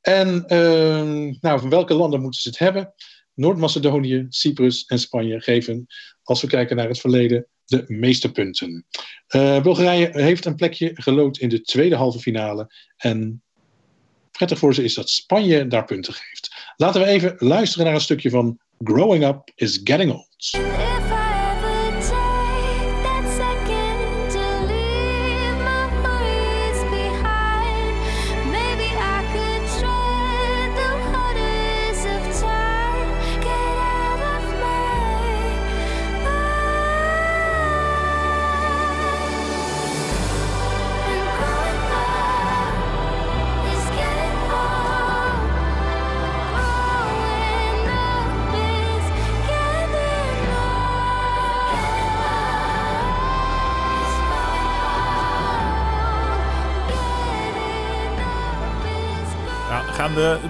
En 0.00 0.46
ehm, 0.46 1.34
nou, 1.40 1.60
van 1.60 1.68
welke 1.68 1.94
landen 1.94 2.20
moeten 2.20 2.40
ze 2.40 2.48
het 2.48 2.58
hebben? 2.58 2.94
Noord-Macedonië, 3.34 4.26
Cyprus 4.28 4.84
en 4.84 4.98
Spanje 4.98 5.40
geven, 5.40 5.86
als 6.22 6.40
we 6.40 6.46
kijken 6.46 6.76
naar 6.76 6.88
het 6.88 7.00
verleden, 7.00 7.46
de 7.64 7.84
meeste 7.86 8.32
punten. 8.32 8.86
Eh, 9.26 9.62
Bulgarije 9.62 10.10
heeft 10.12 10.44
een 10.44 10.56
plekje 10.56 10.90
gelood 10.94 11.38
in 11.38 11.48
de 11.48 11.60
tweede 11.60 11.96
halve 11.96 12.18
finale. 12.18 12.74
En 12.96 13.42
prettig 14.30 14.58
voor 14.58 14.74
ze 14.74 14.84
is 14.84 14.94
dat 14.94 15.10
Spanje 15.10 15.66
daar 15.66 15.84
punten 15.84 16.14
geeft. 16.14 16.72
Laten 16.76 17.00
we 17.00 17.06
even 17.06 17.34
luisteren 17.38 17.86
naar 17.86 17.94
een 17.94 18.00
stukje 18.00 18.30
van 18.30 18.58
Growing 18.78 19.24
Up 19.24 19.52
is 19.54 19.80
Getting 19.84 20.12
Old. 20.12 20.73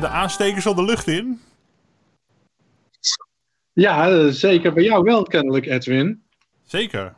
De, 0.05 0.11
aanstekers 0.11 0.67
al 0.67 0.75
de 0.75 0.85
lucht 0.85 1.09
in? 1.09 1.41
Ja, 3.73 4.11
eh, 4.11 4.27
zeker 4.29 4.73
bij 4.73 4.83
jou 4.83 5.03
wel 5.03 5.23
kennelijk, 5.23 5.67
Edwin. 5.67 6.23
Zeker. 6.63 7.15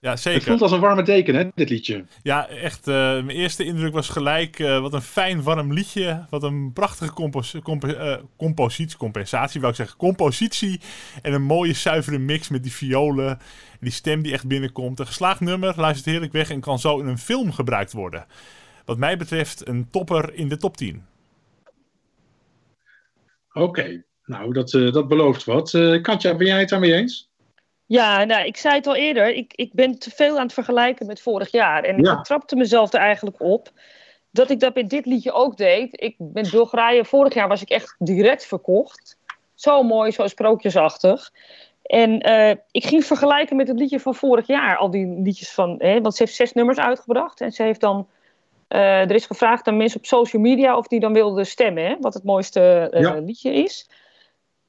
Ja, 0.00 0.10
Het 0.10 0.20
zeker. 0.20 0.42
voelt 0.42 0.62
als 0.62 0.72
een 0.72 0.80
warme 0.80 1.02
deken, 1.02 1.34
hè, 1.34 1.48
dit 1.54 1.68
liedje. 1.70 2.04
Ja, 2.22 2.48
echt. 2.48 2.88
eh, 2.88 2.94
mijn 2.94 3.30
eerste 3.30 3.64
indruk 3.64 3.92
was 3.92 4.08
gelijk. 4.08 4.58
eh, 4.58 4.80
wat 4.80 4.92
een 4.92 5.02
fijn, 5.02 5.42
warm 5.42 5.72
liedje. 5.72 6.26
Wat 6.30 6.42
een 6.42 6.72
prachtige 6.72 7.12
compos 7.12 7.56
compo 7.62 7.88
compositie, 8.36 8.96
compensatie, 8.98 9.60
wou 9.60 9.72
ik 9.72 9.78
zeggen. 9.78 9.96
Compositie. 9.96 10.80
En 11.22 11.32
een 11.32 11.42
mooie, 11.42 11.72
zuivere 11.72 12.18
mix 12.18 12.48
met 12.48 12.62
die 12.62 12.72
violen. 12.72 13.28
En 13.28 13.78
die 13.80 13.90
stem 13.90 14.22
die 14.22 14.32
echt 14.32 14.46
binnenkomt. 14.46 14.98
Een 15.00 15.06
geslaagd 15.06 15.40
nummer, 15.40 15.74
luistert 15.76 16.06
heerlijk 16.06 16.32
weg 16.32 16.50
en 16.50 16.60
kan 16.60 16.78
zo 16.78 16.98
in 16.98 17.06
een 17.06 17.18
film 17.18 17.52
gebruikt 17.52 17.92
worden. 17.92 18.26
Wat 18.86 18.98
mij 18.98 19.16
betreft 19.16 19.68
een 19.68 19.90
topper 19.90 20.34
in 20.34 20.48
de 20.48 20.56
top 20.56 20.76
10. 20.76 21.06
Oké, 23.52 24.04
nou, 24.24 24.52
dat, 24.52 24.74
eh, 24.74 24.92
dat 24.92 25.08
belooft 25.08 25.44
wat. 25.44 25.74
Eh, 25.74 26.02
Katja, 26.02 26.36
ben 26.36 26.46
jij 26.46 26.58
het 26.60 26.68
daarmee 26.68 26.94
eens? 26.94 27.30
Ja, 27.86 28.24
nou, 28.24 28.46
ik 28.46 28.56
zei 28.56 28.74
het 28.74 28.86
al 28.86 28.96
eerder. 28.96 29.34
Ik, 29.34 29.52
ik 29.54 29.72
ben 29.72 29.98
te 29.98 30.10
veel 30.10 30.36
aan 30.36 30.42
het 30.42 30.52
vergelijken 30.52 31.06
met 31.06 31.20
vorig 31.20 31.50
jaar. 31.50 31.82
En 31.82 32.02
Ja. 32.02 32.12
ik 32.18 32.24
trapte 32.24 32.56
mezelf 32.56 32.92
er 32.92 33.00
eigenlijk 33.00 33.40
op 33.40 33.70
dat 34.30 34.50
ik 34.50 34.60
dat 34.60 34.74
bij 34.74 34.86
dit 34.86 35.06
liedje 35.06 35.32
ook 35.32 35.56
deed. 35.56 36.00
Ik 36.00 36.14
ben 36.18 36.50
Bulgarije, 36.50 37.04
vorig 37.04 37.34
jaar 37.34 37.48
was 37.48 37.62
ik 37.62 37.70
echt 37.70 37.94
direct 37.98 38.46
verkocht. 38.46 39.18
Zo 39.54 39.82
mooi, 39.82 40.10
zo 40.10 40.26
sprookjesachtig. 40.26 41.32
En 41.82 42.20
eh, 42.20 42.56
ik 42.70 42.84
ging 42.86 43.04
vergelijken 43.04 43.56
met 43.56 43.68
het 43.68 43.78
liedje 43.78 44.00
van 44.00 44.14
vorig 44.14 44.46
jaar. 44.46 44.76
Al 44.76 44.90
die 44.90 45.06
liedjes 45.06 45.52
van, 45.52 45.74
hè, 45.78 46.00
want 46.00 46.14
ze 46.14 46.22
heeft 46.22 46.36
zes 46.36 46.52
nummers 46.52 46.78
uitgebracht. 46.78 47.40
En 47.40 47.52
ze 47.52 47.62
heeft 47.62 47.80
dan, 47.80 48.08
eh, 48.68 49.00
er 49.00 49.14
is 49.14 49.26
gevraagd 49.26 49.66
aan 49.66 49.76
mensen 49.76 49.98
op 49.98 50.06
social 50.06 50.42
media 50.42 50.76
of 50.76 50.86
die 50.86 51.00
dan 51.00 51.12
wilden 51.12 51.46
stemmen. 51.46 51.84
Hè, 51.84 51.96
wat 52.00 52.14
het 52.14 52.24
mooiste 52.24 52.88
eh, 52.92 53.00
Ja. 53.00 53.14
liedje 53.14 53.52
is. 53.52 53.90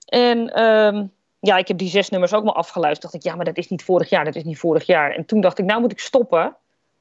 En 0.06 0.54
ehm, 0.54 1.06
ja, 1.40 1.58
ik 1.58 1.68
heb 1.68 1.78
die 1.78 1.90
zes 1.90 2.10
nummers 2.10 2.34
ook 2.34 2.44
maar 2.44 2.54
afgeluisterd. 2.54 3.12
Dacht 3.12 3.24
ik, 3.24 3.32
ja, 3.32 3.36
maar 3.36 3.46
dat 3.46 3.58
is 3.58 3.70
niet 3.70 3.84
vorig 3.84 4.10
jaar, 4.10 4.26
dat 4.26 4.36
is 4.36 4.44
niet 4.44 4.60
vorig 4.60 4.86
jaar. 4.86 5.12
En 5.12 5.26
toen 5.26 5.42
dacht 5.42 5.60
ik, 5.60 5.66
nou 5.66 5.82
moet 5.82 5.92
ik 5.92 6.00
stoppen. 6.00 6.56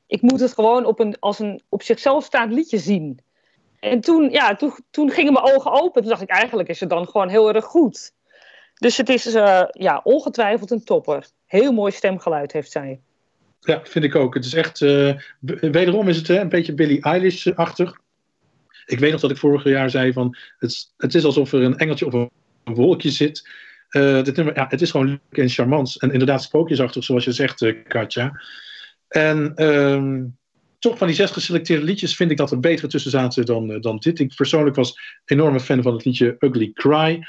Ik 0.07 0.23
moet 0.23 0.41
het 0.41 0.53
gewoon 0.53 0.85
op 0.85 1.01
een, 1.01 1.17
als 1.21 1.39
een 1.39 1.63
op 1.69 1.83
zichzelf 1.83 2.25
staand 2.25 2.53
liedje 2.53 2.79
zien. 2.79 3.21
En 3.81 4.01
toen, 4.01 4.31
ja, 4.31 4.57
toen, 4.57 4.73
toen 4.91 5.11
gingen 5.11 5.33
mijn 5.33 5.55
ogen 5.55 5.73
open. 5.73 6.01
Toen 6.03 6.11
dacht 6.11 6.23
ik, 6.23 6.29
eigenlijk 6.31 6.69
is 6.69 6.81
het 6.81 6.91
dan 6.91 7.07
gewoon 7.09 7.29
heel 7.29 7.53
erg 7.53 7.65
goed. 7.65 8.13
Dus 8.75 8.97
het 8.97 9.09
is 9.09 9.35
eh, 9.35 9.63
ja, 9.71 10.01
ongetwijfeld 10.05 10.71
een 10.71 10.85
topper. 10.85 11.29
Heel 11.47 11.73
mooi 11.73 11.93
stemgeluid 11.93 12.53
heeft 12.53 12.71
zij. 12.71 13.01
Ja, 13.67 13.81
vind 13.85 14.05
ik 14.05 14.15
ook. 14.15 14.35
Het 14.35 14.45
is 14.45 14.55
echt, 14.55 14.83
eh, 14.83 15.15
wederom 15.61 16.09
is 16.09 16.17
het 16.17 16.29
hè, 16.29 16.41
een 16.41 16.49
beetje 16.49 16.75
Billie 16.75 17.03
Eilish-achtig. 17.03 18.01
Ik 18.87 18.99
weet 18.99 19.13
nog 19.13 19.21
dat 19.21 19.31
ik 19.31 19.37
vorig 19.37 19.65
jaar 19.65 19.91
zei 19.91 20.13
van, 20.13 20.37
het, 20.59 20.93
het 20.97 21.15
is 21.15 21.25
alsof 21.25 21.53
er 21.53 21.63
een 21.63 21.77
engeltje 21.77 22.07
op 22.07 22.13
een 22.13 22.75
wolkje 22.75 23.11
zit. 23.11 23.49
Eh, 23.89 24.23
dit 24.23 24.37
ja, 24.37 24.67
het 24.69 24.83
is 24.83 24.91
gewoon 24.91 25.07
leuk 25.07 25.39
en 25.39 25.49
charmant. 25.49 26.01
En 26.01 26.13
inderdaad 26.13 26.43
sprookjesachtig, 26.43 27.05
zoals 27.05 27.25
je 27.25 27.33
zegt, 27.33 27.63
eh, 27.63 27.75
Katja. 27.89 28.41
En 29.09 29.55
ehm, 29.55 30.25
toch 30.79 30.99
van 30.99 31.07
die 31.07 31.17
zes 31.17 31.31
geselecteerde 31.31 31.85
liedjes 31.85 32.17
vind 32.17 32.31
ik 32.31 32.37
dat 32.37 32.51
er 32.51 32.61
betere 32.61 32.87
tussen 32.87 33.11
zaten 33.11 33.45
dan, 33.45 33.81
dan 33.81 33.97
dit. 33.97 34.19
Ik 34.19 34.35
persoonlijk 34.35 34.77
was 34.77 35.01
enorme 35.25 35.61
fan 35.61 35.83
van 35.83 35.93
het 35.93 36.05
liedje 36.05 36.37
Ugly 36.39 36.71
Cry. 36.73 37.27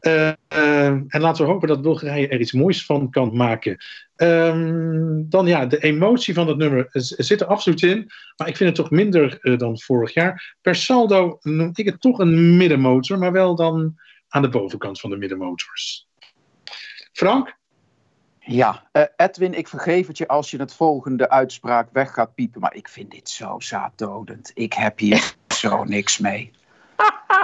Eh, 0.00 0.28
eh, 0.48 0.86
en 0.86 1.20
laten 1.20 1.44
we 1.44 1.50
hopen 1.50 1.68
dat 1.68 1.82
Bulgarije 1.82 2.28
er 2.28 2.40
iets 2.40 2.52
moois 2.52 2.84
van 2.84 3.10
kan 3.10 3.36
maken. 3.36 3.76
Ehm, 4.16 5.22
dan 5.28 5.46
ja, 5.46 5.66
de 5.66 5.78
emotie 5.78 6.34
van 6.34 6.48
het 6.48 6.56
nummer 6.56 6.88
zit 6.92 7.40
er 7.40 7.46
absoluut 7.46 7.82
in. 7.82 8.10
Maar 8.36 8.48
ik 8.48 8.56
vind 8.56 8.68
het 8.68 8.78
toch 8.78 8.90
minder 8.90 9.38
eh, 9.40 9.58
dan 9.58 9.80
vorig 9.80 10.14
jaar. 10.14 10.56
Per 10.60 10.74
saldo 10.74 11.38
noem 11.42 11.70
ik 11.74 11.86
het 11.86 12.00
toch 12.00 12.18
een 12.18 12.56
middenmotor, 12.56 13.18
maar 13.18 13.32
wel 13.32 13.54
dan 13.54 13.98
aan 14.28 14.42
de 14.42 14.48
bovenkant 14.48 15.00
van 15.00 15.10
de 15.10 15.16
middenmotors. 15.16 16.08
Frank? 17.12 17.56
Ja, 18.38 18.88
eh, 18.92 19.02
Edwin, 19.16 19.54
ik 19.54 19.68
vergeef 19.68 20.06
het 20.06 20.18
je 20.18 20.28
als 20.28 20.50
je 20.50 20.58
het 20.58 20.74
volgende 20.74 21.30
uitspraak 21.30 21.88
weg 21.92 22.14
gaat 22.14 22.34
piepen, 22.34 22.60
maar 22.60 22.74
ik 22.74 22.88
vind 22.88 23.10
dit 23.10 23.30
zo 23.30 23.60
zaaddodend. 23.60 24.50
Ik 24.54 24.72
heb 24.72 24.98
hier 24.98 25.34
zo 25.60 25.84
niks 25.84 26.18
mee. 26.18 26.50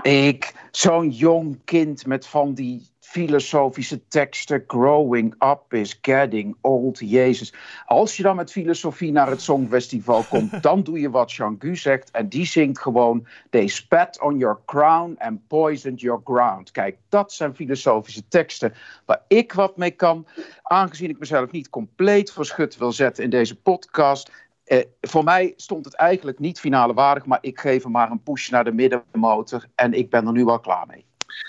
Ik, 0.03 0.55
zo'n 0.71 1.11
jong 1.11 1.61
kind 1.65 2.07
met 2.07 2.27
van 2.27 2.55
die 2.55 2.93
filosofische 3.15 4.09
teksten, 4.09 4.65
growing 4.67 5.35
up 5.39 5.73
is 5.73 5.99
getting 6.03 6.57
old, 6.61 6.99
Jezus. 6.99 7.55
Als 7.87 8.17
je 8.17 8.23
dan 8.23 8.37
met 8.37 8.53
filosofie 8.53 9.13
naar 9.13 9.29
het 9.29 9.43
Songfestival 9.43 10.23
komt, 10.23 10.63
dan 10.63 10.83
doe 10.83 11.01
je 11.01 11.11
wat 11.11 11.33
Jean-Gu 11.33 11.77
zegt 11.77 12.11
en 12.11 12.29
die 12.29 12.47
zingt 12.47 12.81
gewoon 12.81 13.27
They 13.51 13.67
spat 13.67 14.21
on 14.21 14.39
your 14.39 14.59
crown 14.67 15.15
and 15.19 15.47
poisoned 15.47 16.01
your 16.01 16.21
ground. 16.25 16.71
Kijk, 16.71 16.97
dat 17.09 17.33
zijn 17.33 17.55
filosofische 17.55 18.29
teksten 18.29 18.75
waar 19.05 19.23
ik 19.29 19.53
wat 19.53 19.77
mee 19.77 19.91
kan 19.91 20.27
aangezien 20.63 21.11
ik 21.11 21.19
mezelf 21.19 21.51
niet 21.51 21.71
compleet 21.71 22.33
verschut 22.33 22.77
wil 22.77 22.93
zetten 22.93 23.25
in 23.25 23.31
deze 23.31 23.57
podcast. 23.61 24.31
Eh, 24.65 24.81
voor 25.01 25.25
mij 25.25 25.53
stond 25.57 25.85
het 25.85 25.95
eigenlijk 25.95 26.39
niet 26.39 26.61
finale 26.61 26.95
waardig, 26.95 27.27
maar 27.27 27.39
ik 27.41 27.61
geef 27.61 27.83
hem 27.83 27.93
maar 27.93 28.11
een 28.11 28.23
push 28.23 28.49
naar 28.49 28.65
de 28.65 28.73
middenmotor 28.73 29.67
en 29.75 29.93
ik 29.93 30.11
ben 30.11 30.27
er 30.27 30.33
nu 30.33 30.45
wel 30.45 30.61
klaar 30.61 30.87
mee. 30.87 31.07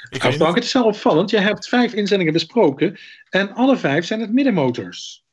Ik 0.10 0.22
Nou, 0.22 0.30
weet 0.30 0.42
Frank, 0.42 0.56
het 0.56 0.64
is 0.64 0.74
wel 0.74 0.86
opvallend. 0.86 1.30
Je 1.30 1.40
hebt 1.40 1.68
vijf 1.68 1.94
inzendingen 1.94 2.34
besproken. 2.34 2.98
En 3.30 3.54
alle 3.54 3.78
vijf 3.78 4.06
zijn 4.06 4.20
het 4.20 4.32
middenmotors. 4.32 5.26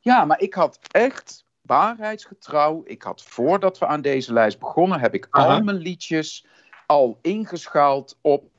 Ja, 0.00 0.24
maar 0.24 0.40
ik 0.40 0.54
had 0.54 0.78
echt 0.90 1.44
waarheidsgetrouw. 1.62 2.82
Ik 2.84 3.02
had 3.02 3.22
voordat 3.22 3.78
we 3.78 3.86
aan 3.86 4.00
deze 4.00 4.32
lijst 4.32 4.58
begonnen, 4.58 5.00
heb 5.00 5.14
ik 5.14 5.26
Aha. 5.30 5.54
al 5.54 5.62
mijn 5.62 5.76
liedjes 5.76 6.46
al 6.86 7.18
ingeschaald 7.22 8.18
op. 8.20 8.50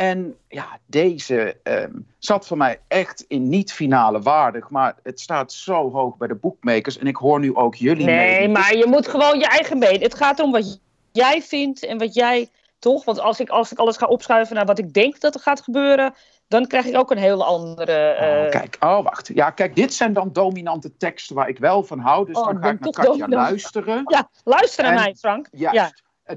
En 0.00 0.36
ja, 0.48 0.78
deze 0.86 1.56
ehm, 1.62 1.92
zat 2.18 2.46
voor 2.46 2.56
mij 2.56 2.80
echt 2.88 3.24
in 3.28 3.48
niet-finale 3.48 4.20
waardig. 4.20 4.70
Maar 4.70 4.94
het 5.02 5.20
staat 5.20 5.52
zo 5.52 5.90
hoog 5.92 6.16
bij 6.16 6.28
de 6.28 6.34
boekmakers. 6.34 6.98
En 6.98 7.06
ik 7.06 7.16
hoor 7.16 7.40
nu 7.40 7.54
ook 7.54 7.74
jullie 7.74 8.04
Nee, 8.04 8.48
maar 8.48 8.76
je 8.76 8.86
moet 8.86 9.08
gewoon 9.08 9.38
je 9.38 9.46
eigen 9.46 9.78
mening. 9.78 10.02
Het 10.02 10.14
gaat 10.14 10.40
om 10.40 10.50
wat 10.52 10.80
jij 11.12 11.42
vindt 11.42 11.84
en 11.84 11.98
wat 11.98 12.14
jij 12.14 12.48
toch. 12.78 13.04
Want 13.04 13.20
als 13.20 13.40
ik, 13.40 13.48
als 13.48 13.72
ik 13.72 13.78
alles 13.78 13.96
ga 13.96 14.06
opschuiven 14.06 14.56
naar 14.56 14.64
wat 14.66 14.78
ik 14.78 14.92
denk 14.92 15.20
dat 15.20 15.34
er 15.34 15.40
gaat 15.40 15.60
gebeuren, 15.60 16.14
dan 16.48 16.66
krijg 16.66 16.84
ik 16.86 16.96
ook 16.96 17.10
een 17.10 17.18
hele 17.18 17.44
andere. 17.44 17.92
eh, 17.92 18.44
Oh, 18.44 18.50
kijk, 18.50 18.76
oh 18.80 19.02
wacht. 19.02 19.30
Ja, 19.34 19.50
kijk, 19.50 19.76
dit 19.76 19.94
zijn 19.94 20.12
dan 20.12 20.32
dominante 20.32 20.96
teksten 20.96 21.36
waar 21.36 21.48
ik 21.48 21.58
wel 21.58 21.82
van 21.82 21.98
hou. 21.98 22.26
Dus 22.26 22.36
Oh, 22.36 22.44
dan 22.46 22.62
ga 22.62 22.70
ik 22.70 22.80
naar 22.80 22.90
Katja 22.90 23.04
dominant. 23.04 23.32
luisteren. 23.32 24.02
Ja, 24.06 24.28
luister 24.44 24.84
naar 24.84 24.92
En- 24.92 25.00
mij, 25.00 25.14
Frank. 25.18 25.48
Juist. 25.50 25.76
Ja. 25.76 25.90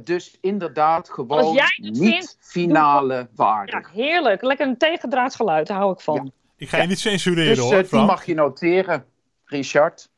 Dus 0.03 0.37
inderdaad 0.41 1.07
Als 1.07 1.15
gewoon 1.15 1.53
jij 1.53 1.73
het 1.75 1.99
niet 1.99 2.11
vindt, 2.11 2.37
finale 2.39 3.13
Ja, 3.13 3.27
waardig. 3.35 3.91
heerlijk. 3.91 4.41
Lekker 4.41 4.67
een 4.67 4.77
tegendraads 4.77 5.35
geluid, 5.35 5.67
daar 5.67 5.77
hou 5.77 5.93
ik 5.93 5.99
van. 5.99 6.31
Ik 6.57 6.69
ga 6.69 6.81
je 6.81 6.87
niet 6.87 6.99
censureren 6.99 7.55
Dus 7.55 7.63
hoor, 7.63 7.73
eh, 7.73 7.89
die 7.89 7.99
mag 7.99 8.25
je 8.25 8.33
noteren, 8.33 9.05
Richard. 9.45 10.11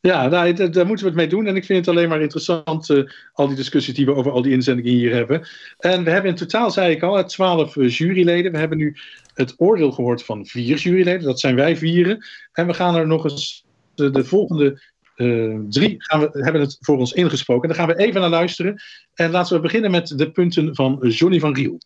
Ja, 0.00 0.28
nou, 0.28 0.52
daar, 0.52 0.70
daar 0.70 0.86
moeten 0.86 1.04
we 1.04 1.10
het 1.10 1.20
mee 1.20 1.28
doen. 1.28 1.46
En 1.46 1.56
ik 1.56 1.64
vind 1.64 1.86
het 1.86 1.94
alleen 1.94 2.08
maar 2.08 2.20
interessant, 2.20 2.90
eh, 2.90 3.02
al 3.32 3.46
die 3.46 3.56
discussies 3.56 3.94
die 3.94 4.06
we 4.06 4.14
over 4.14 4.32
al 4.32 4.42
die 4.42 4.52
inzendingen 4.52 4.92
hier 4.92 5.14
hebben. 5.14 5.48
En 5.78 6.04
we 6.04 6.10
hebben 6.10 6.30
in 6.30 6.36
totaal, 6.36 6.70
zei 6.70 6.94
ik 6.94 7.02
al, 7.02 7.24
twaalf 7.24 7.76
eh, 7.76 7.88
juryleden. 7.88 8.52
We 8.52 8.58
hebben 8.58 8.78
nu 8.78 8.96
het 9.34 9.54
oordeel 9.56 9.92
gehoord 9.92 10.24
van 10.24 10.46
vier 10.46 10.76
juryleden. 10.76 11.22
Dat 11.22 11.40
zijn 11.40 11.54
wij 11.54 11.76
vieren. 11.76 12.24
En 12.52 12.66
we 12.66 12.74
gaan 12.74 12.94
er 12.94 13.06
nog 13.06 13.24
eens 13.24 13.64
de, 13.94 14.10
de 14.10 14.24
volgende 14.24 14.82
eh, 15.20 15.58
drie 15.68 15.94
gaan 15.98 16.20
we, 16.20 16.28
hebben 16.32 16.60
het 16.60 16.76
voor 16.80 16.98
ons 16.98 17.12
ingesproken. 17.12 17.68
Daar 17.68 17.78
gaan 17.78 17.86
we 17.86 17.96
even 17.96 18.20
naar 18.20 18.30
luisteren. 18.30 18.80
En 19.14 19.30
laten 19.30 19.56
we 19.56 19.62
beginnen 19.62 19.90
met 19.90 20.12
de 20.16 20.30
punten 20.30 20.74
van 20.74 20.98
Johnny 21.08 21.40
van 21.40 21.54
Riel. 21.54 21.78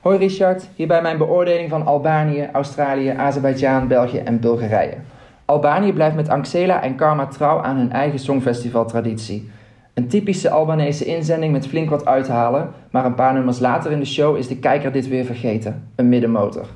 Hoi 0.00 0.18
Richard, 0.18 0.68
hierbij 0.76 1.02
mijn 1.02 1.18
beoordeling 1.18 1.70
van 1.70 1.86
Albanië, 1.86 2.48
Australië, 2.52 3.08
Azerbeidzjan, 3.08 3.88
België 3.88 4.18
en 4.18 4.40
Bulgarije. 4.40 4.96
Albanië 5.44 5.92
blijft 5.92 6.16
met 6.16 6.28
Anxela 6.28 6.82
en 6.82 6.96
Karma 6.96 7.26
trouw 7.26 7.60
aan 7.60 7.76
hun 7.76 7.92
eigen 7.92 8.18
songfestivaltraditie. 8.18 9.50
Een 9.94 10.08
typische 10.08 10.50
Albanese 10.50 11.04
inzending 11.04 11.52
met 11.52 11.66
flink 11.66 11.90
wat 11.90 12.06
uithalen, 12.06 12.70
maar 12.90 13.04
een 13.04 13.14
paar 13.14 13.34
nummers 13.34 13.58
later 13.58 13.90
in 13.90 13.98
de 13.98 14.04
show 14.04 14.36
is 14.36 14.48
de 14.48 14.58
kijker 14.58 14.92
dit 14.92 15.08
weer 15.08 15.24
vergeten: 15.24 15.88
een 15.96 16.08
middenmotor. 16.08 16.66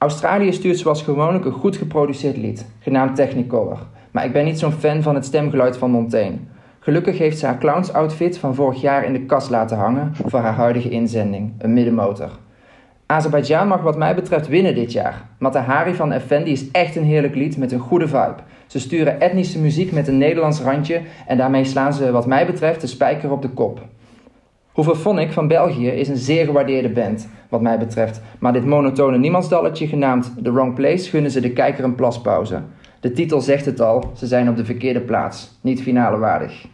Australië 0.00 0.52
stuurt 0.52 0.78
zoals 0.78 1.02
gewoonlijk 1.02 1.44
een 1.44 1.52
goed 1.52 1.76
geproduceerd 1.76 2.36
lied, 2.36 2.66
genaamd 2.78 3.16
Technicolor, 3.16 3.78
maar 4.10 4.24
ik 4.24 4.32
ben 4.32 4.44
niet 4.44 4.58
zo'n 4.58 4.72
fan 4.72 5.02
van 5.02 5.14
het 5.14 5.24
stemgeluid 5.24 5.76
van 5.76 5.90
Montaigne. 5.90 6.38
Gelukkig 6.78 7.18
heeft 7.18 7.38
ze 7.38 7.46
haar 7.46 7.58
clownsoutfit 7.58 8.38
van 8.38 8.54
vorig 8.54 8.80
jaar 8.80 9.04
in 9.04 9.12
de 9.12 9.24
kast 9.24 9.50
laten 9.50 9.76
hangen 9.76 10.12
voor 10.26 10.40
haar 10.40 10.54
huidige 10.54 10.88
inzending, 10.88 11.52
een 11.58 11.72
middenmotor. 11.72 12.30
Azerbeidzjan 13.06 13.68
mag 13.68 13.82
wat 13.82 13.96
mij 13.96 14.14
betreft 14.14 14.48
winnen 14.48 14.74
dit 14.74 14.92
jaar. 14.92 15.28
Matahari 15.38 15.94
van 15.94 16.12
Effendi 16.12 16.50
is 16.50 16.70
echt 16.70 16.96
een 16.96 17.04
heerlijk 17.04 17.34
lied 17.34 17.56
met 17.56 17.72
een 17.72 17.78
goede 17.78 18.08
vibe. 18.08 18.36
Ze 18.66 18.80
sturen 18.80 19.20
etnische 19.20 19.58
muziek 19.58 19.92
met 19.92 20.08
een 20.08 20.18
Nederlands 20.18 20.60
randje 20.60 21.00
en 21.26 21.36
daarmee 21.36 21.64
slaan 21.64 21.92
ze 21.92 22.10
wat 22.10 22.26
mij 22.26 22.46
betreft 22.46 22.80
de 22.80 22.86
spijker 22.86 23.30
op 23.30 23.42
de 23.42 23.48
kop. 23.48 23.80
Hooverphonic 24.72 25.32
van 25.32 25.48
België 25.48 25.88
is 25.88 26.08
een 26.08 26.16
zeer 26.16 26.44
gewaardeerde 26.44 26.88
band, 26.88 27.28
wat 27.48 27.60
mij 27.60 27.78
betreft. 27.78 28.20
Maar 28.38 28.52
dit 28.52 28.64
monotone 28.64 29.18
niemandsdalletje 29.18 29.86
genaamd 29.86 30.32
The 30.42 30.52
Wrong 30.52 30.74
Place 30.74 31.10
gunnen 31.10 31.30
ze 31.30 31.40
de 31.40 31.52
kijker 31.52 31.84
een 31.84 31.94
plaspauze. 31.94 32.62
De 33.00 33.12
titel 33.12 33.40
zegt 33.40 33.64
het 33.64 33.80
al, 33.80 34.10
ze 34.16 34.26
zijn 34.26 34.48
op 34.48 34.56
de 34.56 34.64
verkeerde 34.64 35.00
plaats, 35.00 35.58
niet 35.60 35.82
finale 35.82 36.18
waardig. 36.18 36.66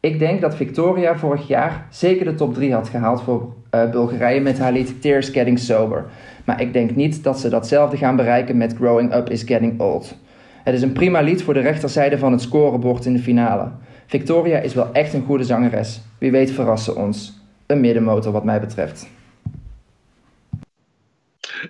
Ik 0.00 0.18
denk 0.18 0.40
dat 0.40 0.54
Victoria 0.54 1.16
vorig 1.16 1.46
jaar 1.48 1.86
zeker 1.90 2.24
de 2.24 2.34
top 2.34 2.54
3 2.54 2.72
had 2.72 2.88
gehaald 2.88 3.22
voor 3.22 3.52
eh, 3.70 3.90
Bulgarije 3.90 4.40
met 4.40 4.58
haar 4.58 4.72
lied 4.72 5.02
Tears 5.02 5.28
Getting 5.28 5.58
Sober. 5.58 6.04
Maar 6.44 6.60
ik 6.60 6.72
denk 6.72 6.96
niet 6.96 7.24
dat 7.24 7.40
ze 7.40 7.48
datzelfde 7.48 7.96
gaan 7.96 8.16
bereiken 8.16 8.56
met 8.56 8.74
Growing 8.74 9.14
Up 9.14 9.30
is 9.30 9.42
Getting 9.42 9.80
Old. 9.80 10.16
Het 10.64 10.74
is 10.74 10.82
een 10.82 10.92
prima 10.92 11.20
lied 11.20 11.42
voor 11.42 11.54
de 11.54 11.60
rechterzijde 11.60 12.18
van 12.18 12.32
het 12.32 12.40
scorebord 12.40 13.04
in 13.04 13.12
de 13.12 13.18
finale. 13.18 13.70
Victoria 14.08 14.58
is 14.58 14.74
wel 14.74 14.92
echt 14.92 15.12
een 15.12 15.24
goede 15.24 15.44
zangeres. 15.44 16.00
Wie 16.18 16.30
weet 16.30 16.50
verrassen 16.50 16.96
ons. 16.96 17.32
Een 17.66 17.80
middenmotor 17.80 18.32
wat 18.32 18.44
mij 18.44 18.60
betreft. 18.60 19.08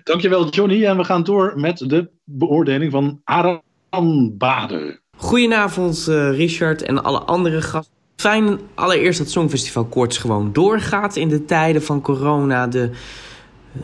Dankjewel 0.04 0.48
Johnny. 0.48 0.84
En 0.84 0.96
we 0.96 1.04
gaan 1.04 1.22
door 1.22 1.52
met 1.56 1.78
de 1.78 2.08
beoordeling 2.24 2.92
van 2.92 3.20
Aran 3.24 4.36
Bader. 4.36 5.00
Goedenavond 5.16 6.06
eh, 6.08 6.30
Richard 6.30 6.82
en 6.82 7.02
alle 7.02 7.18
andere 7.18 7.62
gasten. 7.62 7.94
Fijn 8.16 8.58
allereerst 8.74 9.18
dat 9.18 9.30
Songfestival 9.30 9.84
Koorts 9.84 10.18
gewoon 10.18 10.52
doorgaat 10.52 11.16
in 11.16 11.28
de 11.28 11.44
tijden 11.44 11.82
van 11.82 12.00
corona. 12.00 12.66
De, 12.66 12.90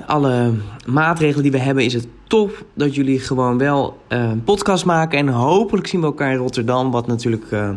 alle 0.06 0.52
maatregelen 0.86 1.42
die 1.42 1.52
we 1.52 1.58
hebben 1.58 1.84
is 1.84 1.94
het 1.94 2.06
top 2.26 2.64
dat 2.74 2.94
jullie 2.94 3.20
gewoon 3.20 3.58
wel 3.58 3.98
eh, 4.08 4.18
een 4.18 4.44
podcast 4.44 4.84
maken. 4.84 5.18
En 5.18 5.28
hopelijk 5.28 5.86
zien 5.86 6.00
we 6.00 6.06
elkaar 6.06 6.32
in 6.32 6.38
Rotterdam, 6.38 6.90
wat 6.90 7.06
natuurlijk 7.06 7.52
eh, 7.52 7.70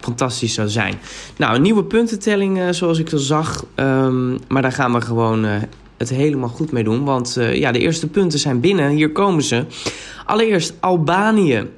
fantastisch 0.00 0.54
zou 0.54 0.68
zijn. 0.68 0.94
Nou, 1.36 1.54
een 1.54 1.62
nieuwe 1.62 1.84
puntentelling 1.84 2.60
eh, 2.60 2.68
zoals 2.70 2.98
ik 2.98 3.12
al 3.12 3.18
zag. 3.18 3.64
Ehm, 3.74 4.30
maar 4.48 4.62
daar 4.62 4.72
gaan 4.72 4.92
we 4.92 5.00
gewoon 5.00 5.44
eh, 5.44 5.52
het 5.96 6.08
helemaal 6.08 6.48
goed 6.48 6.72
mee 6.72 6.84
doen. 6.84 7.04
Want 7.04 7.36
eh, 7.36 7.54
ja, 7.54 7.72
de 7.72 7.78
eerste 7.78 8.08
punten 8.08 8.38
zijn 8.38 8.60
binnen. 8.60 8.90
Hier 8.90 9.12
komen 9.12 9.42
ze. 9.42 9.64
Allereerst 10.24 10.74
Albanië 10.80 11.68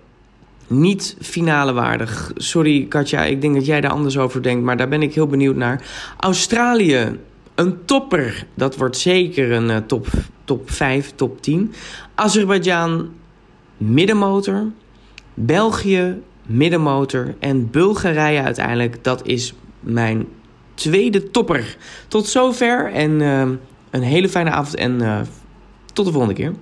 niet 0.67 1.17
finale 1.21 1.73
waardig. 1.73 2.33
Sorry 2.35 2.87
Katja, 2.89 3.25
ik 3.25 3.41
denk 3.41 3.55
dat 3.55 3.67
jij 3.67 3.81
daar 3.81 3.91
anders 3.91 4.19
over 4.19 4.43
denkt, 4.43 4.65
maar 4.65 4.77
daar 4.77 4.89
ben 4.89 5.03
ik 5.03 5.15
heel 5.15 5.27
benieuwd 5.27 5.57
naar. 5.57 5.85
Australië, 6.17 7.19
een 7.55 7.85
topper. 7.85 8.47
Dat 8.55 8.77
wordt 8.77 8.97
zeker 8.97 9.53
een 9.53 9.87
top, 9.87 10.07
top 10.45 10.71
5, 10.71 11.13
top 11.15 11.43
10. 11.43 11.73
Azerbeidzjan, 12.15 13.11
middenmotor. 13.77 14.65
België, 15.35 16.21
middenmotor. 16.47 17.35
En 17.39 17.71
Bulgarije 17.71 18.43
uiteindelijk, 18.43 19.05
dat 19.05 19.27
is 19.27 19.55
mijn 19.81 20.27
tweede 20.75 21.31
topper. 21.31 21.77
Tot 22.09 22.27
zover 22.27 22.93
en 22.93 23.21
eh, 23.21 23.51
een 23.91 24.03
hele 24.03 24.29
fijne 24.29 24.51
avond 24.51 24.75
en 24.75 25.01
eh, 25.01 25.21
tot 25.93 26.07
de 26.07 26.13
volgende 26.13 26.35
keer. 26.35 26.53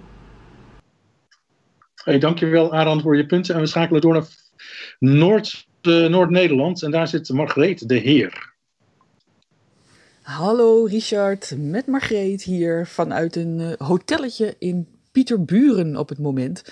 Hey, 1.94 2.19
dankjewel 2.19 2.73
Aran 2.73 3.01
voor 3.01 3.16
je 3.16 3.27
punten. 3.27 3.55
En 3.55 3.61
we 3.61 3.66
schakelen 3.66 4.01
door 4.01 4.12
naar 4.12 4.27
Noord, 4.98 5.66
eh, 5.81 6.07
Noord-Nederland. 6.07 6.82
En 6.82 6.90
daar 6.90 7.09
zit 7.09 7.28
Margreet 7.28 7.89
de 7.89 7.97
Heer. 7.97 8.48
Hallo 10.23 10.85
Richard, 10.85 11.55
met 11.59 11.86
Margreet 11.86 12.43
hier 12.43 12.86
vanuit 12.86 13.36
een 13.36 13.74
hotelletje 13.78 14.55
in 14.59 14.86
Pieterburen 15.12 15.97
op 15.97 16.09
het 16.09 16.19
moment. 16.19 16.62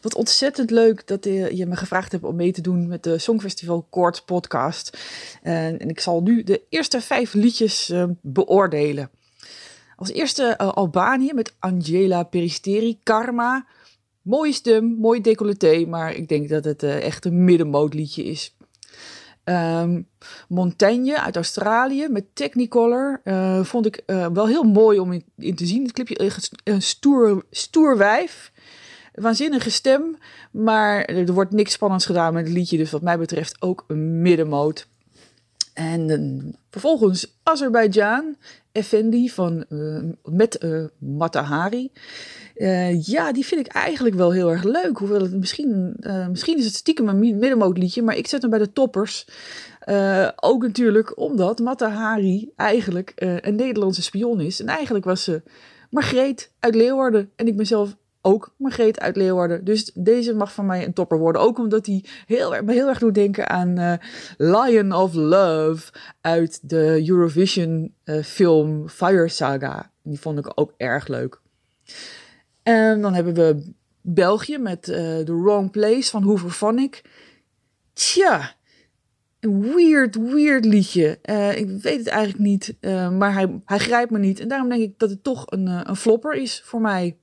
Wat 0.00 0.14
ontzettend 0.14 0.70
leuk 0.70 1.06
dat 1.06 1.26
eh, 1.26 1.50
je 1.50 1.66
me 1.66 1.76
gevraagd 1.76 2.12
hebt 2.12 2.24
om 2.24 2.36
mee 2.36 2.52
te 2.52 2.60
doen 2.60 2.88
met 2.88 3.02
de 3.02 3.18
Songfestival 3.18 3.86
Kort 3.90 4.24
podcast. 4.24 4.98
En, 5.42 5.78
ik 5.78 6.00
zal 6.00 6.22
nu 6.22 6.42
de 6.42 6.62
eerste 6.68 7.00
vijf 7.00 7.34
liedjes 7.34 7.90
eh, 7.90 8.04
beoordelen. 8.20 9.10
Als 9.96 10.10
eerste 10.10 10.44
eh, 10.44 10.68
Albanië 10.68 11.32
met 11.32 11.54
Angela 11.58 12.22
Peristeri, 12.22 12.98
Karma. 13.02 13.66
Mooie 14.22 14.52
stem, 14.52 14.84
mooi 14.84 15.20
decolleté, 15.20 15.86
maar 15.86 16.14
ik 16.14 16.28
denk 16.28 16.48
dat 16.48 16.64
het 16.64 16.82
eh, 16.82 17.02
echt 17.02 17.24
een 17.24 17.44
middenmootliedje 17.44 18.24
is. 18.24 18.56
Ehm, 19.44 20.02
Montaigne 20.48 21.20
uit 21.20 21.36
Australië 21.36 22.08
met 22.08 22.24
Technicolor. 22.34 23.20
vond 23.62 23.86
ik 23.86 24.02
wel 24.06 24.46
heel 24.46 24.62
mooi 24.62 24.98
om 24.98 25.22
in, 25.36 25.54
te 25.54 25.66
zien. 25.66 25.82
Het 25.82 25.92
clipje, 25.92 26.30
een 26.64 26.82
stoer, 26.82 27.44
stoer 27.50 27.96
wijf. 27.96 28.52
Waanzinnige 29.20 29.70
stem. 29.70 30.16
Maar 30.50 31.04
er 31.04 31.32
wordt 31.32 31.52
niks 31.52 31.72
spannends 31.72 32.06
gedaan 32.06 32.34
met 32.34 32.44
het 32.44 32.56
liedje. 32.56 32.76
Dus 32.76 32.90
wat 32.90 33.02
mij 33.02 33.18
betreft 33.18 33.62
ook 33.62 33.84
een 33.86 34.22
middenmoot. 34.22 34.86
En 35.74 36.10
eh, 36.10 36.52
vervolgens 36.70 37.38
Azerbeidzjan. 37.42 38.36
Effendi 38.72 39.28
van, 39.28 39.64
eh, 39.68 40.02
met 40.24 40.58
eh, 40.58 40.84
Matahari. 40.98 41.90
Ja, 43.00 43.32
die 43.32 43.46
vind 43.46 43.66
ik 43.66 43.72
eigenlijk 43.72 44.14
wel 44.14 44.32
heel 44.32 44.50
erg 44.50 44.62
leuk. 44.62 44.98
Hoewel 44.98 45.20
het 45.20 45.34
misschien, 45.34 45.96
misschien 46.30 46.58
is 46.58 46.64
het 46.64 46.74
stiekem 46.74 47.08
een 47.08 47.18
mi- 47.18 47.34
middenmootliedje, 47.34 48.02
maar 48.02 48.16
ik 48.16 48.26
zet 48.26 48.40
hem 48.42 48.50
bij 48.50 48.58
de 48.58 48.72
toppers. 48.72 49.26
Ook 50.36 50.62
natuurlijk 50.62 51.18
omdat 51.18 51.58
Matahari 51.58 52.50
eigenlijk 52.56 53.12
een 53.16 53.54
Nederlandse 53.54 54.02
spion 54.02 54.40
is. 54.40 54.60
En 54.60 54.66
eigenlijk 54.66 55.04
was 55.04 55.24
ze 55.24 55.42
Margreet 55.90 56.50
uit 56.58 56.74
Leeuwarden. 56.74 57.30
En 57.36 57.46
ik 57.46 57.56
ben 57.56 57.66
zelf 57.66 57.96
ook 58.22 58.54
Margreet 58.56 59.00
uit 59.00 59.16
Leeuwarden. 59.16 59.64
Dus 59.64 59.90
deze 59.94 60.34
mag 60.34 60.52
van 60.52 60.66
mij 60.66 60.84
een 60.84 60.92
topper 60.92 61.18
worden. 61.18 61.42
Ook 61.42 61.58
omdat 61.58 61.86
hij 61.86 62.04
heel, 62.26 62.54
erg- 62.54 62.64
me 62.64 62.72
heel 62.72 62.88
erg 62.88 62.98
doet 62.98 63.14
denken 63.14 63.48
aan 63.48 63.78
eh, 63.78 63.92
Lion 64.36 64.92
of 64.92 65.14
Love 65.14 65.92
uit 66.20 66.68
de 66.70 67.04
Eurovision 67.08 67.94
eh, 68.04 68.22
film 68.22 68.88
Fire 68.88 69.28
Saga. 69.28 69.90
Die 70.02 70.20
vond 70.20 70.38
ik 70.38 70.52
ook 70.54 70.72
erg 70.76 71.08
leuk. 71.08 71.40
En 72.62 73.00
dan 73.00 73.14
hebben 73.14 73.34
we 73.34 73.72
België 74.00 74.58
met 74.58 74.88
eh 74.88 75.18
The 75.18 75.40
Wrong 75.42 75.70
Place 75.70 76.10
van 76.10 76.22
Hooverphonic. 76.22 77.02
Tja, 77.92 78.54
een 79.40 79.74
weird, 79.74 80.16
weird 80.16 80.64
liedje. 80.64 81.18
Ik 81.56 81.82
weet 81.82 81.98
het 81.98 82.06
eigenlijk 82.06 82.38
niet, 82.38 82.76
maar 83.18 83.32
hij, 83.32 83.60
hij 83.64 83.78
grijpt 83.78 84.10
me 84.10 84.18
niet. 84.18 84.40
En 84.40 84.48
daarom 84.48 84.68
denk 84.68 84.82
ik 84.82 84.98
dat 84.98 85.10
het 85.10 85.22
toch 85.22 85.44
een, 85.50 85.66
een 85.88 85.96
flopper 85.96 86.34
is 86.34 86.62
voor 86.64 86.80
mij. 86.80 87.16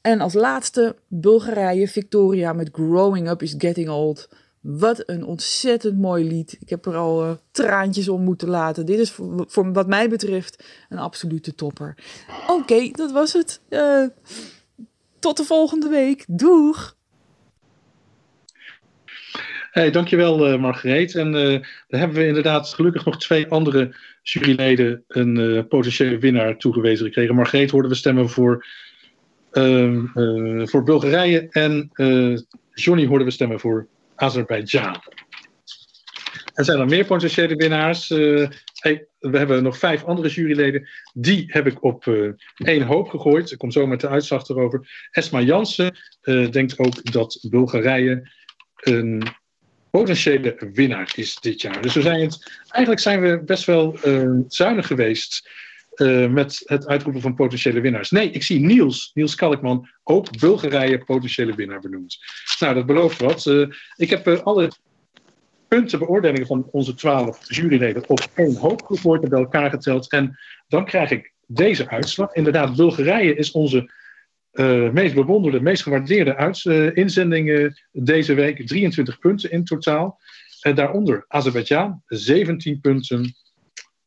En 0.00 0.20
als 0.20 0.34
laatste 0.34 0.96
Bulgarije, 1.08 1.88
Victoria 1.88 2.52
met 2.52 2.68
Growing 2.72 3.28
Up 3.28 3.42
is 3.42 3.54
Getting 3.58 3.88
Old. 3.88 4.28
Wat 4.60 5.02
een 5.06 5.24
ontzettend 5.24 5.98
mooi 5.98 6.24
lied. 6.24 6.56
Ik 6.60 6.68
heb 6.68 6.86
er 6.86 6.96
al 6.96 7.22
eh, 7.22 7.30
traantjes 7.50 8.08
om 8.08 8.22
moeten 8.22 8.48
laten. 8.48 8.86
Dit 8.86 8.98
is 8.98 9.10
voor, 9.10 9.72
wat 9.72 9.86
mij 9.86 10.08
betreft 10.08 10.64
een 10.88 10.98
absolute 10.98 11.54
topper. 11.54 11.94
Oké, 12.46 12.90
dat 12.90 13.12
was 13.12 13.32
het. 13.32 13.60
Eh, 13.68 14.04
tot 15.18 15.36
de 15.36 15.44
volgende 15.44 15.88
week. 15.88 16.24
Doeg! 16.28 16.96
Hey, 19.70 19.90
dankjewel 19.90 20.52
uh, 20.52 20.60
Margreet. 20.60 21.14
En 21.14 21.34
uh, 21.34 21.62
dan 21.88 22.00
hebben 22.00 22.16
we 22.16 22.26
inderdaad 22.26 22.68
gelukkig 22.68 23.04
nog 23.04 23.18
twee 23.18 23.46
andere 23.46 23.96
juryleden 24.22 25.04
een 25.08 25.66
potentiële 25.68 26.18
winnaar 26.18 26.56
toegewezen 26.56 27.06
gekregen. 27.06 27.34
Margreet 27.34 27.70
hoorden 27.70 27.90
we 27.90 27.96
stemmen 27.96 28.28
voor, 28.28 28.66
voor 30.70 30.82
Bulgarije 30.82 31.46
en 31.50 31.90
Johnny 32.74 33.06
hoorden 33.06 33.26
we 33.26 33.32
stemmen 33.32 33.60
voor 33.60 33.86
Azerbeidzjan. 34.14 35.02
Er 36.54 36.64
zijn 36.64 36.78
er 36.78 36.86
meer 36.86 37.04
potentiële 37.04 37.56
winnaars. 37.56 38.08
Hey, 38.08 39.06
we 39.18 39.38
hebben 39.38 39.62
nog 39.62 39.78
vijf 39.78 40.04
andere 40.04 40.28
juryleden. 40.28 40.88
Die 41.14 41.44
heb 41.46 41.66
ik 41.66 41.82
op 41.82 42.06
één 42.56 42.82
hoop 42.82 43.08
gegooid. 43.08 43.50
Ik 43.50 43.58
kom 43.58 43.70
zo 43.70 43.86
met 43.86 44.00
de 44.00 44.08
uitslag 44.08 44.48
erover. 44.48 45.08
Esma 45.10 45.40
Jansen 45.40 45.96
denkt 46.50 46.78
ook 46.78 47.12
dat 47.12 47.46
Bulgarije 47.50 48.30
een 48.76 49.22
potentiële 49.90 50.70
winnaar 50.72 51.12
is 51.16 51.34
dit 51.34 51.60
jaar. 51.60 51.82
Dus 51.82 51.94
we 51.94 52.02
zijn 52.02 52.20
het, 52.20 52.60
eigenlijk 52.68 53.00
zijn 53.00 53.20
we 53.20 53.42
best 53.44 53.64
wel 53.64 53.98
zuinig 54.48 54.86
geweest 54.86 55.50
uh, 56.00 56.30
met 56.30 56.62
het 56.64 56.86
uitroepen 56.86 57.22
van 57.22 57.34
potentiële 57.34 57.80
winnaars. 57.80 58.10
Nee, 58.10 58.30
ik 58.30 58.42
zie 58.42 58.60
Niels, 58.60 59.10
Niels 59.14 59.34
Kalkman, 59.34 59.88
ook 60.04 60.38
Bulgarije 60.38 60.98
potentiële 60.98 61.54
winnaar 61.54 61.80
benoemd. 61.80 62.18
Nou, 62.58 62.74
dat 62.74 62.86
belooft 62.86 63.20
wat. 63.20 63.46
Uh, 63.46 63.68
ik 63.96 64.10
heb 64.10 64.28
alle 64.28 64.70
punten, 65.68 65.98
beoordelingen 65.98 66.46
van 66.46 66.68
onze 66.70 66.94
twaalf 66.94 67.54
juryleden 67.54 68.08
op 68.08 68.28
één 68.34 68.56
hoop 68.56 68.82
gegooid 68.82 69.28
bij 69.28 69.38
elkaar 69.38 69.70
geteld. 69.70 70.10
En 70.10 70.38
dan 70.68 70.84
krijg 70.84 71.10
ik 71.10 71.32
deze 71.46 71.88
uitslag. 71.88 72.34
Inderdaad, 72.34 72.76
Bulgarije 72.76 73.34
is 73.34 73.50
onze 73.50 73.90
meest 74.92 75.14
bewonderde, 75.14 75.60
meest 75.60 75.82
gewaardeerde 75.82 76.36
uit, 76.36 76.64
inzendingen 76.94 77.82
deze 77.92 78.34
week. 78.34 78.66
23 78.66 79.18
punten 79.18 79.50
in 79.50 79.64
totaal. 79.64 80.20
En 80.60 80.74
daaronder 80.74 81.24
Azerbeidzjan, 81.28 82.02
17 82.06 82.80
punten. 82.80 83.34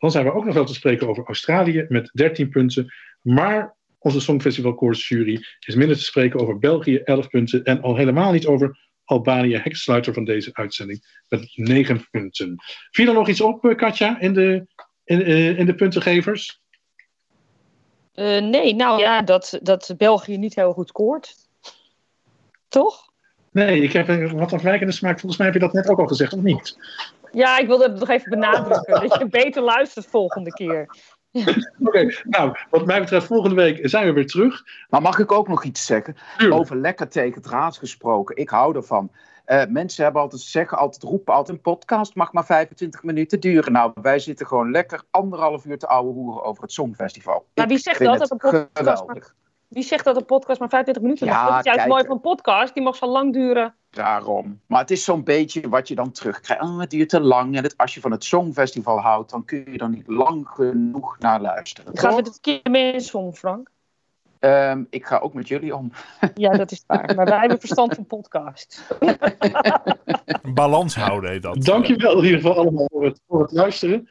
Dan 0.02 0.12
zijn 0.12 0.26
we 0.26 0.34
ook 0.34 0.46
nog 0.46 0.54
wel 0.54 0.66
te 0.66 0.74
spreken 0.74 1.08
over 1.08 1.26
Australië 1.26 1.86
met 1.90 2.10
13 2.14 2.50
punten. 2.50 2.94
Maar 3.22 3.76
onze 4.00 4.20
Songfestival 4.20 4.76
Course 4.76 5.16
jury 5.16 5.46
is 5.60 5.76
minder 5.76 5.98
te 5.98 6.04
spreken 6.04 6.40
over 6.40 6.60
België, 6.60 6.98
11 6.98 7.30
punten. 7.30 7.64
En 7.64 7.82
al 7.82 7.96
helemaal 7.96 8.32
niet 8.32 8.46
over 8.46 8.80
Albanië, 9.06 9.56
heksluiter 9.56 10.14
van 10.14 10.24
deze 10.24 10.50
uitzending, 10.54 11.24
met 11.28 11.52
9 11.56 12.08
punten. 12.12 12.56
Viel 12.92 13.08
er 13.08 13.14
nog 13.14 13.28
iets 13.28 13.42
op, 13.42 13.74
Katja, 13.78 14.20
in 14.20 14.34
de, 14.34 14.68
in, 15.04 15.30
uh, 15.30 15.60
in 15.60 15.66
de 15.66 15.76
puntengevers? 15.76 16.62
Uh, 18.16 18.42
nee, 18.42 18.76
nou 18.76 19.00
ja, 19.00 19.22
dat, 19.22 19.60
dat 19.62 19.94
België 19.98 20.38
niet 20.38 20.56
heel 20.56 20.74
goed 20.74 20.88
scoort. 20.88 21.36
Toch? 22.68 23.10
Nee, 23.52 23.82
ik 23.82 23.94
heb 23.94 24.32
wat 24.32 24.54
afwijkende 24.54 24.94
smaak. 24.94 25.20
Volgens 25.20 25.38
mij 25.38 25.46
heb 25.46 25.56
je 25.56 25.66
dat 25.66 25.74
net 25.74 25.90
ook 25.90 26.00
al 26.00 26.08
gezegd, 26.08 26.34
of 26.34 26.42
niet? 26.42 26.78
Ja, 27.32 27.58
ik 27.58 27.68
wilde 27.68 27.84
het 27.84 28.00
nog 28.00 28.10
even 28.10 28.30
benadrukken. 28.30 29.08
dat 29.08 29.20
je 29.20 29.28
beter 29.28 29.62
luistert 29.62 30.06
volgende 30.06 30.52
keer. 30.52 30.90
Oké, 31.32 31.56
okay, 31.80 32.16
nou, 32.24 32.58
wat 32.70 32.86
mij 32.86 33.00
betreft, 33.00 33.26
volgende 33.26 33.56
week 33.56 33.80
zijn 33.82 34.06
we 34.06 34.14
weer 34.14 34.28
terug. 34.28 34.64
Maar 34.90 35.02
mag 35.02 35.20
ik 35.20 35.32
ook 35.32 35.48
nog 35.48 35.64
iets 35.64 35.86
zeggen? 35.86 36.18
Tuurlijk. 36.38 36.60
Over 36.60 36.78
lekker 36.78 37.10
tegen 37.10 37.42
draad 37.42 37.78
gesproken. 37.78 38.36
Ik 38.36 38.50
hou 38.50 38.76
ervan. 38.76 39.12
Uh, 39.46 39.66
mensen 39.66 40.04
hebben 40.04 40.22
altijd 40.22 40.42
zeggen, 40.42 40.78
altijd 40.78 41.04
roepen, 41.04 41.34
altijd 41.34 41.58
een 41.58 41.64
podcast 41.64 42.16
mag 42.16 42.34
maar 42.34 42.46
25 42.46 43.04
minuten 43.04 43.40
duren. 43.40 43.72
Nou, 43.72 43.92
wij 44.02 44.20
zitten 44.20 44.48
gewoon 44.48 44.72
lekker 44.72 45.04
anderhalf 45.10 45.66
uur 45.66 45.78
te 45.78 45.88
ouwe 45.88 46.14
hoeren 46.14 46.44
over 46.44 46.64
het 46.64 46.72
Songfestival. 46.72 47.46
Maar 47.54 47.68
wie 47.68 47.78
zegt 47.78 48.00
dat? 48.00 48.20
dat 48.20 48.32
een 48.32 48.38
podcast 48.38 49.06
maar, 49.06 49.34
wie 49.72 49.84
zegt 49.84 50.06
dat 50.06 50.16
een 50.16 50.26
podcast 50.26 50.60
maar 50.60 50.70
25 50.70 51.04
minuten 51.04 51.28
mag? 51.28 51.36
Ja, 51.36 51.50
dat 51.50 51.58
is 51.58 51.64
juist 51.64 51.80
kijk, 51.80 51.92
mooi 51.92 52.04
van 52.04 52.16
een 52.16 52.22
podcast, 52.22 52.74
die 52.74 52.84
mag 52.84 52.96
zo 52.96 53.06
lang 53.06 53.34
duren. 53.34 53.76
Daarom. 53.90 54.60
Maar 54.66 54.80
het 54.80 54.92
is 54.92 55.04
zo'n 55.04 55.24
beetje 55.24 55.70
wat 55.70 55.88
je 55.88 55.96
dan 55.96 56.12
terugkrijgt. 56.12 56.64
Oh, 56.64 56.80
het 56.80 56.90
duurt 56.90 57.10
te 57.10 57.22
lang. 57.22 57.56
En 57.56 57.64
het, 57.64 57.78
als 57.78 57.94
je 57.94 58.00
van 58.00 58.12
het 58.12 58.24
Songfestival 58.24 59.00
houdt, 59.00 59.32
dan 59.32 59.46
kun 59.46 59.72
je 59.72 59.78
er 59.78 59.90
niet 59.90 60.08
lang 60.08 60.48
genoeg 60.48 61.16
naar 61.20 61.42
luisteren. 61.42 61.98
Gaan 61.98 62.16
we 62.16 62.22
het 62.22 62.40
keer 62.42 62.72
mee 62.72 62.94
in 62.94 63.34
Frank? 63.34 63.70
Um, 64.40 64.88
ik 64.90 65.06
ga 65.06 65.18
ook 65.18 65.34
met 65.34 65.48
jullie 65.48 65.76
om. 65.76 65.92
Ja, 66.34 66.52
dat 66.52 66.72
is 66.72 66.84
waar. 66.88 67.16
Maar 67.16 67.26
wij 67.26 67.40
hebben 67.40 67.60
verstand 67.60 67.96
van 67.96 68.06
podcast. 68.06 68.96
Balans 70.54 70.96
houden 70.96 71.30
heet 71.30 71.42
dat. 71.42 71.64
Dankjewel 71.64 72.18
in 72.18 72.24
ieder 72.24 72.40
geval 72.40 72.58
allemaal 72.58 72.88
voor 72.92 73.04
het, 73.04 73.22
voor 73.28 73.42
het 73.42 73.52
luisteren. 73.52 74.10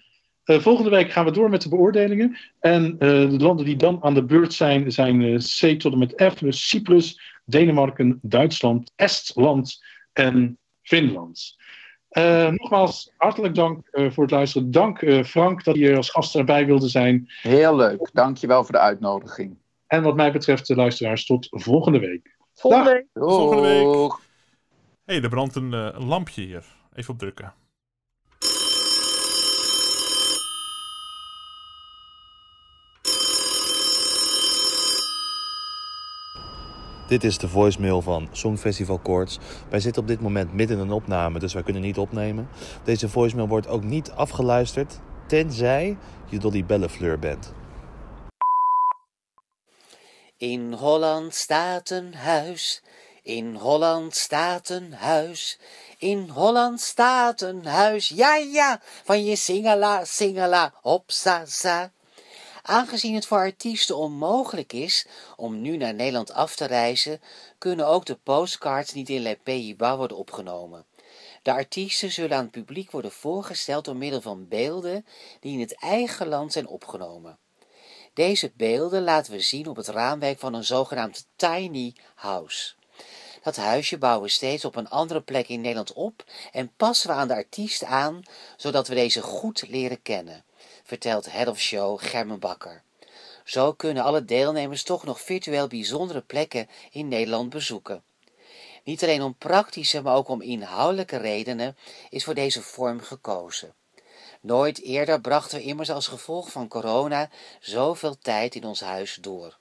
Uh, 0.51 0.59
volgende 0.59 0.90
week 0.90 1.10
gaan 1.10 1.24
we 1.24 1.31
door 1.31 1.51
met 1.51 1.62
de 1.62 1.68
beoordelingen. 1.68 2.36
En 2.60 2.93
uh, 2.93 2.98
de 2.98 3.39
landen 3.39 3.64
die 3.64 3.77
dan 3.77 4.02
aan 4.02 4.14
de 4.14 4.24
beurt 4.24 4.52
zijn, 4.52 4.93
zijn 4.93 5.20
uh, 5.20 5.39
C 5.39 5.81
tot 5.81 5.93
en 5.93 5.98
met 5.98 6.22
F. 6.32 6.35
Dus 6.35 6.68
Cyprus, 6.68 7.20
Denemarken, 7.44 8.18
Duitsland, 8.22 8.93
Estland 8.97 9.85
en 10.12 10.59
Finland. 10.82 11.56
nogmaals, 12.51 13.12
hartelijk 13.16 13.55
dank 13.55 13.89
voor 13.90 14.22
het 14.22 14.31
luisteren. 14.31 14.70
Dank 14.70 15.24
Frank 15.24 15.64
dat 15.64 15.77
je 15.77 15.97
als 15.97 16.10
gast 16.10 16.35
erbij 16.35 16.66
wilde 16.66 16.89
zijn. 16.89 17.31
Heel 17.43 17.77
leuk. 17.77 18.10
Dankjewel 18.12 18.64
voor 18.64 18.72
de 18.72 18.81
uitnodiging. 18.81 19.56
En 19.86 20.02
wat 20.02 20.16
mij 20.16 20.32
betreft, 20.32 20.66
de 20.66 20.74
luisteraars, 20.74 21.27
tot 21.27 21.47
volgende 21.51 21.98
week. 21.98 22.36
Volgende 22.55 22.93
week. 22.93 23.06
Volgende 23.12 23.62
week. 23.62 24.18
Hé, 25.05 25.14
hey, 25.14 25.22
er 25.22 25.28
brandt 25.28 25.55
een, 25.55 25.72
uh, 25.72 25.89
een, 25.93 26.05
lampje 26.05 26.43
hier. 26.43 26.64
Even 26.94 27.12
op 27.12 27.18
drukken. 27.18 27.52
Dit 37.11 37.24
is 37.24 37.39
de 37.39 37.49
voicemail 37.49 38.03
van 38.03 38.28
Songfestival 38.32 38.99
Koorts. 38.99 39.39
Wij 39.69 39.81
zitten 39.81 40.03
op 40.03 40.09
dit 40.09 40.20
moment 40.20 40.53
midden 40.53 40.77
in 40.77 40.82
een 40.82 40.93
opname, 40.93 41.39
dus 41.39 41.53
wij 41.53 41.62
kunnen 41.62 41.82
niet 41.82 41.99
opnemen. 41.99 42.49
Deze 42.85 43.09
voicemail 43.09 43.49
wordt 43.49 43.66
ook 43.66 43.82
niet 43.82 44.11
afgeluisterd, 44.11 44.99
tenzij 45.27 45.97
je 46.28 46.39
Dolly 46.39 46.65
Bellefleur 46.65 47.19
bent. 47.19 47.53
In 50.37 50.73
Holland 50.73 51.35
staat 51.35 51.91
een 51.91 52.15
huis, 52.15 52.82
in 53.23 53.55
Holland 53.55 54.15
staat 54.15 54.69
een 54.69 54.93
huis, 54.93 55.59
in 55.99 56.28
Holland 56.28 56.81
staat 56.81 57.41
een 57.41 57.66
huis, 57.66 58.09
ja 58.09 58.37
ja, 58.37 58.81
van 59.05 59.24
je 59.24 59.37
singela, 59.37 60.05
singela, 60.05 60.73
hopsa, 60.82 61.45
sa. 61.47 61.91
Aangezien 62.62 63.15
het 63.15 63.27
voor 63.27 63.39
artiesten 63.39 63.97
onmogelijk 63.97 64.73
is 64.73 65.07
om 65.37 65.61
nu 65.61 65.77
naar 65.77 65.95
Nederland 65.95 66.32
af 66.32 66.57
te 66.57 66.65
reizen, 66.65 67.20
kunnen 67.59 67.87
ook 67.87 68.07
de 68.07 68.19
postcards 68.23 68.93
niet 68.93 69.09
in 69.09 69.23
Les 69.23 69.37
Pays-Bas 69.43 69.97
worden 69.97 70.16
opgenomen. 70.16 70.85
De 71.43 71.53
artiesten 71.53 72.12
zullen 72.12 72.37
aan 72.37 72.43
het 72.43 72.51
publiek 72.51 72.91
worden 72.91 73.12
voorgesteld 73.12 73.85
door 73.85 73.97
middel 73.97 74.20
van 74.20 74.49
beelden 74.49 75.07
die 75.41 75.53
in 75.53 75.61
het 75.61 75.74
eigen 75.74 76.28
land 76.28 76.53
zijn 76.53 76.66
opgenomen. 76.66 77.39
Deze 78.15 78.53
beelden 78.57 79.03
laten 79.03 79.32
we 79.32 79.41
zien 79.41 79.66
op 79.66 79.77
het 79.77 79.89
raamwerk 79.89 80.39
van 80.39 80.55
een 80.55 80.65
zogenaamd 80.65 81.27
tiny 81.37 81.95
house. 82.15 82.74
Dat 83.43 83.57
huisje 83.57 83.99
bouwen 83.99 84.23
we 84.23 84.31
steeds 84.31 84.65
op 84.65 84.77
een 84.77 84.89
andere 84.89 85.20
plek 85.20 85.49
in 85.49 85.61
Nederland 85.61 85.93
op 85.93 86.24
en 86.53 86.73
passen 86.77 87.09
we 87.09 87.15
aan 87.16 87.28
de 87.28 87.35
artiest 87.35 87.85
aan, 87.85 88.23
zodat 88.57 88.89
we 88.89 88.95
deze 88.95 89.23
goed 89.23 89.69
leren 89.69 90.03
kennen, 90.03 90.45
vertelt 90.91 91.33
Head 91.33 91.49
of 91.49 91.61
Show 91.61 92.01
Germen 92.01 92.39
Bakker. 92.39 92.83
Zo 93.45 93.73
kunnen 93.73 94.03
alle 94.03 94.25
deelnemers 94.25 94.83
toch 94.83 95.05
nog 95.05 95.21
virtueel 95.21 95.67
bijzondere 95.67 96.21
plekken 96.21 96.69
in 96.91 97.09
Nederland 97.09 97.51
bezoeken. 97.51 98.03
Niet 98.85 99.03
alleen 99.03 99.23
om 99.23 99.35
praktische, 99.35 100.03
maar 100.03 100.15
ook 100.15 100.29
om 100.29 100.43
inhoudelijke 100.43 101.17
redenen 101.17 101.77
is 102.09 102.25
voor 102.25 102.35
deze 102.35 102.62
vorm 102.62 103.01
gekozen. 103.01 103.75
Nooit 104.41 104.83
eerder 104.83 105.21
brachten 105.21 105.59
we 105.59 105.65
immers 105.65 105.91
als 105.91 106.07
gevolg 106.07 106.51
van 106.51 106.69
corona 106.69 107.31
zoveel 107.61 108.19
tijd 108.19 108.55
in 108.55 108.65
ons 108.65 108.81
huis 108.81 109.19
door. 109.21 109.59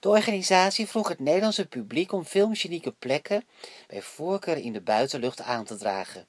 De 0.00 0.08
organisatie 0.08 0.88
vroeg 0.88 1.08
het 1.08 1.18
Nederlandse 1.18 1.66
publiek 1.66 2.12
om 2.12 2.24
filmgenieke 2.24 2.92
plekken, 2.92 3.44
bij 3.86 4.02
voorkeur 4.02 4.56
in 4.56 4.72
de 4.72 4.80
buitenlucht, 4.80 5.40
aan 5.40 5.64
te 5.64 5.76
dragen. 5.76 6.26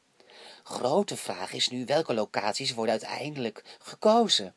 Grote 0.68 1.18
vraag 1.18 1.54
is 1.54 1.70
nu 1.70 1.86
welke 1.86 2.14
locaties 2.14 2.74
worden 2.74 3.00
uiteindelijk 3.00 3.64
gekozen. 3.80 4.56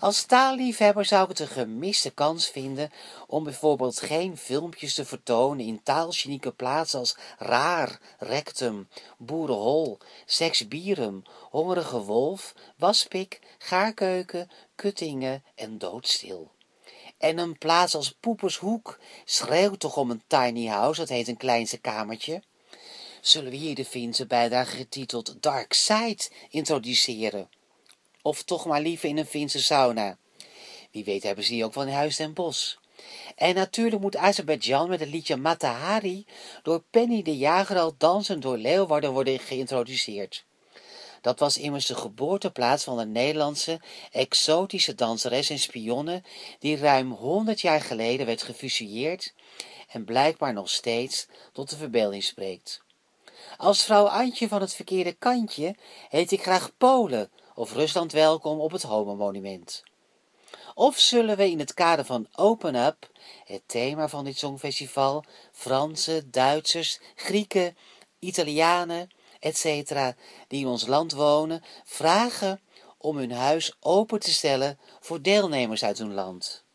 Als 0.00 0.24
taalliefhebber 0.24 1.04
zou 1.04 1.22
ik 1.22 1.28
het 1.28 1.38
een 1.38 1.46
gemiste 1.46 2.10
kans 2.10 2.48
vinden 2.48 2.90
om 3.26 3.44
bijvoorbeeld 3.44 4.00
geen 4.00 4.36
filmpjes 4.36 4.94
te 4.94 5.04
vertonen 5.04 5.66
in 5.66 5.82
taalgenieke 5.82 6.52
plaatsen 6.52 6.98
als 6.98 7.16
raar, 7.38 8.00
rectum, 8.18 8.88
boerenhol, 9.16 9.98
seksbierum, 10.26 11.22
hongerige 11.50 12.00
wolf, 12.00 12.54
waspik, 12.76 13.40
gaarkeuken, 13.58 14.50
kuttingen 14.74 15.44
en 15.54 15.78
doodstil. 15.78 16.50
En 17.18 17.38
een 17.38 17.58
plaats 17.58 17.94
als 17.94 18.12
Poepershoek 18.20 18.98
schreeuwt 19.24 19.80
toch 19.80 19.96
om 19.96 20.10
een 20.10 20.22
tiny 20.26 20.66
house, 20.66 21.00
dat 21.00 21.08
heet 21.08 21.28
een 21.28 21.36
kleinste 21.36 21.78
kamertje. 21.78 22.42
Zullen 23.26 23.50
we 23.50 23.56
hier 23.56 23.74
de 23.74 23.84
Finse 23.84 24.26
bijdrage 24.26 24.76
getiteld 24.76 25.36
Dark 25.40 25.72
Side 25.72 26.22
introduceren? 26.50 27.48
Of 28.22 28.42
toch 28.42 28.66
maar 28.66 28.80
liever 28.80 29.08
in 29.08 29.18
een 29.18 29.26
Finse 29.26 29.62
sauna? 29.62 30.18
Wie 30.90 31.04
weet 31.04 31.22
hebben 31.22 31.44
ze 31.44 31.50
die 31.50 31.64
ook 31.64 31.76
in 31.76 31.88
Huis 31.88 32.16
ten 32.16 32.32
Bos. 32.32 32.78
En 33.36 33.54
natuurlijk 33.54 34.02
moet 34.02 34.16
Azerbeidzjan 34.16 34.88
met 34.88 35.00
het 35.00 35.08
liedje 35.08 35.36
Matahari 35.36 36.26
door 36.62 36.82
Penny 36.90 37.22
de 37.22 37.36
Jager 37.36 37.78
al 37.78 37.94
dansend 37.98 38.42
door 38.42 38.56
Leeuwarden 38.56 39.12
worden 39.12 39.38
geïntroduceerd. 39.38 40.44
Dat 41.20 41.38
was 41.38 41.58
immers 41.58 41.86
de 41.86 41.94
geboorteplaats 41.94 42.84
van 42.84 42.96
de 42.96 43.06
Nederlandse 43.06 43.80
exotische 44.12 44.94
danseres 44.94 45.50
en 45.50 45.58
spionne 45.58 46.22
die 46.58 46.76
ruim 46.76 47.10
100 47.10 47.60
jaar 47.60 47.80
geleden 47.80 48.26
werd 48.26 48.42
gefusilleerd 48.42 49.34
en 49.88 50.04
blijkbaar 50.04 50.52
nog 50.52 50.70
steeds 50.70 51.26
tot 51.52 51.70
de 51.70 51.76
verbeelding 51.76 52.24
spreekt. 52.24 52.84
Als 53.56 53.84
vrouw 53.84 54.06
Antje 54.06 54.48
van 54.48 54.60
het 54.60 54.74
verkeerde 54.74 55.12
kantje 55.12 55.76
heet 56.08 56.30
ik 56.30 56.42
graag 56.42 56.76
Polen 56.76 57.30
of 57.54 57.72
Rusland 57.72 58.12
welkom 58.12 58.60
op 58.60 58.70
het 58.70 58.82
Homo-monument. 58.82 59.82
Of 60.74 60.98
zullen 60.98 61.36
we 61.36 61.50
in 61.50 61.58
het 61.58 61.74
kader 61.74 62.04
van 62.04 62.28
Open 62.32 62.74
Up, 62.74 63.10
het 63.44 63.62
thema 63.66 64.08
van 64.08 64.24
dit 64.24 64.38
Songfestival, 64.38 65.24
Fransen, 65.52 66.30
Duitsers, 66.30 67.00
Grieken, 67.14 67.76
Italianen, 68.18 69.10
etc., 69.40 69.92
die 70.48 70.60
in 70.60 70.66
ons 70.66 70.86
land 70.86 71.12
wonen, 71.12 71.64
vragen 71.84 72.60
om 72.98 73.16
hun 73.16 73.32
huis 73.32 73.76
open 73.80 74.20
te 74.20 74.32
stellen 74.32 74.78
voor 75.00 75.22
deelnemers 75.22 75.84
uit 75.84 75.98
hun 75.98 76.14
land? 76.14 76.65